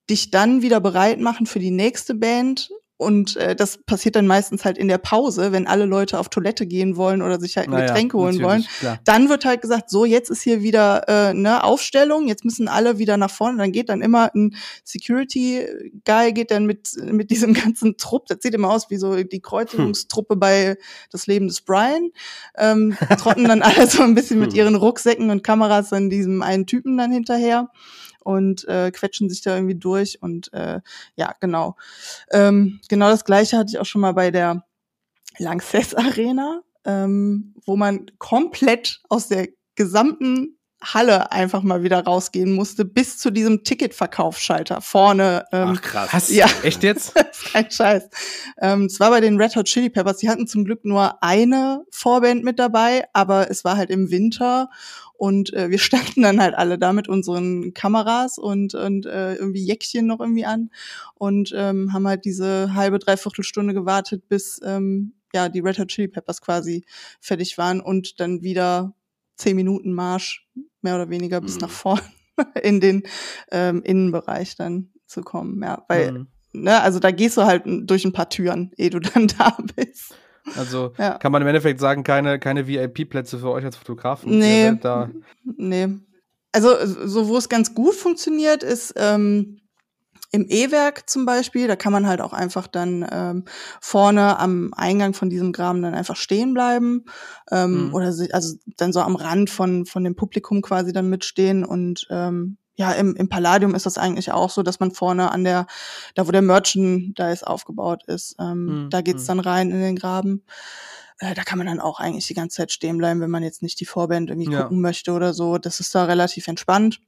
dich 0.08 0.30
dann 0.30 0.62
wieder 0.62 0.80
bereit 0.80 1.20
machen 1.20 1.46
für 1.46 1.60
die 1.60 1.70
nächste 1.70 2.14
Band 2.14 2.70
und 3.00 3.36
äh, 3.36 3.56
das 3.56 3.78
passiert 3.78 4.14
dann 4.16 4.26
meistens 4.26 4.64
halt 4.64 4.76
in 4.78 4.88
der 4.88 4.98
Pause, 4.98 5.52
wenn 5.52 5.66
alle 5.66 5.86
Leute 5.86 6.18
auf 6.18 6.28
Toilette 6.28 6.66
gehen 6.66 6.96
wollen 6.96 7.22
oder 7.22 7.40
sich 7.40 7.56
halt 7.56 7.68
ein 7.68 7.72
Naja, 7.72 7.86
Getränk 7.86 8.12
holen 8.14 8.42
wollen. 8.42 8.64
klar. 8.78 8.98
Dann 9.04 9.28
wird 9.28 9.44
halt 9.44 9.62
gesagt, 9.62 9.88
so 9.90 10.04
jetzt 10.04 10.30
ist 10.30 10.42
hier 10.42 10.62
wieder 10.62 11.08
äh, 11.08 11.34
ne 11.34 11.64
Aufstellung, 11.64 12.28
jetzt 12.28 12.44
müssen 12.44 12.68
alle 12.68 12.98
wieder 12.98 13.16
nach 13.16 13.30
vorne. 13.30 13.58
Dann 13.58 13.72
geht 13.72 13.88
dann 13.88 14.02
immer 14.02 14.30
ein 14.34 14.54
Security 14.84 15.66
Guy 16.04 16.32
geht 16.32 16.50
dann 16.50 16.66
mit 16.66 16.90
mit 17.10 17.30
diesem 17.30 17.54
ganzen 17.54 17.96
Trupp. 17.96 18.26
Das 18.26 18.38
sieht 18.42 18.54
immer 18.54 18.70
aus 18.70 18.90
wie 18.90 18.96
so 18.96 19.16
die 19.22 19.40
Kreuzigungstruppe 19.40 20.36
bei 20.36 20.76
das 21.10 21.26
Leben 21.26 21.48
des 21.48 21.62
Brian. 21.62 22.10
Ähm, 22.56 22.96
trotten 23.18 23.44
dann 23.44 23.62
alle 23.62 23.86
so 23.86 24.02
ein 24.02 24.14
bisschen 24.14 24.38
mit 24.40 24.50
Hm. 24.50 24.56
ihren 24.58 24.74
Rucksäcken 24.74 25.30
und 25.30 25.42
Kameras 25.42 25.88
dann 25.90 26.10
diesem 26.10 26.42
einen 26.42 26.66
Typen 26.66 26.98
dann 26.98 27.12
hinterher 27.12 27.70
und 28.20 28.66
äh, 28.68 28.90
quetschen 28.90 29.28
sich 29.28 29.42
da 29.42 29.54
irgendwie 29.54 29.74
durch 29.74 30.22
und 30.22 30.52
äh, 30.52 30.80
ja 31.16 31.34
genau. 31.40 31.76
Ähm, 32.30 32.80
genau 32.88 33.08
das 33.10 33.24
gleiche 33.24 33.58
hatte 33.58 33.70
ich 33.70 33.78
auch 33.78 33.86
schon 33.86 34.00
mal 34.00 34.12
bei 34.12 34.30
der 34.30 34.64
Lanxess 35.38 35.94
Arena, 35.94 36.62
ähm, 36.84 37.54
wo 37.64 37.76
man 37.76 38.10
komplett 38.18 39.00
aus 39.08 39.28
der 39.28 39.48
gesamten 39.74 40.58
Halle 40.82 41.30
einfach 41.30 41.62
mal 41.62 41.82
wieder 41.82 42.02
rausgehen 42.02 42.52
musste, 42.52 42.84
bis 42.84 43.18
zu 43.18 43.30
diesem 43.30 43.64
Ticketverkaufsschalter 43.64 44.80
vorne. 44.80 45.44
Ähm, 45.52 45.74
Ach 45.76 45.82
krass. 45.82 46.30
Ja. 46.30 46.46
Echt 46.62 46.82
jetzt? 46.82 47.14
ist 47.30 47.52
kein 47.52 47.70
Scheiß. 47.70 48.08
Ähm, 48.60 48.86
es 48.86 48.98
war 48.98 49.10
bei 49.10 49.20
den 49.20 49.36
Red 49.36 49.56
Hot 49.56 49.66
Chili 49.66 49.90
Peppers, 49.90 50.18
die 50.18 50.28
hatten 50.28 50.46
zum 50.46 50.64
Glück 50.64 50.84
nur 50.84 51.22
eine 51.22 51.84
Vorband 51.90 52.44
mit 52.44 52.58
dabei, 52.58 53.04
aber 53.12 53.50
es 53.50 53.64
war 53.64 53.76
halt 53.76 53.90
im 53.90 54.10
Winter 54.10 54.70
und 55.20 55.52
äh, 55.52 55.68
wir 55.68 55.78
standen 55.78 56.22
dann 56.22 56.40
halt 56.40 56.54
alle 56.54 56.78
da 56.78 56.94
mit 56.94 57.08
unseren 57.08 57.74
Kameras 57.74 58.38
und, 58.38 58.74
und 58.74 59.04
äh, 59.04 59.34
irgendwie 59.34 59.64
Jäckchen 59.64 60.06
noch 60.06 60.20
irgendwie 60.20 60.46
an 60.46 60.70
und 61.14 61.52
ähm, 61.54 61.92
haben 61.92 62.08
halt 62.08 62.24
diese 62.24 62.72
halbe, 62.72 62.98
dreiviertel 62.98 63.44
Stunde 63.44 63.74
gewartet, 63.74 64.28
bis 64.28 64.60
ähm, 64.64 65.12
ja 65.34 65.50
die 65.50 65.60
Red 65.60 65.78
Hot 65.78 65.88
Chili 65.88 66.08
Peppers 66.08 66.40
quasi 66.40 66.86
fertig 67.20 67.58
waren 67.58 67.82
und 67.82 68.18
dann 68.18 68.40
wieder 68.40 68.94
zehn 69.36 69.56
Minuten 69.56 69.92
Marsch 69.92 70.46
mehr 70.82 70.94
oder 70.96 71.10
weniger 71.10 71.40
bis 71.40 71.54
Mhm. 71.56 71.60
nach 71.62 71.70
vorne 71.70 72.02
in 72.62 72.80
den 72.80 73.02
ähm, 73.50 73.82
Innenbereich 73.82 74.56
dann 74.56 74.90
zu 75.06 75.22
kommen. 75.22 75.62
Ja, 75.62 75.84
weil 75.88 76.12
Mhm. 76.12 76.26
ne, 76.52 76.80
also 76.82 76.98
da 76.98 77.10
gehst 77.10 77.36
du 77.36 77.42
halt 77.44 77.62
durch 77.66 78.04
ein 78.04 78.12
paar 78.12 78.28
Türen, 78.28 78.72
ehe 78.76 78.90
du 78.90 79.00
dann 79.00 79.28
da 79.28 79.56
bist. 79.76 80.14
Also 80.56 80.92
Ja. 80.98 81.18
kann 81.18 81.32
man 81.32 81.42
im 81.42 81.48
Endeffekt 81.48 81.80
sagen, 81.80 82.02
keine, 82.02 82.38
keine 82.38 82.66
VIP-Plätze 82.66 83.38
für 83.38 83.50
euch 83.50 83.64
als 83.64 83.76
Fotografen. 83.76 84.38
Nee. 84.38 84.76
Da, 84.80 85.10
Nee. 85.56 85.88
Also, 86.52 86.70
so 87.06 87.28
wo 87.28 87.36
es 87.36 87.48
ganz 87.48 87.74
gut 87.74 87.94
funktioniert, 87.94 88.62
ist 88.64 88.94
ähm, 88.96 89.60
im 90.32 90.46
E-Werk 90.48 91.08
zum 91.10 91.26
Beispiel. 91.26 91.66
Da 91.68 91.76
kann 91.76 91.92
man 91.92 92.06
halt 92.06 92.20
auch 92.20 92.32
einfach 92.32 92.66
dann 92.66 93.06
ähm, 93.10 93.44
vorne 93.80 94.38
am 94.38 94.72
Eingang 94.74 95.12
von 95.14 95.28
diesem 95.30 95.52
Graben 95.52 95.82
dann 95.82 95.94
einfach 95.94 96.16
stehen 96.16 96.54
bleiben. 96.54 97.04
Ähm, 97.50 97.86
Mhm. 97.88 97.94
Oder 97.94 98.12
sich, 98.12 98.34
also 98.34 98.56
dann 98.76 98.92
so 98.92 99.00
am 99.00 99.16
Rand 99.16 99.50
von, 99.50 99.86
von 99.86 100.04
dem 100.04 100.14
Publikum 100.16 100.62
quasi 100.62 100.92
dann 100.92 101.08
mitstehen. 101.10 101.64
Und 101.64 102.06
ähm, 102.10 102.56
ja, 102.76 102.92
im, 102.92 103.14
im 103.16 103.28
Palladium 103.28 103.74
ist 103.74 103.86
das 103.86 103.98
eigentlich 103.98 104.32
auch 104.32 104.48
so, 104.50 104.62
dass 104.62 104.80
man 104.80 104.92
vorne 104.92 105.30
an 105.32 105.44
der, 105.44 105.66
da 106.14 106.26
wo 106.26 106.30
der 106.32 106.42
Merchandise 106.42 107.46
aufgebaut 107.46 108.04
ist, 108.06 108.36
ähm, 108.38 108.84
Mhm. 108.84 108.90
da 108.90 109.00
geht's 109.02 109.24
Mhm. 109.24 109.26
dann 109.28 109.40
rein 109.40 109.70
in 109.70 109.80
den 109.80 109.96
Graben. 109.96 110.44
Äh, 111.18 111.34
da 111.34 111.42
kann 111.42 111.58
man 111.58 111.66
dann 111.66 111.80
auch 111.80 112.00
eigentlich 112.00 112.26
die 112.28 112.34
ganze 112.34 112.56
Zeit 112.56 112.72
stehen 112.72 112.96
bleiben, 112.96 113.20
wenn 113.20 113.28
man 113.30 113.42
jetzt 113.42 113.62
nicht 113.62 113.78
die 113.80 113.84
Vorband 113.84 114.30
irgendwie 114.30 114.50
Ja. 114.50 114.62
gucken 114.62 114.80
möchte 114.80 115.12
oder 115.12 115.34
so. 115.34 115.58
Das 115.58 115.78
ist 115.80 115.94
da 115.94 116.04
relativ 116.04 116.48
entspannt. 116.48 117.00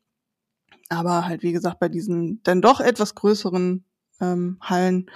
Aber 0.88 1.26
halt, 1.26 1.42
wie 1.42 1.52
gesagt, 1.52 1.78
bei 1.78 1.88
diesen 1.88 2.42
dann 2.42 2.62
doch 2.62 2.80
etwas 2.80 3.14
größeren 3.14 3.84
ähm, 4.20 4.58
Hallen 4.60 5.10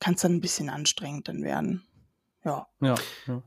kann 0.00 0.14
es 0.14 0.22
dann 0.22 0.34
ein 0.34 0.40
bisschen 0.40 0.68
anstrengend 0.70 1.28
dann 1.28 1.42
werden. 1.42 1.82
Ja. 2.44 2.66
ja, 2.80 2.94
ja. 3.26 3.42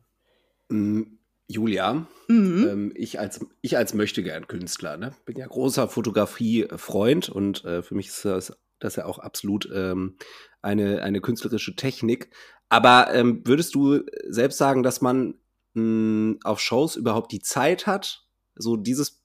Mm, 0.70 1.18
Julia, 1.48 2.08
Mhm. 2.28 2.68
ähm, 2.70 2.92
ich 2.96 3.20
als 3.20 3.46
ich 3.62 3.76
als 3.78 3.94
möchte 3.94 4.24
gern 4.24 4.48
Künstler, 4.48 4.96
ne? 4.98 5.12
bin 5.26 5.38
ja 5.38 5.48
großer 5.48 5.90
Fotografie-Freund 5.90 7.30
und 7.30 7.66
äh, 7.66 7.82
für 7.82 7.96
mich 7.96 8.08
ist 8.08 8.24
das, 8.24 8.54
das 8.80 8.96
ja 8.96 9.06
auch 9.06 9.20
absolut 9.20 9.70
ähm, 9.74 10.18
eine 10.62 11.02
eine 11.02 11.20
künstlerische 11.20 11.76
Technik. 11.76 12.30
Aber 12.70 13.14
ähm, 13.14 13.42
würdest 13.46 13.76
du 13.76 14.02
selbst 14.30 14.58
sagen, 14.58 14.82
dass 14.82 15.02
man 15.02 15.36
mh, 15.74 16.38
auf 16.44 16.62
Shows 16.62 16.96
überhaupt 16.96 17.34
die 17.34 17.42
Zeit 17.42 17.86
hat, 17.86 18.26
so 18.56 18.78
dieses 18.78 19.21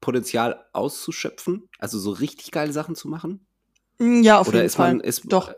Potenzial 0.00 0.64
auszuschöpfen, 0.72 1.68
also 1.78 1.98
so 1.98 2.10
richtig 2.10 2.50
geile 2.50 2.72
Sachen 2.72 2.94
zu 2.94 3.08
machen? 3.08 3.46
Mm, 3.98 4.22
Ja, 4.22 4.38
auf 4.38 4.48
Oder 4.48 4.58
jeden 4.58 4.66
ist 4.66 4.76
Fall. 4.76 4.94
man 4.94 5.00
ist 5.00 5.22
Doch. 5.32 5.52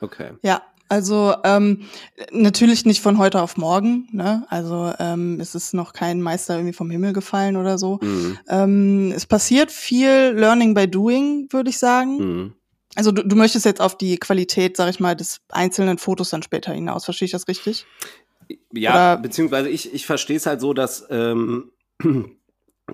Okay. 0.00 0.32
Ja, 0.42 0.62
also 0.88 1.34
ähm, 1.44 1.82
natürlich 2.30 2.84
nicht 2.86 3.02
von 3.02 3.18
heute 3.18 3.42
auf 3.42 3.56
morgen. 3.56 4.08
Ne? 4.12 4.46
Also 4.48 4.92
ähm, 4.98 5.38
es 5.40 5.54
ist 5.54 5.74
noch 5.74 5.92
kein 5.92 6.22
Meister 6.22 6.54
irgendwie 6.54 6.72
vom 6.72 6.90
Himmel 6.90 7.12
gefallen 7.12 7.56
oder 7.56 7.76
so. 7.76 7.98
Mhm. 8.00 8.38
Ähm, 8.48 9.12
es 9.14 9.26
passiert 9.26 9.70
viel 9.72 10.32
Learning 10.36 10.74
by 10.74 10.88
Doing, 10.88 11.48
würde 11.50 11.70
ich 11.70 11.78
sagen. 11.78 12.16
Mhm. 12.18 12.54
Also 12.94 13.12
du, 13.12 13.22
du 13.22 13.36
möchtest 13.36 13.64
jetzt 13.66 13.80
auf 13.80 13.98
die 13.98 14.16
Qualität, 14.16 14.76
sag 14.76 14.88
ich 14.88 14.98
mal, 15.00 15.14
des 15.14 15.40
einzelnen 15.50 15.98
Fotos 15.98 16.30
dann 16.30 16.42
später 16.42 16.72
hinaus. 16.72 17.04
Verstehe 17.04 17.26
ich 17.26 17.32
das 17.32 17.46
richtig? 17.48 17.84
Ja, 18.72 18.92
Oder- 19.14 19.22
beziehungsweise 19.22 19.68
ich, 19.68 19.92
ich 19.92 20.06
verstehe 20.06 20.36
es 20.36 20.46
halt 20.46 20.60
so, 20.60 20.72
dass, 20.72 21.04
ähm, 21.10 21.70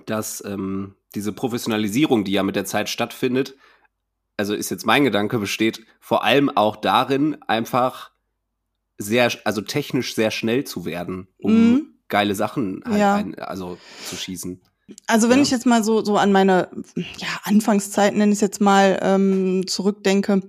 dass 0.05 0.43
ähm, 0.45 0.95
diese 1.13 1.31
Professionalisierung, 1.33 2.23
die 2.23 2.31
ja 2.33 2.43
mit 2.43 2.55
der 2.55 2.65
Zeit 2.65 2.89
stattfindet, 2.89 3.55
also 4.37 4.53
ist 4.53 4.69
jetzt 4.69 4.85
mein 4.85 5.03
Gedanke, 5.05 5.39
besteht 5.39 5.85
vor 5.99 6.23
allem 6.23 6.49
auch 6.49 6.75
darin, 6.75 7.41
einfach 7.47 8.11
sehr, 8.97 9.31
also 9.45 9.61
technisch 9.61 10.15
sehr 10.15 10.31
schnell 10.31 10.63
zu 10.63 10.85
werden, 10.85 11.27
um 11.37 11.71
Mhm. 11.71 11.93
geile 12.07 12.35
Sachen 12.35 12.83
halt 12.85 12.99
Ja. 12.99 13.15
ein, 13.15 13.35
also 13.35 13.77
zu 14.03 14.15
schießen. 14.17 14.61
Also 15.07 15.29
wenn 15.29 15.37
Ja. 15.39 15.43
ich 15.43 15.51
jetzt 15.51 15.65
mal 15.65 15.83
so, 15.83 16.03
so 16.03 16.17
an 16.17 16.31
meine 16.31 16.69
ja, 17.17 17.27
Anfangszeit, 17.43 18.13
nenne 18.13 18.31
ich 18.31 18.37
es 18.37 18.41
jetzt 18.41 18.61
mal, 18.61 18.99
ähm, 19.01 19.65
zurückdenke, 19.67 20.41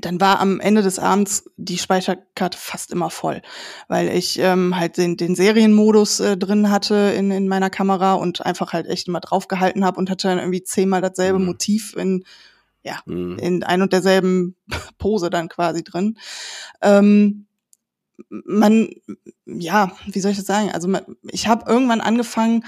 dann 0.00 0.20
war 0.20 0.38
am 0.40 0.60
Ende 0.60 0.82
des 0.82 0.98
Abends 0.98 1.50
die 1.56 1.78
Speicherkarte 1.78 2.56
fast 2.56 2.92
immer 2.92 3.10
voll, 3.10 3.42
weil 3.88 4.08
ich 4.08 4.38
ähm, 4.38 4.76
halt 4.76 4.96
den, 4.96 5.16
den 5.16 5.34
Serienmodus 5.34 6.20
äh, 6.20 6.36
drin 6.36 6.70
hatte 6.70 6.94
in, 7.16 7.30
in 7.32 7.48
meiner 7.48 7.70
Kamera 7.70 8.14
und 8.14 8.46
einfach 8.46 8.72
halt 8.72 8.86
echt 8.86 9.08
immer 9.08 9.20
draufgehalten 9.20 9.84
habe 9.84 9.98
und 9.98 10.08
hatte 10.08 10.28
dann 10.28 10.38
irgendwie 10.38 10.62
zehnmal 10.62 11.00
dasselbe 11.00 11.38
Mhm. 11.40 11.44
Motiv 11.46 11.94
in, 11.96 12.24
Mhm. 13.04 13.38
in 13.38 13.62
ein 13.64 13.82
und 13.82 13.92
derselben 13.92 14.54
Pose 14.98 15.28
dann 15.28 15.48
quasi 15.48 15.82
drin. 15.82 16.16
Ähm, 16.80 17.46
man, 18.28 18.90
ja, 19.46 19.92
wie 20.06 20.20
soll 20.20 20.30
ich 20.30 20.36
das 20.36 20.46
sagen? 20.46 20.70
Also 20.70 20.88
man, 20.88 21.02
ich 21.22 21.48
habe 21.48 21.70
irgendwann 21.70 22.00
angefangen, 22.00 22.64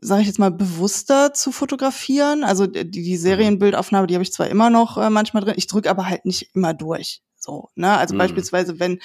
sage 0.00 0.22
ich 0.22 0.26
jetzt 0.28 0.38
mal, 0.38 0.50
bewusster 0.50 1.32
zu 1.34 1.52
fotografieren. 1.52 2.44
Also 2.44 2.66
die, 2.66 2.90
die 2.90 3.16
Serienbildaufnahme, 3.16 4.06
die 4.06 4.14
habe 4.14 4.22
ich 4.22 4.32
zwar 4.32 4.48
immer 4.48 4.70
noch 4.70 4.98
äh, 4.98 5.10
manchmal 5.10 5.42
drin, 5.42 5.54
ich 5.56 5.66
drücke 5.66 5.90
aber 5.90 6.08
halt 6.08 6.24
nicht 6.26 6.50
immer 6.54 6.74
durch. 6.74 7.22
So, 7.38 7.68
ne? 7.76 7.96
Also 7.96 8.14
Mhm. 8.14 8.18
beispielsweise, 8.18 8.80
wenn, 8.80 8.98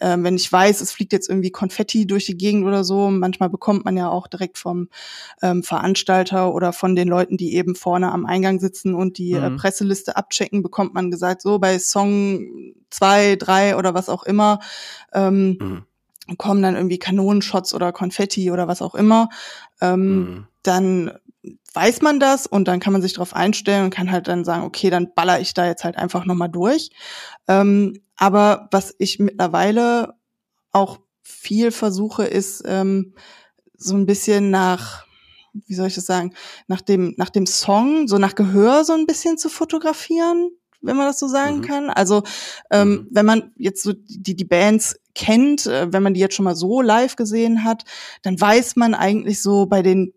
ähm, 0.00 0.22
wenn 0.22 0.36
ich 0.36 0.50
weiß, 0.52 0.80
es 0.80 0.92
fliegt 0.92 1.12
jetzt 1.12 1.28
irgendwie 1.28 1.50
Konfetti 1.50 2.06
durch 2.06 2.26
die 2.26 2.36
Gegend 2.36 2.64
oder 2.64 2.84
so, 2.84 3.10
manchmal 3.10 3.50
bekommt 3.50 3.84
man 3.84 3.96
ja 3.96 4.08
auch 4.08 4.28
direkt 4.28 4.56
vom 4.58 4.88
ähm, 5.42 5.62
Veranstalter 5.64 6.54
oder 6.54 6.72
von 6.72 6.94
den 6.94 7.08
Leuten, 7.08 7.36
die 7.36 7.54
eben 7.56 7.74
vorne 7.74 8.12
am 8.12 8.24
Eingang 8.24 8.60
sitzen 8.60 8.94
und 8.94 9.18
die 9.18 9.32
äh, 9.32 9.50
Mhm. 9.50 9.56
Presseliste 9.56 10.16
abchecken, 10.16 10.62
bekommt 10.62 10.94
man 10.94 11.10
gesagt, 11.10 11.42
so 11.42 11.58
bei 11.58 11.78
Song 11.78 12.74
zwei, 12.90 13.36
drei 13.36 13.76
oder 13.76 13.94
was 13.94 14.08
auch 14.08 14.22
immer, 14.22 14.60
ähm, 15.12 15.58
Mhm. 15.60 15.82
Kommen 16.36 16.62
dann 16.62 16.74
irgendwie 16.76 16.98
Kanonenshots 16.98 17.72
oder 17.72 17.92
Konfetti 17.92 18.50
oder 18.50 18.68
was 18.68 18.82
auch 18.82 18.94
immer. 18.94 19.28
Ähm, 19.80 20.18
Mhm. 20.18 20.46
dann 20.62 21.12
weiß 21.72 22.02
man 22.02 22.18
das 22.20 22.46
und 22.46 22.66
dann 22.68 22.80
kann 22.80 22.92
man 22.92 23.00
sich 23.02 23.14
darauf 23.14 23.34
einstellen 23.34 23.84
und 23.84 23.90
kann 23.90 24.10
halt 24.10 24.28
dann 24.28 24.44
sagen, 24.44 24.64
okay, 24.64 24.90
dann 24.90 25.14
baller 25.14 25.40
ich 25.40 25.54
da 25.54 25.66
jetzt 25.66 25.84
halt 25.84 25.96
einfach 25.96 26.24
nochmal 26.24 26.48
durch. 26.48 26.90
Ähm, 27.46 28.00
aber 28.16 28.68
was 28.72 28.94
ich 28.98 29.18
mittlerweile 29.18 30.14
auch 30.72 30.98
viel 31.22 31.70
versuche, 31.70 32.24
ist 32.24 32.62
ähm, 32.66 33.14
so 33.76 33.94
ein 33.94 34.06
bisschen 34.06 34.50
nach, 34.50 35.06
wie 35.52 35.74
soll 35.74 35.86
ich 35.86 35.94
das 35.94 36.06
sagen, 36.06 36.34
nach 36.66 36.80
dem, 36.80 37.14
nach 37.16 37.30
dem 37.30 37.46
Song, 37.46 38.08
so 38.08 38.18
nach 38.18 38.34
Gehör 38.34 38.84
so 38.84 38.94
ein 38.94 39.06
bisschen 39.06 39.38
zu 39.38 39.48
fotografieren. 39.48 40.50
Wenn 40.80 40.96
man 40.96 41.06
das 41.06 41.18
so 41.18 41.28
sagen 41.28 41.58
Mhm. 41.58 41.62
kann. 41.62 41.90
Also 41.90 42.22
ähm, 42.70 42.90
Mhm. 42.90 43.08
wenn 43.10 43.26
man 43.26 43.52
jetzt 43.56 43.82
so 43.82 43.92
die, 43.94 44.36
die 44.36 44.44
Bands 44.44 44.96
kennt, 45.14 45.66
äh, 45.66 45.92
wenn 45.92 46.02
man 46.02 46.14
die 46.14 46.20
jetzt 46.20 46.34
schon 46.34 46.44
mal 46.44 46.56
so 46.56 46.80
live 46.80 47.16
gesehen 47.16 47.64
hat, 47.64 47.84
dann 48.22 48.40
weiß 48.40 48.76
man 48.76 48.94
eigentlich 48.94 49.42
so 49.42 49.66
bei 49.66 49.82
den 49.82 50.12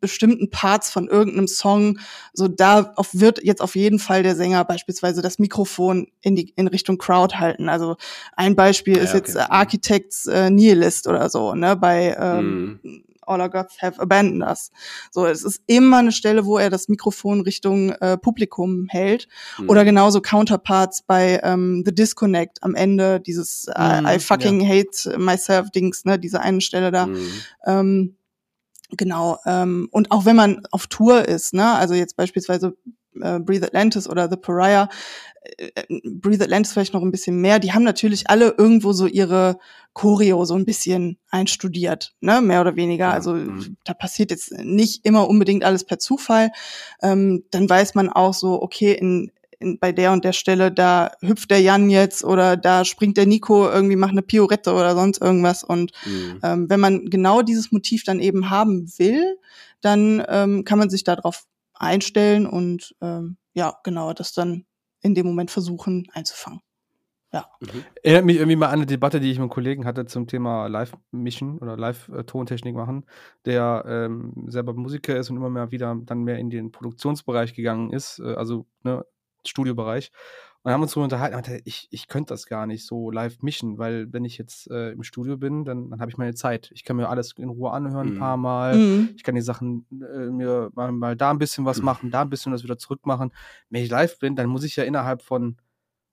bestimmten 0.00 0.50
Parts 0.50 0.90
von 0.90 1.08
irgendeinem 1.08 1.48
Song, 1.48 1.98
so 2.34 2.46
da 2.46 2.92
auf, 2.96 3.08
wird 3.14 3.42
jetzt 3.42 3.62
auf 3.62 3.74
jeden 3.74 3.98
Fall 3.98 4.22
der 4.22 4.36
Sänger 4.36 4.62
beispielsweise 4.66 5.22
das 5.22 5.38
Mikrofon 5.38 6.08
in 6.20 6.36
die 6.36 6.52
in 6.56 6.68
Richtung 6.68 6.98
Crowd 6.98 7.36
halten. 7.36 7.70
Also 7.70 7.96
ein 8.36 8.54
Beispiel 8.54 8.98
Ja, 8.98 9.02
ist 9.02 9.12
ja, 9.12 9.16
jetzt 9.20 9.30
okay. 9.34 9.46
äh, 9.46 9.50
Architects 9.50 10.26
äh, 10.26 10.50
Nihilist 10.50 11.08
oder 11.08 11.30
so, 11.30 11.54
ne, 11.54 11.74
bei 11.74 12.14
ähm, 12.20 12.80
Mhm. 12.82 13.04
All 13.26 13.40
Our 13.40 13.48
Gods 13.48 13.80
Have 13.80 14.00
Abandoned 14.00 14.42
Us. 14.42 14.70
So, 15.10 15.26
es 15.26 15.44
ist 15.44 15.62
immer 15.66 15.98
eine 15.98 16.12
Stelle, 16.12 16.44
wo 16.46 16.58
er 16.58 16.70
das 16.70 16.88
Mikrofon 16.88 17.40
Richtung 17.40 17.90
äh, 17.92 18.16
Publikum 18.16 18.86
hält. 18.88 19.28
Mhm. 19.58 19.70
Oder 19.70 19.84
genauso 19.84 20.20
Counterparts 20.20 21.02
bei 21.02 21.40
ähm, 21.42 21.82
The 21.84 21.94
Disconnect 21.94 22.62
am 22.62 22.74
Ende, 22.74 23.20
dieses 23.20 23.68
äh, 23.68 23.94
Mhm, 24.00 24.06
I 24.06 24.18
fucking 24.18 24.66
hate 24.66 25.18
myself 25.18 25.70
Dings, 25.70 26.04
ne, 26.04 26.18
diese 26.18 26.40
eine 26.40 26.60
Stelle 26.60 26.90
da. 26.90 27.06
Mhm. 27.06 27.30
Ähm, 27.66 28.16
genau. 28.96 29.38
Ähm, 29.46 29.88
und 29.90 30.10
auch 30.10 30.24
wenn 30.24 30.36
man 30.36 30.62
auf 30.70 30.86
Tour 30.86 31.26
ist, 31.26 31.54
ne, 31.54 31.72
also 31.72 31.94
jetzt 31.94 32.16
beispielsweise 32.16 32.76
äh, 33.20 33.38
Breathe 33.40 33.66
Atlantis 33.66 34.08
oder 34.08 34.28
The 34.28 34.36
Pariah, 34.36 34.84
äh, 34.84 34.88
äh, 34.88 35.33
Breathe 36.04 36.42
Atlantis 36.44 36.72
vielleicht 36.72 36.94
noch 36.94 37.02
ein 37.02 37.10
bisschen 37.10 37.40
mehr, 37.40 37.58
die 37.58 37.72
haben 37.72 37.82
natürlich 37.82 38.30
alle 38.30 38.54
irgendwo 38.56 38.92
so 38.92 39.06
ihre 39.06 39.58
Choreo 39.92 40.44
so 40.44 40.54
ein 40.54 40.64
bisschen 40.64 41.18
einstudiert, 41.30 42.14
ne, 42.20 42.40
mehr 42.40 42.60
oder 42.60 42.76
weniger. 42.76 43.12
Also 43.12 43.34
mhm. 43.34 43.76
da 43.84 43.94
passiert 43.94 44.30
jetzt 44.30 44.52
nicht 44.58 45.04
immer 45.04 45.28
unbedingt 45.28 45.64
alles 45.64 45.84
per 45.84 45.98
Zufall. 45.98 46.50
Ähm, 47.02 47.44
dann 47.50 47.68
weiß 47.68 47.94
man 47.94 48.08
auch 48.08 48.34
so, 48.34 48.60
okay, 48.62 48.92
in, 48.92 49.30
in, 49.60 49.78
bei 49.78 49.92
der 49.92 50.12
und 50.12 50.24
der 50.24 50.32
Stelle, 50.32 50.72
da 50.72 51.12
hüpft 51.20 51.50
der 51.50 51.60
Jan 51.60 51.90
jetzt 51.90 52.24
oder 52.24 52.56
da 52.56 52.84
springt 52.84 53.16
der 53.16 53.26
Nico 53.26 53.68
irgendwie, 53.68 53.96
macht 53.96 54.12
eine 54.12 54.22
Piorette 54.22 54.72
oder 54.72 54.94
sonst 54.94 55.20
irgendwas. 55.20 55.62
Und 55.62 55.92
Mhm. 56.06 56.40
ähm, 56.42 56.70
wenn 56.70 56.80
man 56.80 57.04
genau 57.06 57.42
dieses 57.42 57.70
Motiv 57.70 58.02
dann 58.04 58.18
eben 58.20 58.50
haben 58.50 58.90
will, 58.98 59.38
dann 59.80 60.24
ähm, 60.28 60.64
kann 60.64 60.78
man 60.78 60.90
sich 60.90 61.04
darauf 61.04 61.44
einstellen 61.74 62.46
und 62.46 62.94
ähm, 63.02 63.36
ja, 63.52 63.76
genau, 63.84 64.12
das 64.12 64.32
dann 64.32 64.64
in 65.04 65.14
dem 65.14 65.26
Moment 65.26 65.52
versuchen 65.52 66.08
einzufangen. 66.12 66.60
Mhm. 67.60 67.84
Erinnert 68.02 68.24
mich 68.24 68.36
irgendwie 68.36 68.56
mal 68.56 68.68
an 68.68 68.74
eine 68.74 68.86
Debatte, 68.86 69.20
die 69.20 69.30
ich 69.30 69.38
mit 69.38 69.44
einem 69.44 69.50
Kollegen 69.50 69.84
hatte 69.84 70.06
zum 70.06 70.26
Thema 70.26 70.66
Live-Mischen 70.66 71.58
oder 71.58 71.76
Live-Tontechnik 71.76 72.74
machen, 72.74 73.06
der 73.44 73.84
ähm, 73.86 74.32
selber 74.46 74.72
Musiker 74.74 75.16
ist 75.16 75.30
und 75.30 75.36
immer 75.36 75.50
mehr 75.50 75.70
wieder 75.70 75.96
dann 76.04 76.22
mehr 76.22 76.38
in 76.38 76.50
den 76.50 76.70
Produktionsbereich 76.70 77.54
gegangen 77.54 77.92
ist, 77.92 78.20
äh, 78.20 78.34
also 78.34 78.66
ne, 78.82 79.04
Studiobereich. 79.46 80.10
Und 80.64 80.72
haben 80.72 80.80
uns 80.82 80.92
darüber 80.92 81.04
unterhalten, 81.04 81.52
er 81.52 81.60
ich, 81.66 81.88
ich 81.90 82.08
könnte 82.08 82.32
das 82.32 82.46
gar 82.46 82.66
nicht 82.66 82.86
so 82.86 83.10
live 83.10 83.42
mischen, 83.42 83.76
weil 83.76 84.10
wenn 84.14 84.24
ich 84.24 84.38
jetzt 84.38 84.70
äh, 84.70 84.92
im 84.92 85.02
Studio 85.02 85.36
bin, 85.36 85.66
dann, 85.66 85.90
dann 85.90 86.00
habe 86.00 86.10
ich 86.10 86.16
meine 86.16 86.34
Zeit. 86.34 86.70
Ich 86.74 86.84
kann 86.84 86.96
mir 86.96 87.10
alles 87.10 87.32
in 87.36 87.50
Ruhe 87.50 87.70
anhören, 87.70 88.08
ein 88.08 88.14
Mhm. 88.14 88.18
paar 88.18 88.36
Mal. 88.38 88.78
Mhm. 88.78 89.10
Ich 89.14 89.22
kann 89.24 89.34
die 89.34 89.42
Sachen 89.42 89.86
äh, 89.92 90.30
mir 90.30 90.70
mal, 90.74 90.90
mal 90.90 91.16
da 91.16 91.30
ein 91.30 91.38
bisschen 91.38 91.66
was 91.66 91.80
Mhm. 91.80 91.84
machen, 91.84 92.10
da 92.10 92.22
ein 92.22 92.30
bisschen 92.30 92.50
was 92.52 92.62
wieder 92.64 92.78
zurück 92.78 93.04
machen. 93.04 93.30
Wenn 93.68 93.82
ich 93.84 93.90
live 93.90 94.18
bin, 94.18 94.36
dann 94.36 94.48
muss 94.48 94.64
ich 94.64 94.74
ja 94.76 94.84
innerhalb 94.84 95.20
von 95.22 95.58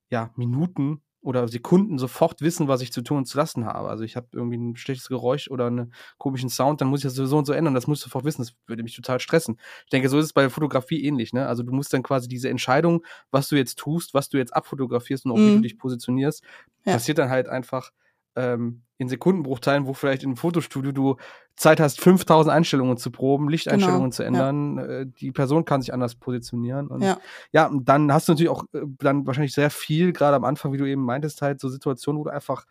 ja, 0.09 0.31
Minuten 0.35 1.01
oder 1.21 1.47
Sekunden 1.47 1.97
sofort 1.99 2.41
wissen, 2.41 2.67
was 2.67 2.81
ich 2.81 2.91
zu 2.91 3.01
tun 3.01 3.19
und 3.19 3.25
zu 3.25 3.37
lassen 3.37 3.65
habe. 3.65 3.89
Also 3.89 4.03
ich 4.03 4.15
habe 4.15 4.27
irgendwie 4.31 4.57
ein 4.57 4.75
schlechtes 4.75 5.07
Geräusch 5.07 5.49
oder 5.49 5.67
einen 5.67 5.93
komischen 6.17 6.49
Sound, 6.49 6.81
dann 6.81 6.87
muss 6.87 7.01
ich 7.01 7.03
das 7.03 7.13
so 7.15 7.37
und 7.37 7.45
so 7.45 7.53
ändern. 7.53 7.73
Das 7.75 7.85
muss 7.87 7.99
ich 7.99 8.03
sofort 8.05 8.25
wissen. 8.25 8.41
Das 8.41 8.53
würde 8.65 8.81
mich 8.83 8.95
total 8.95 9.19
stressen. 9.19 9.59
Ich 9.85 9.91
denke, 9.91 10.09
so 10.09 10.17
ist 10.17 10.25
es 10.25 10.33
bei 10.33 10.41
der 10.41 10.49
Fotografie 10.49 11.03
ähnlich. 11.05 11.31
Ne? 11.33 11.45
Also 11.47 11.61
du 11.63 11.71
musst 11.73 11.93
dann 11.93 12.01
quasi 12.03 12.27
diese 12.27 12.49
Entscheidung, 12.49 13.05
was 13.29 13.49
du 13.49 13.55
jetzt 13.55 13.77
tust, 13.77 14.13
was 14.13 14.29
du 14.29 14.37
jetzt 14.37 14.55
abfotografierst 14.55 15.25
und 15.25 15.31
auch 15.31 15.37
wie 15.37 15.41
Mhm. 15.51 15.55
du 15.57 15.61
dich 15.61 15.77
positionierst, 15.77 16.43
Ja. 16.85 16.93
passiert 16.93 17.19
dann 17.19 17.29
halt 17.29 17.47
einfach 17.47 17.91
ähm, 18.35 18.83
in 18.97 19.09
Sekundenbruchteilen, 19.09 19.87
wo 19.87 19.93
vielleicht 19.93 20.23
in 20.23 20.29
einem 20.29 20.37
Fotostudio 20.37 20.91
du 20.91 21.17
Zeit 21.55 21.79
hast, 21.79 21.99
5000 21.99 22.53
Einstellungen 22.53 22.97
zu 22.97 23.11
proben, 23.11 23.49
Lichteinstellungen 23.49 24.11
Genau, 24.11 24.15
zu 24.15 24.21
ja. 24.23 24.27
ändern. 24.27 24.77
Äh, 24.77 25.05
die 25.07 25.31
Person 25.31 25.65
kann 25.65 25.81
sich 25.81 25.93
anders 25.93 26.15
positionieren. 26.15 26.87
Und 26.87 27.01
Ja. 27.01 27.17
ja, 27.51 27.67
und 27.67 27.89
dann 27.89 28.13
hast 28.13 28.27
du 28.27 28.33
natürlich 28.33 28.49
auch 28.51 28.63
äh, 28.73 28.81
dann 28.99 29.25
wahrscheinlich 29.27 29.53
sehr 29.53 29.69
viel, 29.69 30.13
gerade 30.13 30.35
am 30.35 30.43
Anfang, 30.45 30.71
wie 30.71 30.77
du 30.77 30.85
eben 30.85 31.03
meintest, 31.03 31.41
halt 31.41 31.59
so 31.59 31.67
Situationen, 31.67 32.19
wo 32.19 32.23
du 32.25 32.29
einfach 32.29 32.65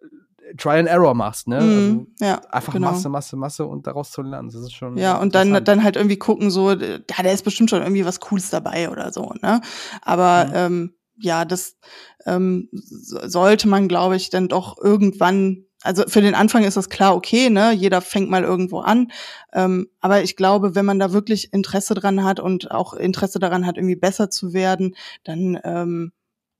äh, 0.00 0.54
Try 0.56 0.78
and 0.78 0.88
Error 0.88 1.14
machst, 1.14 1.48
ne? 1.48 2.06
Ja, 2.20 2.34
Also 2.36 2.46
einfach 2.50 2.72
genau. 2.72 2.90
Masse, 2.92 3.08
Masse, 3.08 3.36
Masse 3.36 3.66
und 3.66 3.86
daraus 3.86 4.12
zu 4.12 4.22
lernen. 4.22 4.48
Das 4.48 4.60
ist 4.60 4.72
schon. 4.72 4.96
Ja, 4.96 5.18
und 5.18 5.34
dann, 5.34 5.64
dann 5.64 5.82
halt 5.82 5.96
irgendwie 5.96 6.16
gucken, 6.18 6.50
so, 6.50 6.70
ja, 6.70 6.98
da 7.22 7.30
ist 7.30 7.44
bestimmt 7.44 7.70
schon 7.70 7.82
irgendwie 7.82 8.04
was 8.04 8.20
Cooles 8.20 8.50
dabei 8.50 8.88
oder 8.90 9.12
so, 9.12 9.32
ne? 9.42 9.60
Aber 10.02 10.46
Mhm. 10.46 10.52
ähm, 10.54 10.92
ja, 11.18 11.44
das 11.44 11.76
ähm, 12.26 12.68
so- 12.72 13.26
sollte 13.28 13.68
man, 13.68 13.88
glaube 13.88 14.16
ich, 14.16 14.30
dann 14.30 14.48
doch 14.48 14.76
irgendwann, 14.82 15.64
also 15.82 16.04
für 16.08 16.20
den 16.20 16.34
Anfang 16.34 16.64
ist 16.64 16.76
das 16.76 16.88
klar, 16.90 17.14
okay, 17.14 17.50
ne? 17.50 17.72
Jeder 17.72 18.00
fängt 18.00 18.28
mal 18.30 18.42
irgendwo 18.44 18.80
an. 18.80 19.10
Ähm, 19.52 19.88
aber 20.00 20.22
ich 20.22 20.36
glaube, 20.36 20.74
wenn 20.74 20.84
man 20.84 20.98
da 20.98 21.12
wirklich 21.12 21.52
Interesse 21.52 21.94
dran 21.94 22.24
hat 22.24 22.40
und 22.40 22.70
auch 22.70 22.94
Interesse 22.94 23.38
daran 23.38 23.66
hat, 23.66 23.76
irgendwie 23.76 23.96
besser 23.96 24.30
zu 24.30 24.52
werden, 24.52 24.94
dann 25.24 25.58
ähm, 25.64 26.12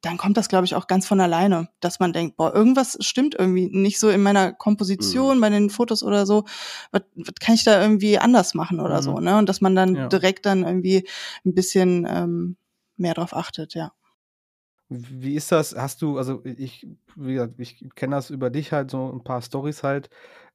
dann 0.03 0.19
kommt 0.19 0.37
das, 0.37 0.49
glaube 0.49 0.67
ich, 0.67 0.77
auch 0.77 0.87
ganz 0.87 1.05
von 1.07 1.19
alleine, 1.21 1.69
dass 1.81 1.99
man 1.99 2.13
denkt, 2.13 2.37
boah, 2.37 2.55
irgendwas 2.55 2.97
stimmt 3.01 3.35
irgendwie 3.37 3.67
nicht 3.73 3.99
so 3.99 4.09
in 4.09 4.23
meiner 4.23 4.53
Komposition, 4.53 5.41
bei 5.41 5.49
den 5.51 5.69
Fotos 5.69 6.05
oder 6.05 6.27
so. 6.27 6.45
Was, 6.93 7.03
was 7.17 7.35
kann 7.41 7.57
ich 7.57 7.65
da 7.65 7.83
irgendwie 7.83 8.17
anders 8.19 8.55
machen 8.55 8.79
oder 8.79 8.99
Mhm. 8.99 9.03
so, 9.03 9.19
ne? 9.19 9.37
Und 9.39 9.49
dass 9.49 9.61
man 9.61 9.75
dann 9.75 9.95
Ja. 9.97 10.09
direkt 10.09 10.47
dann 10.47 10.63
irgendwie 10.65 11.09
ein 11.45 11.55
bisschen 11.55 12.07
ähm, 12.09 12.57
mehr 12.97 13.15
drauf 13.15 13.35
achtet, 13.35 13.75
ja. 13.75 13.93
Wie 14.89 15.35
ist 15.35 15.51
das? 15.51 15.75
Hast 15.77 16.01
du, 16.03 16.17
also 16.19 16.43
ich, 16.45 16.87
wie 17.17 17.35
gesagt, 17.35 17.55
ich 17.59 17.85
kenne 17.97 18.17
das 18.17 18.31
über 18.31 18.51
dich 18.51 18.73
halt, 18.73 18.91
so 18.91 19.11
ein 19.13 19.25
paar 19.25 19.43
Stories 19.43 19.83
halt, 19.83 20.11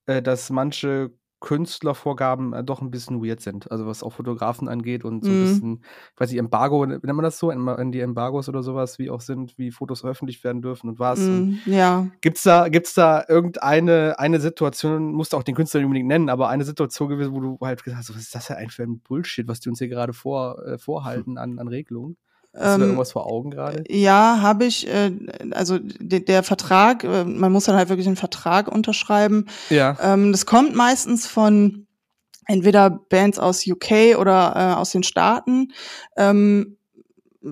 äh, 0.06 0.22
dass 0.22 0.50
manche 0.50 1.12
Künstlervorgaben 1.42 2.54
äh, 2.54 2.64
doch 2.64 2.82
ein 2.82 2.92
bisschen 2.92 3.22
weird 3.26 3.42
sind. 3.42 3.70
Also 3.72 3.88
was 3.88 4.04
auch 4.04 4.14
Fotografen 4.14 4.70
angeht 4.70 5.04
und 5.04 5.26
so 5.26 5.34
ein 5.34 5.36
Mhm. 5.36 5.40
bisschen, 5.40 5.84
ich 6.14 6.20
weiß 6.22 6.30
nicht, 6.30 6.40
Embargo, 6.40 6.86
nennt 6.86 7.04
man 7.04 7.24
das 7.24 7.40
so? 7.40 7.50
Em- 7.52 7.92
Die 7.92 8.00
Embargos 8.00 8.48
oder 8.48 8.64
sowas, 8.64 9.00
wie 9.00 9.10
auch 9.10 9.22
sind, 9.22 9.58
wie 9.58 9.72
Fotos 9.72 10.02
veröffentlicht 10.02 10.44
werden 10.44 10.62
dürfen 10.62 10.88
und 10.90 11.00
was. 11.00 11.28
Und 11.30 11.50
Mm, 11.66 11.72
ja. 11.72 12.08
Gibt's 12.22 12.44
da, 12.44 12.70
gibt's 12.70 12.94
da 12.94 13.26
irgendeine 13.28 14.20
eine 14.20 14.40
Situation, 14.40 15.12
musst 15.14 15.34
du 15.34 15.38
auch 15.38 15.44
den 15.44 15.56
Künstler 15.56 15.80
nicht 15.80 15.86
unbedingt 15.88 16.08
nennen, 16.08 16.30
aber 16.30 16.50
eine 16.50 16.64
Situation 16.64 17.10
gewesen, 17.10 17.34
wo 17.34 17.40
du 17.42 17.58
halt 17.62 17.84
gesagt 17.84 17.98
hast, 18.00 18.10
was 18.12 18.22
ist 18.22 18.36
das 18.36 18.48
denn 18.48 18.58
eigentlich 18.58 18.76
für 18.76 18.84
ein 18.84 19.00
Bullshit, 19.00 19.48
was 19.48 19.60
die 19.60 19.70
uns 19.70 19.80
hier 19.80 19.88
gerade 19.90 20.14
vor, 20.14 20.64
äh, 20.66 20.78
vorhalten 20.78 21.38
an, 21.40 21.58
an 21.60 21.68
Regelungen? 21.68 22.18
Hast 22.54 22.62
du 22.62 22.68
da 22.68 22.76
Ähm, 22.76 22.82
irgendwas 22.82 23.12
vor 23.14 23.28
Augen 23.28 23.52
gerade? 23.52 23.84
Ja, 23.90 24.40
habe 24.42 24.66
ich. 24.66 24.88
Äh, 24.88 25.12
also 25.52 25.80
de, 25.80 26.20
der 26.20 26.44
Vertrag, 26.44 27.04
äh, 27.04 27.24
man 27.24 27.52
muss 27.52 27.66
dann 27.66 27.76
halt 27.76 27.90
wirklich 27.90 28.08
einen 28.08 28.18
Vertrag 28.18 28.68
unterschreiben. 28.68 29.46
Ja. 29.70 29.98
Ähm, 30.02 30.32
das 30.32 30.46
kommt 30.46 30.76
meistens 30.76 31.28
von 31.28 31.88
entweder 32.48 32.90
Bands 32.90 33.40
aus 33.40 33.66
UK 33.66 34.18
oder 34.20 34.54
äh, 34.56 34.80
aus 34.80 34.92
den 34.92 35.04
Staaten. 35.04 35.72
Ähm, 36.18 36.78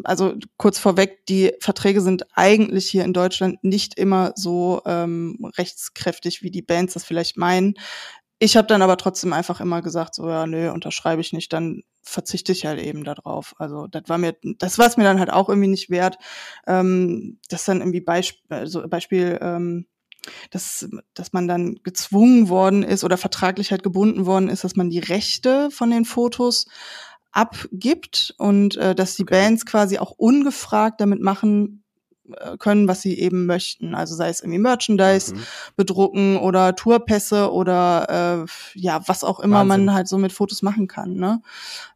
also 0.03 0.35
kurz 0.57 0.77
vorweg, 0.77 1.25
die 1.27 1.53
Verträge 1.61 2.01
sind 2.01 2.25
eigentlich 2.35 2.89
hier 2.89 3.05
in 3.05 3.13
Deutschland 3.13 3.63
nicht 3.63 3.97
immer 3.97 4.33
so 4.35 4.81
ähm, 4.85 5.49
rechtskräftig, 5.57 6.43
wie 6.43 6.51
die 6.51 6.61
Bands 6.61 6.93
das 6.93 7.05
vielleicht 7.05 7.37
meinen. 7.37 7.73
Ich 8.37 8.55
habe 8.55 8.67
dann 8.67 8.81
aber 8.81 8.97
trotzdem 8.97 9.33
einfach 9.33 9.61
immer 9.61 9.81
gesagt, 9.81 10.15
so 10.15 10.29
ja, 10.29 10.45
nö, 10.45 10.71
unterschreibe 10.71 11.21
ich 11.21 11.33
nicht, 11.33 11.51
dann 11.51 11.83
verzichte 12.10 12.51
ich 12.51 12.66
halt 12.66 12.80
eben 12.80 13.03
darauf. 13.03 13.53
Also 13.57 13.88
das 13.88 14.03
war 14.07 14.18
mir, 14.18 14.36
das 14.57 14.78
war 14.78 14.88
es 14.88 14.97
mir 14.97 15.03
dann 15.03 15.20
halt 15.20 15.32
auch 15.32 15.49
irgendwie 15.49 15.70
nicht 15.70 15.89
wert. 15.89 16.18
Ähm, 16.68 17.40
das 17.49 17.65
dann 17.65 17.80
irgendwie 17.80 18.02
Beisp 18.02 18.38
also 18.49 18.88
Beispiel, 18.88 19.38
ähm, 19.41 19.88
dass, 20.52 20.88
dass 21.14 21.34
man 21.34 21.48
dann 21.48 21.76
gezwungen 21.84 22.49
worden 22.49 22.84
ist 22.84 23.03
oder 23.03 23.18
vertraglich 23.18 23.72
halt 23.72 23.84
gebunden 23.84 24.26
worden 24.26 24.49
ist, 24.49 24.64
dass 24.64 24.76
man 24.76 24.90
die 24.90 24.99
Rechte 24.99 25.69
von 25.72 25.90
den 25.91 26.06
Fotos 26.06 26.68
abgibt 27.31 28.34
und 28.38 28.76
äh, 28.77 28.95
dass 28.95 29.15
die 29.15 29.23
Okay. 29.23 29.36
Bands 29.36 29.65
quasi 29.65 29.99
auch 29.99 30.11
ungefragt 30.11 30.99
damit 31.02 31.22
machen 31.22 31.84
können, 32.60 32.88
was 32.88 33.01
sie 33.01 33.18
eben 33.19 33.45
möchten. 33.45 33.95
Also 33.95 34.15
sei 34.15 34.30
es 34.30 34.41
irgendwie 34.41 34.60
Merchandise 34.60 35.34
Mhm. 35.34 35.43
bedrucken 35.76 36.38
oder 36.38 36.76
Tourpässe 36.76 37.51
oder 37.51 38.45
äh, 38.45 38.80
ja, 38.80 39.01
was 39.07 39.23
auch 39.23 39.39
immer 39.39 39.60
Wahnsinn. 39.60 39.85
man 39.85 39.95
halt 39.95 40.07
so 40.07 40.18
mit 40.18 40.31
Fotos 40.31 40.61
machen 40.61 40.88
kann. 40.88 41.14
Ne? 41.15 41.41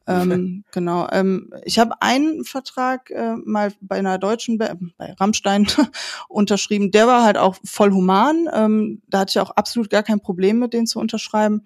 Ähm, 0.08 0.64
genau. 0.72 1.08
Ähm, 1.12 1.54
ich 1.64 1.80
habe 1.80 2.02
einen 2.02 2.44
Vertrag 2.44 3.10
äh, 3.12 3.36
mal 3.46 3.72
bei 3.82 3.98
einer 3.98 4.18
deutschen, 4.18 4.58
ba 4.58 4.74
bei 4.98 5.14
Rammstein 5.14 5.68
unterschrieben. 6.28 6.92
Der 6.92 7.08
war 7.08 7.24
halt 7.24 7.38
auch 7.38 7.56
voll 7.64 7.92
human. 7.92 8.48
Ähm, 8.54 9.02
da 9.08 9.20
hatte 9.20 9.32
ich 9.32 9.40
auch 9.40 9.52
absolut 9.52 9.90
gar 9.90 10.04
kein 10.04 10.20
Problem 10.20 10.60
mit 10.60 10.74
den 10.74 10.88
zu 10.88 11.00
unterschreiben. 11.00 11.64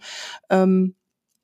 Ähm, 0.50 0.94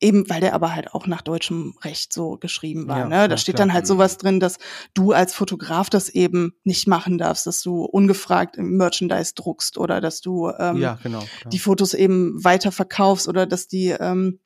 Eben, 0.03 0.29
weil 0.29 0.41
der 0.41 0.53
aber 0.53 0.75
halt 0.75 0.93
auch 0.93 1.07
nach 1.07 1.21
deutschem 1.21 1.75
Recht 1.81 2.11
so 2.11 2.37
geschrieben 2.37 2.87
war. 2.89 2.99
Ja, 2.99 3.07
ne? 3.07 3.27
Da 3.29 3.37
steht 3.37 3.55
klar. 3.55 3.67
dann 3.67 3.73
halt 3.73 3.87
sowas 3.87 4.17
drin, 4.17 4.41
dass 4.41 4.57
du 4.93 5.13
als 5.13 5.33
Fotograf 5.33 5.89
das 5.89 6.09
eben 6.09 6.53
nicht 6.65 6.87
machen 6.87 7.17
darfst, 7.17 7.47
dass 7.47 7.61
du 7.61 7.85
ungefragt 7.85 8.57
im 8.57 8.75
Merchandise 8.75 9.33
druckst 9.33 9.77
oder 9.77 10.01
dass 10.01 10.19
du 10.19 10.51
ähm, 10.59 10.77
ja, 10.77 10.99
genau. 11.01 11.23
die 11.51 11.59
Fotos 11.59 11.93
eben 11.93 12.43
weiter 12.43 12.73
verkaufst 12.73 13.29
oder 13.29 13.45
dass 13.45 13.69
die 13.69 13.95
ähm, 13.97 14.39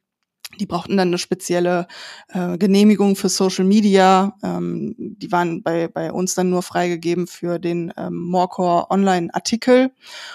die 0.59 0.65
brauchten 0.65 0.95
dann 0.97 1.09
eine 1.09 1.17
spezielle 1.17 1.87
äh, 2.29 2.57
Genehmigung 2.57 3.15
für 3.15 3.29
Social 3.29 3.65
Media. 3.65 4.35
Ähm, 4.41 4.95
die 4.97 5.31
waren 5.31 5.61
bei, 5.61 5.87
bei 5.87 6.11
uns 6.11 6.35
dann 6.35 6.49
nur 6.49 6.63
freigegeben 6.63 7.27
für 7.27 7.59
den 7.59 7.93
ähm, 7.97 8.15
Morecore 8.15 8.89
Online-Artikel 8.89 9.91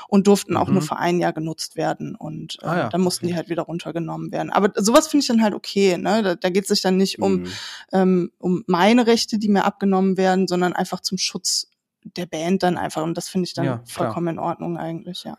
und 0.09 0.27
durften 0.27 0.57
auch 0.57 0.69
Mhm. 0.69 0.75
nur 0.75 0.83
für 0.83 0.97
ein 0.97 1.19
Jahr 1.19 1.33
genutzt 1.33 1.77
werden. 1.77 2.15
Und 2.15 2.59
äh, 2.63 2.67
Ah 2.67 2.77
ja, 2.77 2.89
dann 2.91 3.01
mussten 3.01 3.25
okay. 3.27 3.33
die 3.33 3.37
halt 3.37 3.49
wieder 3.49 3.63
runtergenommen 3.63 4.31
werden. 4.33 4.51
Aber 4.51 4.71
sowas 4.77 5.09
finde 5.09 5.23
ich 5.23 5.29
dann 5.29 5.43
halt 5.43 5.55
okay. 5.55 5.97
Ne? 5.97 6.23
Da, 6.23 6.35
da 6.37 6.51
geht 6.51 6.65
es 6.65 6.69
sich 6.69 6.83
dann 6.83 6.97
nicht 6.99 7.19
um, 7.21 7.33
Mhm. 7.43 7.47
ähm, 7.93 8.31
um 8.39 8.65
meine 8.67 9.07
Rechte, 9.07 9.39
die 9.39 9.49
mir 9.49 9.65
abgenommen 9.65 10.17
werden, 10.19 10.47
sondern 10.47 10.75
einfach 10.75 11.01
zum 11.01 11.17
Schutz 11.19 11.69
der 12.05 12.27
Band 12.27 12.63
dann 12.63 12.77
einfach. 12.77 13.03
Und 13.03 13.17
das 13.17 13.29
finde 13.29 13.47
ich 13.47 13.55
dann 13.55 13.65
Ja, 13.65 13.83
vollkommen 13.87 14.29
in 14.29 14.39
Ordnung 14.39 14.77
eigentlich, 14.77 15.25
ja. 15.25 15.37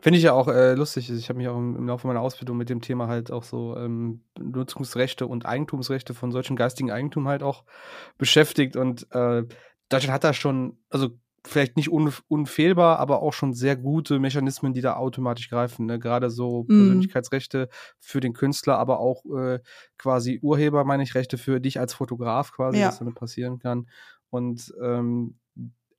Finde 0.00 0.16
ich 0.18 0.22
ja 0.24 0.32
auch 0.32 0.48
äh, 0.48 0.74
lustig. 0.74 1.10
Ich 1.10 1.28
habe 1.28 1.38
mich 1.38 1.48
auch 1.48 1.56
im, 1.56 1.76
im 1.76 1.86
Laufe 1.86 2.06
meiner 2.06 2.20
Ausbildung 2.20 2.56
mit 2.56 2.68
dem 2.70 2.80
Thema 2.80 3.08
halt 3.08 3.30
auch 3.30 3.42
so 3.44 3.76
ähm, 3.76 4.22
Nutzungsrechte 4.38 5.26
und 5.26 5.44
Eigentumsrechte 5.46 6.14
von 6.14 6.32
solchen 6.32 6.56
geistigen 6.56 6.90
Eigentum 6.90 7.28
halt 7.28 7.42
auch 7.42 7.64
beschäftigt. 8.18 8.76
Und 8.76 9.06
äh, 9.12 9.44
Deutschland 9.88 10.12
hat 10.14 10.24
da 10.24 10.32
schon, 10.32 10.78
also 10.90 11.10
vielleicht 11.46 11.76
nicht 11.76 11.90
un 11.92 12.12
unfehlbar, 12.26 12.98
aber 12.98 13.22
auch 13.22 13.32
schon 13.32 13.52
sehr 13.54 13.76
gute 13.76 14.18
Mechanismen, 14.18 14.72
die 14.72 14.80
da 14.80 14.96
automatisch 14.96 15.48
greifen. 15.48 15.86
Ne? 15.86 15.98
Gerade 15.98 16.28
so 16.30 16.64
Mhm. 16.64 16.76
Persönlichkeitsrechte 16.78 17.68
für 18.00 18.20
den 18.20 18.32
Künstler, 18.32 18.78
aber 18.78 18.98
auch 18.98 19.24
äh, 19.26 19.60
quasi 19.98 20.40
Urheber, 20.42 20.84
meine 20.84 21.02
ich, 21.04 21.14
Rechte 21.14 21.38
für 21.38 21.60
dich 21.60 21.78
als 21.78 21.94
Fotograf 21.94 22.50
quasi, 22.52 22.78
Ja. 22.80 22.88
was 22.88 22.98
dann 22.98 23.14
passieren 23.14 23.58
kann. 23.60 23.86
Und 24.30 24.74
ähm, 24.82 25.38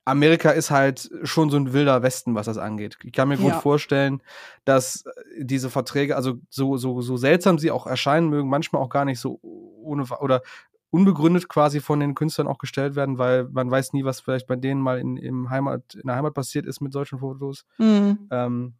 Amerika 0.08 0.50
ist 0.50 0.70
halt 0.70 1.10
schon 1.22 1.50
so 1.50 1.56
ein 1.56 1.72
wilder 1.72 2.02
Westen, 2.02 2.34
was 2.34 2.46
das 2.46 2.58
angeht. 2.58 2.98
Ich 3.02 3.12
kann 3.12 3.28
mir 3.28 3.36
gut 3.36 3.52
Ja. 3.52 3.60
vorstellen, 3.60 4.22
dass 4.64 5.04
äh, 5.06 5.44
diese 5.44 5.70
Verträge, 5.70 6.16
also 6.16 6.34
so, 6.48 6.76
so, 6.76 7.00
so 7.02 7.16
seltsam 7.16 7.58
sie 7.58 7.70
auch 7.70 7.86
erscheinen 7.86 8.28
mögen, 8.28 8.48
manchmal 8.48 8.82
auch 8.82 8.88
gar 8.88 9.04
nicht 9.04 9.20
so 9.20 9.38
ohne 9.42 10.04
oder 10.20 10.42
unbegründet 10.90 11.48
quasi 11.48 11.80
von 11.80 12.00
den 12.00 12.14
Künstlern 12.14 12.46
auch 12.46 12.58
gestellt 12.58 12.96
werden, 12.96 13.18
weil 13.18 13.44
man 13.50 13.70
weiß 13.70 13.92
nie, 13.92 14.04
was 14.04 14.20
vielleicht 14.20 14.46
bei 14.46 14.56
denen 14.56 14.80
mal 14.80 14.98
in, 14.98 15.16
im 15.18 15.50
Heimat, 15.50 15.94
in 15.94 16.06
der 16.06 16.16
Heimat 16.16 16.32
passiert 16.34 16.64
ist 16.64 16.80
mit 16.80 16.92
solchen 16.92 17.18
Fotos. 17.18 17.66
Mhm. 17.76 18.26
Ähm, 18.30 18.74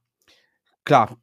klar, 0.84 1.16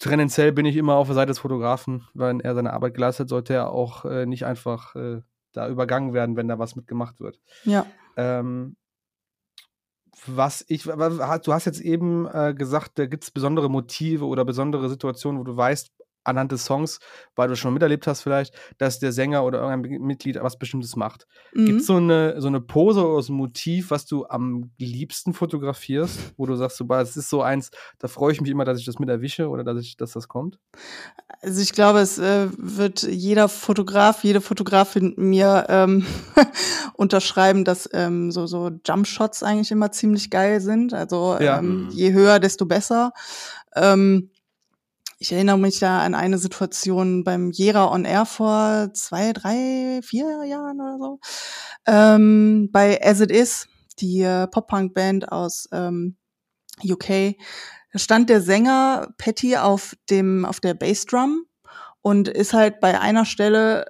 tendenziell 0.00 0.50
bin 0.52 0.66
ich 0.66 0.76
immer 0.76 0.94
auf 0.94 1.06
der 1.06 1.14
Seite 1.14 1.28
des 1.28 1.38
Fotografen, 1.38 2.08
weil 2.14 2.40
er 2.40 2.54
seine 2.56 2.72
Arbeit 2.72 2.94
geleistet 2.94 3.24
hat, 3.24 3.28
sollte 3.28 3.54
er 3.54 3.70
auch 3.70 4.04
äh, 4.04 4.26
nicht 4.26 4.44
einfach 4.44 4.96
äh, 4.96 5.20
da 5.52 5.68
übergangen 5.68 6.12
werden, 6.14 6.36
wenn 6.36 6.48
da 6.48 6.58
was 6.58 6.74
mitgemacht 6.74 7.20
wird. 7.20 7.38
Ja. 7.64 7.86
Ähm, 8.16 8.74
was 10.26 10.64
ich, 10.68 10.84
du 10.84 11.52
hast 11.52 11.64
jetzt 11.64 11.80
eben 11.80 12.26
äh, 12.26 12.54
gesagt, 12.54 12.98
da 12.98 13.06
gibt 13.06 13.24
es 13.24 13.30
besondere 13.30 13.68
Motive 13.70 14.26
oder 14.26 14.44
besondere 14.44 14.88
Situationen, 14.88 15.40
wo 15.40 15.44
du 15.44 15.56
weißt, 15.56 15.92
anhand 16.28 16.52
des 16.52 16.64
Songs, 16.64 17.00
weil 17.34 17.48
du 17.48 17.56
schon 17.56 17.72
miterlebt 17.74 18.06
hast 18.06 18.22
vielleicht, 18.22 18.54
dass 18.78 18.98
der 18.98 19.12
Sänger 19.12 19.44
oder 19.44 19.60
irgendein 19.60 20.00
Mitglied 20.02 20.38
was 20.40 20.58
Bestimmtes 20.58 20.94
macht. 20.96 21.26
Mhm. 21.52 21.66
Gibt 21.66 21.80
es 21.80 21.86
so 21.86 21.96
eine, 21.96 22.40
so 22.40 22.48
eine 22.48 22.60
Pose 22.60 23.04
oder 23.06 23.22
so 23.22 23.32
ein 23.32 23.36
Motiv, 23.36 23.90
was 23.90 24.06
du 24.06 24.26
am 24.26 24.70
liebsten 24.78 25.32
fotografierst, 25.34 26.34
wo 26.36 26.46
du 26.46 26.54
sagst, 26.54 26.76
so, 26.76 26.84
das 26.84 27.16
ist 27.16 27.30
so 27.30 27.42
eins, 27.42 27.70
da 27.98 28.08
freue 28.08 28.32
ich 28.32 28.40
mich 28.40 28.50
immer, 28.50 28.64
dass 28.64 28.78
ich 28.78 28.84
das 28.84 28.98
mit 28.98 29.08
erwische 29.08 29.48
oder 29.48 29.64
dass 29.64 29.80
ich, 29.80 29.96
dass 29.96 30.12
das 30.12 30.28
kommt? 30.28 30.58
Also 31.40 31.60
ich 31.60 31.72
glaube, 31.72 32.00
es 32.00 32.18
äh, 32.18 32.48
wird 32.56 33.02
jeder 33.02 33.48
Fotograf, 33.48 34.24
jede 34.24 34.40
Fotografin 34.40 35.14
mir 35.16 35.66
ähm, 35.68 36.04
unterschreiben, 36.94 37.64
dass 37.64 37.88
ähm, 37.92 38.30
so, 38.30 38.46
so 38.46 38.70
Jumpshots 38.86 39.42
eigentlich 39.42 39.70
immer 39.70 39.92
ziemlich 39.92 40.30
geil 40.30 40.60
sind. 40.60 40.92
Also 40.94 41.36
Ja. 41.40 41.58
ähm, 41.58 41.84
Mhm. 41.84 41.88
je 41.90 42.12
höher, 42.12 42.38
desto 42.40 42.66
besser. 42.66 43.12
Ähm, 43.76 44.30
ich 45.18 45.32
erinnere 45.32 45.58
mich 45.58 45.80
da 45.80 46.00
an 46.00 46.14
eine 46.14 46.38
Situation 46.38 47.24
beim 47.24 47.50
Jera 47.50 47.92
on 47.92 48.04
Air 48.04 48.24
vor 48.24 48.90
zwei, 48.94 49.32
drei, 49.32 50.00
vier 50.02 50.44
Jahren 50.44 50.80
oder 50.80 50.98
so. 50.98 51.20
Ähm, 51.86 52.68
bei 52.70 53.02
As 53.02 53.20
It 53.20 53.32
Is, 53.32 53.66
die 53.98 54.22
äh, 54.22 54.46
Pop-Punk-Band 54.46 55.32
aus 55.32 55.68
ähm, 55.72 56.16
UK. 56.84 57.36
Da 57.92 57.98
stand 57.98 58.30
der 58.30 58.40
Sänger 58.40 59.08
Patty 59.18 59.56
auf 59.56 59.96
dem 60.08 60.44
auf 60.44 60.60
der 60.60 60.74
Bassdrum 60.74 61.44
und 62.00 62.28
ist 62.28 62.52
halt 62.52 62.80
bei 62.80 63.00
einer 63.00 63.24
Stelle 63.24 63.86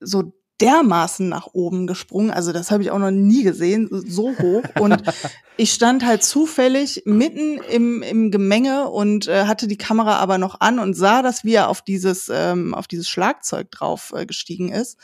so 0.00 0.32
dermaßen 0.60 1.28
nach 1.28 1.48
oben 1.52 1.86
gesprungen. 1.86 2.30
Also 2.30 2.52
das 2.52 2.70
habe 2.70 2.82
ich 2.82 2.90
auch 2.90 2.98
noch 2.98 3.10
nie 3.10 3.42
gesehen, 3.42 3.88
so 3.90 4.36
hoch. 4.38 4.62
Und 4.78 5.02
ich 5.56 5.72
stand 5.72 6.04
halt 6.04 6.22
zufällig 6.22 7.02
mitten 7.04 7.58
im, 7.70 8.02
im 8.02 8.30
Gemenge 8.30 8.88
und 8.88 9.28
äh, 9.28 9.44
hatte 9.44 9.66
die 9.66 9.76
Kamera 9.76 10.16
aber 10.16 10.38
noch 10.38 10.60
an 10.60 10.78
und 10.78 10.94
sah, 10.94 11.22
dass 11.22 11.44
wie 11.44 11.54
er 11.54 11.68
auf 11.68 11.82
dieses, 11.82 12.30
ähm, 12.32 12.74
auf 12.74 12.86
dieses 12.86 13.08
Schlagzeug 13.08 13.70
drauf 13.70 14.12
äh, 14.16 14.24
gestiegen 14.24 14.72
ist 14.72 14.98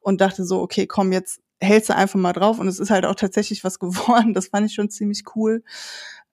und 0.00 0.20
dachte 0.20 0.44
so, 0.44 0.60
okay, 0.60 0.86
komm, 0.86 1.12
jetzt 1.12 1.40
hältst 1.60 1.90
du 1.90 1.96
einfach 1.96 2.18
mal 2.18 2.32
drauf. 2.32 2.58
Und 2.58 2.68
es 2.68 2.78
ist 2.78 2.90
halt 2.90 3.04
auch 3.04 3.14
tatsächlich 3.14 3.64
was 3.64 3.78
geworden. 3.80 4.34
Das 4.34 4.48
fand 4.48 4.66
ich 4.66 4.74
schon 4.74 4.90
ziemlich 4.90 5.24
cool. 5.34 5.62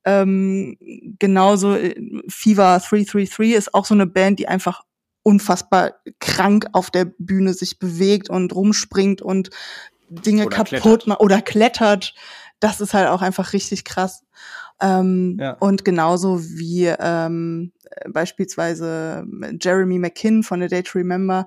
Ähm, 0.04 0.78
genauso 1.20 1.76
äh, 1.76 1.96
Fever 2.28 2.80
333 2.80 3.54
ist 3.54 3.74
auch 3.74 3.86
so 3.86 3.94
eine 3.94 4.08
Band, 4.08 4.40
die 4.40 4.48
einfach 4.48 4.84
unfassbar 5.24 5.94
krank 6.20 6.68
auf 6.74 6.90
der 6.90 7.06
Bühne 7.06 7.54
sich 7.54 7.80
bewegt 7.80 8.30
und 8.30 8.54
rumspringt 8.54 9.22
und 9.22 9.50
Dinge 10.10 10.46
Oder 10.48 10.58
kaputt 10.58 10.82
klettert. 10.82 11.08
macht 11.08 11.20
oder 11.22 11.42
klettert. 11.42 12.14
Das 12.60 12.82
ist 12.82 12.94
halt 12.94 13.08
auch 13.08 13.22
einfach 13.22 13.54
richtig 13.54 13.86
krass. 13.86 14.24
Ähm, 14.82 15.38
Ja. 15.40 15.54
Und 15.60 15.86
genauso 15.86 16.44
wie 16.44 16.88
ähm, 16.88 17.72
äh, 17.92 18.10
beispielsweise 18.10 19.26
Jeremy 19.62 20.00
McKinn 20.00 20.44
von 20.44 20.62
A 20.64 20.68
Day 20.68 20.84
to 20.84 20.98
Remember, 20.98 21.46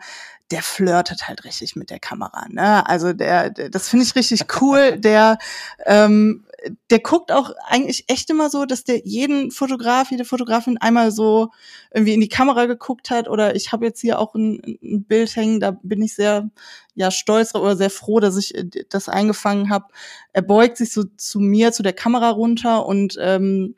der 0.51 0.63
flirtet 0.63 1.29
halt 1.29 1.45
richtig 1.45 1.77
mit 1.77 1.91
der 1.91 1.99
Kamera. 1.99 2.47
Ne? 2.49 2.87
Also 2.89 3.13
der, 3.13 3.51
der 3.51 3.71
das 3.71 3.89
finde 3.89 4.05
ich 4.05 4.15
richtig 4.15 4.47
cool. 4.63 4.97
der 4.99 5.39
ähm, 5.85 6.45
der 6.91 6.99
guckt 7.01 7.33
auch 7.33 7.51
eigentlich 7.67 8.05
echt 8.09 8.31
immer 8.31 8.51
so, 8.51 8.65
dass 8.65 8.85
der 8.85 9.01
jeden 9.05 9.51
Fotograf, 9.51 10.11
jede 10.11 10.25
Fotografin 10.25 10.79
einmal 10.79 11.11
so 11.11 11.51
irgendwie 11.93 12.15
in 12.15 12.21
die 12.21 12.29
Kamera 12.29 12.67
geguckt 12.67 13.11
hat. 13.11 13.29
Oder 13.29 13.55
ich 13.57 13.73
habe 13.73 13.85
jetzt 13.87 14.01
hier 14.01 14.19
auch 14.19 14.35
ein, 14.35 14.79
ein 14.83 15.05
Bild 15.05 15.35
hängen, 15.37 15.61
da 15.61 15.73
bin 15.83 16.03
ich 16.03 16.15
sehr 16.15 16.51
ja 16.95 17.11
stolz 17.11 17.55
oder 17.55 17.77
sehr 17.77 17.91
froh, 17.91 18.21
dass 18.21 18.37
ich 18.37 18.55
äh, 18.55 18.65
das 18.89 19.09
eingefangen 19.09 19.71
habe. 19.71 19.87
Er 20.33 20.43
beugt 20.43 20.77
sich 20.77 20.93
so 20.93 21.05
zu 21.17 21.41
mir, 21.41 21.73
zu 21.73 21.83
der 21.83 21.93
Kamera 21.93 22.31
runter 22.31 22.87
und 22.87 23.17
ähm, 23.21 23.75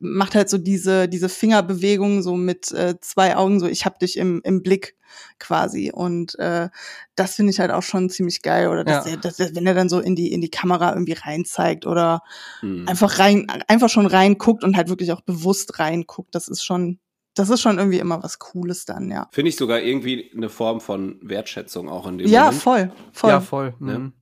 macht 0.00 0.34
halt 0.34 0.48
so 0.48 0.58
diese 0.58 1.08
diese 1.08 1.28
Fingerbewegung 1.28 2.22
so 2.22 2.34
mit 2.36 2.72
äh, 2.72 2.94
zwei 3.00 3.36
Augen 3.36 3.60
so 3.60 3.66
ich 3.66 3.84
hab 3.84 3.98
dich 3.98 4.16
im 4.16 4.40
im 4.44 4.62
Blick 4.62 4.96
quasi 5.38 5.92
und 5.94 6.38
äh, 6.38 6.68
das 7.14 7.36
finde 7.36 7.50
ich 7.52 7.60
halt 7.60 7.70
auch 7.70 7.82
schon 7.82 8.10
ziemlich 8.10 8.42
geil 8.42 8.68
oder 8.68 8.84
dass 8.84 9.06
Ja. 9.06 9.12
er, 9.12 9.16
dass 9.18 9.38
er, 9.38 9.54
wenn 9.54 9.66
er 9.66 9.74
dann 9.74 9.88
so 9.88 10.00
in 10.00 10.16
die 10.16 10.32
in 10.32 10.40
die 10.40 10.50
Kamera 10.50 10.92
irgendwie 10.92 11.12
rein 11.14 11.44
zeigt 11.44 11.86
oder 11.86 12.22
Mhm. 12.62 12.88
einfach 12.88 13.18
rein 13.18 13.46
einfach 13.68 13.88
schon 13.88 14.06
reinguckt 14.06 14.64
und 14.64 14.76
halt 14.76 14.88
wirklich 14.88 15.12
auch 15.12 15.20
bewusst 15.20 15.78
reinguckt 15.78 16.34
das 16.34 16.48
ist 16.48 16.64
schon 16.64 16.98
das 17.34 17.50
ist 17.50 17.60
schon 17.60 17.78
irgendwie 17.78 17.98
immer 17.98 18.22
was 18.22 18.38
Cooles 18.38 18.84
dann 18.86 19.10
ja 19.10 19.28
Finde 19.30 19.50
ich 19.50 19.56
sogar 19.56 19.80
irgendwie 19.80 20.32
eine 20.34 20.48
Form 20.48 20.80
von 20.80 21.18
Wertschätzung 21.22 21.88
auch 21.88 22.06
in 22.08 22.18
dem 22.18 22.28
ja 22.28 22.44
Moment. 22.46 22.62
voll 22.62 22.92
voll 23.12 23.30
Ja, 23.30 23.40
voll. 23.40 23.74
Ne? 23.78 23.98
Mhm. 23.98 24.12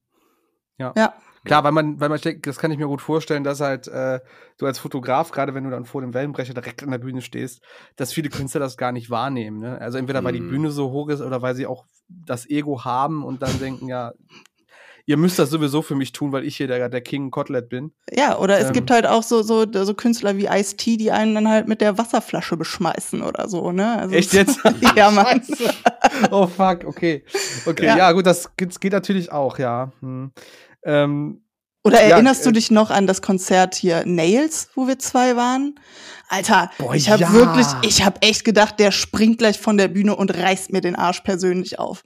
ja 0.78 1.14
Klar, 1.44 1.62
weil 1.64 1.72
man, 1.72 2.00
weil 2.00 2.08
man 2.08 2.18
denkt, 2.20 2.46
das 2.46 2.58
kann 2.58 2.70
ich 2.70 2.78
mir 2.78 2.86
gut 2.86 3.02
vorstellen, 3.02 3.44
dass 3.44 3.60
halt 3.60 3.86
äh, 3.88 4.20
du 4.58 4.66
als 4.66 4.78
Fotograf, 4.78 5.30
gerade 5.30 5.54
wenn 5.54 5.64
du 5.64 5.70
dann 5.70 5.84
vor 5.84 6.00
dem 6.00 6.14
Wellenbrecher 6.14 6.54
direkt 6.54 6.82
an 6.82 6.90
der 6.90 6.98
Bühne 6.98 7.20
stehst, 7.22 7.60
dass 7.96 8.12
viele 8.12 8.30
Künstler 8.30 8.60
das 8.60 8.76
gar 8.76 8.92
nicht 8.92 9.10
wahrnehmen. 9.10 9.58
Ne? 9.58 9.78
Also 9.80 9.98
entweder 9.98 10.24
weil 10.24 10.32
die 10.32 10.40
Mhm. 10.40 10.48
Bühne 10.48 10.70
so 10.70 10.90
hoch 10.90 11.08
ist 11.08 11.20
oder 11.20 11.42
weil 11.42 11.54
sie 11.54 11.66
auch 11.66 11.84
das 12.08 12.48
Ego 12.48 12.84
haben 12.84 13.24
und 13.24 13.42
dann 13.42 13.58
denken, 13.58 13.88
ja, 13.88 14.12
ihr 15.06 15.18
müsst 15.18 15.38
das 15.38 15.50
sowieso 15.50 15.82
für 15.82 15.94
mich 15.94 16.12
tun, 16.12 16.32
weil 16.32 16.44
ich 16.44 16.56
hier 16.56 16.66
der, 16.66 16.88
der 16.88 17.02
King 17.02 17.30
Kotlet 17.30 17.68
bin. 17.68 17.92
Ja, 18.10 18.38
oder 18.38 18.58
es 18.58 18.68
Ähm. 18.68 18.72
gibt 18.72 18.90
halt 18.90 19.06
auch 19.06 19.22
so, 19.22 19.42
so, 19.42 19.66
so 19.70 19.92
Künstler 19.94 20.38
wie 20.38 20.46
Ice-T, 20.46 20.96
die 20.96 21.12
einen 21.12 21.34
dann 21.34 21.48
halt 21.48 21.68
mit 21.68 21.82
der 21.82 21.98
Wasserflasche 21.98 22.56
beschmeißen 22.56 23.20
oder 23.22 23.48
so, 23.50 23.70
ne? 23.70 23.98
Also 23.98 24.14
Echt 24.14 24.32
jetzt? 24.32 24.60
ja, 24.96 25.10
Mann. 25.10 25.42
Scheiße. 25.44 25.70
Oh 26.30 26.46
fuck, 26.46 26.84
okay. 26.84 27.24
Okay, 27.66 27.86
Ja. 27.86 27.96
ja, 27.98 28.12
gut, 28.12 28.24
das 28.26 28.56
geht, 28.56 28.80
geht 28.80 28.92
natürlich 28.92 29.30
auch, 29.30 29.58
ja. 29.58 29.92
Hm. 30.00 30.32
Ähm, 30.85 31.43
Oder 31.82 32.02
Ja, 32.02 32.15
erinnerst 32.15 32.44
du 32.44 32.51
äh, 32.51 32.55
dich 32.55 32.70
noch 32.70 32.90
an 32.90 33.06
das 33.06 33.23
Konzert 33.23 33.74
hier 33.74 34.05
Nails, 34.06 34.69
wo 34.74 34.86
wir 34.86 34.98
zwei 34.98 35.36
waren? 35.36 35.74
Alter, 36.28 36.70
Boah, 36.78 36.94
ich 36.94 37.11
habe 37.11 37.23
ja. 37.23 37.32
wirklich, 37.32 37.66
ich 37.82 38.05
habe 38.05 38.23
echt 38.23 38.44
gedacht, 38.44 38.78
der 38.81 38.90
springt 38.90 39.39
gleich 39.39 39.59
von 39.59 39.77
der 39.77 39.89
Bühne 39.89 40.16
und 40.16 40.35
reißt 40.35 40.73
mir 40.73 40.81
den 40.81 40.97
Arsch 40.97 41.20
persönlich 41.20 41.78
auf. 41.78 42.05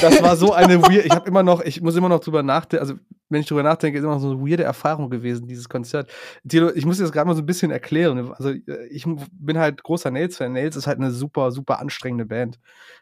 Das 0.00 0.22
war 0.22 0.36
so 0.36 0.52
eine 0.52 0.80
weird, 0.82 1.04
ich 1.04 1.12
habe 1.12 1.28
immer 1.28 1.42
noch, 1.42 1.60
ich 1.62 1.80
muss 1.82 1.96
immer 1.96 2.08
noch 2.08 2.20
drüber 2.20 2.42
nachdenken, 2.42 2.82
also 2.82 2.94
wenn 3.28 3.40
ich 3.40 3.46
drüber 3.48 3.62
nachdenke, 3.62 3.98
ist 3.98 4.04
immer 4.04 4.14
noch 4.14 4.20
so 4.20 4.30
eine 4.30 4.40
weirde 4.40 4.62
Erfahrung 4.62 5.10
gewesen, 5.10 5.48
dieses 5.48 5.68
Konzert. 5.68 6.10
Thilo, 6.48 6.70
ich 6.74 6.86
muss 6.86 6.96
dir 6.98 7.02
das 7.02 7.12
gerade 7.12 7.26
mal 7.26 7.34
so 7.34 7.42
ein 7.42 7.46
bisschen 7.46 7.70
erklären. 7.72 8.32
Also 8.32 8.54
ich 8.90 9.04
bin 9.32 9.58
halt 9.58 9.82
großer 9.82 10.10
Nails-Fan. 10.12 10.52
Nails 10.52 10.76
ist 10.76 10.86
halt 10.86 10.98
eine 10.98 11.10
super, 11.10 11.50
super 11.50 11.80
anstrengende 11.80 12.24
Band. 12.24 12.58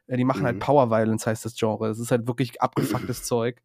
Äh, 0.06 0.16
Die 0.16 0.24
machen 0.24 0.44
halt 0.44 0.56
Mhm. 0.56 0.60
Power 0.60 0.90
Violence, 0.90 1.26
heißt 1.26 1.44
das 1.44 1.54
Genre. 1.54 1.88
Das 1.88 1.98
ist 1.98 2.10
halt 2.10 2.26
wirklich 2.26 2.60
abgefucktes 2.62 3.22
Zeug. 3.24 3.60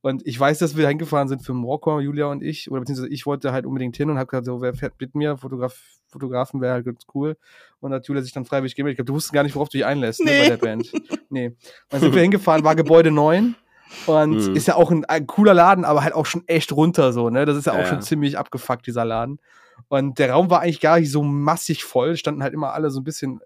Und 0.00 0.26
ich 0.26 0.40
weiß, 0.40 0.58
dass 0.58 0.76
wir 0.78 0.88
hingefahren 0.88 1.28
sind 1.28 1.42
für 1.44 1.52
Morcor, 1.52 2.00
Julia 2.00 2.26
und 2.26 2.42
ich, 2.42 2.70
oder 2.70 2.80
beziehungsweise 2.80 3.10
ich 3.12 3.26
wollte 3.26 3.52
halt 3.52 3.66
unbedingt 3.66 3.96
hin 3.98 4.08
und 4.08 4.16
habe 4.16 4.26
gesagt, 4.26 4.46
so, 4.46 4.62
wer 4.62 4.72
fährt 4.72 4.94
mit 4.98 5.14
mir? 5.14 5.36
Fotograf 5.36 5.78
Fotografen 6.08 6.60
wäre 6.60 6.74
halt 6.74 6.84
ganz 6.86 7.02
cool. 7.14 7.36
Und 7.80 7.92
hat 7.92 8.06
Julia 8.06 8.22
sich 8.22 8.32
dann 8.32 8.44
freiwillig 8.44 8.74
gemeldet. 8.74 8.94
Ich 8.94 8.96
glaube, 8.98 9.06
du 9.06 9.14
wusstest 9.14 9.32
gar 9.32 9.42
nicht, 9.42 9.54
worauf 9.54 9.68
du 9.68 9.78
dich 9.78 9.84
einlässt 9.86 10.24
ne, 10.24 10.32
Nee. 10.32 10.40
bei 10.42 10.48
der 10.48 10.56
Band. 10.56 10.92
Nee. 11.30 11.52
Dann 11.90 12.00
sind 12.00 12.14
wir 12.14 12.22
hingefahren, 12.22 12.64
war 12.64 12.74
Gebäude 12.74 13.10
9. 13.10 13.54
Und 14.06 14.30
Mhm. 14.48 14.56
ist 14.56 14.66
ja 14.68 14.74
auch 14.74 14.90
ein, 14.90 15.04
ein 15.06 15.26
cooler 15.26 15.54
Laden, 15.54 15.84
aber 15.84 16.02
halt 16.04 16.14
auch 16.14 16.26
schon 16.26 16.42
echt 16.46 16.72
runter 16.72 17.12
so, 17.12 17.30
ne? 17.30 17.44
Das 17.46 17.56
ist 17.56 17.66
ja 17.66 17.72
auch 17.72 17.78
Ja, 17.78 17.86
schon 17.86 18.02
ziemlich 18.02 18.36
abgefuckt, 18.38 18.86
dieser 18.86 19.04
Laden. 19.04 19.38
Und 19.88 20.18
der 20.18 20.32
Raum 20.32 20.50
war 20.50 20.60
eigentlich 20.60 20.80
gar 20.80 20.98
nicht 20.98 21.10
so 21.10 21.22
massig 21.22 21.84
voll, 21.84 22.16
standen 22.16 22.42
halt 22.42 22.52
immer 22.52 22.72
alle 22.74 22.90
so 22.90 23.00
ein 23.00 23.04
bisschen, 23.04 23.40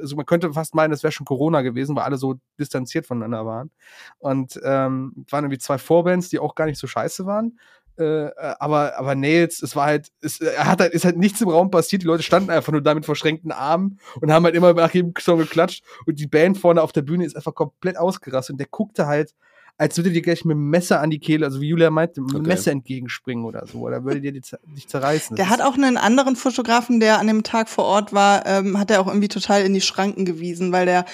also 0.00 0.16
man 0.16 0.26
könnte 0.26 0.52
fast 0.52 0.74
meinen, 0.74 0.90
das 0.90 1.02
wäre 1.02 1.12
schon 1.12 1.26
Corona 1.26 1.62
gewesen, 1.62 1.94
weil 1.94 2.02
alle 2.04 2.16
so 2.16 2.36
distanziert 2.58 3.06
voneinander 3.06 3.44
waren. 3.46 3.70
Und 4.18 4.58
ähm, 4.64 5.12
es 5.26 5.32
waren 5.32 5.44
irgendwie 5.44 5.58
zwei 5.58 5.78
Vorbands, 5.78 6.28
die 6.28 6.38
auch 6.38 6.54
gar 6.54 6.66
nicht 6.66 6.78
so 6.78 6.86
scheiße 6.86 7.26
waren. 7.26 7.58
Äh, 7.98 8.26
äh, 8.26 8.54
aber, 8.58 8.98
aber 8.98 9.14
Nails, 9.14 9.62
es 9.62 9.76
war 9.76 9.86
halt, 9.86 10.08
es 10.20 10.40
er 10.40 10.66
hat 10.66 10.80
halt, 10.80 10.92
ist 10.92 11.04
halt 11.04 11.16
nichts 11.16 11.40
im 11.40 11.48
Raum 11.48 11.70
passiert. 11.70 12.02
Die 12.02 12.06
Leute 12.06 12.22
standen 12.22 12.50
einfach 12.50 12.72
nur 12.72 12.80
da 12.80 12.94
mit 12.94 13.04
verschränkten 13.04 13.52
Armen 13.52 13.98
und 14.20 14.32
haben 14.32 14.44
halt 14.44 14.54
immer 14.54 14.72
nach 14.72 14.92
jedem 14.94 15.12
Song 15.18 15.38
geklatscht. 15.38 15.84
Und 16.06 16.18
die 16.18 16.26
Band 16.26 16.58
vorne 16.58 16.82
auf 16.82 16.92
der 16.92 17.02
Bühne 17.02 17.24
ist 17.24 17.36
einfach 17.36 17.54
komplett 17.54 17.98
ausgerastet. 17.98 18.54
Und 18.54 18.58
der 18.58 18.68
guckte 18.70 19.06
halt, 19.06 19.34
als 19.78 19.96
würde 19.96 20.10
dir 20.10 20.22
gleich 20.22 20.44
mit 20.44 20.54
dem 20.54 20.68
Messer 20.70 21.00
an 21.00 21.10
die 21.10 21.18
Kehle, 21.18 21.44
also 21.46 21.60
wie 21.60 21.68
Julia 21.68 21.90
meinte, 21.90 22.20
mit 22.20 22.30
dem 22.34 22.40
Okay. 22.40 22.48
Messer 22.48 22.70
entgegenspringen 22.72 23.44
oder 23.44 23.66
so. 23.66 23.78
Oder 23.78 24.04
würde 24.04 24.20
dir 24.20 24.32
dich 24.32 24.88
zerreißen. 24.88 25.36
Der 25.36 25.46
Das 25.46 25.52
hat 25.52 25.60
auch 25.62 25.74
einen 25.74 25.96
anderen 25.96 26.36
Fotografen, 26.36 27.00
der 27.00 27.18
an 27.18 27.26
dem 27.26 27.42
Tag 27.42 27.68
vor 27.68 27.84
Ort 27.84 28.12
war, 28.12 28.46
ähm, 28.46 28.78
hat 28.78 28.90
er 28.90 29.00
auch 29.00 29.06
irgendwie 29.08 29.28
total 29.28 29.62
in 29.62 29.74
die 29.74 29.80
Schranken 29.80 30.24
gewiesen, 30.24 30.72
weil 30.72 30.86
der, 30.86 31.04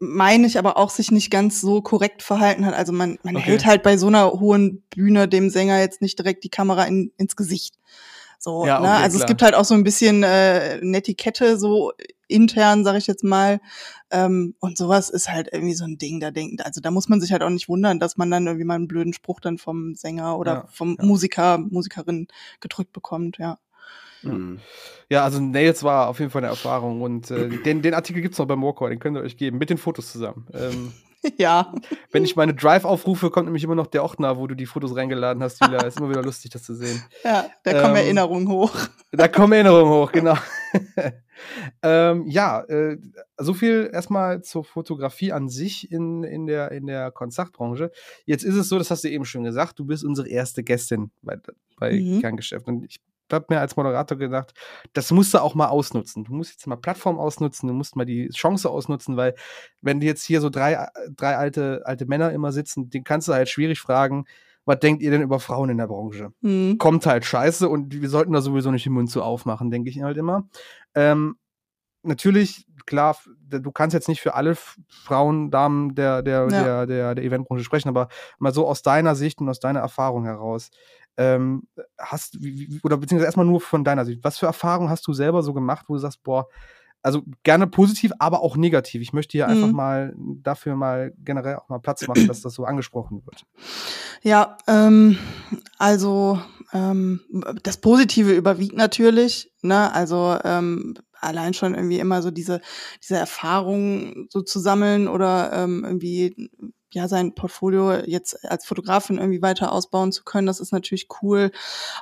meine 0.00 0.46
ich, 0.46 0.58
aber 0.58 0.76
auch 0.76 0.90
sich 0.90 1.10
nicht 1.10 1.30
ganz 1.30 1.60
so 1.60 1.82
korrekt 1.82 2.22
verhalten 2.22 2.64
hat. 2.66 2.74
Also 2.74 2.92
man, 2.92 3.18
man 3.22 3.36
Okay. 3.36 3.50
hält 3.50 3.66
halt 3.66 3.82
bei 3.82 3.96
so 3.96 4.06
einer 4.06 4.30
hohen 4.32 4.82
Bühne 4.90 5.28
dem 5.28 5.50
Sänger 5.50 5.78
jetzt 5.80 6.00
nicht 6.00 6.18
direkt 6.18 6.44
die 6.44 6.50
Kamera 6.50 6.84
in, 6.84 7.12
ins 7.16 7.36
Gesicht. 7.36 7.74
So, 8.38 8.66
Ja, 8.66 8.80
ne? 8.80 8.88
okay, 8.88 9.02
Also 9.02 9.16
es 9.16 9.20
klar. 9.20 9.28
gibt 9.28 9.42
halt 9.42 9.54
auch 9.54 9.64
so 9.64 9.74
ein 9.74 9.84
bisschen 9.84 10.22
äh, 10.24 10.78
Netiquette, 10.82 11.58
so 11.58 11.92
intern, 12.26 12.84
sag 12.84 12.96
ich 12.96 13.06
jetzt 13.06 13.22
mal. 13.22 13.60
Ähm, 14.12 14.54
und 14.60 14.76
sowas 14.76 15.08
ist 15.08 15.30
halt 15.30 15.48
irgendwie 15.50 15.74
so 15.74 15.84
ein 15.84 15.96
Ding, 15.96 16.20
da 16.20 16.30
denkt, 16.30 16.64
also 16.64 16.82
da 16.82 16.90
muss 16.90 17.08
man 17.08 17.20
sich 17.20 17.32
halt 17.32 17.42
auch 17.42 17.48
nicht 17.48 17.68
wundern, 17.68 17.98
dass 17.98 18.18
man 18.18 18.30
dann 18.30 18.46
irgendwie 18.46 18.66
mal 18.66 18.74
einen 18.74 18.86
blöden 18.86 19.14
Spruch 19.14 19.40
dann 19.40 19.56
vom 19.56 19.94
Sänger 19.94 20.38
oder 20.38 20.52
Ja, 20.52 20.66
vom 20.70 20.96
ja. 20.98 21.04
Musiker, 21.04 21.58
Musikerin 21.58 22.28
gedrückt 22.60 22.92
bekommt, 22.92 23.38
ja. 23.38 23.58
Mhm. 24.22 24.60
Ja, 25.08 25.24
also 25.24 25.40
Nails 25.40 25.82
war 25.82 26.08
auf 26.08 26.20
jeden 26.20 26.30
Fall 26.30 26.42
eine 26.42 26.50
Erfahrung 26.50 27.00
und 27.00 27.30
äh, 27.30 27.48
den, 27.48 27.82
den 27.82 27.94
Artikel 27.94 28.22
gibt's 28.22 28.38
noch 28.38 28.46
beim 28.46 28.62
Walker, 28.62 28.88
den 28.88 28.98
könnt 28.98 29.16
ihr 29.16 29.22
euch 29.22 29.36
geben, 29.36 29.58
mit 29.58 29.70
den 29.70 29.78
Fotos 29.78 30.12
zusammen. 30.12 30.46
Ähm, 30.52 30.92
Ja. 31.38 31.72
wenn 32.10 32.24
ich 32.24 32.34
meine 32.36 32.54
Drive 32.54 32.84
aufrufe, 32.84 33.30
kommt 33.30 33.46
nämlich 33.46 33.62
immer 33.64 33.74
noch 33.74 33.86
der 33.86 34.02
Ordner, 34.02 34.36
wo 34.38 34.46
du 34.46 34.54
die 34.54 34.66
Fotos 34.66 34.96
reingeladen 34.96 35.42
hast, 35.42 35.60
Julia. 35.60 35.84
Ist 35.84 35.98
immer 35.98 36.10
wieder 36.10 36.22
lustig, 36.22 36.50
das 36.50 36.64
zu 36.64 36.74
sehen. 36.74 37.02
Ja, 37.24 37.46
da 37.62 37.72
kommen 37.80 37.96
Ähm, 37.96 38.04
Erinnerungen 38.04 38.48
hoch. 38.48 38.74
Da 39.12 39.28
kommen 39.28 39.52
Erinnerungen 39.52 39.92
hoch, 39.92 40.10
genau. 40.10 40.36
ähm, 41.82 42.26
ja, 42.26 42.62
äh, 42.62 42.96
so 43.38 43.54
viel 43.54 43.90
erstmal 43.92 44.42
zur 44.42 44.64
Fotografie 44.64 45.32
an 45.32 45.48
sich 45.48 45.90
in, 45.92 46.24
in, 46.24 46.46
der, 46.46 46.70
in 46.72 46.86
der 46.86 47.10
Konzertbranche. 47.10 47.90
Jetzt 48.24 48.44
ist 48.44 48.54
es 48.54 48.68
so, 48.68 48.78
das 48.78 48.90
hast 48.90 49.04
du 49.04 49.08
eben 49.08 49.24
schon 49.24 49.44
gesagt, 49.44 49.78
du 49.78 49.84
bist 49.84 50.04
unsere 50.04 50.28
erste 50.28 50.62
Gästin 50.62 51.10
bei, 51.22 51.36
bei 51.78 51.92
Mhm. 51.92 52.20
Kerngeschäft. 52.20 52.66
Und 52.68 52.84
ich 52.84 53.00
habe 53.30 53.46
mir 53.48 53.60
als 53.60 53.76
Moderator 53.76 54.16
gedacht, 54.18 54.52
das 54.92 55.10
musst 55.10 55.34
du 55.34 55.38
auch 55.38 55.54
mal 55.54 55.68
ausnutzen. 55.68 56.24
Du 56.24 56.32
musst 56.34 56.52
jetzt 56.52 56.66
mal 56.66 56.76
Plattform 56.76 57.18
ausnutzen, 57.18 57.68
du 57.68 57.74
musst 57.74 57.96
mal 57.96 58.04
die 58.04 58.28
Chance 58.30 58.68
ausnutzen, 58.70 59.16
weil 59.16 59.34
wenn 59.80 60.00
jetzt 60.00 60.24
hier 60.24 60.40
so 60.40 60.50
drei, 60.50 60.86
drei 61.16 61.36
alte, 61.36 61.82
alte 61.84 62.06
Männer 62.06 62.32
immer 62.32 62.52
sitzen, 62.52 62.90
den 62.90 63.04
kannst 63.04 63.28
du 63.28 63.32
halt 63.32 63.48
schwierig 63.48 63.80
fragen, 63.80 64.24
was 64.64 64.78
denkt 64.78 65.02
ihr 65.02 65.10
denn 65.10 65.22
über 65.22 65.40
Frauen 65.40 65.70
in 65.70 65.78
der 65.78 65.88
Branche? 65.88 66.32
Hm. 66.42 66.76
kommt 66.78 67.04
halt 67.06 67.24
scheiße 67.24 67.68
und 67.68 68.00
wir 68.00 68.08
sollten 68.08 68.32
da 68.32 68.40
sowieso 68.40 68.70
nicht 68.70 68.86
den 68.86 68.92
Mund 68.92 69.10
zu 69.10 69.22
aufmachen, 69.22 69.70
denke 69.70 69.90
ich 69.90 70.00
halt 70.02 70.16
immer. 70.16 70.46
Ähm, 70.94 71.36
natürlich, 72.04 72.66
klar, 72.86 73.16
du 73.48 73.72
kannst 73.72 73.94
jetzt 73.94 74.08
nicht 74.08 74.20
für 74.20 74.34
alle 74.34 74.56
Frauen, 74.88 75.50
Damen 75.50 75.94
der, 75.94 76.22
der, 76.22 76.48
Ja. 76.50 76.62
der, 76.62 76.86
der, 76.86 77.14
der 77.14 77.24
Eventbranche 77.24 77.64
sprechen, 77.64 77.88
aber 77.88 78.08
mal 78.38 78.52
so 78.54 78.66
aus 78.66 78.82
deiner 78.82 79.14
Sicht 79.14 79.40
und 79.40 79.48
aus 79.48 79.60
deiner 79.60 79.80
Erfahrung 79.80 80.24
heraus, 80.24 80.70
ähm, 81.16 81.64
hast, 81.98 82.38
oder 82.82 82.96
beziehungsweise 82.96 83.26
erstmal 83.26 83.46
nur 83.46 83.60
von 83.60 83.84
deiner 83.84 84.04
Sicht, 84.04 84.22
was 84.22 84.38
für 84.38 84.46
Erfahrungen 84.46 84.90
hast 84.90 85.06
du 85.06 85.12
selber 85.12 85.42
so 85.42 85.52
gemacht, 85.52 85.86
wo 85.88 85.94
du 85.94 85.98
sagst, 86.00 86.22
boah, 86.22 86.46
also 87.04 87.22
gerne 87.42 87.66
positiv, 87.66 88.12
aber 88.20 88.42
auch 88.42 88.56
negativ. 88.56 89.02
Ich 89.02 89.12
möchte 89.12 89.32
hier 89.32 89.48
einfach 89.48 89.68
Mhm. 89.68 89.76
mal 89.76 90.14
dafür 90.16 90.76
mal 90.76 91.12
generell 91.18 91.56
auch 91.56 91.68
mal 91.68 91.80
Platz 91.80 92.06
machen, 92.06 92.26
dass 92.28 92.42
das 92.42 92.54
so 92.54 92.64
angesprochen 92.64 93.22
wird. 93.26 93.44
Ja, 94.22 94.56
ähm, 94.68 95.18
also 95.78 96.40
ähm, 96.72 97.20
das 97.64 97.78
Positive 97.78 98.32
überwiegt 98.32 98.76
natürlich, 98.76 99.52
ne? 99.62 99.92
Also 99.92 100.38
ähm, 100.44 100.94
allein 101.20 101.54
schon 101.54 101.74
irgendwie 101.74 101.98
immer 101.98 102.22
so 102.22 102.30
diese 102.30 102.60
diese 103.02 103.16
Erfahrung 103.16 104.26
so 104.30 104.42
zu 104.42 104.60
sammeln 104.60 105.08
oder 105.08 105.52
ähm, 105.52 105.82
irgendwie 105.84 106.50
ja 106.94 107.08
sein 107.08 107.34
Portfolio 107.34 107.94
jetzt 108.04 108.44
als 108.48 108.66
Fotografin 108.66 109.18
irgendwie 109.18 109.42
weiter 109.42 109.72
ausbauen 109.72 110.12
zu 110.12 110.24
können, 110.24 110.46
das 110.46 110.60
ist 110.60 110.72
natürlich 110.72 111.08
cool. 111.22 111.50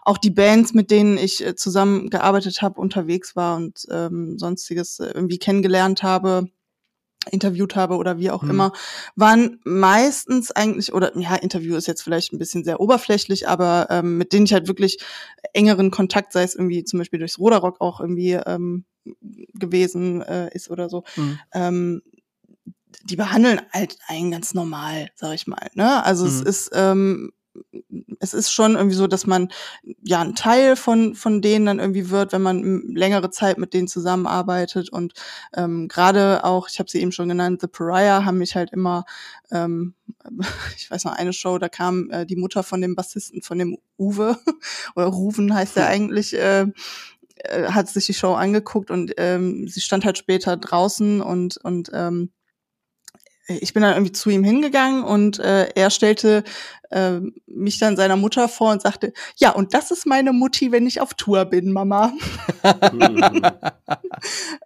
Auch 0.03 0.19
die 0.19 0.31
Bands, 0.31 0.75
mit 0.75 0.91
denen 0.91 1.19
ich 1.19 1.45
äh, 1.45 1.55
zusammengearbeitet 1.55 2.63
habe, 2.63 2.81
unterwegs 2.81 3.37
war 3.37 3.57
und 3.57 3.87
ähm, 3.91 4.39
sonstiges 4.39 5.01
äh, 5.01 5.13
irgendwie 5.15 5.39
kennengelernt 5.39 6.03
habe, 6.03 6.49
interviewt 7.31 7.77
habe 7.77 7.97
oder 7.97 8.19
wie 8.19 8.31
auch 8.31 8.43
Mhm. 8.43 8.51
immer, 8.51 8.73
waren 9.15 9.61
meistens 9.65 10.51
eigentlich, 10.53 10.95
oder 10.95 11.17
ja, 11.19 11.35
Interview 11.37 11.77
ist 11.77 11.87
jetzt 11.87 12.03
vielleicht 12.03 12.33
ein 12.33 12.39
bisschen 12.39 12.65
sehr 12.65 12.81
oberflächlich, 12.81 13.47
aber 13.47 13.89
ähm, 13.91 14.17
mit 14.17 14.33
denen 14.33 14.47
ich 14.47 14.53
halt 14.55 14.69
wirklich 14.69 14.99
engeren 15.53 15.91
Kontakt, 15.91 16.33
sei 16.33 16.43
es 16.45 16.55
irgendwie 16.55 16.83
zum 16.85 16.99
Beispiel 16.99 17.19
durchs 17.19 17.39
Roderock 17.39 17.81
auch 17.81 18.01
irgendwie 18.01 18.33
ähm, 18.33 18.85
gewesen 19.55 20.23
äh, 20.23 20.51
ist 20.55 20.71
oder 20.71 20.89
so, 20.89 21.05
Mhm. 21.17 21.39
ähm, 21.53 22.03
die 23.05 23.17
behandeln 23.17 23.61
halt 23.73 23.99
einen 24.09 24.31
ganz 24.31 24.55
normal, 24.55 25.09
sag 25.15 25.35
ich 25.35 25.47
mal. 25.47 25.69
Ne? 25.75 26.05
Also 26.05 26.27
es 26.27 26.41
Mhm. 26.41 26.47
ist 26.47 26.71
ähm, 26.75 27.33
es 28.21 28.33
ist 28.33 28.53
schon 28.53 28.77
irgendwie 28.77 28.95
so, 28.97 29.09
dass 29.09 29.27
man 29.27 29.49
ja 30.03 30.21
ein 30.21 30.37
Teil 30.37 30.77
von 30.77 31.15
von 31.17 31.43
denen 31.43 31.67
dann 31.67 31.81
irgendwie 31.81 32.09
wird, 32.11 32.33
wenn 32.33 32.43
man 32.43 32.83
längere 32.95 33.31
Zeit 33.31 33.59
mit 33.59 33.75
denen 33.75 33.89
zusammenarbeitet 33.89 34.91
und 34.91 35.15
ähm, 35.55 35.89
gerade 35.89 36.45
auch, 36.45 36.69
ich 36.69 36.79
habe 36.79 36.89
sie 36.91 37.01
eben 37.01 37.13
schon 37.13 37.29
genannt, 37.29 37.61
The 37.61 37.67
Pariah 37.67 38.25
haben 38.25 38.39
mich 38.39 38.55
halt 38.55 38.73
immer, 38.73 39.05
ähm, 39.51 39.95
ich 40.77 40.91
weiß 40.91 41.05
noch 41.05 41.15
eine 41.17 41.33
Show, 41.33 41.59
da 41.59 41.69
kam 41.69 42.09
äh, 42.11 42.25
die 42.25 42.37
Mutter 42.37 42.63
von 42.63 42.81
dem 42.81 42.95
Bassisten, 42.95 43.43
von 43.43 43.59
dem 43.59 43.79
Uwe 43.99 44.39
oder 44.95 45.07
Ruven 45.07 45.53
heißt 45.53 45.77
er 45.77 45.89
eigentlich. 45.89 46.35
Äh, 46.35 46.67
äh, 47.43 47.69
hat 47.73 47.89
sich 47.89 48.07
die 48.07 48.15
Show 48.15 48.35
angeguckt 48.35 48.91
und 48.91 49.15
ähm, 49.17 49.67
sie 49.67 49.81
stand 49.81 50.05
halt 50.05 50.19
später 50.19 50.57
draußen 50.57 51.21
und 51.21 51.57
und 51.57 51.91
ähm, 51.95 52.31
ich 53.61 53.73
bin 53.75 53.83
dann 53.83 53.95
irgendwie 53.95 54.13
zu 54.13 54.31
ihm 54.31 54.45
hingegangen 54.45 55.03
und 55.05 55.39
äh, 55.39 55.69
er 55.75 55.91
stellte 55.91 56.45
äh, 56.91 57.21
mich 57.47 57.79
dann 57.79 57.97
seiner 57.97 58.17
Mutter 58.17 58.49
vor 58.49 58.73
und 58.73 58.83
sagte, 58.83 59.13
ja, 59.37 59.51
und 59.51 59.75
das 59.75 59.91
ist 59.91 60.07
meine 60.07 60.33
Mutti, 60.33 60.73
wenn 60.73 60.87
ich 60.87 61.01
auf 61.01 61.15
Tour 61.15 61.45
bin, 61.45 61.73
Mama. 61.73 62.13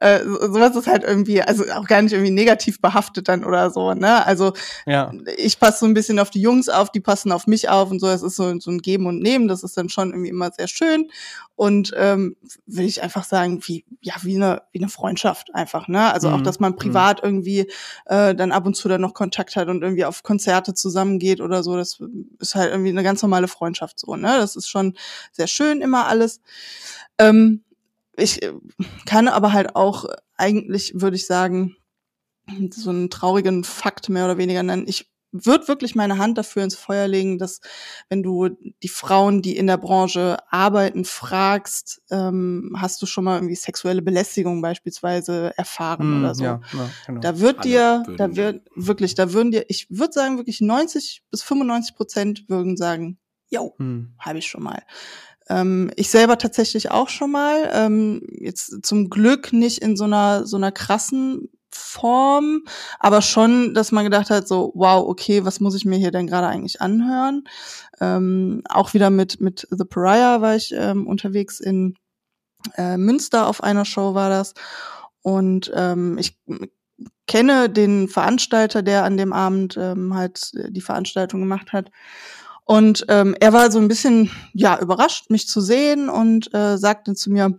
Äh, 0.01 0.25
so- 0.25 0.53
sowas 0.53 0.75
ist 0.75 0.87
halt 0.89 1.05
irgendwie, 1.05 1.41
also 1.41 1.65
auch 1.73 1.87
gar 1.87 2.03
nicht 2.03 2.13
irgendwie 2.13 2.33
negativ 2.33 2.81
behaftet 2.81 3.29
dann 3.29 3.45
oder 3.45 3.71
so, 3.71 3.95
ne? 3.95 4.27
Also 4.27 4.53
Ja. 4.87 5.13
ich 5.37 5.61
passe 5.61 5.79
so 5.81 5.87
ein 5.87 5.95
bisschen 5.95 6.19
auf 6.19 6.31
die 6.31 6.41
Jungs 6.41 6.69
auf, 6.69 6.91
die 6.91 7.01
passen 7.01 7.31
auf 7.31 7.47
mich 7.47 7.69
auf 7.69 7.91
und 7.91 8.01
so. 8.01 8.09
Es 8.09 8.23
ist 8.23 8.37
so, 8.37 8.59
so 8.59 8.71
ein 8.71 8.79
Geben 8.79 9.07
und 9.07 9.21
Nehmen, 9.21 9.47
das 9.47 9.63
ist 9.63 9.77
dann 9.77 9.89
schon 9.89 10.11
irgendwie 10.11 10.31
immer 10.31 10.51
sehr 10.51 10.67
schön. 10.67 11.09
Und 11.57 11.93
ähm, 11.97 12.37
will 12.67 12.85
ich 12.85 13.03
einfach 13.03 13.23
sagen, 13.23 13.61
wie, 13.67 13.85
ja, 14.01 14.15
wie 14.23 14.35
eine, 14.35 14.63
wie 14.73 14.81
eine 14.81 14.89
Freundschaft 14.89 15.55
einfach, 15.55 15.87
ne? 15.87 16.13
Also 16.13 16.31
auch, 16.31 16.39
Mhm. 16.39 16.45
dass 16.45 16.59
man 16.59 16.75
privat 16.75 17.23
irgendwie 17.23 17.71
äh, 18.07 18.35
dann 18.35 18.51
ab 18.51 18.67
und 18.67 18.75
zu 18.75 18.89
dann 18.89 19.01
noch 19.01 19.15
Kontakt 19.15 19.55
hat 19.55 19.69
und 19.69 19.83
irgendwie 19.83 20.05
auf 20.05 20.25
Konzerte 20.25 20.75
zusammengeht 20.75 21.41
oder 21.41 21.63
so. 21.63 21.77
Das 21.77 22.01
ist 22.41 22.57
halt 22.57 22.73
irgendwie 22.73 22.91
eine 22.91 23.05
ganz 23.05 23.23
normale 23.23 23.47
Freundschaft 23.47 24.01
so, 24.01 24.17
ne? 24.17 24.37
Das 24.37 24.57
ist 24.57 24.69
schon 24.69 24.97
sehr 25.31 25.47
schön 25.47 25.81
immer 25.81 26.07
alles. 26.09 26.41
Ähm, 27.19 27.63
ich 28.17 28.43
äh, 28.43 28.53
kann 29.07 29.29
aber 29.29 29.53
halt 29.53 29.77
auch 29.77 30.07
eigentlich, 30.37 30.93
würde 30.97 31.15
ich 31.17 31.27
sagen, 31.27 31.77
so 32.71 32.91
einen 32.91 33.11
traurigen 33.11 33.63
Fakt 33.65 34.09
mehr 34.09 34.25
oder 34.25 34.39
weniger 34.39 34.63
nennen. 34.63 34.87
Ich 34.89 35.09
würde 35.35 35.67
wirklich 35.69 35.95
meine 35.97 36.19
Hand 36.19 36.39
dafür 36.39 36.63
ins 36.63 36.77
Feuer 36.77 37.09
legen, 37.09 37.39
dass 37.39 37.61
wenn 38.09 38.23
du 38.23 38.51
die 38.83 38.89
Frauen, 38.89 39.43
die 39.43 39.57
in 39.57 39.67
der 39.67 39.77
Branche 39.79 40.37
arbeiten, 40.49 41.05
fragst, 41.05 42.03
ähm, 42.11 42.77
hast 42.79 43.03
du 43.03 43.07
schon 43.07 43.25
mal 43.25 43.37
irgendwie 43.37 43.57
sexuelle 43.57 44.01
Belästigung 44.01 44.63
beispielsweise 44.63 45.53
erfahren 45.57 46.13
Mhm, 46.13 46.19
oder 46.21 46.35
so. 46.35 46.45
ja, 46.45 46.61
ja, 46.73 46.91
genau. 47.07 47.21
Da 47.21 47.41
wird 47.41 47.59
Alle 47.59 47.69
dir, 47.69 48.03
würden 48.07 48.17
da 48.17 48.37
wird 48.37 48.63
wirklich, 48.77 49.15
da 49.17 49.33
würden 49.33 49.51
dir, 49.51 49.65
ich 49.69 49.89
würde 49.91 50.13
sagen 50.13 50.37
wirklich 50.37 50.61
90 50.61 51.23
bis 51.31 51.43
95 51.43 51.97
Prozent 51.97 52.49
würden 52.49 52.77
sagen, 52.77 53.19
yo, 53.51 53.75
Mhm. 53.79 54.15
habe 54.19 54.39
ich 54.39 54.47
schon 54.47 54.63
mal. 54.63 54.83
Ähm, 55.49 55.91
ich 55.97 56.09
selber 56.09 56.39
tatsächlich 56.39 56.91
auch 56.91 57.09
schon 57.09 57.31
mal. 57.31 57.71
Ähm, 57.73 58.23
jetzt 58.31 58.85
zum 58.87 59.11
Glück 59.11 59.53
nicht 59.53 59.83
in 59.83 59.97
so 59.97 60.05
einer 60.05 60.47
so 60.47 60.57
einer 60.57 60.73
krassen 60.73 61.51
Form, 61.75 62.63
aber 62.99 63.23
schon, 63.23 63.75
dass 63.75 63.93
man 63.93 64.05
gedacht 64.05 64.31
hat, 64.31 64.49
so 64.49 64.73
wow, 64.75 65.07
okay, 65.07 65.45
was 65.45 65.61
muss 65.61 65.75
ich 65.75 65.85
mir 65.85 65.97
hier 65.97 66.11
denn 66.11 66.27
gerade 66.27 66.47
eigentlich 66.47 66.81
anhören? 66.81 67.45
Ähm, 68.01 68.63
auch 68.69 68.95
wieder 68.95 69.11
mit 69.11 69.41
mit 69.41 69.67
The 69.71 69.85
Pariah 69.85 70.41
war 70.41 70.57
ich 70.57 70.73
ähm, 70.73 71.07
unterwegs 71.07 71.61
in 71.61 71.97
äh, 72.77 72.97
Münster 72.97 73.47
auf 73.47 73.63
einer 73.63 73.85
Show 73.85 74.15
war 74.15 74.31
das. 74.31 74.55
Und 75.23 75.73
ähm, 75.75 76.19
ich 76.19 76.39
kenne 77.27 77.71
den 77.71 78.09
Veranstalter, 78.09 78.83
der 78.83 79.05
an 79.05 79.17
dem 79.17 79.33
Abend 79.33 79.77
ähm, 79.79 80.15
halt 80.15 80.53
die 80.55 80.81
Veranstaltung 80.81 81.41
gemacht 81.41 81.73
hat. 81.73 81.91
Und 82.65 83.05
ähm, 83.09 83.35
er 83.41 83.53
war 83.53 83.71
so 83.71 83.79
ein 83.79 83.89
bisschen 83.89 84.31
ja 84.53 84.79
überrascht, 84.81 85.31
mich 85.31 85.49
zu 85.49 85.61
sehen 85.61 86.09
und 86.09 86.53
äh, 86.55 86.79
sagte 86.79 87.15
zu 87.15 87.31
mir, 87.31 87.57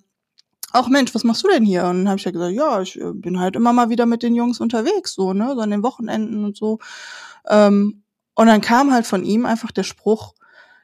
ach 0.75 0.89
Mensch, 0.89 1.15
was 1.15 1.23
machst 1.23 1.43
du 1.43 1.47
denn 1.47 1.63
hier? 1.63 1.85
Und 1.85 1.99
dann 1.99 2.09
habe 2.09 2.19
ich 2.19 2.25
ja 2.25 2.31
gesagt, 2.31 2.53
ja, 2.53 2.81
ich 2.81 2.99
äh, 2.99 3.13
bin 3.13 3.39
halt 3.39 3.55
immer 3.55 3.73
mal 3.73 3.89
wieder 3.89 4.05
mit 4.05 4.23
den 4.23 4.35
Jungs 4.35 4.59
unterwegs, 4.59 5.13
so, 5.13 5.33
ne, 5.33 5.53
so 5.55 5.61
an 5.61 5.71
den 5.71 5.83
Wochenenden 5.83 6.43
und 6.43 6.57
so. 6.57 6.79
Ähm, 7.47 8.03
und 8.35 8.47
dann 8.47 8.61
kam 8.61 8.91
halt 8.91 9.07
von 9.07 9.23
ihm 9.23 9.45
einfach 9.45 9.71
der 9.71 9.83
Spruch, 9.83 10.35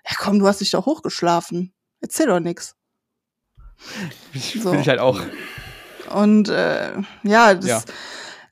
ja 0.06 0.16
komm, 0.18 0.40
du 0.40 0.48
hast 0.48 0.62
dich 0.62 0.72
doch 0.72 0.86
hochgeschlafen. 0.86 1.74
Erzähl 2.00 2.28
doch 2.28 2.40
nix. 2.40 2.76
So. 4.34 4.72
Bin 4.72 4.80
ich 4.80 4.88
halt 4.88 5.00
auch. 5.00 5.20
Und 6.14 6.50
äh, 6.50 6.94
ja, 7.24 7.54
das, 7.54 7.66
ja. 7.66 7.82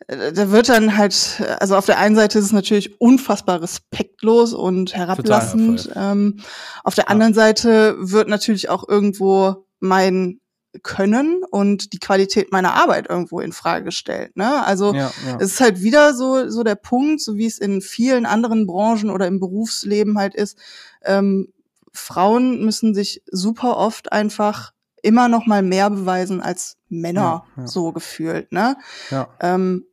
Äh, 0.07 0.33
da 0.33 0.51
wird 0.51 0.69
dann 0.69 0.97
halt, 0.97 1.41
also 1.59 1.75
auf 1.75 1.85
der 1.85 1.99
einen 1.99 2.15
Seite 2.15 2.39
ist 2.39 2.45
es 2.45 2.51
natürlich 2.51 2.99
unfassbar 2.99 3.61
respektlos 3.61 4.53
und 4.53 4.95
herablassend. 4.95 5.89
Ähm, 5.95 6.39
auf 6.83 6.95
der 6.95 7.09
anderen 7.09 7.33
Seite 7.33 7.95
wird 7.99 8.27
natürlich 8.27 8.69
auch 8.69 8.87
irgendwo 8.87 9.65
mein 9.79 10.38
können 10.83 11.43
und 11.49 11.93
die 11.93 11.99
Qualität 11.99 12.51
meiner 12.51 12.73
Arbeit 12.73 13.09
irgendwo 13.09 13.39
in 13.39 13.51
Frage 13.51 13.85
gestellt. 13.85 14.37
Ne? 14.37 14.63
Also 14.65 14.93
ja, 14.93 15.11
ja. 15.25 15.37
es 15.39 15.53
ist 15.53 15.59
halt 15.59 15.81
wieder 15.81 16.13
so 16.13 16.49
so 16.49 16.63
der 16.63 16.75
Punkt, 16.75 17.21
so 17.21 17.37
wie 17.37 17.47
es 17.47 17.57
in 17.57 17.81
vielen 17.81 18.25
anderen 18.25 18.67
Branchen 18.67 19.09
oder 19.09 19.27
im 19.27 19.39
Berufsleben 19.39 20.17
halt 20.17 20.35
ist. 20.35 20.57
Ähm, 21.03 21.51
Frauen 21.91 22.63
müssen 22.63 22.93
sich 22.93 23.23
super 23.31 23.77
oft 23.77 24.11
einfach 24.11 24.73
immer 25.01 25.27
noch 25.27 25.45
mal 25.45 25.63
mehr 25.63 25.89
beweisen 25.89 26.41
als 26.41 26.77
Männer 26.89 27.45
ja, 27.57 27.67
so 27.67 27.91
gefühlt. 27.91 28.51
Ne? 28.51 28.77
Ja. 29.09 29.29
Ähm, 29.39 29.85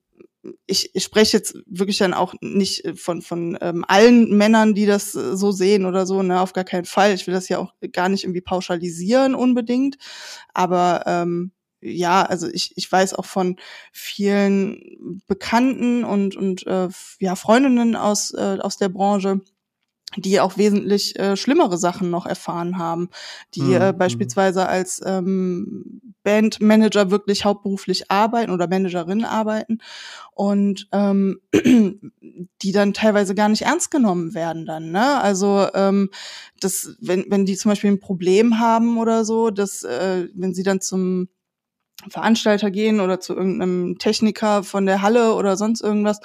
ich, 0.66 0.94
ich 0.94 1.02
spreche 1.04 1.36
jetzt 1.36 1.56
wirklich 1.66 1.98
dann 1.98 2.14
auch 2.14 2.34
nicht 2.40 2.84
äh, 2.84 2.94
von, 2.94 3.22
von 3.22 3.58
ähm, 3.60 3.84
allen 3.86 4.36
Männern, 4.36 4.74
die 4.74 4.86
das 4.86 5.14
äh, 5.14 5.36
so 5.36 5.52
sehen 5.52 5.86
oder 5.86 6.06
so, 6.06 6.22
ne, 6.22 6.40
auf 6.40 6.52
gar 6.52 6.64
keinen 6.64 6.84
Fall. 6.84 7.14
Ich 7.14 7.26
will 7.26 7.34
das 7.34 7.48
ja 7.48 7.58
auch 7.58 7.72
gar 7.92 8.08
nicht 8.08 8.24
irgendwie 8.24 8.40
pauschalisieren 8.40 9.34
unbedingt. 9.34 9.96
Aber 10.54 11.02
ähm, 11.06 11.52
ja, 11.80 12.22
also 12.22 12.48
ich, 12.48 12.72
ich 12.76 12.90
weiß 12.90 13.14
auch 13.14 13.26
von 13.26 13.56
vielen 13.92 15.22
Bekannten 15.26 16.04
und, 16.04 16.36
und 16.36 16.66
äh, 16.66 16.88
ja, 17.20 17.36
Freundinnen 17.36 17.96
aus, 17.96 18.32
äh, 18.34 18.58
aus 18.60 18.76
der 18.76 18.88
Branche, 18.88 19.40
die 20.16 20.40
auch 20.40 20.56
wesentlich 20.56 21.18
äh, 21.18 21.36
schlimmere 21.36 21.78
Sachen 21.78 22.10
noch 22.10 22.26
erfahren 22.26 22.78
haben, 22.78 23.08
die 23.54 23.62
mhm. 23.62 23.74
äh, 23.74 23.92
mhm. 23.92 23.98
beispielsweise 23.98 24.68
als 24.68 25.02
ähm, 25.04 26.00
Bandmanager 26.22 27.10
wirklich 27.10 27.44
hauptberuflich 27.44 28.10
arbeiten 28.10 28.50
oder 28.50 28.66
Managerin 28.66 29.24
arbeiten 29.24 29.78
und 30.32 30.88
ähm, 30.92 31.40
die 32.62 32.72
dann 32.72 32.94
teilweise 32.94 33.34
gar 33.34 33.48
nicht 33.48 33.62
ernst 33.62 33.90
genommen 33.90 34.34
werden 34.34 34.66
dann. 34.66 34.90
Ne? 34.90 35.20
Also 35.20 35.68
ähm, 35.74 36.10
das, 36.60 36.96
wenn, 37.00 37.26
wenn 37.28 37.46
die 37.46 37.56
zum 37.56 37.70
Beispiel 37.70 37.90
ein 37.90 38.00
Problem 38.00 38.58
haben 38.58 38.98
oder 38.98 39.24
so, 39.24 39.50
dass 39.50 39.84
äh, 39.84 40.28
wenn 40.34 40.52
sie 40.52 40.64
dann 40.64 40.80
zum 40.80 41.28
Veranstalter 42.08 42.70
gehen 42.70 43.00
oder 43.00 43.20
zu 43.20 43.34
irgendeinem 43.34 43.98
Techniker 43.98 44.62
von 44.62 44.86
der 44.86 45.02
Halle 45.02 45.34
oder 45.34 45.56
sonst 45.56 45.80
irgendwas, 45.80 46.20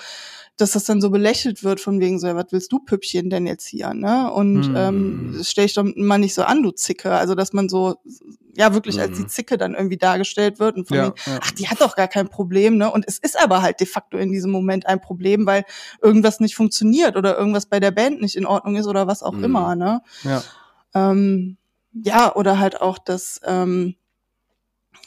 dass 0.62 0.72
das 0.72 0.86
dann 0.86 1.02
so 1.02 1.10
belächelt 1.10 1.64
wird 1.64 1.80
von 1.80 2.00
wegen 2.00 2.20
so, 2.20 2.28
ja, 2.28 2.36
was 2.36 2.48
willst 2.52 2.72
du 2.72 2.80
Püppchen 2.80 3.30
denn 3.30 3.48
jetzt 3.48 3.66
hier, 3.66 3.94
ne? 3.94 4.32
Und 4.32 4.72
mm. 4.72 4.76
ähm, 4.76 5.42
stell 5.44 5.66
ich 5.66 5.74
doch 5.74 5.84
mal 5.96 6.18
nicht 6.18 6.34
so 6.34 6.44
an, 6.44 6.64
du 6.64 6.72
Zicke. 6.72 7.12
Also 7.12 7.36
dass 7.36 7.52
man 7.54 7.68
so 7.68 7.96
ja 8.56 8.74
wirklich 8.74 8.98
mm. 8.98 9.00
als 9.00 9.12
die 9.18 9.24
hm. 9.24 9.30
Zicke 9.30 9.58
dann 9.58 9.74
irgendwie 9.74 9.98
dargestellt 9.98 10.60
wird 10.60 10.76
und 10.76 10.88
von 10.88 10.98
ja, 10.98 11.06
wegen, 11.08 11.16
ja. 11.26 11.40
ach, 11.42 11.52
die 11.52 11.68
hat 11.68 11.82
doch 11.82 11.96
gar 11.96 12.08
kein 12.08 12.30
Problem, 12.30 12.78
ne? 12.78 12.92
Und 12.92 13.06
es 13.08 13.18
ist 13.18 13.42
aber 13.42 13.62
halt 13.62 13.80
de 13.80 13.88
facto 13.88 14.18
in 14.18 14.32
diesem 14.32 14.52
Moment 14.52 14.86
ein 14.86 15.02
Problem, 15.02 15.46
weil 15.46 15.66
irgendwas 16.02 16.40
nicht 16.40 16.56
funktioniert 16.56 17.16
oder 17.18 17.38
irgendwas 17.38 17.66
bei 17.66 17.80
der 17.80 17.92
Band 17.92 18.22
nicht 18.22 18.36
in 18.36 18.46
Ordnung 18.46 18.76
ist 18.76 18.88
oder 18.88 19.08
was 19.08 19.24
auch 19.24 19.34
mm. 19.34 19.44
immer, 19.44 19.76
ne? 19.76 20.02
Ja. 20.24 20.44
Ähm, 20.94 21.58
ja, 21.94 22.36
oder 22.36 22.60
halt 22.60 22.82
auch 22.82 22.98
das, 22.98 23.42
ähm, 23.46 23.96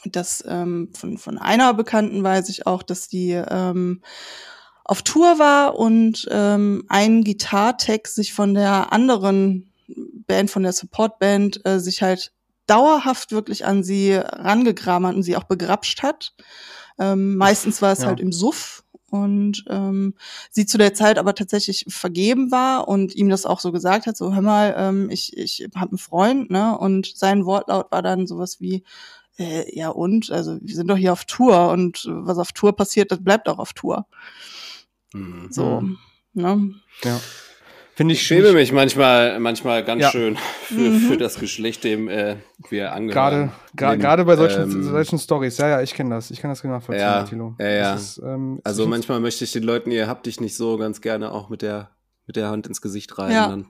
das 0.05 0.43
ähm, 0.47 0.89
von, 0.93 1.17
von 1.17 1.37
einer 1.37 1.73
Bekannten 1.73 2.23
weiß 2.23 2.49
ich 2.49 2.67
auch, 2.67 2.83
dass 2.83 3.07
die 3.07 3.31
ähm, 3.31 4.01
auf 4.85 5.01
Tour 5.01 5.39
war 5.39 5.77
und 5.77 6.27
ähm, 6.29 6.85
ein 6.87 7.23
Gitartech 7.23 8.05
sich 8.07 8.33
von 8.33 8.53
der 8.53 8.93
anderen 8.93 9.71
Band, 9.87 10.51
von 10.51 10.63
der 10.63 10.73
Supportband, 10.73 11.65
äh, 11.65 11.79
sich 11.79 12.01
halt 12.01 12.31
dauerhaft 12.67 13.31
wirklich 13.31 13.65
an 13.65 13.83
sie 13.83 14.13
rangegraben 14.13 15.07
hat 15.07 15.15
und 15.15 15.23
sie 15.23 15.35
auch 15.35 15.43
begrapscht 15.43 16.03
hat. 16.03 16.33
Ähm, 16.99 17.35
meistens 17.35 17.81
war 17.81 17.91
es 17.91 18.01
ja. 18.01 18.07
halt 18.07 18.19
im 18.19 18.31
Suff 18.31 18.83
und 19.09 19.65
ähm, 19.69 20.13
sie 20.51 20.67
zu 20.67 20.77
der 20.77 20.93
Zeit 20.93 21.17
aber 21.17 21.33
tatsächlich 21.33 21.85
vergeben 21.89 22.51
war 22.51 22.87
und 22.87 23.15
ihm 23.15 23.29
das 23.29 23.45
auch 23.45 23.59
so 23.59 23.71
gesagt 23.71 24.05
hat, 24.05 24.15
so 24.15 24.33
hör 24.33 24.41
mal, 24.41 24.75
ähm, 24.77 25.09
ich, 25.09 25.35
ich 25.35 25.67
habe 25.75 25.91
einen 25.91 25.97
Freund, 25.97 26.51
ne? 26.51 26.77
Und 26.77 27.11
sein 27.15 27.45
Wortlaut 27.45 27.91
war 27.91 28.01
dann 28.01 28.27
sowas 28.27 28.61
wie, 28.61 28.83
äh, 29.37 29.75
ja 29.75 29.89
und, 29.89 30.31
also 30.31 30.57
wir 30.61 30.75
sind 30.75 30.87
doch 30.87 30.97
hier 30.97 31.11
auf 31.11 31.25
Tour 31.25 31.69
und 31.69 32.05
was 32.07 32.37
auf 32.37 32.51
Tour 32.51 32.75
passiert, 32.75 33.11
das 33.11 33.23
bleibt 33.23 33.49
auch 33.49 33.59
auf 33.59 33.73
Tour. 33.73 34.05
Mhm. 35.15 35.47
So, 35.49 35.83
ne? 36.33 36.71
Ja. 37.03 37.19
Finde 37.95 38.13
ich, 38.13 38.19
ich 38.19 38.27
schäme 38.27 38.51
mich 38.51 38.73
manchmal, 38.73 39.39
manchmal 39.39 39.81
ganz 39.85 40.01
ja. 40.01 40.11
schön 40.11 40.35
für, 40.35 40.73
mhm. 40.73 40.99
für 40.99 41.17
das 41.17 41.39
Geschlecht, 41.39 41.85
dem 41.85 42.09
äh, 42.09 42.35
wir 42.69 42.91
angehören. 42.91 43.53
Gerade, 43.73 43.97
gerade 43.97 44.25
bei 44.25 44.35
solchen, 44.35 44.63
ähm, 44.63 44.83
solchen 44.83 45.17
Stories. 45.17 45.57
Ja, 45.57 45.69
ja, 45.69 45.81
ich 45.81 45.93
kenne 45.93 46.13
das. 46.13 46.29
Ich 46.29 46.41
kann 46.41 46.51
das 46.51 46.61
genau 46.61 46.73
nachvollziehen, 46.73 47.07
ja, 47.07 47.23
Tilo. 47.23 47.55
Ja, 47.57 47.69
ja. 47.69 47.95
Ist, 47.95 48.17
ähm, 48.17 48.59
also 48.65 48.85
manchmal 48.85 49.21
möchte 49.21 49.45
ich 49.45 49.53
den 49.53 49.63
Leuten, 49.63 49.91
ihr 49.91 50.09
habt 50.09 50.25
dich 50.25 50.41
nicht 50.41 50.57
so 50.57 50.77
ganz 50.77 50.99
gerne 50.99 51.31
auch 51.31 51.47
mit 51.47 51.61
der, 51.61 51.91
mit 52.27 52.35
der 52.35 52.49
Hand 52.49 52.67
ins 52.67 52.81
Gesicht 52.81 53.17
rein. 53.17 53.31
Ja. 53.31 53.47
Dann, 53.47 53.67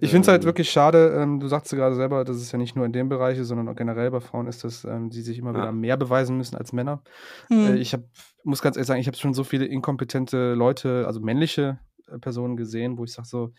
ich 0.00 0.10
finde 0.10 0.22
es 0.22 0.28
halt 0.28 0.42
ähm, 0.42 0.46
wirklich 0.46 0.68
schade, 0.68 1.16
ähm, 1.16 1.38
du 1.38 1.46
sagst 1.46 1.70
gerade 1.70 1.94
selber, 1.94 2.24
dass 2.24 2.38
es 2.38 2.50
ja 2.50 2.58
nicht 2.58 2.74
nur 2.74 2.84
in 2.84 2.92
dem 2.92 3.08
Bereich 3.08 3.38
ist, 3.38 3.46
sondern 3.46 3.68
auch 3.68 3.76
generell 3.76 4.10
bei 4.10 4.20
Frauen 4.20 4.48
ist, 4.48 4.64
dass 4.64 4.84
ähm, 4.84 5.12
sie 5.12 5.22
sich 5.22 5.38
immer 5.38 5.52
ja. 5.52 5.58
wieder 5.58 5.72
mehr 5.72 5.96
beweisen 5.96 6.36
müssen 6.36 6.56
als 6.56 6.72
Männer. 6.72 7.00
Mhm. 7.48 7.66
Äh, 7.68 7.76
ich 7.76 7.92
hab, 7.92 8.02
muss 8.46 8.62
ganz 8.62 8.76
ehrlich 8.76 8.86
sagen, 8.86 9.00
ich 9.00 9.06
habe 9.06 9.16
schon 9.16 9.34
so 9.34 9.44
viele 9.44 9.66
inkompetente 9.66 10.54
Leute, 10.54 11.04
also 11.06 11.20
männliche 11.20 11.78
äh, 12.08 12.18
Personen 12.18 12.56
gesehen, 12.56 12.96
wo 12.96 13.04
ich 13.04 13.12
sage 13.12 13.28
so, 13.28 13.52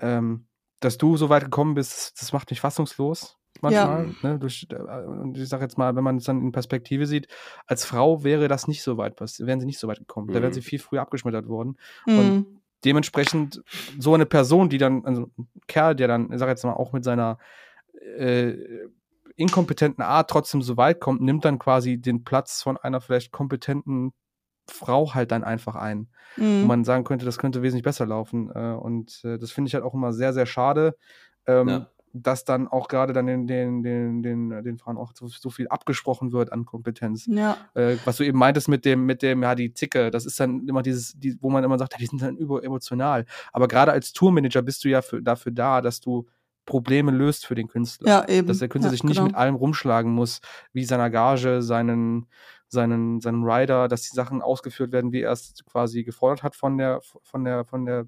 ähm, 0.00 0.46
dass 0.80 0.98
du 0.98 1.16
so 1.16 1.28
weit 1.28 1.44
gekommen 1.44 1.74
bist, 1.74 2.20
das 2.20 2.32
macht 2.32 2.50
mich 2.50 2.60
fassungslos 2.60 3.38
manchmal. 3.60 4.06
Ja. 4.22 4.30
Ne, 4.30 4.38
durch, 4.38 4.66
äh, 4.70 4.76
und 4.76 5.36
ich 5.36 5.48
sage 5.48 5.64
jetzt 5.64 5.78
mal, 5.78 5.96
wenn 5.96 6.04
man 6.04 6.16
es 6.16 6.24
dann 6.24 6.40
in 6.40 6.52
Perspektive 6.52 7.06
sieht, 7.06 7.28
als 7.66 7.84
Frau 7.84 8.24
wäre 8.24 8.48
das 8.48 8.68
nicht 8.68 8.82
so 8.82 8.96
weit, 8.96 9.20
wären 9.20 9.60
sie 9.60 9.66
nicht 9.66 9.78
so 9.78 9.88
weit 9.88 9.98
gekommen. 9.98 10.28
Mhm. 10.28 10.32
Da 10.32 10.42
wären 10.42 10.52
sie 10.52 10.62
viel 10.62 10.78
früher 10.78 11.02
abgeschmettert 11.02 11.48
worden. 11.48 11.76
Mhm. 12.06 12.18
Und 12.18 12.46
dementsprechend 12.84 13.62
so 13.98 14.14
eine 14.14 14.26
Person, 14.26 14.68
die 14.68 14.78
dann, 14.78 15.04
also 15.04 15.30
ein 15.38 15.48
Kerl, 15.66 15.94
der 15.96 16.08
dann, 16.08 16.32
ich 16.32 16.38
sag 16.38 16.48
jetzt 16.48 16.64
mal, 16.64 16.74
auch 16.74 16.92
mit 16.92 17.04
seiner 17.04 17.38
äh, 18.16 18.54
inkompetenten 19.38 20.02
Art 20.02 20.30
trotzdem 20.30 20.62
so 20.62 20.76
weit 20.76 21.00
kommt, 21.00 21.20
nimmt 21.20 21.44
dann 21.44 21.58
quasi 21.58 21.98
den 21.98 22.24
Platz 22.24 22.62
von 22.62 22.76
einer 22.76 23.00
vielleicht 23.00 23.32
kompetenten 23.32 24.12
Frau 24.70 25.14
halt 25.14 25.30
dann 25.32 25.44
einfach 25.44 25.76
ein. 25.76 26.08
Mhm. 26.36 26.62
Wo 26.62 26.66
man 26.66 26.84
sagen 26.84 27.04
könnte, 27.04 27.24
das 27.24 27.38
könnte 27.38 27.62
wesentlich 27.62 27.84
besser 27.84 28.04
laufen. 28.06 28.50
Äh, 28.54 28.74
und 28.74 29.22
äh, 29.24 29.38
das 29.38 29.50
finde 29.50 29.68
ich 29.68 29.74
halt 29.74 29.84
auch 29.84 29.94
immer 29.94 30.12
sehr, 30.12 30.32
sehr 30.32 30.46
schade. 30.46 30.96
Ähm, 31.46 31.68
ja 31.68 31.86
dass 32.12 32.44
dann 32.44 32.68
auch 32.68 32.88
gerade 32.88 33.12
dann 33.12 33.26
den, 33.26 33.46
den, 33.46 33.82
den, 33.82 34.22
den, 34.22 34.62
den 34.62 34.78
Frauen 34.78 34.96
auch 34.96 35.12
so, 35.14 35.28
so 35.28 35.50
viel 35.50 35.68
abgesprochen 35.68 36.32
wird 36.32 36.52
an 36.52 36.64
Kompetenz. 36.64 37.26
Ja. 37.26 37.56
Äh, 37.74 37.96
was 38.04 38.16
du 38.16 38.24
eben 38.24 38.38
meintest 38.38 38.68
mit 38.68 38.84
dem, 38.84 39.06
mit 39.06 39.22
dem, 39.22 39.42
ja, 39.42 39.54
die 39.54 39.72
Zicke, 39.72 40.10
das 40.10 40.26
ist 40.26 40.38
dann 40.40 40.66
immer 40.66 40.82
dieses, 40.82 41.18
die, 41.18 41.36
wo 41.40 41.50
man 41.50 41.64
immer 41.64 41.78
sagt, 41.78 41.94
ja, 41.94 41.98
die 41.98 42.06
sind 42.06 42.22
dann 42.22 42.36
überemotional. 42.36 43.24
Aber 43.52 43.68
gerade 43.68 43.92
als 43.92 44.12
Tourmanager 44.12 44.62
bist 44.62 44.84
du 44.84 44.88
ja 44.88 45.02
für, 45.02 45.22
dafür 45.22 45.52
da, 45.52 45.80
dass 45.80 46.00
du 46.00 46.26
Probleme 46.68 47.10
löst 47.10 47.46
für 47.46 47.54
den 47.54 47.66
Künstler. 47.66 48.08
Ja, 48.08 48.28
eben. 48.28 48.46
Dass 48.46 48.58
der 48.58 48.68
Künstler 48.68 48.90
ja, 48.90 48.92
sich 48.92 49.02
nicht 49.02 49.16
genau. 49.16 49.28
mit 49.28 49.34
allem 49.34 49.54
rumschlagen 49.54 50.12
muss, 50.12 50.42
wie 50.74 50.84
seiner 50.84 51.08
Gage, 51.08 51.62
seinen, 51.62 52.26
seinen, 52.68 53.22
seinem 53.22 53.42
Rider, 53.42 53.88
dass 53.88 54.02
die 54.02 54.14
Sachen 54.14 54.42
ausgeführt 54.42 54.92
werden, 54.92 55.10
wie 55.10 55.22
er 55.22 55.32
es 55.32 55.54
quasi 55.64 56.04
gefordert 56.04 56.42
hat 56.42 56.54
von 56.54 56.76
der, 56.76 57.00
von 57.22 57.44
der, 57.44 57.64
von 57.64 57.86
der 57.86 58.06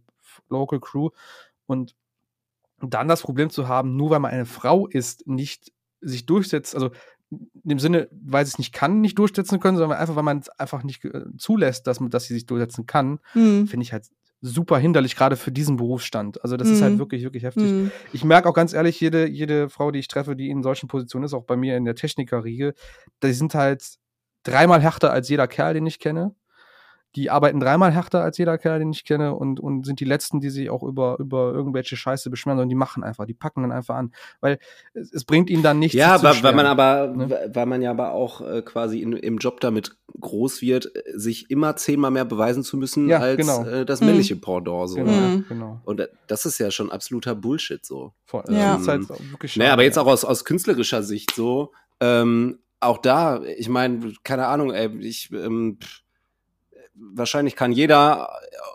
Local 0.50 0.78
Crew. 0.78 1.08
Und 1.64 1.96
dann 2.82 3.08
das 3.08 3.22
Problem 3.22 3.48
zu 3.48 3.66
haben, 3.66 3.96
nur 3.96 4.10
weil 4.10 4.20
man 4.20 4.30
eine 4.30 4.44
Frau 4.44 4.86
ist, 4.86 5.26
nicht 5.26 5.72
sich 6.02 6.26
durchsetzt, 6.26 6.74
also 6.74 6.90
in 7.30 7.48
dem 7.64 7.78
Sinne, 7.78 8.08
weil 8.10 8.44
sie 8.44 8.50
es 8.50 8.58
nicht 8.58 8.74
kann, 8.74 9.00
nicht 9.00 9.18
durchsetzen 9.18 9.58
können, 9.58 9.78
sondern 9.78 9.98
einfach, 9.98 10.16
weil 10.16 10.22
man 10.22 10.40
es 10.40 10.50
einfach 10.50 10.82
nicht 10.82 11.02
äh, 11.06 11.24
zulässt, 11.38 11.86
dass, 11.86 11.98
man, 11.98 12.10
dass 12.10 12.24
sie 12.24 12.34
sich 12.34 12.44
durchsetzen 12.44 12.84
kann, 12.84 13.20
mhm. 13.32 13.66
finde 13.68 13.84
ich 13.84 13.92
halt 13.94 14.10
super 14.40 14.78
hinderlich, 14.78 15.16
gerade 15.16 15.36
für 15.36 15.52
diesen 15.52 15.76
Berufsstand. 15.76 16.42
Also 16.42 16.56
das 16.56 16.68
mhm. 16.68 16.74
ist 16.74 16.82
halt 16.82 16.94
mhm. 16.94 16.98
wirklich, 16.98 17.22
wirklich 17.22 17.42
heftig. 17.42 17.64
Mhm. 17.64 17.90
Ich 18.12 18.24
merke 18.24 18.48
auch 18.48 18.54
ganz 18.54 18.72
ehrlich, 18.72 18.98
jede, 19.00 19.28
jede 19.28 19.68
Frau, 19.68 19.90
die 19.90 19.98
ich 19.98 20.08
treffe, 20.08 20.36
die 20.36 20.50
in 20.50 20.62
solchen 20.62 20.88
Positionen 20.88 21.24
ist, 21.24 21.34
auch 21.34 21.44
bei 21.44 21.56
mir 21.56 21.76
in 21.76 21.84
der 21.84 21.94
Technikerriege, 21.94 22.74
die 23.22 23.32
sind 23.32 23.54
halt 23.54 23.96
dreimal 24.42 24.80
härter 24.80 25.12
als 25.12 25.28
jeder 25.28 25.46
Kerl, 25.46 25.74
den 25.74 25.86
ich 25.86 25.98
kenne 25.98 26.34
die 27.16 27.28
arbeiten 27.30 27.58
dreimal 27.58 27.90
härter 27.92 28.22
als 28.22 28.38
jeder 28.38 28.56
Kerl, 28.56 28.78
den 28.78 28.92
ich 28.92 29.04
kenne 29.04 29.34
und, 29.34 29.58
und 29.58 29.84
sind 29.84 29.98
die 30.00 30.04
Letzten, 30.04 30.40
die 30.40 30.50
sich 30.50 30.70
auch 30.70 30.82
über, 30.82 31.16
über 31.18 31.52
irgendwelche 31.52 31.96
Scheiße 31.96 32.30
beschweren, 32.30 32.56
sondern 32.56 32.68
die 32.68 32.74
machen 32.76 33.02
einfach, 33.02 33.26
die 33.26 33.34
packen 33.34 33.62
dann 33.62 33.72
einfach 33.72 33.96
an. 33.96 34.12
Weil 34.40 34.58
es, 34.94 35.12
es 35.12 35.24
bringt 35.24 35.50
ihnen 35.50 35.62
dann 35.62 35.78
nichts. 35.80 35.96
Ja, 35.96 36.22
weil, 36.22 36.42
weil 36.42 36.54
man 36.54 36.66
aber, 36.66 37.08
ne? 37.08 37.50
weil 37.52 37.66
man 37.66 37.82
ja 37.82 37.90
aber 37.90 38.12
auch 38.12 38.40
äh, 38.40 38.62
quasi 38.62 39.00
in, 39.00 39.12
im 39.14 39.38
Job 39.38 39.60
damit 39.60 39.96
groß 40.20 40.62
wird, 40.62 40.94
äh, 40.94 41.02
sich 41.18 41.50
immer 41.50 41.74
zehnmal 41.76 42.10
mehr 42.12 42.24
beweisen 42.24 42.62
zu 42.62 42.76
müssen 42.76 43.08
Ja, 43.08 43.18
als 43.18 43.36
genau. 43.38 43.64
äh, 43.64 43.84
das 43.84 44.00
Mhm. 44.00 44.06
männliche 44.06 44.36
Pendant. 44.36 44.88
So, 44.90 44.96
Genau, 44.96 45.10
ne? 45.10 45.28
Mhm. 45.28 45.44
genau. 45.48 45.80
Und 45.84 46.08
das 46.28 46.46
ist 46.46 46.58
ja 46.58 46.70
schon 46.70 46.92
absoluter 46.92 47.34
Bullshit 47.34 47.84
so. 47.84 48.12
Voll. 48.24 48.44
Ja. 48.50 48.76
Ist 48.76 48.86
halt 48.86 49.08
wirklich 49.30 49.56
Naja, 49.56 49.72
aber 49.72 49.82
jetzt 49.82 49.96
ja. 49.96 50.02
auch 50.02 50.06
aus, 50.06 50.24
aus 50.24 50.44
künstlerischer 50.44 51.02
Sicht 51.02 51.34
so, 51.34 51.72
ähm, 52.00 52.60
auch 52.78 52.98
da, 52.98 53.42
ich 53.42 53.68
meine, 53.68 54.14
keine 54.24 54.46
Ahnung, 54.46 54.72
ey, 54.72 54.88
ich, 55.00 55.30
ähm, 55.32 55.78
pff, 55.82 56.02
wahrscheinlich 57.00 57.56
kann 57.56 57.72
jeder, 57.72 58.30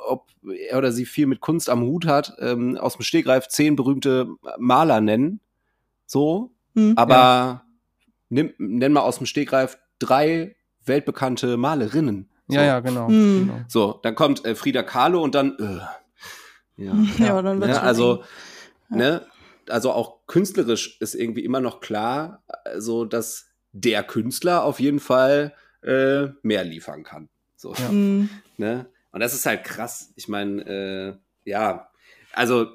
ob 0.08 0.28
er 0.70 0.78
oder 0.78 0.92
sie 0.92 1.06
viel 1.06 1.28
mit 1.28 1.40
Kunst 1.42 1.70
am 1.70 1.82
Hut 1.84 2.06
hat, 2.06 2.34
ähm, 2.40 2.78
aus 2.78 2.96
dem 2.98 3.04
Stegreif 3.04 3.48
zehn 3.48 3.76
berühmte 3.76 4.28
Maler 4.58 5.02
nennen. 5.02 5.40
So, 6.06 6.52
Hm. 6.76 6.94
aber 6.98 7.64
nimm, 8.30 8.54
nenn 8.58 8.92
mal 8.94 9.02
aus 9.02 9.18
dem 9.18 9.26
Stegreif 9.26 9.78
drei 10.00 10.56
weltbekannte 10.86 11.58
Malerinnen. 11.58 12.30
So. 12.48 12.56
Ja, 12.56 12.64
ja, 12.64 12.80
genau. 12.80 13.08
Hm. 13.08 13.48
genau. 13.48 13.62
So, 13.68 14.00
dann 14.04 14.14
kommt 14.16 14.46
äh, 14.46 14.56
Frida 14.56 14.84
Kahlo 14.84 15.22
und 15.24 15.34
dann, 15.36 15.58
äh, 15.60 16.84
ja. 16.84 16.94
Ja, 17.20 17.42
dann 17.42 17.60
wird's 17.60 17.74
Ne, 17.74 17.76
schon 17.76 17.84
also. 17.88 18.24
Ja. 18.92 18.98
ne, 18.98 19.26
also 19.70 19.92
auch 19.92 20.28
künstlerisch 20.28 21.00
ist 21.02 21.16
irgendwie 21.16 21.44
immer 21.44 21.60
noch 21.60 21.80
klar, 21.80 22.44
also 22.66 23.04
dass 23.06 23.48
der 23.72 24.04
Künstler 24.04 24.64
auf 24.64 24.80
jeden 24.80 25.00
Fall 25.00 25.54
äh, 25.82 26.28
mehr 26.44 26.64
liefern 26.64 27.04
kann. 27.04 27.30
So, 27.56 27.74
Ja. 27.74 27.90
Ne? 28.58 28.86
Und 29.12 29.20
das 29.20 29.34
ist 29.34 29.46
halt 29.46 29.64
krass. 29.64 30.12
Ich 30.16 30.28
meine, 30.28 30.62
äh, 31.46 31.50
ja, 31.50 31.90
also 32.34 32.68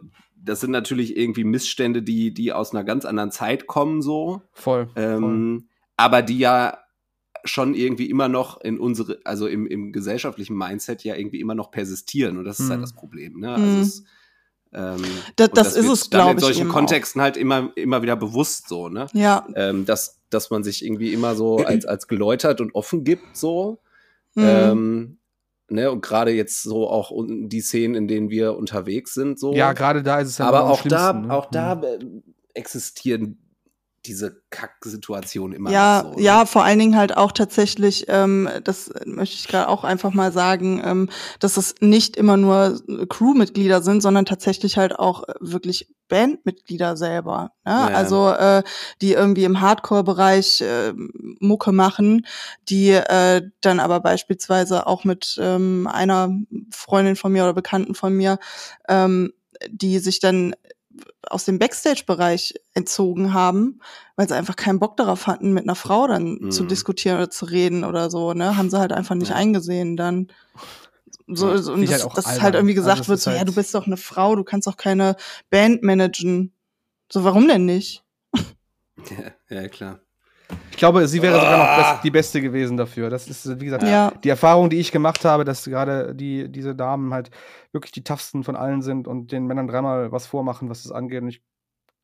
das 0.42 0.60
sind 0.60 0.70
natürlich 0.70 1.16
irgendwie 1.16 1.44
Missstände, 1.44 2.02
die, 2.02 2.32
die 2.32 2.52
aus 2.52 2.72
einer 2.72 2.84
ganz 2.84 3.04
anderen 3.04 3.30
Zeit 3.30 3.66
kommen, 3.66 4.00
so. 4.02 4.42
Voll. 4.52 4.86
voll. 4.94 5.02
Ähm, 5.02 5.68
aber 5.96 6.22
die 6.22 6.38
ja 6.38 6.78
schon 7.44 7.74
irgendwie 7.74 8.08
immer 8.10 8.28
noch 8.28 8.60
in 8.60 8.78
unsere, 8.78 9.20
also 9.24 9.46
im, 9.46 9.66
im 9.66 9.92
gesellschaftlichen 9.92 10.56
Mindset 10.56 11.04
ja 11.04 11.14
irgendwie 11.14 11.40
immer 11.40 11.54
noch 11.54 11.70
persistieren. 11.70 12.36
Und 12.38 12.44
das 12.44 12.60
ist 12.60 12.68
halt 12.70 12.80
Mhm. 12.80 12.82
das 12.84 12.92
Problem. 12.94 13.38
Ne? 13.40 13.48
Mhm. 13.48 13.54
Also 13.64 13.78
es, 13.80 14.04
ähm, 14.72 15.04
Das- 15.36 15.48
und 15.48 15.56
das 15.58 15.76
ist 15.76 15.88
es, 15.88 16.10
dann 16.10 16.20
glaub 16.20 16.30
in 16.32 16.36
ich, 16.38 16.44
solchen 16.44 16.60
eben 16.62 16.70
auch. 16.70 16.74
Kontexten 16.74 17.20
halt 17.22 17.36
immer, 17.38 17.70
immer 17.76 18.02
wieder 18.02 18.16
bewusst 18.16 18.68
so, 18.68 18.88
ne? 18.88 19.06
Ja. 19.14 19.46
Ähm, 19.56 19.84
dass, 19.86 20.20
dass 20.30 20.50
man 20.50 20.62
sich 20.64 20.84
irgendwie 20.84 21.12
immer 21.12 21.34
so 21.34 21.58
als, 21.58 21.84
als 21.86 22.08
geläutert 22.08 22.60
und 22.60 22.74
offen 22.74 23.04
gibt, 23.04 23.36
so. 23.36 23.78
Hm. 24.40 24.48
Ähm, 24.48 25.18
ne? 25.68 25.90
Und 25.90 26.02
gerade 26.02 26.32
jetzt 26.32 26.62
so 26.62 26.88
auch 26.88 27.12
die 27.26 27.60
Szenen, 27.60 27.94
in 27.94 28.08
denen 28.08 28.30
wir 28.30 28.56
unterwegs 28.56 29.14
sind, 29.14 29.38
so. 29.38 29.52
Ja, 29.54 29.72
gerade 29.72 30.02
da 30.02 30.20
ist 30.20 30.28
es 30.28 30.38
ja 30.38 30.46
Aber 30.46 30.68
auch 30.70 30.82
da, 30.82 31.12
ne? 31.12 31.32
auch 31.32 31.46
da 31.46 31.74
Mhm. 31.76 31.82
äh, 31.84 31.98
existieren 32.54 33.38
diese 34.06 34.42
Kacksituationen 34.50 35.54
immer 35.56 35.70
Ja, 35.70 36.02
so. 36.04 36.16
ne? 36.16 36.22
ja, 36.22 36.46
vor 36.46 36.64
allen 36.64 36.78
Dingen 36.78 36.96
halt 36.96 37.16
auch 37.16 37.32
tatsächlich, 37.32 38.06
ähm, 38.08 38.48
das 38.64 38.90
möchte 39.04 39.36
ich 39.36 39.46
gerade 39.48 39.68
auch 39.68 39.84
einfach 39.84 40.14
mal 40.14 40.32
sagen, 40.32 40.80
ähm, 40.84 41.10
dass 41.38 41.56
es 41.56 41.74
nicht 41.80 42.16
immer 42.16 42.36
nur 42.36 42.80
Crewmitglieder 43.08 43.82
sind, 43.82 44.00
sondern 44.00 44.24
tatsächlich 44.24 44.78
halt 44.78 44.98
auch 44.98 45.28
äh, 45.28 45.34
wirklich 45.40 45.92
Bandmitglieder 46.08 46.96
selber. 46.96 47.52
Ne? 47.64 47.72
Ja. 47.72 47.86
Also 47.88 48.30
äh, 48.30 48.62
die 49.02 49.12
irgendwie 49.12 49.44
im 49.44 49.60
Hardcore-Bereich 49.60 50.62
äh, 50.62 50.92
Mucke 51.38 51.72
machen, 51.72 52.26
die 52.68 52.90
äh, 52.90 53.42
dann 53.60 53.80
aber 53.80 54.00
beispielsweise 54.00 54.86
auch 54.86 55.04
mit 55.04 55.38
ähm, 55.40 55.86
einer 55.90 56.30
Freundin 56.70 57.16
von 57.16 57.32
mir 57.32 57.44
oder 57.44 57.54
Bekannten 57.54 57.94
von 57.94 58.14
mir, 58.14 58.38
ähm, 58.88 59.32
die 59.68 59.98
sich 59.98 60.20
dann 60.20 60.54
aus 61.28 61.44
dem 61.44 61.58
Backstage-Bereich 61.58 62.54
entzogen 62.74 63.32
haben, 63.34 63.80
weil 64.16 64.28
sie 64.28 64.34
einfach 64.36 64.56
keinen 64.56 64.78
Bock 64.78 64.96
darauf 64.96 65.26
hatten, 65.26 65.52
mit 65.52 65.64
einer 65.64 65.74
Frau 65.74 66.06
dann 66.06 66.38
Mhm. 66.40 66.50
zu 66.50 66.64
diskutieren 66.64 67.16
oder 67.16 67.30
zu 67.30 67.44
reden 67.46 67.84
oder 67.84 68.10
so, 68.10 68.32
ne? 68.34 68.56
Haben 68.56 68.70
sie 68.70 68.78
halt 68.78 68.92
einfach 68.92 69.14
nicht 69.14 69.30
Ja. 69.30 69.36
eingesehen 69.36 69.96
dann. 69.96 70.28
So, 71.26 71.50
Ja, 71.50 71.58
so, 71.58 71.72
und 71.74 71.82
das, 71.88 72.02
halt 72.02 72.16
dass 72.16 72.26
albern. 72.26 72.42
halt 72.42 72.54
irgendwie 72.56 72.72
Also 72.74 72.82
gesagt 72.82 73.00
das 73.00 73.08
wird, 73.08 73.20
so, 73.20 73.30
ja, 73.30 73.38
halt- 73.38 73.48
du 73.48 73.54
bist 73.54 73.74
doch 73.74 73.86
eine 73.86 73.96
Frau, 73.96 74.34
du 74.36 74.42
kannst 74.44 74.66
doch 74.66 74.76
keine 74.76 75.16
Band 75.50 75.82
managen. 75.82 76.52
So, 77.12 77.24
warum 77.24 77.46
denn 77.48 77.66
nicht? 77.66 78.04
Ja, 79.48 79.62
ja, 79.62 79.68
klar. 79.68 80.00
Ich 80.70 80.76
glaube, 80.76 81.06
sie 81.06 81.20
wäre 81.22 81.34
sogar 81.38 81.58
noch 81.58 81.64
Ah. 81.66 81.92
best, 81.92 82.04
die 82.04 82.10
Beste 82.10 82.40
gewesen 82.40 82.76
dafür. 82.76 83.10
Das 83.10 83.28
ist, 83.28 83.60
wie 83.60 83.64
gesagt, 83.66 83.82
Ja. 83.82 84.12
die 84.24 84.28
Erfahrung, 84.30 84.70
die 84.70 84.78
ich 84.78 84.92
gemacht 84.92 85.24
habe, 85.24 85.44
dass 85.44 85.64
gerade 85.64 86.14
die, 86.14 86.50
diese 86.50 86.74
Damen 86.74 87.12
halt 87.12 87.30
wirklich 87.72 87.92
die 87.92 88.02
toughsten 88.04 88.44
von 88.44 88.56
allen 88.56 88.80
sind 88.82 89.06
und 89.06 89.30
den 89.32 89.46
Männern 89.46 89.66
dreimal 89.68 90.10
was 90.12 90.26
vormachen, 90.26 90.68
was 90.70 90.82
das 90.84 90.92
angeht. 90.92 91.22
Und 91.22 91.28
ich 91.28 91.42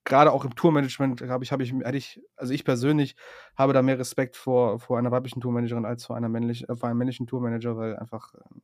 gerade 0.05 0.31
auch 0.33 0.45
im 0.45 0.55
Tourmanagement 0.55 1.23
habe 1.23 1.43
ich, 1.43 1.51
habe 1.53 1.63
ich, 1.65 1.73
hätte 1.73 1.97
ich, 1.99 2.21
also 2.37 2.53
ich 2.53 2.65
persönlich 2.65 3.17
habe 3.57 3.73
da 3.73 3.83
mehr 3.83 3.99
Respekt 3.99 4.37
vor, 4.37 4.79
vor 4.79 4.99
einer 4.99 5.11
weiblichen 5.11 5.41
Tourmanagerin 5.41 5.85
als 5.85 6.05
vor 6.07 6.17
einer 6.17 6.29
männlich, 6.29 6.69
äh, 6.69 6.77
vor 6.77 6.89
einem 6.89 6.99
männlichen 6.99 7.27
Tourmanager, 7.27 7.77
weil 7.77 7.97
einfach 7.97 8.33
ähm, 8.35 8.63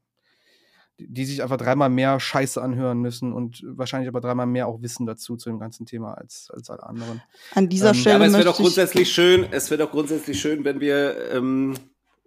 die, 1.09 1.25
sich 1.25 1.43
einfach 1.43 1.57
dreimal 1.57 1.89
mehr 1.91 2.19
Scheiße 2.21 2.61
anhören 2.61 2.99
müssen 3.01 3.33
und 3.33 3.63
wahrscheinlich 3.67 4.09
aber 4.09 4.21
dreimal 4.21 4.47
mehr 4.47 4.67
auch 4.69 4.83
Wissen 4.83 5.07
dazu 5.07 5.37
zu 5.37 5.51
dem 5.51 5.59
ganzen 5.59 5.87
Thema 5.87 6.15
als, 6.15 6.51
als 6.53 6.71
alle 6.71 6.83
anderen. 6.85 7.23
An 7.55 7.69
dieser 7.69 7.89
Ähm, 7.91 7.95
Ja, 7.95 8.01
Stelle 8.01 8.17
aber 8.17 8.27
es 8.27 8.33
wäre 8.33 8.45
doch 8.45 8.59
ich, 8.59 8.63
grundsätzlich 8.65 9.13
schön, 9.13 9.47
es 9.51 9.71
wäre 9.71 9.85
doch 9.85 9.91
grundsätzlich 9.91 10.41
schön, 10.41 10.65
wenn 10.65 10.81
wir 10.81 11.31
ähm, 11.33 11.75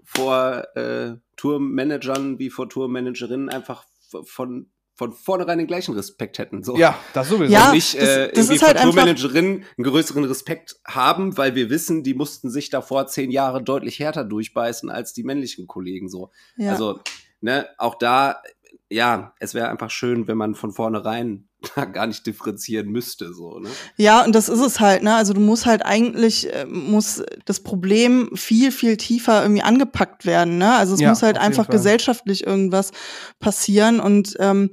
vor 0.03 0.63
äh, 0.75 1.15
Tourmanagern 1.37 2.39
wie 2.39 2.49
vor 2.49 2.69
Tourmanagerinnen 2.69 3.49
einfach 3.49 3.85
von 4.23 4.69
von 4.97 5.11
vornherein 5.11 5.57
den 5.57 5.67
gleichen 5.67 5.93
Respekt 5.93 6.39
hätten. 6.39 6.63
So. 6.63 6.77
Ja, 6.77 6.97
das 7.13 7.27
sowieso. 7.27 7.51
Ja, 7.51 7.65
und 7.67 7.73
nicht 7.73 7.95
das- 7.95 8.01
äh, 8.01 8.29
das 8.29 8.37
irgendwie 8.45 8.55
ist 8.55 8.63
halt 8.65 8.79
Tourmanagerinnen 8.79 9.65
einen 9.77 9.83
größeren 9.83 10.23
Respekt 10.23 10.77
haben, 10.87 11.37
weil 11.37 11.53
wir 11.53 11.69
wissen, 11.69 12.01
die 12.03 12.13
mussten 12.13 12.49
sich 12.49 12.69
davor 12.69 13.05
zehn 13.07 13.29
Jahre 13.29 13.61
deutlich 13.61 13.99
härter 13.99 14.23
durchbeißen 14.23 14.89
als 14.89 15.11
die 15.11 15.23
männlichen 15.23 15.67
Kollegen. 15.67 16.07
So. 16.07 16.31
ja. 16.55 16.71
Also, 16.71 17.01
ne, 17.41 17.67
auch 17.77 17.95
da, 17.95 18.41
ja, 18.89 19.33
es 19.39 19.53
wäre 19.53 19.69
einfach 19.69 19.89
schön, 19.89 20.27
wenn 20.27 20.37
man 20.37 20.55
von 20.55 20.71
vornherein 20.71 21.47
gar 21.93 22.07
nicht 22.07 22.25
differenzieren 22.25 22.89
müsste, 22.89 23.33
so, 23.33 23.59
ne? 23.59 23.69
Ja, 23.97 24.23
und 24.23 24.33
das 24.35 24.49
ist 24.49 24.59
es 24.59 24.79
halt, 24.79 25.03
ne? 25.03 25.15
Also 25.15 25.33
du 25.33 25.41
musst 25.41 25.65
halt 25.65 25.85
eigentlich, 25.85 26.53
äh, 26.53 26.65
muss 26.65 27.23
das 27.45 27.61
Problem 27.61 28.29
viel, 28.35 28.71
viel 28.71 28.97
tiefer 28.97 29.41
irgendwie 29.41 29.63
angepackt 29.63 30.25
werden, 30.25 30.57
ne? 30.57 30.75
Also 30.75 30.93
es 30.93 30.99
Ja, 30.99 31.09
muss 31.09 31.23
halt 31.23 31.37
einfach 31.37 31.67
gesellschaftlich 31.69 32.45
irgendwas 32.45 32.91
passieren 33.39 33.99
und 33.99 34.35
ähm, 34.39 34.71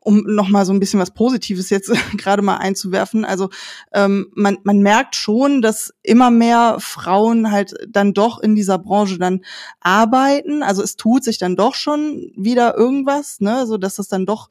um 0.00 0.22
noch 0.26 0.48
mal 0.48 0.64
so 0.64 0.72
ein 0.72 0.80
bisschen 0.80 1.00
was 1.00 1.12
Positives 1.12 1.70
jetzt 1.70 1.90
gerade 2.16 2.42
mal 2.42 2.56
einzuwerfen. 2.56 3.24
Also 3.24 3.50
ähm, 3.92 4.30
man, 4.34 4.58
man 4.64 4.80
merkt 4.80 5.16
schon, 5.16 5.62
dass 5.62 5.92
immer 6.02 6.30
mehr 6.30 6.76
Frauen 6.80 7.50
halt 7.50 7.74
dann 7.88 8.14
doch 8.14 8.38
in 8.40 8.54
dieser 8.54 8.78
Branche 8.78 9.18
dann 9.18 9.44
arbeiten. 9.80 10.62
Also 10.62 10.82
es 10.82 10.96
tut 10.96 11.24
sich 11.24 11.38
dann 11.38 11.56
doch 11.56 11.74
schon 11.74 12.30
wieder 12.36 12.76
irgendwas, 12.76 13.40
ne? 13.40 13.66
So 13.66 13.76
dass 13.76 13.96
das 13.96 14.08
dann 14.08 14.26
doch 14.26 14.48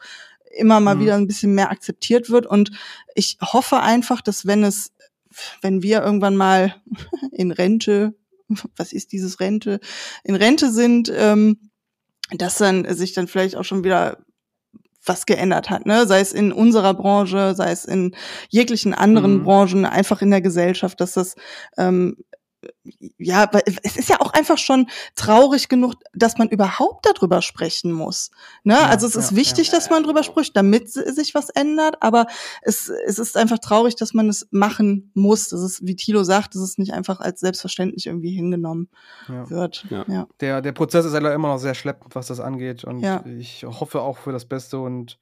immer 0.56 0.80
mal 0.80 0.96
Mhm. 0.96 1.00
wieder 1.02 1.16
ein 1.16 1.28
bisschen 1.28 1.54
mehr 1.54 1.72
akzeptiert 1.72 2.30
wird. 2.30 2.46
Und 2.46 2.72
ich 3.14 3.38
hoffe 3.42 3.82
einfach, 3.82 4.22
dass 4.22 4.46
wenn 4.46 4.64
es, 4.64 4.92
wenn 5.62 5.82
wir 5.84 6.02
irgendwann 6.02 6.38
mal 6.38 6.76
in 7.32 7.52
Rente, 7.52 8.14
was 8.78 8.94
ist 8.94 9.12
dieses 9.12 9.40
Rente, 9.40 9.80
in 10.24 10.36
Rente 10.36 10.72
sind, 10.72 11.12
ähm, 11.16 11.70
dass 12.32 12.58
dann 12.58 12.92
sich 12.96 13.14
dann 13.14 13.28
vielleicht 13.28 13.56
auch 13.56 13.64
schon 13.66 13.84
wieder 13.84 14.25
was 15.06 15.26
geändert 15.26 15.70
hat, 15.70 15.86
ne? 15.86 16.08
Sei 16.08 16.20
es 16.20 16.34
in 16.34 16.52
unserer 16.52 16.94
Branche, 16.94 17.54
sei 17.56 17.72
es 17.72 17.86
in 17.86 18.16
jeglichen 18.50 18.94
anderen 18.94 19.40
Mhm. 19.40 19.44
Branchen, 19.44 19.86
einfach 19.86 20.22
in 20.22 20.32
der 20.32 20.42
Gesellschaft, 20.42 21.00
dass 21.02 21.14
das 21.14 21.36
ähm, 21.78 22.18
ja, 23.18 23.50
weil 23.52 23.64
es 23.84 23.96
ist 23.98 24.10
ja 24.10 24.20
auch 24.22 24.34
einfach 24.34 24.58
schon 24.58 24.88
traurig 25.16 25.70
genug, 25.70 25.94
dass 26.14 26.38
man 26.38 26.50
überhaupt 26.50 27.06
darüber 27.06 27.42
sprechen 27.42 27.92
muss. 27.92 28.32
Ne? 28.64 28.74
Ja, 28.74 28.88
also 28.88 29.08
es 29.08 29.16
ist 29.16 29.32
ja, 29.32 29.38
wichtig, 29.38 29.68
ja. 29.68 29.74
dass 29.74 29.90
man 29.90 30.04
drüber 30.04 30.24
spricht, 30.24 30.56
damit 30.56 30.92
si- 30.92 31.12
sich 31.12 31.34
was 31.36 31.50
ändert, 31.50 31.98
aber 32.02 32.28
es, 32.62 32.90
es 33.06 33.20
ist 33.20 33.38
einfach 33.38 33.60
traurig, 33.60 33.96
dass 33.96 34.14
man 34.14 34.30
es 34.30 34.48
machen 34.52 35.12
muss. 35.14 35.50
Das 35.50 35.62
ist, 35.62 35.86
wie 35.86 35.96
Thilo 35.96 36.24
sagt, 36.24 36.56
dass 36.56 36.62
es 36.62 36.78
nicht 36.78 36.94
einfach 36.94 37.20
als 37.20 37.40
selbstverständlich 37.40 38.08
irgendwie 38.08 38.32
hingenommen 38.32 38.90
Ja. 39.28 39.50
wird. 39.50 39.86
Ja. 39.90 40.06
Ja. 40.08 40.28
der, 40.42 40.62
der 40.62 40.72
Prozess 40.72 41.06
ist 41.06 41.14
leider 41.14 41.34
immer 41.34 41.50
noch 41.50 41.60
sehr 41.60 41.76
schleppend, 41.76 42.16
was 42.16 42.28
das 42.28 42.40
angeht. 42.40 42.84
Und 42.84 43.00
Ja. 43.00 43.24
ich 43.26 43.64
hoffe 43.64 44.02
auch 44.02 44.18
für 44.18 44.32
das 44.32 44.46
Beste 44.46 44.80
und 44.80 45.18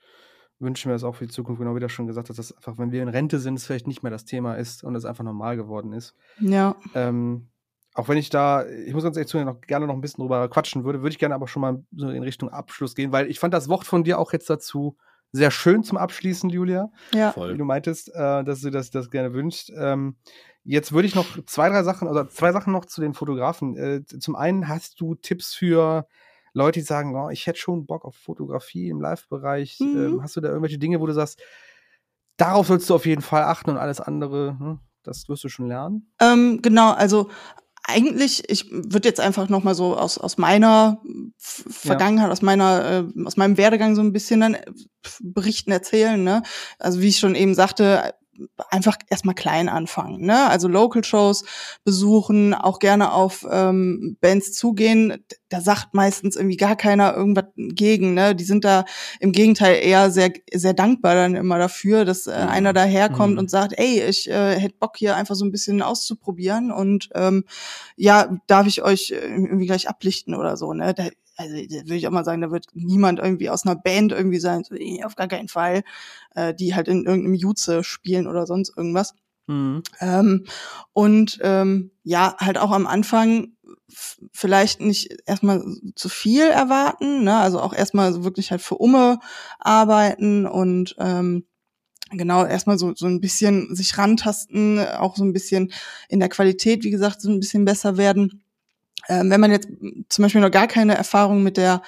wünsche 0.63 0.87
mir 0.87 0.93
das 0.95 1.03
auch 1.03 1.15
für 1.15 1.25
die 1.27 1.31
Zukunft, 1.31 1.59
genau 1.59 1.75
wie 1.75 1.79
du 1.79 1.89
schon 1.89 2.07
gesagt 2.07 2.29
hast, 2.29 2.37
dass 2.37 2.55
einfach, 2.55 2.77
wenn 2.77 2.91
wir 2.91 3.01
in 3.03 3.09
Rente 3.09 3.39
sind, 3.39 3.55
es 3.55 3.65
vielleicht 3.65 3.87
nicht 3.87 4.01
mehr 4.03 4.11
das 4.11 4.25
Thema 4.25 4.55
ist 4.55 4.83
und 4.83 4.95
es 4.95 5.05
einfach 5.05 5.23
normal 5.23 5.55
geworden 5.57 5.93
ist. 5.93 6.15
ja. 6.39 6.75
Ähm, 6.95 7.49
auch 7.95 8.07
wenn 8.09 8.17
ich 8.17 8.31
da, 8.31 8.65
ich 8.67 8.93
muss 8.93 9.03
ganz 9.03 9.17
ehrlich 9.17 9.29
zu 9.29 9.37
noch 9.43 9.61
gerne 9.61 9.85
noch 9.85 9.93
ein 9.93 10.01
bisschen 10.01 10.23
drüber 10.23 10.49
quatschen 10.49 10.83
würde, 10.83 11.03
würde 11.03 11.11
ich 11.11 11.19
gerne 11.19 11.35
aber 11.35 11.47
schon 11.47 11.61
mal 11.61 11.83
so 11.95 12.09
in 12.09 12.23
Richtung 12.23 12.49
Abschluss 12.49 12.95
gehen, 12.95 13.11
weil 13.11 13.29
ich 13.29 13.39
fand 13.39 13.53
das 13.53 13.69
Wort 13.69 13.85
von 13.85 14.03
dir 14.03 14.17
auch 14.17 14.33
jetzt 14.33 14.49
dazu 14.49 14.97
sehr 15.31 15.51
schön 15.51 15.83
zum 15.83 15.97
Abschließen, 15.99 16.49
Julia 16.49 16.89
Ja. 17.13 17.29
wie 17.29 17.33
Voll. 17.33 17.57
du 17.57 17.65
meintest, 17.65 18.09
äh, 18.15 18.43
dass 18.43 18.61
du 18.61 18.71
das, 18.71 18.89
das 18.89 19.11
gerne 19.11 19.33
wünschst. 19.33 19.71
Ähm, 19.77 20.15
jetzt 20.63 20.91
würde 20.91 21.07
ich 21.07 21.13
noch 21.13 21.25
zwei, 21.45 21.69
drei 21.69 21.83
Sachen, 21.83 22.07
oder 22.07 22.27
zwei 22.29 22.51
Sachen 22.51 22.73
noch 22.73 22.85
zu 22.85 22.99
den 23.01 23.13
Fotografen. 23.13 23.77
Äh, 23.77 24.05
zum 24.05 24.35
einen 24.35 24.67
hast 24.67 24.99
du 24.99 25.13
Tipps 25.13 25.53
für 25.53 26.07
Leute, 26.53 26.79
die 26.79 26.85
sagen, 26.85 27.15
oh, 27.15 27.29
ich 27.29 27.47
hätte 27.47 27.59
schon 27.59 27.85
Bock 27.85 28.05
auf 28.05 28.15
Fotografie 28.15 28.89
im 28.89 29.01
Live-Bereich. 29.01 29.79
Mhm. 29.79 29.97
Ähm, 29.97 30.23
hast 30.23 30.35
du 30.35 30.41
da 30.41 30.49
irgendwelche 30.49 30.77
Dinge, 30.77 30.99
wo 30.99 31.07
du 31.07 31.13
sagst, 31.13 31.41
darauf 32.37 32.67
sollst 32.67 32.89
du 32.89 32.95
auf 32.95 33.05
jeden 33.05 33.21
Fall 33.21 33.43
achten 33.43 33.71
und 33.71 33.77
alles 33.77 33.99
andere, 33.99 34.57
hm, 34.59 34.79
das 35.03 35.27
wirst 35.29 35.43
du 35.43 35.49
schon 35.49 35.67
lernen? 35.67 36.13
Ähm, 36.19 36.59
genau, 36.61 36.91
also 36.91 37.29
eigentlich, 37.85 38.49
ich 38.49 38.71
würde 38.71 39.09
jetzt 39.09 39.19
einfach 39.19 39.49
noch 39.49 39.63
mal 39.63 39.75
so 39.75 39.97
aus, 39.97 40.17
aus 40.17 40.37
meiner 40.37 41.01
Vergangenheit, 41.37 42.31
aus 42.31 42.41
meiner, 42.41 43.05
äh, 43.13 43.25
aus 43.25 43.35
meinem 43.35 43.57
Werdegang 43.57 43.95
so 43.95 44.01
ein 44.01 44.13
bisschen 44.13 44.39
dann 44.39 44.53
äh, 44.53 44.71
berichten, 45.21 45.71
erzählen, 45.71 46.23
ne? 46.23 46.43
Also 46.79 47.01
wie 47.01 47.09
ich 47.09 47.19
schon 47.19 47.35
eben 47.35 47.55
sagte, 47.55 48.13
einfach 48.69 48.97
erstmal 49.09 49.35
klein 49.35 49.69
anfangen, 49.69 50.21
ne? 50.25 50.49
Also 50.49 50.67
Local 50.67 51.03
Shows 51.03 51.43
besuchen, 51.83 52.53
auch 52.53 52.79
gerne 52.79 53.13
auf 53.13 53.45
ähm, 53.49 54.17
Bands 54.21 54.53
zugehen. 54.53 55.23
Da 55.49 55.61
sagt 55.61 55.93
meistens 55.93 56.35
irgendwie 56.35 56.57
gar 56.57 56.75
keiner 56.75 57.15
irgendwas 57.15 57.45
gegen, 57.55 58.13
ne? 58.13 58.35
Die 58.35 58.43
sind 58.43 58.65
da 58.65 58.85
im 59.19 59.31
Gegenteil 59.31 59.75
eher 59.83 60.09
sehr 60.11 60.31
sehr 60.53 60.73
dankbar 60.73 61.15
dann 61.15 61.35
immer 61.35 61.57
dafür, 61.59 62.05
dass 62.05 62.27
äh, 62.27 62.31
einer 62.31 62.73
daherkommt 62.73 63.33
Mhm. 63.33 63.39
und 63.39 63.49
sagt, 63.49 63.73
ey, 63.77 64.01
ich 64.01 64.29
äh, 64.29 64.59
hätte 64.59 64.75
Bock 64.79 64.97
hier 64.97 65.15
einfach 65.15 65.35
so 65.35 65.45
ein 65.45 65.51
bisschen 65.51 65.81
auszuprobieren 65.81 66.71
und 66.71 67.09
ähm, 67.15 67.45
ja, 67.95 68.37
darf 68.47 68.67
ich 68.67 68.81
euch 68.83 69.11
äh, 69.11 69.15
irgendwie 69.27 69.65
gleich 69.67 69.87
ablichten 69.89 70.33
oder 70.35 70.57
so, 70.57 70.73
ne? 70.73 70.93
Da, 70.93 71.05
also 71.35 71.55
würde 71.55 71.95
ich 71.95 72.07
auch 72.07 72.11
mal 72.11 72.25
sagen, 72.25 72.41
da 72.41 72.51
wird 72.51 72.67
niemand 72.73 73.19
irgendwie 73.19 73.49
aus 73.49 73.65
einer 73.65 73.75
Band 73.75 74.11
irgendwie 74.11 74.39
sein, 74.39 74.63
so, 74.63 74.75
eh, 74.75 75.03
auf 75.03 75.15
gar 75.15 75.27
keinen 75.27 75.47
Fall, 75.47 75.83
äh, 76.35 76.53
die 76.53 76.75
halt 76.75 76.87
in 76.87 77.05
irgendeinem 77.05 77.33
Jutze 77.33 77.83
spielen 77.83 78.27
oder 78.27 78.45
sonst 78.45 78.75
irgendwas. 78.75 79.15
Mhm. 79.47 79.83
Ähm, 79.99 80.45
und 80.93 81.39
ähm, 81.41 81.91
ja, 82.03 82.35
halt 82.39 82.57
auch 82.57 82.71
am 82.71 82.87
Anfang 82.87 83.53
vielleicht 84.31 84.81
nicht 84.81 85.15
erstmal 85.25 85.63
zu 85.95 86.09
viel 86.09 86.43
erwarten, 86.43 87.23
ne? 87.23 87.37
Also 87.37 87.59
auch 87.59 87.73
erstmal 87.73 88.13
so 88.13 88.23
wirklich 88.23 88.51
halt 88.51 88.61
für 88.61 88.75
Umme 88.75 89.19
arbeiten 89.59 90.45
und 90.45 90.95
ähm, 90.99 91.45
genau 92.11 92.45
erstmal 92.45 92.77
so 92.77 92.93
so 92.95 93.07
ein 93.07 93.21
bisschen 93.21 93.75
sich 93.75 93.97
rantasten, 93.97 94.79
auch 94.79 95.15
so 95.15 95.23
ein 95.23 95.33
bisschen 95.33 95.71
in 96.09 96.19
der 96.19 96.29
Qualität, 96.29 96.83
wie 96.83 96.91
gesagt, 96.91 97.21
so 97.21 97.29
ein 97.29 97.39
bisschen 97.39 97.65
besser 97.65 97.97
werden. 97.97 98.43
Ähm, 99.09 99.29
wenn 99.29 99.41
man 99.41 99.51
jetzt 99.51 99.67
zum 100.09 100.23
Beispiel 100.23 100.41
noch 100.41 100.51
gar 100.51 100.67
keine 100.67 100.95
Erfahrung 100.95 101.43
mit 101.43 101.57
der 101.57 101.81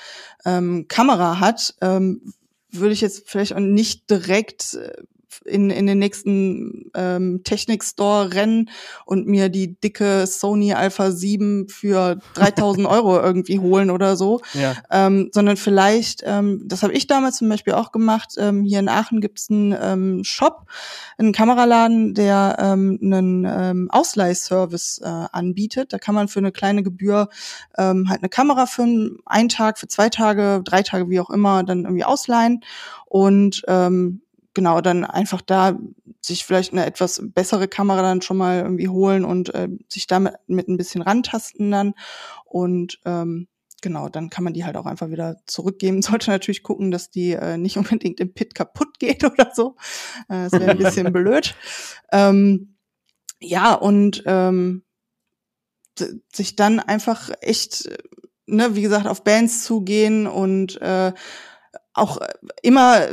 ähm, 0.46 0.88
Kamera 0.88 1.40
hat, 1.40 1.76
ähm, 1.82 2.34
würde 2.72 2.94
ich 2.94 3.02
jetzt 3.02 3.30
vielleicht 3.30 3.54
auch 3.54 3.60
nicht 3.60 4.10
direkt 4.10 4.74
äh, 4.74 4.92
in, 5.46 5.70
in 5.70 5.86
den 5.88 6.00
nächsten 6.00 6.92
ähm, 6.94 7.42
Technik-Store 7.44 8.34
rennen 8.34 8.70
und 9.06 9.28
mir 9.28 9.50
die 9.50 9.80
dicke 9.80 10.26
Sony 10.28 10.74
Alpha 10.74 11.12
7 11.12 11.68
für 11.70 12.20
3000 12.36 12.88
Euro 12.88 13.20
irgendwie 13.20 13.60
holen 13.60 13.90
oder 13.90 14.16
so, 14.16 14.42
Ja. 14.54 14.76
ähm, 14.92 15.30
sondern 15.34 15.58
vielleicht, 15.58 16.22
ähm, 16.26 16.62
das 16.66 16.84
habe 16.84 16.94
ich 16.94 17.08
damals 17.08 17.38
zum 17.38 17.50
Beispiel 17.50 17.74
auch 17.74 17.92
gemacht, 17.92 18.36
ähm, 18.38 18.64
hier 18.64 18.80
in 18.80 18.90
Aachen 18.90 19.22
gibt's 19.22 19.50
einen 19.50 19.76
ähm, 19.80 20.24
Shop, 20.24 20.66
einen 21.18 21.32
Kameraladen, 21.34 22.14
der 22.14 22.58
ähm, 22.60 23.00
einen 23.02 23.46
ähm, 23.46 23.90
Ausleihservice 23.92 25.00
äh, 25.04 25.08
anbietet. 25.32 25.94
Da 25.94 25.98
kann 25.98 26.16
man 26.16 26.28
für 26.28 26.40
eine 26.40 26.52
kleine 26.52 26.84
Gebühr 26.84 27.30
ähm, 27.78 28.10
halt 28.10 28.22
eine 28.22 28.30
Kamera 28.30 28.66
für 28.66 28.84
einen 29.26 29.50
Tag, 29.50 29.78
für 29.80 29.88
zwei 29.88 30.10
Tage, 30.10 30.62
drei 30.64 30.84
Tage, 30.84 31.10
wie 31.10 31.20
auch 31.20 31.30
immer, 31.30 31.64
dann 31.64 31.84
irgendwie 31.84 32.04
ausleihen 32.04 32.62
und 33.06 33.64
ähm, 33.68 34.22
genau 34.56 34.82
dann 34.82 35.04
einfach 35.04 35.42
da 35.42 35.78
sich 36.22 36.44
vielleicht 36.44 36.72
eine 36.74 36.88
etwas 36.88 37.22
bessere 37.24 37.68
Kamera 37.68 38.02
dann 38.02 38.24
schon 38.24 38.38
mal 38.38 38.62
irgendwie 38.62 38.88
holen 38.88 39.24
und 39.24 39.54
äh, 39.54 39.70
sich 39.88 40.08
damit 40.08 40.34
mit 40.48 40.68
ein 40.68 40.78
bisschen 40.78 41.04
rantasten 41.04 41.70
dann 41.70 41.94
und 42.46 43.00
ähm, 43.06 43.48
genau, 43.82 44.10
dann 44.10 44.32
kann 44.32 44.44
man 44.44 44.54
die 44.54 44.66
halt 44.66 44.78
auch 44.78 44.88
einfach 44.88 45.10
wieder 45.12 45.38
zurückgeben. 45.46 46.02
Sollte 46.02 46.32
natürlich 46.32 46.64
gucken, 46.64 46.90
dass 46.90 47.12
die 47.12 47.34
äh, 47.34 47.58
nicht 47.58 47.78
unbedingt 47.78 48.20
im 48.20 48.34
Pit 48.34 48.56
kaputt 48.56 48.98
geht 49.00 49.24
oder 49.32 49.52
so. 49.54 49.76
Äh, 50.28 50.50
das 50.50 50.54
wäre 50.54 50.72
ein 50.72 50.78
bisschen 50.78 51.14
blöd. 51.14 51.56
Ähm, 52.12 52.78
ja, 53.40 53.76
und 53.76 54.24
ähm, 54.26 54.84
sich 56.34 56.56
dann 56.56 56.80
einfach 56.80 57.30
echt, 57.42 57.90
ne, 58.48 58.76
wie 58.76 58.82
gesagt, 58.82 59.08
auf 59.08 59.24
Bands 59.24 59.64
zugehen 59.64 60.26
und 60.26 60.82
äh, 60.82 61.14
auch 61.94 62.18
äh, 62.18 62.34
immer 62.64 63.08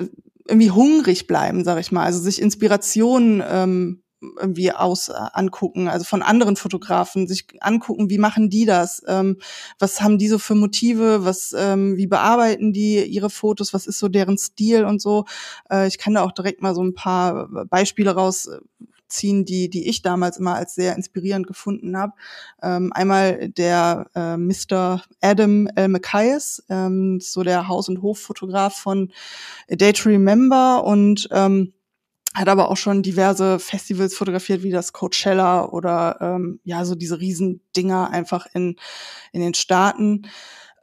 irgendwie 0.46 0.70
hungrig 0.70 1.26
bleiben, 1.26 1.64
sag 1.64 1.78
ich 1.78 1.92
mal. 1.92 2.04
Also 2.04 2.20
sich 2.20 2.40
Inspirationen 2.40 3.42
ähm, 3.46 4.02
irgendwie 4.38 4.72
aus 4.72 5.08
äh, 5.08 5.14
angucken, 5.32 5.88
also 5.88 6.04
von 6.04 6.22
anderen 6.22 6.56
Fotografen, 6.56 7.26
sich 7.26 7.46
angucken, 7.60 8.10
wie 8.10 8.18
machen 8.18 8.50
die 8.50 8.64
das, 8.64 9.02
ähm, 9.06 9.38
was 9.78 10.00
haben 10.00 10.18
die 10.18 10.28
so 10.28 10.38
für 10.38 10.54
Motive, 10.54 11.24
was, 11.24 11.54
ähm, 11.56 11.96
wie 11.96 12.06
bearbeiten 12.06 12.72
die 12.72 13.04
ihre 13.04 13.30
Fotos, 13.30 13.74
was 13.74 13.86
ist 13.86 13.98
so 13.98 14.08
deren 14.08 14.38
Stil 14.38 14.84
und 14.84 15.00
so. 15.00 15.24
Äh, 15.70 15.88
ich 15.88 15.98
kann 15.98 16.14
da 16.14 16.22
auch 16.22 16.32
direkt 16.32 16.62
mal 16.62 16.74
so 16.74 16.82
ein 16.82 16.94
paar 16.94 17.48
Beispiele 17.66 18.14
rausziehen, 19.12 19.44
die, 19.44 19.68
die 19.68 19.88
ich 19.88 20.02
damals 20.02 20.38
immer 20.38 20.54
als 20.54 20.74
sehr 20.74 20.96
inspirierend 20.96 21.46
gefunden 21.46 21.96
habe. 21.96 22.12
Ähm, 22.62 22.92
einmal 22.92 23.48
der 23.50 24.10
äh, 24.14 24.36
Mr. 24.36 25.02
Adam 25.20 25.68
L. 25.74 25.88
Macias, 25.88 26.64
ähm, 26.68 27.18
so 27.20 27.42
der 27.42 27.68
Haus- 27.68 27.88
und 27.88 28.02
Hoffotograf 28.02 28.74
von 28.74 29.12
A 29.70 29.76
Day 29.76 29.92
to 29.92 30.08
Remember 30.08 30.84
und 30.84 31.28
ähm, 31.30 31.72
hat 32.34 32.48
aber 32.48 32.70
auch 32.70 32.78
schon 32.78 33.02
diverse 33.02 33.58
Festivals 33.58 34.16
fotografiert, 34.16 34.62
wie 34.62 34.70
das 34.70 34.94
Coachella 34.94 35.66
oder 35.66 36.16
ähm, 36.20 36.60
ja, 36.64 36.84
so 36.86 36.94
diese 36.94 37.20
Riesendinger 37.20 38.10
einfach 38.10 38.46
in, 38.54 38.76
in 39.32 39.42
den 39.42 39.52
Staaten. 39.52 40.22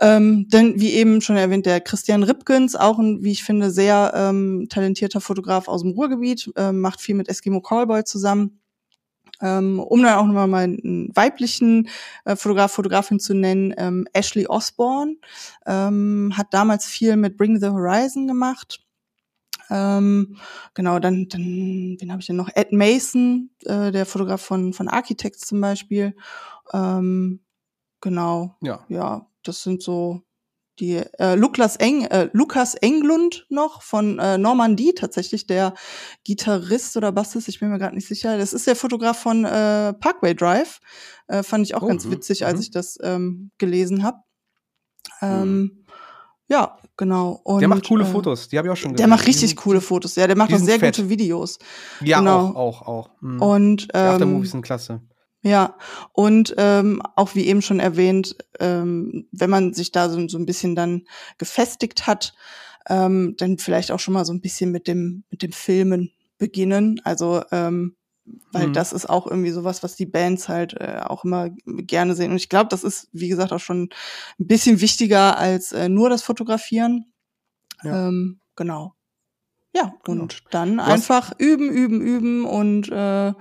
Ähm, 0.02 0.48
denn 0.50 0.80
wie 0.80 0.94
eben 0.94 1.20
schon 1.22 1.36
erwähnt, 1.36 1.66
der 1.66 1.82
Christian 1.82 2.24
Ripkens, 2.24 2.76
auch 2.76 3.00
ein, 3.00 3.24
wie 3.24 3.32
ich 3.32 3.44
finde, 3.44 3.70
sehr 3.70 4.14
ähm, 4.16 4.68
talentierter 4.70 5.20
Fotograf 5.20 5.68
aus 5.68 5.82
dem 5.82 5.92
Ruhrgebiet, 5.92 6.52
ähm, 6.56 6.80
macht 6.80 7.02
viel 7.02 7.16
mit 7.16 7.28
Eskimo 7.28 7.62
Callboy 7.62 8.04
zusammen. 8.06 8.62
Ähm, 9.42 9.80
um 9.80 10.02
dann 10.04 10.16
auch 10.18 10.26
nochmal 10.26 10.48
mal 10.48 10.64
einen 10.64 11.16
weiblichen 11.16 11.88
äh, 12.26 12.36
Fotograf, 12.36 12.74
Fotografin 12.74 13.20
zu 13.20 13.34
nennen, 13.34 13.74
ähm, 13.78 14.06
Ashley 14.12 14.48
Osborne, 14.48 15.16
ähm, 15.66 16.34
hat 16.36 16.48
damals 16.54 16.86
viel 16.86 17.16
mit 17.16 17.38
Bring 17.38 17.60
the 17.60 17.68
Horizon 17.68 18.28
gemacht. 18.28 18.82
Ähm, 19.70 20.38
genau, 20.74 21.00
dann, 21.00 21.28
dann, 21.30 21.98
wen 22.00 22.12
habe 22.12 22.22
ich 22.22 22.28
denn 22.28 22.36
noch? 22.36 22.50
Ed 22.54 22.74
Mason, 22.74 23.52
äh, 23.66 23.92
der 23.92 24.06
Fotograf 24.06 24.42
von, 24.42 24.74
von 24.74 24.88
Architects 24.88 25.46
zum 25.46 25.62
Beispiel. 25.62 26.16
Ähm, 26.74 27.42
genau, 28.02 28.58
Ja. 28.62 28.84
ja, 28.90 29.28
das 29.50 29.64
sind 29.64 29.82
so 29.84 30.22
die 30.80 30.96
äh, 31.20 31.36
Lukas, 31.36 31.76
Eng, 31.76 32.06
äh, 32.06 32.30
Lukas 32.32 32.74
Englund 32.76 33.46
noch 33.50 33.82
von 33.82 34.18
äh, 34.18 34.38
Normandie 34.38 34.94
tatsächlich, 34.96 35.46
der 35.46 35.74
Gitarrist 36.24 36.96
oder 36.96 37.12
Bassist, 37.12 37.50
ich 37.50 37.60
bin 37.60 37.70
mir 37.70 37.80
gerade 37.80 37.96
nicht 37.96 38.08
sicher. 38.08 38.38
Das 38.38 38.54
ist 38.54 38.66
der 38.66 38.78
Fotograf 38.78 39.20
von 39.20 39.44
äh, 39.44 39.94
Parkway 39.94 40.34
Drive. 40.34 40.80
Äh, 41.28 41.44
fand 41.44 41.66
ich 41.66 41.76
auch 41.76 41.82
Oh, 41.82 41.88
ganz 41.88 42.06
mhm, 42.06 42.12
witzig, 42.12 42.46
als 42.46 42.56
mhm. 42.56 42.62
ich 42.62 42.72
das 42.72 42.98
ähm, 43.04 43.52
gelesen 43.58 44.04
habe. 44.04 44.20
Ähm, 45.22 45.86
Ja, 46.48 46.78
genau. 46.98 47.40
Und, 47.44 47.60
Der 47.60 47.68
macht 47.68 47.88
coole 47.88 48.04
äh, 48.06 48.08
Fotos, 48.08 48.48
die 48.48 48.58
habe 48.58 48.68
ich 48.68 48.72
auch 48.72 48.78
schon 48.78 48.92
Der 48.92 49.06
gesehen. 49.06 49.10
macht 49.10 49.24
Die 49.26 49.30
richtig 49.30 49.56
coole 49.58 49.82
Fotos. 49.82 50.16
Ja, 50.16 50.26
der 50.28 50.36
macht 50.38 50.54
auch 50.54 50.58
sehr 50.60 50.80
fett. 50.80 50.96
gute 50.96 51.10
Videos. 51.10 51.60
Ja, 52.02 52.20
genau. 52.20 52.48
auch, 52.56 52.56
auch, 52.56 52.82
auch. 52.88 53.10
Mhm. 53.22 53.42
Und 53.42 53.88
die 53.94 53.96
Aftermovies 53.96 54.48
ähm, 54.50 54.52
sind 54.54 54.62
klasse. 54.64 55.02
Ja, 55.42 55.78
und 56.14 56.54
ähm, 56.58 57.02
auch 57.16 57.34
wie 57.36 57.46
eben 57.48 57.62
schon 57.62 57.80
erwähnt, 57.80 58.36
ähm, 58.60 59.28
wenn 59.32 59.50
man 59.50 59.74
sich 59.74 59.92
da 59.92 60.10
so, 60.10 60.28
so 60.28 60.38
ein 60.38 60.46
bisschen 60.46 60.76
dann 60.76 61.04
gefestigt 61.38 62.08
hat, 62.08 62.34
ähm, 62.88 63.36
dann 63.38 63.58
vielleicht 63.58 63.92
auch 63.92 64.00
schon 64.00 64.14
mal 64.14 64.26
so 64.26 64.34
ein 64.34 64.42
bisschen 64.42 64.72
mit 64.72 64.88
dem 64.88 65.24
mit 65.30 65.42
dem 65.44 65.52
Filmen 65.52 66.12
beginnen. 66.38 67.00
Also 67.04 67.44
ähm, 67.52 67.96
weil 68.52 68.68
Mhm. 68.68 68.74
das 68.74 68.94
ist 68.94 69.10
auch 69.10 69.26
irgendwie 69.28 69.50
sowas, 69.52 69.82
was 69.82 69.96
die 69.96 70.06
Bands 70.06 70.50
halt 70.50 70.74
äh, 70.74 71.02
auch 71.04 71.24
immer 71.26 71.50
gerne 71.66 72.16
sehen. 72.16 72.32
Und 72.32 72.38
ich 72.38 72.50
glaube, 72.50 72.70
das 72.70 72.84
ist 72.84 73.08
wie 73.12 73.28
gesagt 73.30 73.52
auch 73.54 73.60
schon 73.60 73.90
ein 74.40 74.48
bisschen 74.48 74.82
wichtiger 74.82 75.38
als 75.38 75.72
äh, 75.72 75.90
nur 75.90 76.10
das 76.10 76.22
Fotografieren. 76.22 77.12
Ja. 77.84 78.08
Ähm, 78.10 78.40
genau. 78.56 78.94
Ja, 79.76 79.94
Genau. 80.04 80.24
und 80.24 80.44
dann 80.52 80.82
hast- 80.82 80.90
einfach 80.92 81.32
üben, 81.40 81.70
üben, 81.70 82.02
üben 82.02 82.44
und 82.46 82.90
äh, 82.92 83.34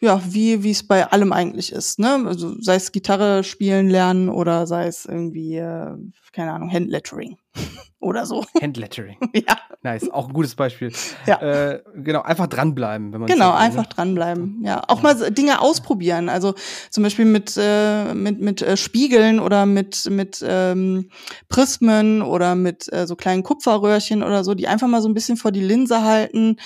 ja, 0.00 0.20
wie 0.26 0.62
wie 0.62 0.70
es 0.70 0.86
bei 0.86 1.06
allem 1.06 1.32
eigentlich 1.32 1.72
ist, 1.72 1.98
ne? 1.98 2.24
Also 2.26 2.60
sei 2.60 2.76
es 2.76 2.90
Gitarre 2.92 3.44
spielen 3.44 3.90
lernen 3.90 4.28
oder 4.30 4.66
sei 4.66 4.86
es 4.86 5.04
irgendwie 5.04 5.56
äh, 5.56 5.94
keine 6.32 6.52
Ahnung 6.52 6.72
Handlettering 6.72 7.36
oder 8.00 8.24
so. 8.24 8.44
Handlettering. 8.60 9.18
ja, 9.34 9.58
Nice, 9.82 10.10
auch 10.10 10.28
ein 10.28 10.34
gutes 10.34 10.54
Beispiel. 10.54 10.92
Ja. 11.26 11.40
Äh, 11.40 11.82
genau, 11.94 12.20
einfach 12.22 12.46
dranbleiben, 12.46 13.12
wenn 13.12 13.20
man 13.20 13.28
genau, 13.28 13.52
will, 13.52 13.58
einfach 13.58 13.84
Ne? 13.84 13.88
dranbleiben. 13.94 14.62
Ja, 14.62 14.82
auch 14.88 15.00
mal 15.02 15.16
so 15.16 15.28
Dinge 15.30 15.60
ausprobieren. 15.60 16.28
Also 16.28 16.54
zum 16.90 17.02
Beispiel 17.02 17.24
mit 17.24 17.56
äh, 17.58 18.12
mit 18.14 18.40
mit 18.40 18.62
äh, 18.62 18.76
Spiegeln 18.76 19.40
oder 19.40 19.64
mit 19.66 20.08
mit 20.10 20.44
ähm, 20.46 21.10
Prismen 21.48 22.22
oder 22.22 22.54
mit 22.54 22.92
äh, 22.92 23.06
so 23.06 23.16
kleinen 23.16 23.42
Kupferröhrchen 23.42 24.22
oder 24.22 24.44
so, 24.44 24.54
die 24.54 24.68
einfach 24.68 24.88
mal 24.88 25.02
so 25.02 25.08
ein 25.08 25.14
bisschen 25.14 25.36
vor 25.36 25.50
die 25.50 25.64
Linse 25.64 26.02
halten 26.02 26.56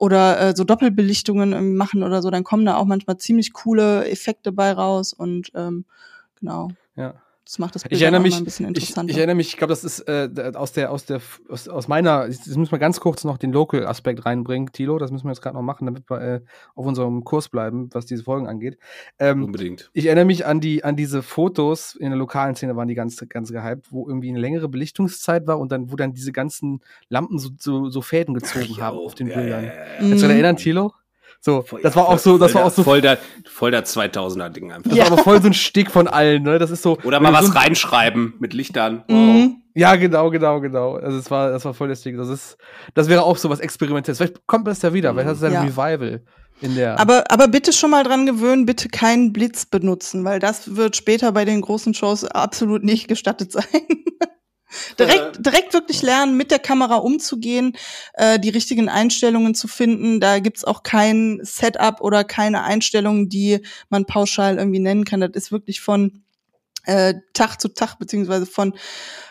oder 0.00 0.40
äh, 0.40 0.56
so 0.56 0.64
Doppelbelichtungen 0.64 1.52
irgendwie 1.52 1.76
machen 1.76 2.02
oder 2.02 2.22
so, 2.22 2.30
dann 2.30 2.42
kommen 2.42 2.64
da 2.64 2.76
auch 2.76 2.86
manchmal 2.86 3.18
ziemlich 3.18 3.52
coole 3.52 4.08
Effekte 4.08 4.50
bei 4.50 4.72
raus 4.72 5.12
und 5.12 5.52
ähm, 5.54 5.84
genau. 6.40 6.68
Ja. 6.96 7.14
Das 7.50 7.58
macht 7.58 7.74
das 7.74 7.82
Bild 7.82 7.94
Ich 7.96 8.02
erinnere 8.02 8.20
mich, 8.20 8.34
mal 8.34 8.38
ein 8.38 8.44
bisschen 8.44 8.66
ich, 8.66 8.68
interessanter. 8.68 9.10
ich 9.10 9.16
erinnere 9.16 9.34
mich, 9.34 9.48
ich 9.48 9.56
glaube, 9.56 9.72
das 9.72 9.82
ist 9.82 9.98
äh, 10.08 10.52
aus 10.54 10.70
der, 10.70 10.92
aus 10.92 11.04
der, 11.04 11.20
aus, 11.48 11.66
aus 11.66 11.88
meiner, 11.88 12.28
das 12.28 12.46
müssen 12.46 12.70
wir 12.70 12.78
ganz 12.78 13.00
kurz 13.00 13.24
noch 13.24 13.38
den 13.38 13.50
Local-Aspekt 13.50 14.24
reinbringen, 14.24 14.70
Tilo, 14.70 14.98
das 14.98 15.10
müssen 15.10 15.24
wir 15.24 15.32
jetzt 15.32 15.42
gerade 15.42 15.56
noch 15.56 15.62
machen, 15.62 15.84
damit 15.86 16.08
wir 16.08 16.20
äh, 16.20 16.40
auf 16.76 16.86
unserem 16.86 17.24
Kurs 17.24 17.48
bleiben, 17.48 17.88
was 17.92 18.06
diese 18.06 18.22
Folgen 18.22 18.46
angeht. 18.46 18.78
Ähm, 19.18 19.42
Unbedingt. 19.42 19.90
ich 19.94 20.06
erinnere 20.06 20.26
mich 20.26 20.46
an 20.46 20.60
die, 20.60 20.84
an 20.84 20.94
diese 20.94 21.22
Fotos 21.24 21.96
in 21.96 22.10
der 22.10 22.18
lokalen 22.18 22.54
Szene 22.54 22.76
waren 22.76 22.86
die 22.86 22.94
ganz, 22.94 23.20
ganz 23.28 23.50
gehypt, 23.50 23.88
wo 23.90 24.06
irgendwie 24.06 24.28
eine 24.28 24.38
längere 24.38 24.68
Belichtungszeit 24.68 25.48
war 25.48 25.58
und 25.58 25.72
dann, 25.72 25.90
wo 25.90 25.96
dann 25.96 26.12
diese 26.12 26.30
ganzen 26.30 26.80
Lampen 27.08 27.40
so, 27.40 27.50
so, 27.58 27.90
so 27.90 28.00
Fäden 28.00 28.32
gezogen 28.34 28.76
haben 28.80 28.96
auf 28.96 29.16
den 29.16 29.26
Bildern. 29.26 29.64
Ja, 29.64 29.70
ja, 29.72 29.74
ja, 29.74 29.84
Mhm. 30.00 30.04
ja. 30.04 30.08
Kannst 30.10 30.22
du 30.22 30.26
dich 30.28 30.34
erinnern, 30.36 30.56
Tilo? 30.56 30.92
So, 31.42 31.62
Voll- 31.62 31.80
das 31.82 31.96
war 31.96 32.06
auch 32.08 32.18
so, 32.18 32.36
das 32.36 32.52
voll 32.52 32.60
war 32.60 32.66
auch 32.66 32.70
der- 32.70 32.76
so, 32.76 32.82
voll 32.82 33.00
der, 33.00 33.18
voll 33.50 33.70
der 33.70 33.84
2000er-Ding 33.84 34.72
einfach. 34.72 34.90
das 34.90 34.98
Ja. 34.98 35.04
war 35.04 35.12
aber 35.12 35.22
voll 35.22 35.40
so 35.40 35.46
ein 35.48 35.54
Stick 35.54 35.90
von 35.90 36.06
allen, 36.06 36.42
ne? 36.42 36.58
Das 36.58 36.70
ist 36.70 36.82
so. 36.82 36.98
Oder 37.02 37.18
mal 37.20 37.32
was 37.32 37.46
so, 37.46 37.52
reinschreiben 37.52 38.34
mit 38.40 38.52
Lichtern. 38.52 39.04
Mhm. 39.08 39.56
Ja, 39.74 39.96
genau, 39.96 40.28
genau, 40.30 40.60
genau. 40.60 40.96
Also 40.96 41.16
es 41.16 41.30
war, 41.30 41.50
das 41.50 41.64
war 41.64 41.72
voll 41.72 41.88
das 41.88 42.02
Ding. 42.02 42.18
Das 42.18 42.28
ist, 42.28 42.58
das 42.94 43.08
wäre 43.08 43.22
auch 43.22 43.36
so 43.38 43.48
was 43.48 43.60
Experimentelles. 43.60 44.18
Vielleicht 44.18 44.46
kommt 44.46 44.66
das 44.66 44.82
ja 44.82 44.92
wieder, 44.92 45.12
vielleicht 45.12 45.28
hast 45.28 45.42
du 45.42 45.46
ein 45.46 45.52
Ja. 45.52 45.62
Revival 45.62 46.22
in 46.60 46.74
der. 46.74 47.00
Aber, 47.00 47.24
aber 47.30 47.48
bitte 47.48 47.72
schon 47.72 47.90
mal 47.90 48.02
dran 48.04 48.26
gewöhnen, 48.26 48.66
bitte 48.66 48.88
keinen 48.90 49.32
Blitz 49.32 49.64
benutzen, 49.64 50.24
weil 50.26 50.40
das 50.40 50.76
wird 50.76 50.94
später 50.96 51.32
bei 51.32 51.46
den 51.46 51.62
großen 51.62 51.94
Shows 51.94 52.24
absolut 52.26 52.84
nicht 52.84 53.08
gestattet 53.08 53.50
sein. 53.52 53.64
Direkt, 54.98 55.44
direkt 55.44 55.72
wirklich 55.74 56.02
lernen, 56.02 56.36
mit 56.36 56.50
der 56.50 56.58
Kamera 56.58 56.96
umzugehen, 56.96 57.76
äh, 58.14 58.38
die 58.38 58.50
richtigen 58.50 58.88
Einstellungen 58.88 59.54
zu 59.54 59.68
finden. 59.68 60.20
Da 60.20 60.38
gibt's 60.38 60.64
auch 60.64 60.82
kein 60.82 61.40
Setup 61.42 62.00
oder 62.00 62.24
keine 62.24 62.62
Einstellungen, 62.62 63.28
die 63.28 63.60
man 63.88 64.06
pauschal 64.06 64.58
irgendwie 64.58 64.80
nennen 64.80 65.04
kann. 65.04 65.20
Das 65.20 65.30
ist 65.34 65.52
wirklich 65.52 65.80
von 65.80 66.22
äh, 66.84 67.14
Tag 67.34 67.60
zu 67.60 67.68
Tag, 67.68 67.98
beziehungsweise 67.98 68.46
von 68.46 68.74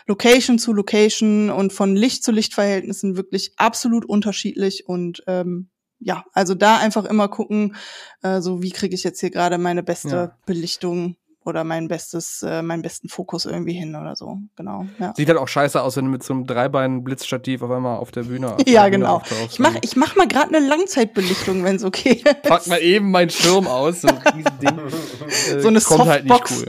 Location 0.06 0.58
zu 0.58 0.72
Location 0.72 1.50
und 1.50 1.72
von 1.72 1.96
Licht 1.96 2.22
zu 2.24 2.32
Lichtverhältnissen 2.32 3.16
wirklich 3.16 3.52
absolut 3.56 4.04
unterschiedlich 4.04 4.86
und 4.88 5.22
ähm, 5.26 5.68
ja, 5.98 6.24
also 6.32 6.54
da 6.54 6.78
einfach 6.78 7.04
immer 7.04 7.28
gucken, 7.28 7.76
äh, 8.22 8.40
so 8.40 8.62
wie 8.62 8.70
kriege 8.70 8.94
ich 8.94 9.04
jetzt 9.04 9.20
hier 9.20 9.30
gerade 9.30 9.58
meine 9.58 9.82
beste 9.82 10.08
Ja. 10.08 10.38
Belichtung 10.46 11.16
oder 11.44 11.64
mein 11.64 11.88
bestes, 11.88 12.42
äh, 12.42 12.62
meinen 12.62 12.82
besten 12.82 13.08
Fokus 13.08 13.46
irgendwie 13.46 13.72
hin 13.72 13.94
oder 13.96 14.14
so. 14.14 14.38
Genau. 14.56 14.86
Ja, 14.98 15.14
Sieht 15.16 15.28
halt 15.28 15.38
auch 15.38 15.48
scheiße 15.48 15.80
aus, 15.82 15.96
wenn 15.96 16.04
du 16.04 16.10
mit 16.10 16.22
so 16.22 16.34
einem 16.34 16.46
Dreibein-Blitzstativ 16.46 17.62
auf 17.62 17.70
einmal 17.70 17.96
auf 17.98 18.10
der 18.10 18.24
Bühne. 18.24 18.54
Auf 18.54 18.58
ja 18.66 18.82
der 18.84 18.90
Bühne 18.90 19.04
genau. 19.04 19.16
auftauchst. 19.16 19.52
Ich 19.52 19.58
mach, 19.58 19.74
ich 19.80 19.96
mach 19.96 20.16
mal 20.16 20.28
gerade 20.28 20.54
eine 20.54 20.66
Langzeitbelichtung, 20.66 21.64
wenn 21.64 21.76
es 21.76 21.84
okay 21.84 22.12
ist. 22.24 22.42
Pack 22.42 22.66
mal 22.66 22.80
eben 22.80 23.10
meinen 23.10 23.30
Schirm 23.30 23.66
aus, 23.66 24.02
so 24.02 24.08
ein. 24.08 24.16
Äh, 24.16 25.60
So 25.60 25.68
eine 25.68 25.80
kommt 25.80 26.06
halt 26.06 26.24
nicht 26.24 26.48
Softbox. 26.48 26.66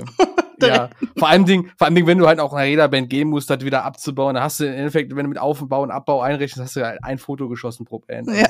cool. 0.61 0.67
ja, 0.67 0.89
vor 1.17 1.27
allem 1.29 1.45
Ding, 1.45 1.69
vor 1.77 1.85
allem 1.87 1.95
Ding, 1.95 2.07
wenn 2.07 2.17
du 2.17 2.27
halt 2.27 2.39
auch 2.39 2.53
nach 2.53 2.63
jeder 2.63 2.87
Band 2.87 3.09
gehen 3.09 3.27
musst, 3.29 3.49
das 3.49 3.61
wieder 3.61 3.83
abzubauen, 3.83 4.35
dann 4.35 4.43
hast 4.43 4.59
du 4.59 4.65
im 4.65 4.73
Endeffekt, 4.73 5.15
wenn 5.15 5.23
du 5.23 5.29
mit 5.29 5.39
Aufbau 5.39 5.81
und 5.81 5.91
Abbau 5.91 6.21
einrechnest, 6.21 6.59
hast 6.61 6.75
du 6.75 6.85
halt 6.85 6.99
ein 7.03 7.17
Foto 7.17 7.49
geschossen 7.49 7.85
pro 7.85 7.99
Band. 7.99 8.29
Ja. 8.29 8.47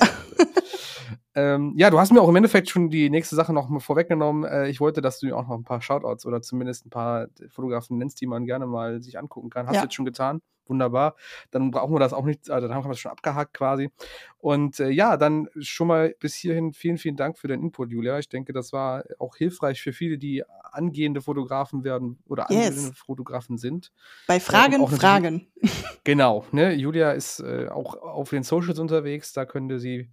Ähm, 1.35 1.73
ja, 1.77 1.89
du 1.89 1.99
hast 1.99 2.11
mir 2.11 2.21
auch 2.21 2.29
im 2.29 2.35
Endeffekt 2.35 2.69
schon 2.69 2.89
die 2.89 3.09
nächste 3.09 3.35
Sache 3.35 3.53
noch 3.53 3.69
mal 3.69 3.79
vorweggenommen. 3.79 4.43
Äh, 4.43 4.69
ich 4.69 4.79
wollte, 4.79 5.01
dass 5.01 5.19
du 5.19 5.33
auch 5.35 5.47
noch 5.47 5.55
ein 5.57 5.63
paar 5.63 5.81
Shoutouts 5.81 6.25
oder 6.25 6.41
zumindest 6.41 6.85
ein 6.85 6.89
paar 6.89 7.27
Fotografen 7.49 7.97
nennst, 7.97 8.19
die 8.21 8.27
man 8.27 8.45
gerne 8.45 8.67
mal 8.67 9.01
sich 9.01 9.17
angucken 9.17 9.49
kann. 9.49 9.67
Hast 9.67 9.75
Ja. 9.75 9.81
du 9.81 9.85
jetzt 9.85 9.95
schon 9.95 10.05
getan? 10.05 10.41
Wunderbar. 10.67 11.15
Dann 11.49 11.71
brauchen 11.71 11.93
wir 11.93 11.99
das 11.99 12.13
auch 12.13 12.23
nicht, 12.23 12.49
also 12.49 12.67
dann 12.67 12.75
haben 12.77 12.85
wir 12.85 12.89
das 12.89 12.99
schon 12.99 13.11
abgehakt 13.11 13.53
quasi. 13.53 13.89
Und 14.37 14.79
äh, 14.79 14.89
ja, 14.89 15.17
dann 15.17 15.49
schon 15.59 15.87
mal 15.87 16.15
bis 16.19 16.33
hierhin 16.35 16.71
vielen, 16.71 16.97
vielen 16.97 17.17
Dank 17.17 17.37
für 17.37 17.47
deinen 17.49 17.63
Input, 17.63 17.91
Julia. 17.91 18.19
Ich 18.19 18.29
denke, 18.29 18.53
das 18.53 18.71
war 18.71 19.03
auch 19.19 19.35
hilfreich 19.35 19.81
für 19.81 19.91
viele, 19.91 20.17
die 20.17 20.43
angehende 20.71 21.21
Fotografen 21.21 21.83
werden 21.83 22.19
oder 22.27 22.45
Yes. 22.49 22.67
angehende 22.67 22.93
Fotografen 22.95 23.57
sind. 23.57 23.91
Bei 24.27 24.39
Fragen, 24.39 24.75
auch 24.75 24.91
natürlich- 24.91 24.99
Fragen. 25.01 25.47
Genau, 26.03 26.45
ne? 26.51 26.73
Julia 26.73 27.11
ist 27.11 27.41
äh, 27.41 27.67
auch 27.69 27.95
auf 27.95 28.29
den 28.31 28.41
Socials 28.43 28.79
unterwegs, 28.79 29.33
da 29.33 29.45
könnte 29.45 29.79
sie 29.79 30.09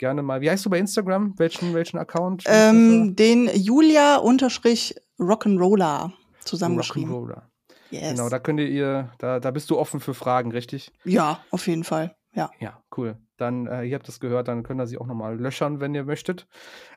gerne 0.00 0.22
mal. 0.22 0.40
Wie 0.40 0.50
heißt 0.50 0.66
du 0.66 0.70
bei 0.70 0.78
Instagram? 0.78 1.38
Welchen, 1.38 1.72
welchen 1.74 1.98
Account? 1.98 2.42
Ähm, 2.46 3.14
den 3.14 3.48
Julia 3.54 4.16
unterstrich 4.16 4.96
Rock'n'Roller 5.20 6.10
zusammengeschrieben. 6.44 7.12
Rock'n'Roller. 7.12 7.42
Yes. 7.90 8.16
Genau, 8.16 8.28
da 8.28 8.38
könnt 8.38 8.60
ihr 8.60 8.68
ihr, 8.68 9.12
da, 9.18 9.38
da 9.38 9.50
bist 9.50 9.70
du 9.70 9.78
offen 9.78 10.00
für 10.00 10.14
Fragen, 10.14 10.50
richtig? 10.52 10.92
ja, 11.04 11.40
auf 11.50 11.66
jeden 11.66 11.84
Fall. 11.84 12.16
Ja. 12.34 12.50
Ja, 12.60 12.82
cool. 12.96 13.18
Dann, 13.36 13.66
äh, 13.66 13.84
ihr 13.84 13.94
habt 13.94 14.06
das 14.06 14.20
gehört, 14.20 14.48
dann 14.48 14.62
könnt 14.62 14.80
ihr 14.80 14.86
sie 14.86 14.98
auch 14.98 15.06
nochmal 15.06 15.38
löchern, 15.38 15.80
wenn 15.80 15.94
ihr 15.94 16.04
möchtet. 16.04 16.46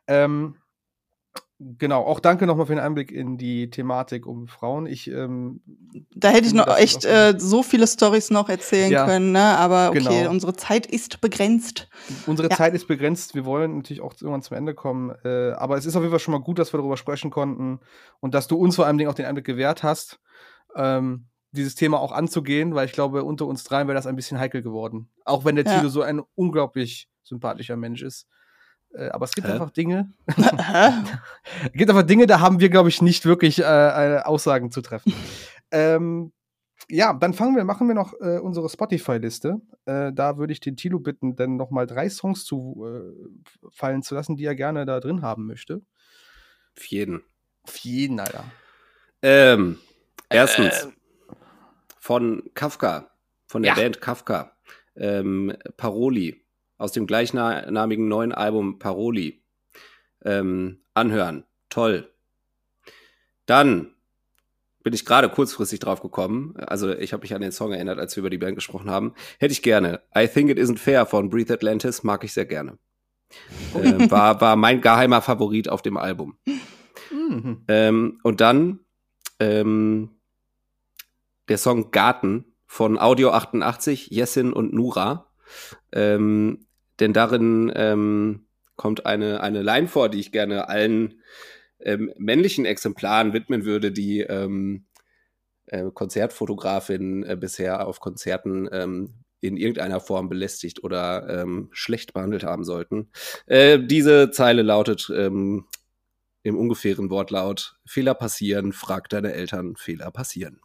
Ähm, 0.08 0.56
genau, 1.78 2.04
auch 2.04 2.20
danke 2.20 2.46
nochmal 2.46 2.66
für 2.66 2.74
den 2.74 2.84
Einblick 2.84 3.12
in 3.12 3.38
die 3.38 3.70
Thematik 3.70 4.26
um 4.26 4.48
Frauen. 4.48 4.86
Ich, 4.86 5.10
ähm, 5.10 5.62
Da 6.16 6.30
hätte 6.30 6.48
ich 6.48 6.54
noch 6.54 6.68
echt 6.78 7.06
äh, 7.06 7.36
so 7.38 7.64
viele 7.64 7.88
Stories 7.88 8.30
noch 8.30 8.50
erzählen 8.50 8.92
Ja, 8.92 9.06
können, 9.06 9.32
ne? 9.32 9.58
Aber 9.58 9.90
okay, 9.90 10.00
genau. 10.00 10.30
unsere 10.30 10.54
Zeit 10.56 10.86
ist 10.86 11.22
begrenzt. 11.22 11.90
Unsere 12.28 12.50
Ja. 12.50 12.56
Zeit 12.56 12.74
ist 12.74 12.88
begrenzt. 12.88 13.36
Wir 13.36 13.46
wollen 13.46 13.78
natürlich 13.78 14.02
auch 14.02 14.14
irgendwann 14.14 14.42
zum 14.42 14.58
Ende 14.58 14.74
kommen. 14.74 15.14
Äh, 15.24 15.52
aber 15.52 15.78
es 15.78 15.86
ist 15.86 15.96
auf 15.96 16.02
jeden 16.02 16.12
Fall 16.12 16.20
schon 16.20 16.34
mal 16.34 16.42
gut, 16.42 16.60
dass 16.60 16.74
wir 16.74 16.78
darüber 16.78 16.98
sprechen 16.98 17.32
konnten 17.32 17.80
und 18.20 18.34
dass 18.34 18.48
du 18.48 18.56
uns 18.58 18.76
vor 18.76 18.86
allem 18.86 19.08
auch 19.08 19.14
den 19.14 19.26
Einblick 19.26 19.46
gewährt 19.46 19.84
hast, 19.84 20.20
ähm, 20.76 21.28
dieses 21.52 21.76
Thema 21.76 22.00
auch 22.00 22.12
anzugehen, 22.12 22.74
weil 22.74 22.88
ich 22.88 22.94
glaube, 22.94 23.24
unter 23.24 23.46
uns 23.46 23.64
dreien 23.64 23.88
wäre 23.88 23.96
das 23.96 24.08
ein 24.08 24.16
bisschen 24.16 24.40
heikel 24.40 24.62
geworden. 24.64 25.10
Auch 25.26 25.46
wenn 25.46 25.56
der 25.56 25.66
Ja. 25.66 25.76
Tilo 25.76 25.90
so 25.90 26.02
ein 26.02 26.22
unglaublich 26.36 27.10
sympathischer 27.24 27.78
Mensch 27.78 28.02
ist. 28.02 28.28
Äh, 28.94 29.10
aber 29.10 29.26
es 29.26 29.32
gibt 29.34 29.48
Hä? 29.48 29.54
einfach 29.54 29.72
Dinge, 29.72 30.14
es 30.28 30.36
gibt 31.74 31.90
einfach 31.90 32.04
Dinge, 32.04 32.28
da 32.28 32.40
haben 32.40 32.60
wir, 32.60 32.70
glaube 32.70 32.90
ich, 32.90 33.02
nicht 33.02 33.26
wirklich 33.26 33.60
äh, 33.60 33.64
äh, 33.64 34.20
Aussagen 34.22 34.72
zu 34.72 34.82
treffen. 34.82 35.14
ähm, 35.72 36.32
ja, 36.90 37.14
dann 37.14 37.34
fangen 37.34 37.56
wir, 37.56 37.64
machen 37.64 37.88
wir 37.88 37.96
noch 37.96 38.14
äh, 38.20 38.40
unsere 38.40 38.70
Spotify-Liste. 38.70 39.62
Äh, 39.86 40.12
da 40.14 40.38
würde 40.38 40.54
ich 40.54 40.60
den 40.60 40.76
Tilo 40.76 41.00
bitten, 41.00 41.36
dann 41.36 41.56
noch 41.56 41.72
mal 41.72 41.88
drei 41.88 42.10
Songs 42.10 42.44
zu 42.46 42.86
äh, 42.86 43.70
fallen 43.72 44.04
zu 44.04 44.16
lassen, 44.16 44.36
die 44.36 44.46
er 44.46 44.56
gerne 44.56 44.86
da 44.86 45.00
drin 45.00 45.22
haben 45.22 45.48
möchte. 45.48 45.82
Auf 46.78 46.86
jeden. 46.86 47.24
Auf 47.66 47.78
jeden, 47.78 48.20
Alter. 48.20 48.44
Ähm, 49.22 49.80
erstens 50.30 50.90
von 52.00 52.44
Kafka, 52.54 53.10
von 53.48 53.64
der 53.64 53.72
Ja. 53.72 53.76
Band 53.76 54.02
Kafka, 54.02 54.52
ähm, 54.98 55.56
Paroli, 55.78 56.43
aus 56.84 56.92
dem 56.92 57.08
gleichnamigen 57.08 58.10
neuen 58.10 58.34
Album 58.34 58.78
Paroli. 58.78 59.42
Ähm, 60.26 60.82
anhören. 60.94 61.46
Toll. 61.70 62.14
Dann 63.46 63.96
bin 64.84 64.94
ich 64.94 65.06
gerade 65.06 65.30
kurzfristig 65.30 65.80
drauf 65.80 66.02
gekommen. 66.02 66.56
Also 66.58 66.92
ich 66.92 67.14
habe 67.14 67.22
mich 67.22 67.34
an 67.34 67.42
den 67.42 67.54
Song 67.54 67.72
erinnert, 67.72 68.00
als 68.00 68.18
wir 68.18 68.20
über 68.20 68.30
die 68.30 68.38
Band 68.38 68.56
gesprochen 68.56 68.90
haben. 68.90 69.14
Hätte 69.40 69.54
ich 69.54 69.62
gerne. 69.62 70.02
I 70.16 70.28
Think 70.28 70.50
It 70.50 70.60
Isn't 70.60 70.78
Fair 70.78 71.06
von 71.06 71.30
Breathe 71.30 71.54
Atlantis 71.54 72.04
mag 72.04 72.26
ich 72.26 72.34
sehr 72.34 72.46
gerne. 72.46 72.78
äh, 73.76 74.12
war, 74.12 74.42
war 74.42 74.58
mein 74.58 74.82
geheimer 74.82 75.22
Favorit 75.22 75.70
auf 75.70 75.82
dem 75.82 75.96
Album. 75.96 76.38
Mhm. 77.12 77.64
Ähm, 77.70 78.20
und 78.24 78.42
dann 78.42 78.82
ähm, 79.40 80.10
der 81.48 81.58
Song 81.58 81.92
Garten 81.92 82.54
von 82.66 83.00
Audio 83.00 83.32
88, 83.32 84.08
Jessin 84.08 84.52
und 84.52 84.74
Nura. 84.74 85.30
Ähm, 85.92 86.63
denn 87.00 87.14
darin 87.14 87.72
ähm, 87.76 88.48
kommt 88.76 89.06
eine, 89.06 89.42
eine 89.42 89.62
Line 89.62 89.88
vor, 89.88 90.10
die 90.10 90.20
ich 90.20 90.32
gerne 90.32 90.68
allen 90.70 91.22
ähm, 91.80 92.12
männlichen 92.18 92.66
Exemplaren 92.66 93.34
widmen 93.34 93.66
würde, 93.66 93.92
die 93.92 94.22
ähm, 94.22 94.86
äh, 95.68 95.92
Konzertfotografin 95.94 97.24
äh, 97.24 97.38
bisher 97.40 97.88
auf 97.88 98.00
Konzerten 98.00 98.68
ähm, 98.72 99.14
in 99.42 99.58
irgendeiner 99.58 100.00
Form 100.00 100.30
belästigt 100.30 100.84
oder 100.84 101.28
ähm, 101.30 101.70
schlecht 101.72 102.14
behandelt 102.14 102.44
haben 102.44 102.64
sollten. 102.64 103.10
Äh, 103.46 103.80
diese 103.80 104.32
Zeile 104.32 104.62
lautet 104.62 105.12
ähm, 105.14 105.66
im 106.44 106.58
ungefähren 106.58 107.10
Wortlaut, 107.10 107.78
Fehler 107.86 108.14
passieren, 108.14 108.72
frag 108.72 109.10
deine 109.10 109.34
Eltern, 109.34 109.76
Fehler 109.76 110.12
passieren. 110.12 110.60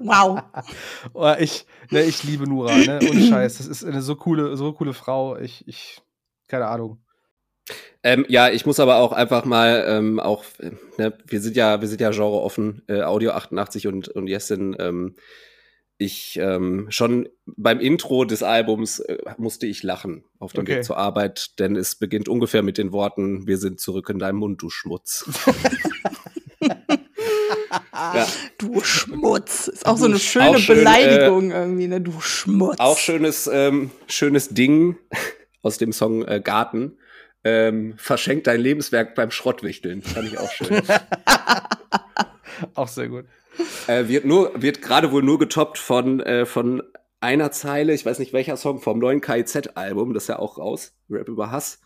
Wow. 0.00 0.42
oh, 1.14 1.34
ich, 1.38 1.66
ne, 1.90 2.02
ich 2.04 2.24
liebe 2.24 2.48
Nura, 2.48 2.76
ne? 2.76 3.00
Ohne 3.08 3.20
Scheiß. 3.20 3.58
Das 3.58 3.66
ist 3.66 3.84
eine 3.84 4.02
so 4.02 4.16
coole, 4.16 4.56
so 4.56 4.72
coole 4.72 4.92
Frau. 4.94 5.36
Ich, 5.36 5.66
ich, 5.66 6.00
keine 6.46 6.66
Ahnung. 6.66 6.98
Ähm, 8.02 8.24
ja, 8.28 8.48
ich 8.48 8.64
muss 8.64 8.80
aber 8.80 8.96
auch 8.96 9.12
einfach 9.12 9.44
mal 9.44 9.84
ähm, 9.86 10.20
auch, 10.20 10.44
äh, 10.58 10.70
ne, 10.96 11.18
wir 11.26 11.40
sind 11.40 11.56
ja, 11.56 11.80
wir 11.80 11.88
sind 11.88 12.00
ja 12.00 12.10
Genre 12.10 12.40
offen, 12.40 12.82
äh, 12.86 13.02
Audio 13.02 13.32
88 13.32 13.86
und 13.86 14.08
und 14.08 14.26
Jessin. 14.26 14.76
Ähm, 14.78 15.16
ich 16.00 16.38
ähm, 16.40 16.86
schon 16.90 17.28
beim 17.44 17.80
Intro 17.80 18.24
des 18.24 18.44
Albums 18.44 19.00
äh, 19.00 19.18
musste 19.36 19.66
ich 19.66 19.82
lachen 19.82 20.24
auf 20.38 20.52
dem 20.52 20.62
Okay. 20.62 20.76
Weg 20.76 20.84
zur 20.84 20.96
Arbeit, 20.96 21.58
denn 21.58 21.74
es 21.74 21.96
beginnt 21.96 22.28
ungefähr 22.28 22.62
mit 22.62 22.78
den 22.78 22.92
Worten: 22.92 23.48
Wir 23.48 23.58
sind 23.58 23.80
zurück 23.80 24.08
in 24.08 24.20
deinem 24.20 24.38
Mund, 24.38 24.62
du 24.62 24.70
Schmutz. 24.70 25.28
ja, 28.14 28.26
Du 28.58 28.80
Schmutz. 28.80 29.68
Ist 29.68 29.86
auch 29.86 29.96
so 29.96 30.06
eine 30.06 30.16
Sch- 30.16 30.32
schöne 30.32 30.58
schön, 30.58 30.76
Beleidigung 30.78 31.50
irgendwie, 31.50 31.86
ne? 31.88 32.00
Du 32.00 32.20
Schmutz. 32.20 32.78
auch 32.78 32.98
schönes 32.98 33.48
ähm, 33.52 33.90
schönes 34.06 34.48
Ding 34.50 34.96
aus 35.62 35.78
dem 35.78 35.92
Song 35.92 36.24
äh, 36.26 36.40
Garten. 36.42 36.98
Ähm, 37.44 37.94
verschenkt 37.98 38.46
dein 38.46 38.60
Lebenswerk 38.60 39.14
beim 39.14 39.30
Schrottwichteln. 39.30 40.02
Fand 40.02 40.26
ich 40.28 40.38
auch 40.38 40.50
schön. 40.50 40.82
Auch 42.74 42.88
sehr 42.88 43.08
gut. 43.08 43.24
Äh, 43.86 44.08
wird 44.08 44.24
nur, 44.24 44.60
wird 44.60 44.82
gerade 44.82 45.12
wohl 45.12 45.22
nur 45.22 45.38
getoppt 45.38 45.78
von, 45.78 46.20
äh, 46.20 46.46
von 46.46 46.82
einer 47.20 47.50
Zeile, 47.50 47.94
ich 47.94 48.06
weiß 48.06 48.18
nicht 48.18 48.32
welcher 48.32 48.56
Song, 48.56 48.80
vom 48.80 48.98
neuen 48.98 49.20
KIZ-Album, 49.20 50.14
das 50.14 50.24
ist 50.24 50.28
ja 50.28 50.38
auch 50.38 50.58
raus, 50.58 50.92
Rap 51.10 51.28
über 51.28 51.50
Hass. 51.50 51.80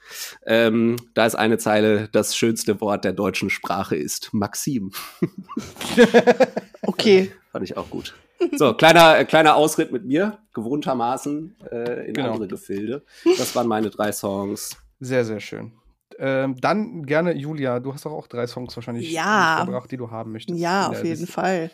Ähm, 0.46 0.96
da 1.14 1.26
ist 1.26 1.34
eine 1.34 1.58
Zeile, 1.58 2.08
das 2.12 2.36
schönste 2.36 2.80
Wort 2.80 3.04
der 3.04 3.12
deutschen 3.12 3.50
Sprache 3.50 3.96
ist 3.96 4.32
Maxim. 4.32 4.92
okay. 6.82 7.32
Fand 7.50 7.64
ich 7.64 7.76
auch 7.76 7.88
gut. 7.88 8.14
So, 8.56 8.74
kleiner, 8.74 9.18
äh, 9.18 9.24
kleiner 9.24 9.54
Ausritt 9.54 9.92
mit 9.92 10.04
mir, 10.04 10.38
gewohntermaßen 10.54 11.54
äh, 11.70 12.08
in 12.08 12.14
genau. 12.14 12.32
andere 12.32 12.48
Gefilde. 12.48 13.04
Das 13.38 13.54
waren 13.54 13.68
meine 13.68 13.90
drei 13.90 14.12
Songs. 14.12 14.76
Sehr, 15.00 15.24
sehr 15.24 15.40
schön. 15.40 15.72
Ähm, 16.18 16.56
dann 16.60 17.04
gerne, 17.06 17.34
Julia, 17.34 17.80
du 17.80 17.94
hast 17.94 18.04
doch 18.04 18.12
auch 18.12 18.26
drei 18.26 18.46
Songs 18.46 18.76
wahrscheinlich 18.76 19.10
ja. 19.10 19.64
gebracht, 19.64 19.90
die 19.90 19.96
du 19.96 20.10
haben 20.10 20.32
möchtest. 20.32 20.58
Ja, 20.58 20.88
auf 20.88 21.04
jeden 21.04 21.26
Fall. 21.26 21.70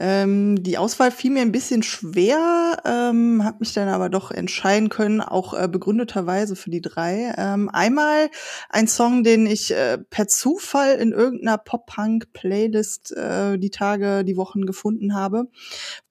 Ähm, 0.00 0.62
die 0.62 0.78
Auswahl 0.78 1.10
fiel 1.10 1.30
mir 1.30 1.42
ein 1.42 1.52
bisschen 1.52 1.82
schwer, 1.82 2.78
ähm, 2.86 3.44
habe 3.44 3.58
mich 3.60 3.74
dann 3.74 3.88
aber 3.88 4.08
doch 4.08 4.30
entscheiden 4.30 4.88
können, 4.88 5.20
auch 5.20 5.52
äh, 5.52 5.68
begründeterweise 5.68 6.56
für 6.56 6.70
die 6.70 6.80
drei. 6.80 7.34
Ähm, 7.36 7.68
einmal 7.68 8.30
ein 8.70 8.88
Song, 8.88 9.24
den 9.24 9.46
ich 9.46 9.72
äh, 9.72 9.98
per 9.98 10.26
Zufall 10.26 10.96
in 10.96 11.12
irgendeiner 11.12 11.58
Pop-Punk-Playlist 11.58 13.14
äh, 13.14 13.58
die 13.58 13.70
Tage, 13.70 14.24
die 14.24 14.38
Wochen 14.38 14.64
gefunden 14.64 15.14
habe 15.14 15.48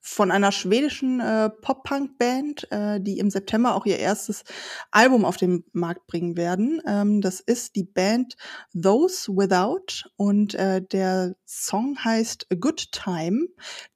von 0.10 0.31
einer 0.31 0.52
schwedischen 0.52 1.19
äh, 1.19 1.49
Pop-Punk-Band, 1.49 2.72
äh, 2.72 2.99
die 2.99 3.19
im 3.19 3.30
September 3.30 3.76
auch 3.76 3.86
ihr 3.86 3.99
erstes 3.99 4.44
Album 4.90 5.23
auf 5.23 5.38
den 5.38 5.64
Markt 5.72 6.07
bringen 6.07 6.36
werden. 6.36 6.81
Ähm, 6.88 7.22
das 7.22 7.40
ist 7.40 7.76
die 7.76 7.84
Band 7.84 8.36
Those 8.73 9.31
Without 9.31 10.10
und 10.18 10.56
äh, 10.56 10.81
der 10.81 11.36
Song 11.45 12.03
heißt 12.03 12.48
A 12.52 12.56
Good 12.56 12.91
Time. 12.91 13.48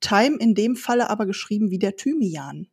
Time 0.02 0.38
in 0.38 0.54
dem 0.54 0.76
Falle 0.76 1.10
aber 1.10 1.26
geschrieben 1.26 1.72
wie 1.72 1.80
der 1.80 1.96
Thymian. 1.96 2.68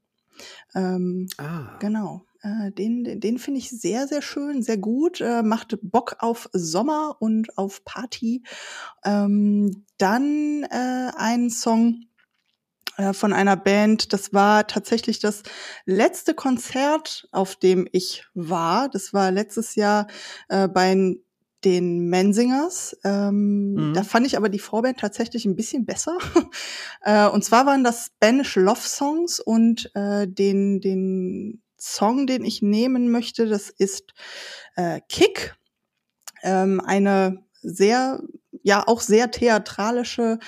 Ähm, 0.75 1.27
ah. 1.39 1.79
Genau. 1.81 2.23
Äh, 2.43 2.73
den, 2.73 3.21
den 3.21 3.39
finde 3.39 3.61
ich 3.61 3.71
sehr, 3.71 4.07
sehr 4.07 4.23
schön, 4.23 4.63
sehr 4.63 4.79
gut. 4.79 5.21
Äh, 5.21 5.43
macht 5.43 5.79
Bock 5.83 6.17
auf 6.21 6.49
Sommer 6.53 7.17
und 7.21 7.57
auf 7.59 7.85
Party. 7.85 8.43
Ähm, 9.05 9.85
dann 9.99 10.65
äh, 10.65 11.11
ein 11.17 11.51
Song, 11.51 12.07
von 13.13 13.33
einer 13.33 13.57
Band. 13.57 14.13
Das 14.13 14.33
war 14.33 14.67
tatsächlich 14.67 15.19
das 15.19 15.43
letzte 15.87 16.35
Konzert, 16.35 17.29
auf 17.33 17.57
dem 17.57 17.89
ich 17.93 18.25
war. 18.35 18.89
Das 18.89 19.13
war 19.13 19.31
letztes 19.31 19.75
Jahr 19.75 20.07
äh, 20.49 20.69
bei 20.69 21.17
den 21.65 22.09
Mensingers. 22.09 22.97
Ähm, 23.05 23.73
mhm. 23.75 23.95
Da 23.95 24.03
fand 24.03 24.27
ich 24.27 24.37
aber 24.37 24.49
die 24.49 24.59
Vorband 24.59 24.99
tatsächlich 24.99 25.45
ein 25.45 25.57
bisschen 25.57 25.85
besser. 25.85 26.17
äh, 27.03 27.27
und 27.29 27.45
zwar 27.45 27.67
waren 27.67 27.85
das 27.85 28.07
Spanish 28.07 28.57
Love 28.57 28.81
Songs 28.81 29.41
und 29.41 29.91
äh, 29.95 30.27
den, 30.27 30.81
den 30.81 31.63
Song, 31.79 32.27
den 32.27 32.45
ich 32.45 32.63
nehmen 32.63 33.11
möchte, 33.11 33.47
das 33.47 33.71
ist 33.71 34.13
äh, 34.77 35.01
Kick. 35.09 35.57
Ähm, 36.43 36.81
eine 36.81 37.45
sehr, 37.63 38.23
ja, 38.63 38.87
auch 38.87 39.01
sehr 39.01 39.31
theatralische 39.31 40.39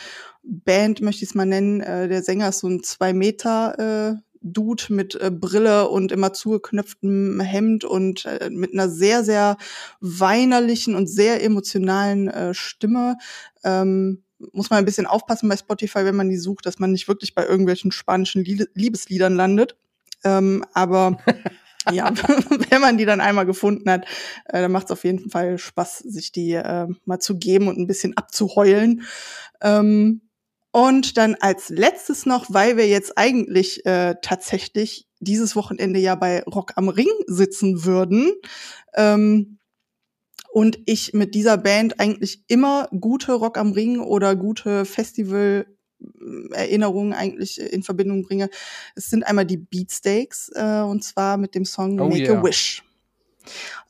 Band, 0.43 1.01
möchte 1.01 1.24
ich 1.24 1.31
es 1.31 1.35
mal 1.35 1.47
nennen. 1.47 1.81
Äh, 1.81 2.09
der 2.09 2.23
Sänger 2.23 2.48
ist 2.48 2.60
so 2.60 2.69
ein 2.69 2.82
zwei 2.82 3.12
Meter 3.12 4.16
äh, 4.16 4.20
Dude 4.43 4.85
mit 4.89 5.14
äh, 5.14 5.31
Brille 5.31 5.89
und 5.89 6.12
immer 6.12 6.32
zugeknöpftem 6.32 7.40
Hemd 7.40 7.85
und 7.85 8.24
äh, 8.24 8.51
mit 8.51 8.73
einer 8.73 8.89
sehr, 8.89 9.24
sehr 9.24 9.56
weinerlichen 10.01 10.94
und 10.94 11.06
sehr 11.06 11.43
emotionalen 11.43 12.28
äh, 12.28 12.55
Stimme. 12.55 13.19
Ähm, 13.62 14.24
muss 14.52 14.70
man 14.70 14.81
ein 14.81 14.85
bisschen 14.85 15.06
aufpassen 15.06 15.48
bei 15.48 15.56
Spotify, 15.56 16.05
wenn 16.05 16.16
man 16.16 16.28
die 16.28 16.36
sucht, 16.36 16.66
dass 16.66 16.81
man 16.81 16.90
nicht 16.90 17.06
wirklich 17.06 17.35
bei 17.35 17.47
irgendwelchen 17.47 17.93
spanischen 17.93 18.44
Liebesliedern 18.44 19.36
landet. 19.36 19.77
Ähm, 20.24 20.64
aber 20.73 21.19
ja, 21.93 22.12
wenn 22.70 22.81
man 22.81 22.98
die 22.98 23.05
dann 23.05 23.20
einmal 23.20 23.47
gefunden 23.47 23.89
hat, 23.89 24.05
äh, 24.47 24.60
dann 24.60 24.73
macht 24.73 24.86
es 24.86 24.90
auf 24.90 25.05
jeden 25.05 25.31
Fall 25.31 25.59
Spaß, 25.59 25.98
sich 25.98 26.32
die 26.32 26.55
äh, 26.55 26.89
mal 27.05 27.20
zu 27.20 27.39
geben 27.39 27.69
und 27.69 27.78
ein 27.78 27.86
bisschen 27.86 28.16
abzuheulen. 28.16 29.02
Ähm, 29.60 30.23
und 30.73 31.19
dann 31.19 31.36
als 31.39 31.69
letztes 31.69 32.27
noch, 32.27 32.47
weil 32.49 32.77
wir 32.77 32.89
jetzt 32.89 33.16
eigentlich 33.16 33.85
äh, 33.86 34.16
tatsächlich 34.23 35.07
dieses 35.20 35.55
Wochenende 35.55 36.01
ja 36.01 36.15
bei 36.15 36.43
Rock 36.44 36.73
am 36.77 36.89
Ring 36.89 37.11
sitzen 37.27 37.85
würden. 37.85 38.32
Ähm, 38.94 39.59
und 40.51 40.78
ich 40.85 41.15
mit 41.15 41.35
dieser 41.35 41.57
Band 41.57 42.01
eigentlich 42.01 42.44
immer 42.49 42.89
gute 42.99 43.32
Rock 43.32 43.57
am 43.57 43.73
Ring 43.73 44.01
oder 44.01 44.36
gute 44.36 44.85
Festival 44.85 45.66
Erinnerungen 46.53 47.12
eigentlich 47.12 47.61
in 47.61 47.82
Verbindung 47.82 48.23
bringe. 48.23 48.51
Es 48.94 49.09
sind 49.09 49.24
einmal 49.24 49.47
die 49.47 49.57
Beatsteaks 49.57 50.51
äh, 50.55 50.81
und 50.81 51.05
zwar 51.05 51.36
mit 51.36 51.55
dem 51.55 51.65
Song 51.65 52.01
oh, 52.01 52.09
Make 52.09 52.24
yeah. 52.24 52.39
a 52.39 52.43
Wish. 52.43 52.82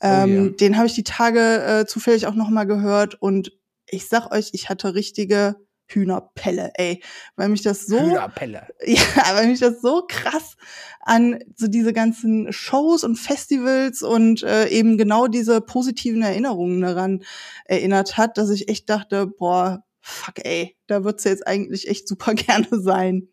Ähm, 0.01 0.31
oh, 0.31 0.43
yeah. 0.43 0.49
Den 0.51 0.77
habe 0.77 0.87
ich 0.87 0.95
die 0.95 1.05
Tage 1.05 1.63
äh, 1.63 1.87
zufällig 1.87 2.27
auch 2.27 2.35
noch 2.35 2.51
mal 2.51 2.65
gehört 2.65 3.21
und 3.21 3.53
ich 3.89 4.09
sag 4.09 4.31
euch, 4.33 4.51
ich 4.53 4.69
hatte 4.69 4.95
richtige 4.95 5.57
Hühnerpelle, 5.95 6.73
ey, 6.75 7.03
weil 7.37 7.49
mich 7.49 7.63
das 7.63 7.87
so 7.87 7.99
Hühnerpelle. 8.01 8.67
Ja, 8.87 9.35
weil 9.35 9.49
mich 9.49 9.61
das 9.61 9.81
so 9.81 10.05
krass 10.09 10.57
an 11.01 11.39
so 11.57 11.69
diese 11.69 11.93
ganzen 11.93 12.53
Shows 12.53 13.05
und 13.05 13.17
Festivals 13.17 14.03
und 14.03 14.43
äh, 14.43 14.69
eben 14.69 14.99
genau 14.99 15.27
diese 15.27 15.61
positiven 15.61 16.23
Erinnerungen 16.23 16.81
daran 16.81 17.23
erinnert 17.65 18.17
hat, 18.17 18.39
dass 18.39 18.51
ich 18.51 18.69
echt 18.69 18.89
dachte, 18.89 19.27
boah, 19.27 19.85
fuck, 20.01 20.45
ey, 20.45 20.77
da 20.87 21.05
wird's 21.05 21.25
jetzt 21.25 21.47
eigentlich 21.47 21.89
echt 21.89 22.09
super 22.09 22.35
gerne 22.35 22.69
sein. 22.71 23.29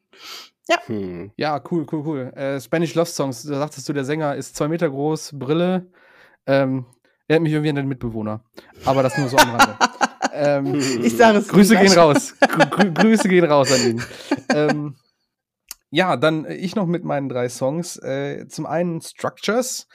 Ja. 0.68 0.78
Hm. 0.86 1.32
Ja, 1.36 1.62
cool, 1.72 1.86
cool, 1.92 2.04
cool. 2.06 2.34
Äh, 2.36 2.62
Spanish 2.62 2.94
Love 2.94 3.10
Songs, 3.10 3.44
da 3.44 3.58
sagtest 3.58 3.90
du, 3.90 3.94
der 3.94 4.06
Sänger 4.06 4.36
ist 4.36 4.56
zwei 4.56 4.68
Meter 4.68 4.90
groß, 4.90 5.32
Brille. 5.34 5.92
Ähm, 6.46 6.86
er 7.28 7.36
hat 7.36 7.44
mich 7.44 7.54
irgendwie 7.54 7.70
an 7.70 7.76
den 7.76 7.88
Mitbewohner. 7.88 8.44
Aber 8.86 9.04
das 9.04 9.18
nur 9.18 9.30
so 9.30 9.38
am 9.38 9.50
Rande. 9.50 9.78
Ähm, 10.40 10.76
ich 11.04 11.18
sage 11.18 11.40
es. 11.40 11.48
Grüße 11.48 11.76
gehen 11.78 11.94
raus. 11.94 12.36
Grü 12.40 12.94
Grüße 12.94 13.28
gehen 13.28 13.46
raus 13.46 13.72
an 13.72 13.90
ihn. 13.90 14.04
ähm, 14.54 14.96
ja, 15.92 16.18
dann 16.18 16.46
ich 16.50 16.76
noch 16.76 16.86
mit 16.86 17.04
meinen 17.04 17.30
drei 17.30 17.50
Songs. 17.50 17.98
Äh, 17.98 18.48
zum 18.48 18.66
einen 18.66 19.02
Structures 19.02 19.88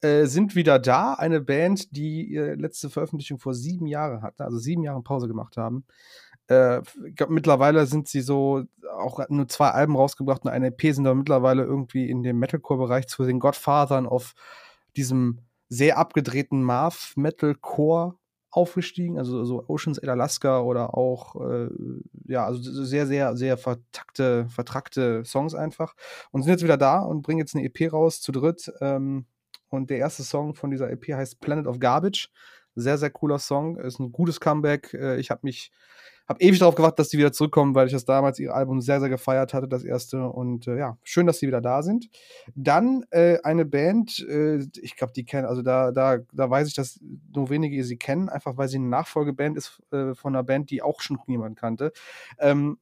äh, 0.00 0.24
sind 0.26 0.56
wieder 0.56 0.78
da, 0.78 1.14
eine 1.14 1.40
Band, 1.40 1.94
die 1.96 2.24
ihre 2.24 2.54
letzte 2.54 2.90
Veröffentlichung 2.90 3.38
vor 3.38 3.54
sieben 3.54 3.86
Jahren 3.86 4.22
hatte, 4.22 4.44
also 4.44 4.58
sieben 4.58 4.82
Jahre 4.82 5.02
Pause 5.02 5.28
gemacht 5.28 5.56
haben. 5.56 5.84
Äh, 6.48 6.80
ich 7.06 7.14
glaub, 7.14 7.30
mittlerweile 7.30 7.86
sind 7.86 8.08
sie 8.08 8.20
so 8.20 8.64
auch 8.96 9.20
nur 9.28 9.48
zwei 9.48 9.68
Alben 9.68 9.96
rausgebracht 9.96 10.44
und 10.44 10.50
eine 10.50 10.68
EP 10.68 10.94
sind 10.94 11.04
da 11.04 11.14
mittlerweile 11.14 11.62
irgendwie 11.62 12.10
in 12.10 12.22
dem 12.22 12.38
Metalcore-Bereich 12.38 13.06
zu 13.06 13.24
den 13.24 13.38
Godfathern 13.38 14.06
auf 14.06 14.34
diesem 14.96 15.38
sehr 15.68 15.98
abgedrehten 15.98 16.62
Math 16.62 17.12
Metalcore 17.16 18.16
aufgestiegen, 18.52 19.18
also 19.18 19.44
so 19.44 19.64
Oceans 19.66 19.98
in 19.98 20.08
Alaska 20.08 20.60
oder 20.60 20.96
auch, 20.96 21.36
äh, 21.40 21.68
ja, 22.28 22.44
also 22.44 22.84
sehr, 22.84 23.06
sehr, 23.06 23.34
sehr 23.34 23.56
vertakte, 23.56 24.46
vertrackte 24.48 25.24
Songs 25.24 25.54
einfach. 25.54 25.94
Und 26.30 26.42
sind 26.42 26.52
jetzt 26.52 26.62
wieder 26.62 26.76
da 26.76 27.00
und 27.00 27.22
bringen 27.22 27.38
jetzt 27.38 27.56
eine 27.56 27.64
EP 27.64 27.92
raus 27.92 28.20
zu 28.20 28.30
dritt. 28.30 28.70
Ähm, 28.80 29.24
und 29.70 29.88
der 29.88 29.98
erste 29.98 30.22
Song 30.22 30.54
von 30.54 30.70
dieser 30.70 30.90
EP 30.90 31.14
heißt 31.14 31.40
Planet 31.40 31.66
of 31.66 31.80
Garbage. 31.80 32.28
Sehr, 32.74 32.98
sehr 32.98 33.10
cooler 33.10 33.38
Song. 33.38 33.78
Ist 33.78 33.98
ein 33.98 34.12
gutes 34.12 34.38
Comeback. 34.38 34.92
Äh, 34.92 35.18
ich 35.18 35.30
habe 35.30 35.40
mich 35.44 35.72
habe 36.28 36.40
ewig 36.40 36.58
darauf 36.58 36.74
gewartet, 36.74 36.98
dass 36.98 37.08
die 37.08 37.18
wieder 37.18 37.32
zurückkommen, 37.32 37.74
weil 37.74 37.86
ich 37.86 37.92
das 37.92 38.04
damals 38.04 38.38
ihr 38.38 38.54
Album 38.54 38.80
sehr, 38.80 39.00
sehr 39.00 39.08
gefeiert 39.08 39.54
hatte, 39.54 39.68
das 39.68 39.84
erste. 39.84 40.28
Und 40.28 40.66
äh, 40.66 40.78
ja, 40.78 40.98
schön, 41.02 41.26
dass 41.26 41.38
sie 41.38 41.46
wieder 41.46 41.60
da 41.60 41.82
sind. 41.82 42.08
Dann 42.54 43.04
äh, 43.10 43.38
eine 43.42 43.64
Band, 43.64 44.24
äh, 44.28 44.66
ich 44.80 44.96
glaube, 44.96 45.12
die 45.12 45.24
kennen, 45.24 45.46
also 45.46 45.62
da, 45.62 45.92
da, 45.92 46.18
da 46.32 46.50
weiß 46.50 46.68
ich, 46.68 46.74
dass 46.74 47.00
nur 47.34 47.50
wenige 47.50 47.82
sie 47.84 47.96
kennen, 47.96 48.28
einfach 48.28 48.56
weil 48.56 48.68
sie 48.68 48.76
eine 48.76 48.88
Nachfolgeband 48.88 49.56
ist 49.56 49.82
äh, 49.92 50.14
von 50.14 50.34
einer 50.34 50.44
Band, 50.44 50.70
die 50.70 50.82
auch 50.82 51.00
schon 51.00 51.18
niemand 51.26 51.58
kannte. 51.58 51.92
Ähm, 52.38 52.78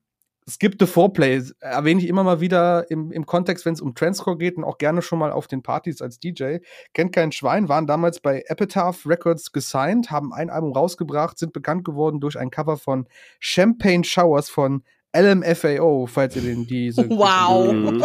Skip 0.50 0.76
the 0.78 0.86
Foreplay 0.86 1.42
erwähne 1.60 2.00
ich 2.00 2.08
immer 2.08 2.24
mal 2.24 2.40
wieder 2.40 2.90
im, 2.90 3.12
im 3.12 3.24
Kontext, 3.24 3.64
wenn 3.64 3.74
es 3.74 3.80
um 3.80 3.94
Transcore 3.94 4.36
geht 4.36 4.56
und 4.56 4.64
auch 4.64 4.78
gerne 4.78 5.00
schon 5.00 5.18
mal 5.18 5.32
auf 5.32 5.46
den 5.46 5.62
Partys 5.62 6.02
als 6.02 6.18
DJ. 6.18 6.58
Kennt 6.92 7.12
kein 7.12 7.32
Schwein, 7.32 7.68
waren 7.68 7.86
damals 7.86 8.20
bei 8.20 8.44
Epitaph 8.46 9.06
Records 9.06 9.52
gesigned, 9.52 10.10
haben 10.10 10.32
ein 10.32 10.50
Album 10.50 10.72
rausgebracht, 10.72 11.38
sind 11.38 11.52
bekannt 11.52 11.84
geworden 11.84 12.20
durch 12.20 12.38
ein 12.38 12.50
Cover 12.50 12.76
von 12.76 13.06
Champagne 13.38 14.04
Showers 14.04 14.50
von 14.50 14.82
LMFAO, 15.12 16.06
falls 16.06 16.36
ihr 16.36 16.42
den 16.42 16.66
diese. 16.66 17.08
Wow. 17.10 17.72
Mhm. 17.72 18.04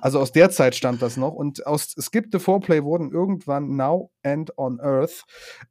Also 0.00 0.18
aus 0.18 0.32
der 0.32 0.50
Zeit 0.50 0.74
stammt 0.74 1.02
das 1.02 1.16
noch. 1.16 1.34
Und 1.34 1.66
aus 1.66 1.94
Skip 1.98 2.28
the 2.32 2.38
Foreplay 2.38 2.82
wurden 2.82 3.12
irgendwann 3.12 3.76
Now 3.76 4.10
and 4.22 4.56
on 4.56 4.80
Earth, 4.80 5.24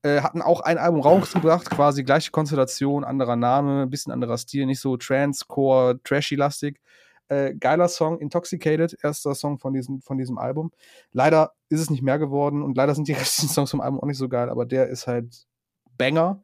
äh, 0.04 0.22
hatten 0.22 0.42
auch 0.42 0.62
ein 0.62 0.78
Album 0.78 1.02
rausgebracht, 1.02 1.70
quasi 1.70 2.04
gleiche 2.04 2.32
Konstellation, 2.32 3.04
anderer 3.04 3.36
Name, 3.36 3.88
bisschen 3.88 4.14
anderer 4.14 4.38
Stil, 4.38 4.66
nicht 4.66 4.80
so 4.80 4.98
Trance-Core, 4.98 6.00
Trashy-lastig. 6.04 6.80
Äh, 7.28 7.56
geiler 7.56 7.88
Song, 7.88 8.20
Intoxicated, 8.20 8.98
erster 9.04 9.36
Song 9.36 9.60
von 9.60 9.74
diesem, 9.74 10.02
von 10.02 10.18
diesem 10.18 10.40
Album. 10.40 10.72
Leider 11.12 11.54
ist 11.70 11.80
es 11.80 11.92
nicht 11.92 12.02
mehr 12.02 12.18
geworden 12.18 12.64
und 12.64 12.76
leider 12.76 12.96
sind 12.96 13.08
die 13.08 13.14
restlichen 13.20 13.54
Songs 13.54 13.72
vom 13.72 13.82
Album 13.82 14.00
auch 14.00 14.08
nicht 14.08 14.18
so 14.18 14.30
geil, 14.30 14.50
aber 14.50 14.66
der 14.66 14.88
ist 14.88 15.06
halt 15.06 15.46
Banger. 15.98 16.42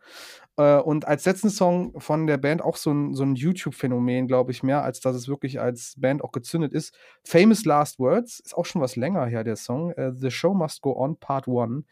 Äh, 0.58 0.78
und 0.78 1.08
als 1.08 1.26
letzten 1.26 1.50
Song 1.50 2.00
von 2.00 2.28
der 2.28 2.38
Band 2.38 2.62
auch 2.62 2.78
so 2.78 2.92
ein, 2.92 3.14
so 3.14 3.24
ein 3.24 3.36
YouTube-Phänomen, 3.36 4.28
glaube 4.28 4.52
ich, 4.52 4.64
mehr, 4.64 4.84
als 4.84 5.00
dass 5.00 5.16
es 5.16 5.28
wirklich 5.28 5.60
als 5.60 5.96
Band 5.98 6.24
auch 6.24 6.32
gezündet 6.32 6.74
ist. 6.74 6.96
Famous 7.24 7.66
Last 7.66 8.00
Words 8.00 8.40
ist 8.40 8.56
auch 8.56 8.66
schon 8.66 8.82
was 8.82 8.96
länger 8.96 9.26
her, 9.26 9.44
der 9.44 9.56
Song. 9.56 9.92
Äh, 9.92 10.14
The 10.14 10.32
Show 10.32 10.54
Must 10.54 10.82
Go 10.82 10.96
On, 10.98 11.18
Part 11.18 11.48
1. 11.48 11.84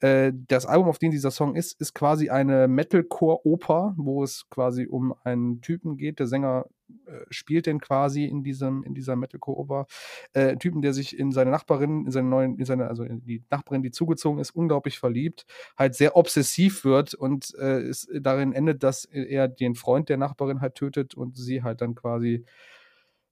Äh, 0.00 0.32
das 0.48 0.66
Album, 0.66 0.88
auf 0.88 0.98
dem 0.98 1.10
dieser 1.10 1.30
Song 1.30 1.54
ist, 1.56 1.80
ist 1.80 1.94
quasi 1.94 2.28
eine 2.28 2.68
Metalcore-Oper, 2.68 3.94
wo 3.96 4.22
es 4.22 4.48
quasi 4.50 4.86
um 4.86 5.14
einen 5.24 5.60
Typen 5.62 5.96
geht. 5.96 6.18
Der 6.18 6.26
Sänger 6.26 6.66
äh, 7.06 7.24
spielt 7.30 7.66
denn 7.66 7.80
quasi 7.80 8.24
in 8.26 8.42
diesem 8.42 8.82
in 8.82 8.94
dieser 8.94 9.16
Metalcore-Oper 9.16 9.86
äh, 10.34 10.56
Typen, 10.56 10.82
der 10.82 10.92
sich 10.92 11.18
in 11.18 11.32
seine 11.32 11.50
Nachbarin, 11.50 12.04
in 12.06 12.10
seine 12.12 12.28
neuen, 12.28 12.58
in 12.58 12.64
seine 12.64 12.88
also 12.88 13.04
in 13.04 13.24
die 13.24 13.42
Nachbarin, 13.50 13.82
die 13.82 13.90
zugezogen 13.90 14.38
ist, 14.38 14.50
unglaublich 14.50 14.98
verliebt, 14.98 15.46
halt 15.78 15.94
sehr 15.94 16.16
obsessiv 16.16 16.84
wird 16.84 17.14
und 17.14 17.54
äh, 17.58 17.80
es 17.80 18.08
darin 18.20 18.52
endet, 18.52 18.82
dass 18.82 19.04
er 19.06 19.48
den 19.48 19.74
Freund 19.74 20.08
der 20.08 20.18
Nachbarin 20.18 20.60
halt 20.60 20.74
tötet 20.74 21.14
und 21.14 21.36
sie 21.36 21.62
halt 21.62 21.80
dann 21.80 21.94
quasi 21.94 22.44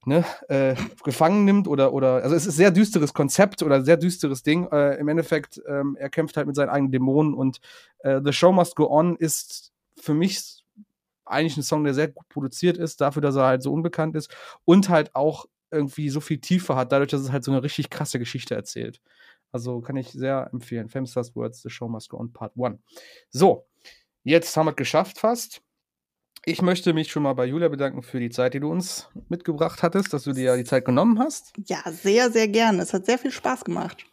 ne, 0.07 0.25
äh, 0.49 0.75
gefangen 1.03 1.45
nimmt 1.45 1.69
oder, 1.69 1.93
oder, 1.93 2.23
also 2.23 2.35
es 2.35 2.47
ist 2.47 2.57
sehr 2.57 2.71
düsteres 2.71 3.15
Konzept 3.15 3.63
oder 3.63 3.83
sehr 3.83 3.97
düsteres 3.97 4.43
Ding. 4.43 4.69
Äh, 4.71 4.97
Im 4.99 5.09
Endeffekt, 5.09 5.61
ähm, 5.67 5.97
er 5.99 6.11
kämpft 6.11 6.37
halt 6.37 6.47
mit 6.47 6.57
seinen 6.57 6.71
eigenen 6.71 6.93
Dämonen 6.93 7.35
und 7.35 7.61
äh, 8.01 8.21
The 8.25 8.33
Show 8.33 8.53
Must 8.53 8.77
Go 8.77 8.91
On 8.91 9.17
ist 9.17 9.73
für 9.99 10.15
mich 10.15 10.65
eigentlich 11.25 11.57
ein 11.57 11.63
Song, 11.63 11.85
der 11.85 11.95
sehr 11.95 12.09
gut 12.09 12.29
produziert 12.29 12.77
ist, 12.77 13.01
dafür, 13.01 13.23
dass 13.23 13.37
er 13.37 13.47
halt 13.47 13.63
so 13.63 13.73
unbekannt 13.73 14.15
ist 14.15 14.35
und 14.65 14.89
halt 14.89 15.15
auch 15.15 15.47
irgendwie 15.71 16.09
so 16.11 16.21
viel 16.21 16.39
Tiefe 16.39 16.77
hat, 16.77 16.93
dadurch, 16.93 17.11
dass 17.11 17.23
es 17.23 17.33
halt 17.33 17.45
so 17.45 17.51
eine 17.51 17.63
richtig 17.63 17.91
krasse 17.91 18.19
Geschichte 18.19 18.55
erzählt. 18.55 19.01
Also 19.51 19.81
kann 19.81 19.97
ich 19.97 20.11
sehr 20.11 20.49
empfehlen. 20.53 20.89
Famous 20.89 21.15
Last 21.15 21.37
Words, 21.37 21.63
The 21.63 21.71
Show 21.71 21.89
Must 21.89 22.09
Go 22.09 22.19
On 22.19 22.33
Part 22.33 22.53
1. 22.59 22.79
So, 23.31 23.67
jetzt 24.23 24.57
haben 24.57 24.67
wir 24.67 24.71
es 24.71 24.77
geschafft 24.77 25.19
fast. 25.19 25.64
Ich 26.47 26.61
möchte 26.61 26.93
mich 26.93 27.11
schon 27.11 27.23
mal 27.23 27.33
bei 27.33 27.47
Julia 27.47 27.69
bedanken 27.69 28.03
für 28.03 28.21
die 28.21 28.31
Zeit, 28.31 28.55
die 28.55 28.61
du 28.61 28.71
uns 28.71 29.09
mitgebracht 29.29 29.83
hattest, 29.83 30.13
dass 30.13 30.25
du 30.25 30.33
dir 30.33 30.45
ja 30.45 30.57
die 30.57 30.65
Zeit 30.65 30.85
genommen 30.85 31.19
hast. 31.19 31.53
Ja, 31.67 31.79
sehr, 31.91 32.31
sehr 32.31 32.49
gerne. 32.49 32.83
Es 32.83 32.93
hat 32.93 33.07
sehr 33.07 33.19
viel 33.19 33.31
Spaß 33.31 33.65
gemacht. 33.65 34.05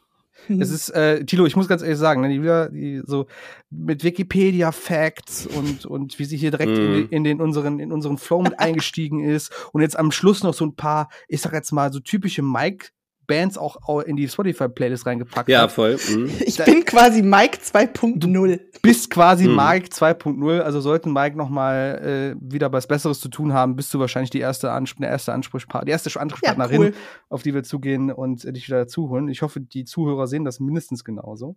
Es 0.48 0.72
ist, 0.72 0.90
äh, 0.90 1.24
Tilo, 1.26 1.46
ich 1.46 1.56
muss 1.56 1.68
ganz 1.68 1.82
ehrlich 1.82 2.00
sagen, 2.00 2.22
ne, 2.22 2.30
die 2.30 2.36
Julia, 2.36 2.70
die 2.70 3.02
so 3.06 3.28
mit 3.70 4.04
Wikipedia-Facts 4.04 5.48
und, 5.48 5.86
und 5.86 6.18
wie 6.20 6.26
sie 6.26 6.38
hier 6.38 6.52
direkt 6.52 6.72
mm. 6.72 6.76
in, 6.76 6.92
mhm. 6.92 7.08
in, 7.12 7.24
den 7.24 7.42
unseren, 7.42 7.80
in 7.80 7.92
unseren 7.92 8.18
Flow 8.18 8.42
mit 8.42 8.60
eingestiegen 8.60 9.24
ist 9.24 9.52
und 9.72 9.82
jetzt 9.82 10.00
am 10.00 10.12
Schluss 10.12 10.42
noch 10.42 10.54
so 10.54 10.66
ein 10.66 10.76
paar, 10.76 11.10
ich 11.28 11.42
sag 11.42 11.54
jetzt 11.54 11.72
mal, 11.72 11.92
so 11.94 12.00
typische 12.00 12.42
Mike- 12.42 12.90
Bands 13.28 13.58
auch 13.58 14.02
in 14.02 14.16
die 14.16 14.28
Spotify-Playlist 14.28 15.06
reingepackt 15.06 15.50
ja, 15.50 15.62
hat. 15.62 15.72
voll. 15.72 15.98
Mhm. 16.10 16.30
Ich 16.46 16.58
da, 16.58 16.66
bin 16.66 16.84
quasi 16.84 17.22
Mike 17.22 17.60
2.0. 17.60 18.60
Bist 18.82 19.10
quasi 19.10 19.48
mhm. 19.48 19.56
Mike 19.56 19.88
2.0. 19.88 20.60
Also 20.60 20.82
sollten 20.82 21.14
Mike 21.14 21.38
noch 21.38 21.50
mal 21.50 22.36
äh, 22.36 22.36
wieder 22.42 22.72
was 22.72 22.88
Besseres 22.88 23.20
zu 23.20 23.30
tun 23.30 23.54
haben, 23.54 23.76
bist 23.76 23.94
du 23.94 24.00
wahrscheinlich 24.00 24.32
die 24.32 24.40
erste, 24.40 24.72
Ansp 24.72 25.00
der 25.00 25.10
erste 25.10 25.34
Ansprechpartner, 25.34 25.86
die 25.86 25.92
erste 25.92 26.20
Ansprechpartnerin, 26.20 26.82
ja, 26.82 26.88
cool. 26.90 26.94
auf 27.30 27.44
die 27.44 27.54
wir 27.54 27.64
zugehen 27.64 28.12
und 28.12 28.44
äh, 28.44 28.54
dich 28.54 28.68
wieder 28.68 28.80
dazuholen. 28.80 29.30
Ich 29.30 29.42
hoffe, 29.42 29.62
die 29.62 29.86
Zuhörer 29.86 30.28
sehen 30.28 30.44
das 30.44 30.60
mindestens 30.60 31.04
genauso. 31.04 31.56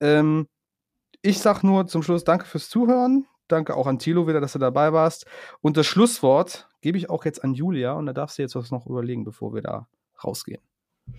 Ähm, 0.00 0.48
ich 1.22 1.38
sag 1.38 1.62
nur 1.62 1.86
zum 1.86 2.02
Schluss 2.02 2.24
Danke 2.24 2.46
fürs 2.46 2.68
Zuhören. 2.68 3.26
Danke 3.48 3.76
auch 3.76 3.86
an 3.86 3.98
Thilo 3.98 4.26
wieder, 4.26 4.40
dass 4.40 4.54
du 4.54 4.58
dabei 4.58 4.92
warst. 4.92 5.26
Und 5.60 5.76
das 5.76 5.86
Schlusswort 5.86 6.68
gebe 6.80 6.98
ich 6.98 7.08
auch 7.08 7.24
jetzt 7.24 7.44
an 7.44 7.54
Julia 7.54 7.92
und 7.92 8.06
da 8.06 8.12
darfst 8.12 8.38
du 8.38 8.42
jetzt 8.42 8.54
was 8.56 8.70
noch 8.70 8.86
überlegen, 8.86 9.24
bevor 9.24 9.54
wir 9.54 9.62
da 9.62 9.88
rausgehen. 10.22 10.60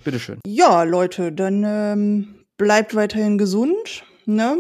Bitteschön. 0.04 0.40
Ja, 0.46 0.84
Leute, 0.84 1.32
dann 1.32 1.64
ähm, 1.66 2.46
bleibt 2.58 2.96
weiterhin 2.96 3.38
gesund, 3.38 4.04
ne? 4.26 4.58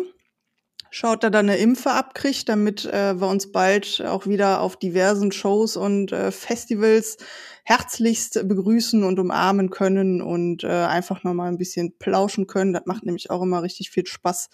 Schaut, 0.97 1.25
da 1.25 1.29
dann 1.29 1.49
eine 1.49 1.57
Impfe 1.57 1.91
abkriegt, 1.91 2.47
damit 2.47 2.85
äh, 2.85 3.19
wir 3.19 3.27
uns 3.27 3.51
bald 3.51 4.01
auch 4.07 4.27
wieder 4.27 4.61
auf 4.61 4.77
diversen 4.77 5.33
Shows 5.33 5.75
und 5.75 6.13
äh, 6.13 6.31
Festivals 6.31 7.17
herzlichst 7.65 8.47
begrüßen 8.47 9.03
und 9.03 9.19
umarmen 9.19 9.71
können 9.71 10.21
und 10.21 10.63
äh, 10.63 10.67
einfach 10.67 11.23
nochmal 11.25 11.49
ein 11.49 11.57
bisschen 11.57 11.97
plauschen 11.97 12.47
können. 12.47 12.71
Das 12.71 12.85
macht 12.85 13.05
nämlich 13.05 13.29
auch 13.29 13.41
immer 13.41 13.61
richtig 13.61 13.89
viel 13.89 14.05
Spaß, 14.05 14.49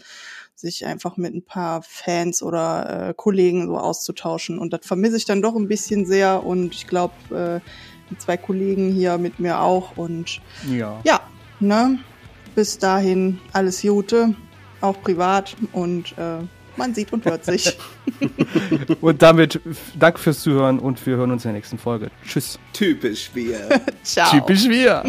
sich 0.56 0.85
einfach 0.88 1.15
mit 1.15 1.35
ein 1.35 1.45
paar 1.45 1.84
Fans 1.84 2.41
oder 2.41 3.10
äh, 3.10 3.14
Kollegen 3.15 3.68
so 3.68 3.77
auszutauschen. 3.77 4.57
Und 4.57 4.73
das 4.73 4.84
vermisse 4.84 5.18
ich 5.18 5.26
dann 5.26 5.43
doch 5.43 5.56
ein 5.56 5.68
bisschen 5.68 6.07
sehr 6.07 6.43
und 6.43 6.73
ich 6.73 6.88
glaube, 6.88 7.61
äh, 7.61 7.69
die 8.11 8.17
zwei 8.17 8.38
Kollegen 8.38 8.91
hier 8.91 9.17
mit 9.17 9.39
mir 9.39 9.59
auch. 9.59 9.97
Und 9.97 10.41
ja, 10.69 10.99
ja 11.03 11.21
ne? 11.59 11.97
bis 12.53 12.77
dahin 12.77 13.39
alles 13.53 13.81
Gute, 13.81 14.35
auch 14.81 15.01
privat 15.01 15.55
und 15.71 16.17
äh, 16.17 16.39
man 16.77 16.93
sieht 16.93 17.13
und 17.13 17.25
hört 17.25 17.45
sich. 17.45 17.77
und 19.01 19.21
damit 19.21 19.59
danke 19.97 20.19
fürs 20.19 20.41
Zuhören 20.41 20.79
und 20.79 21.05
wir 21.05 21.17
hören 21.17 21.31
uns 21.31 21.45
in 21.45 21.49
der 21.49 21.55
nächsten 21.55 21.77
Folge. 21.77 22.11
Tschüss. 22.25 22.59
Typisch 22.73 23.31
wir. 23.33 23.81
Ciao. 24.03 24.31
Typisch 24.31 24.67
wir. 24.67 25.03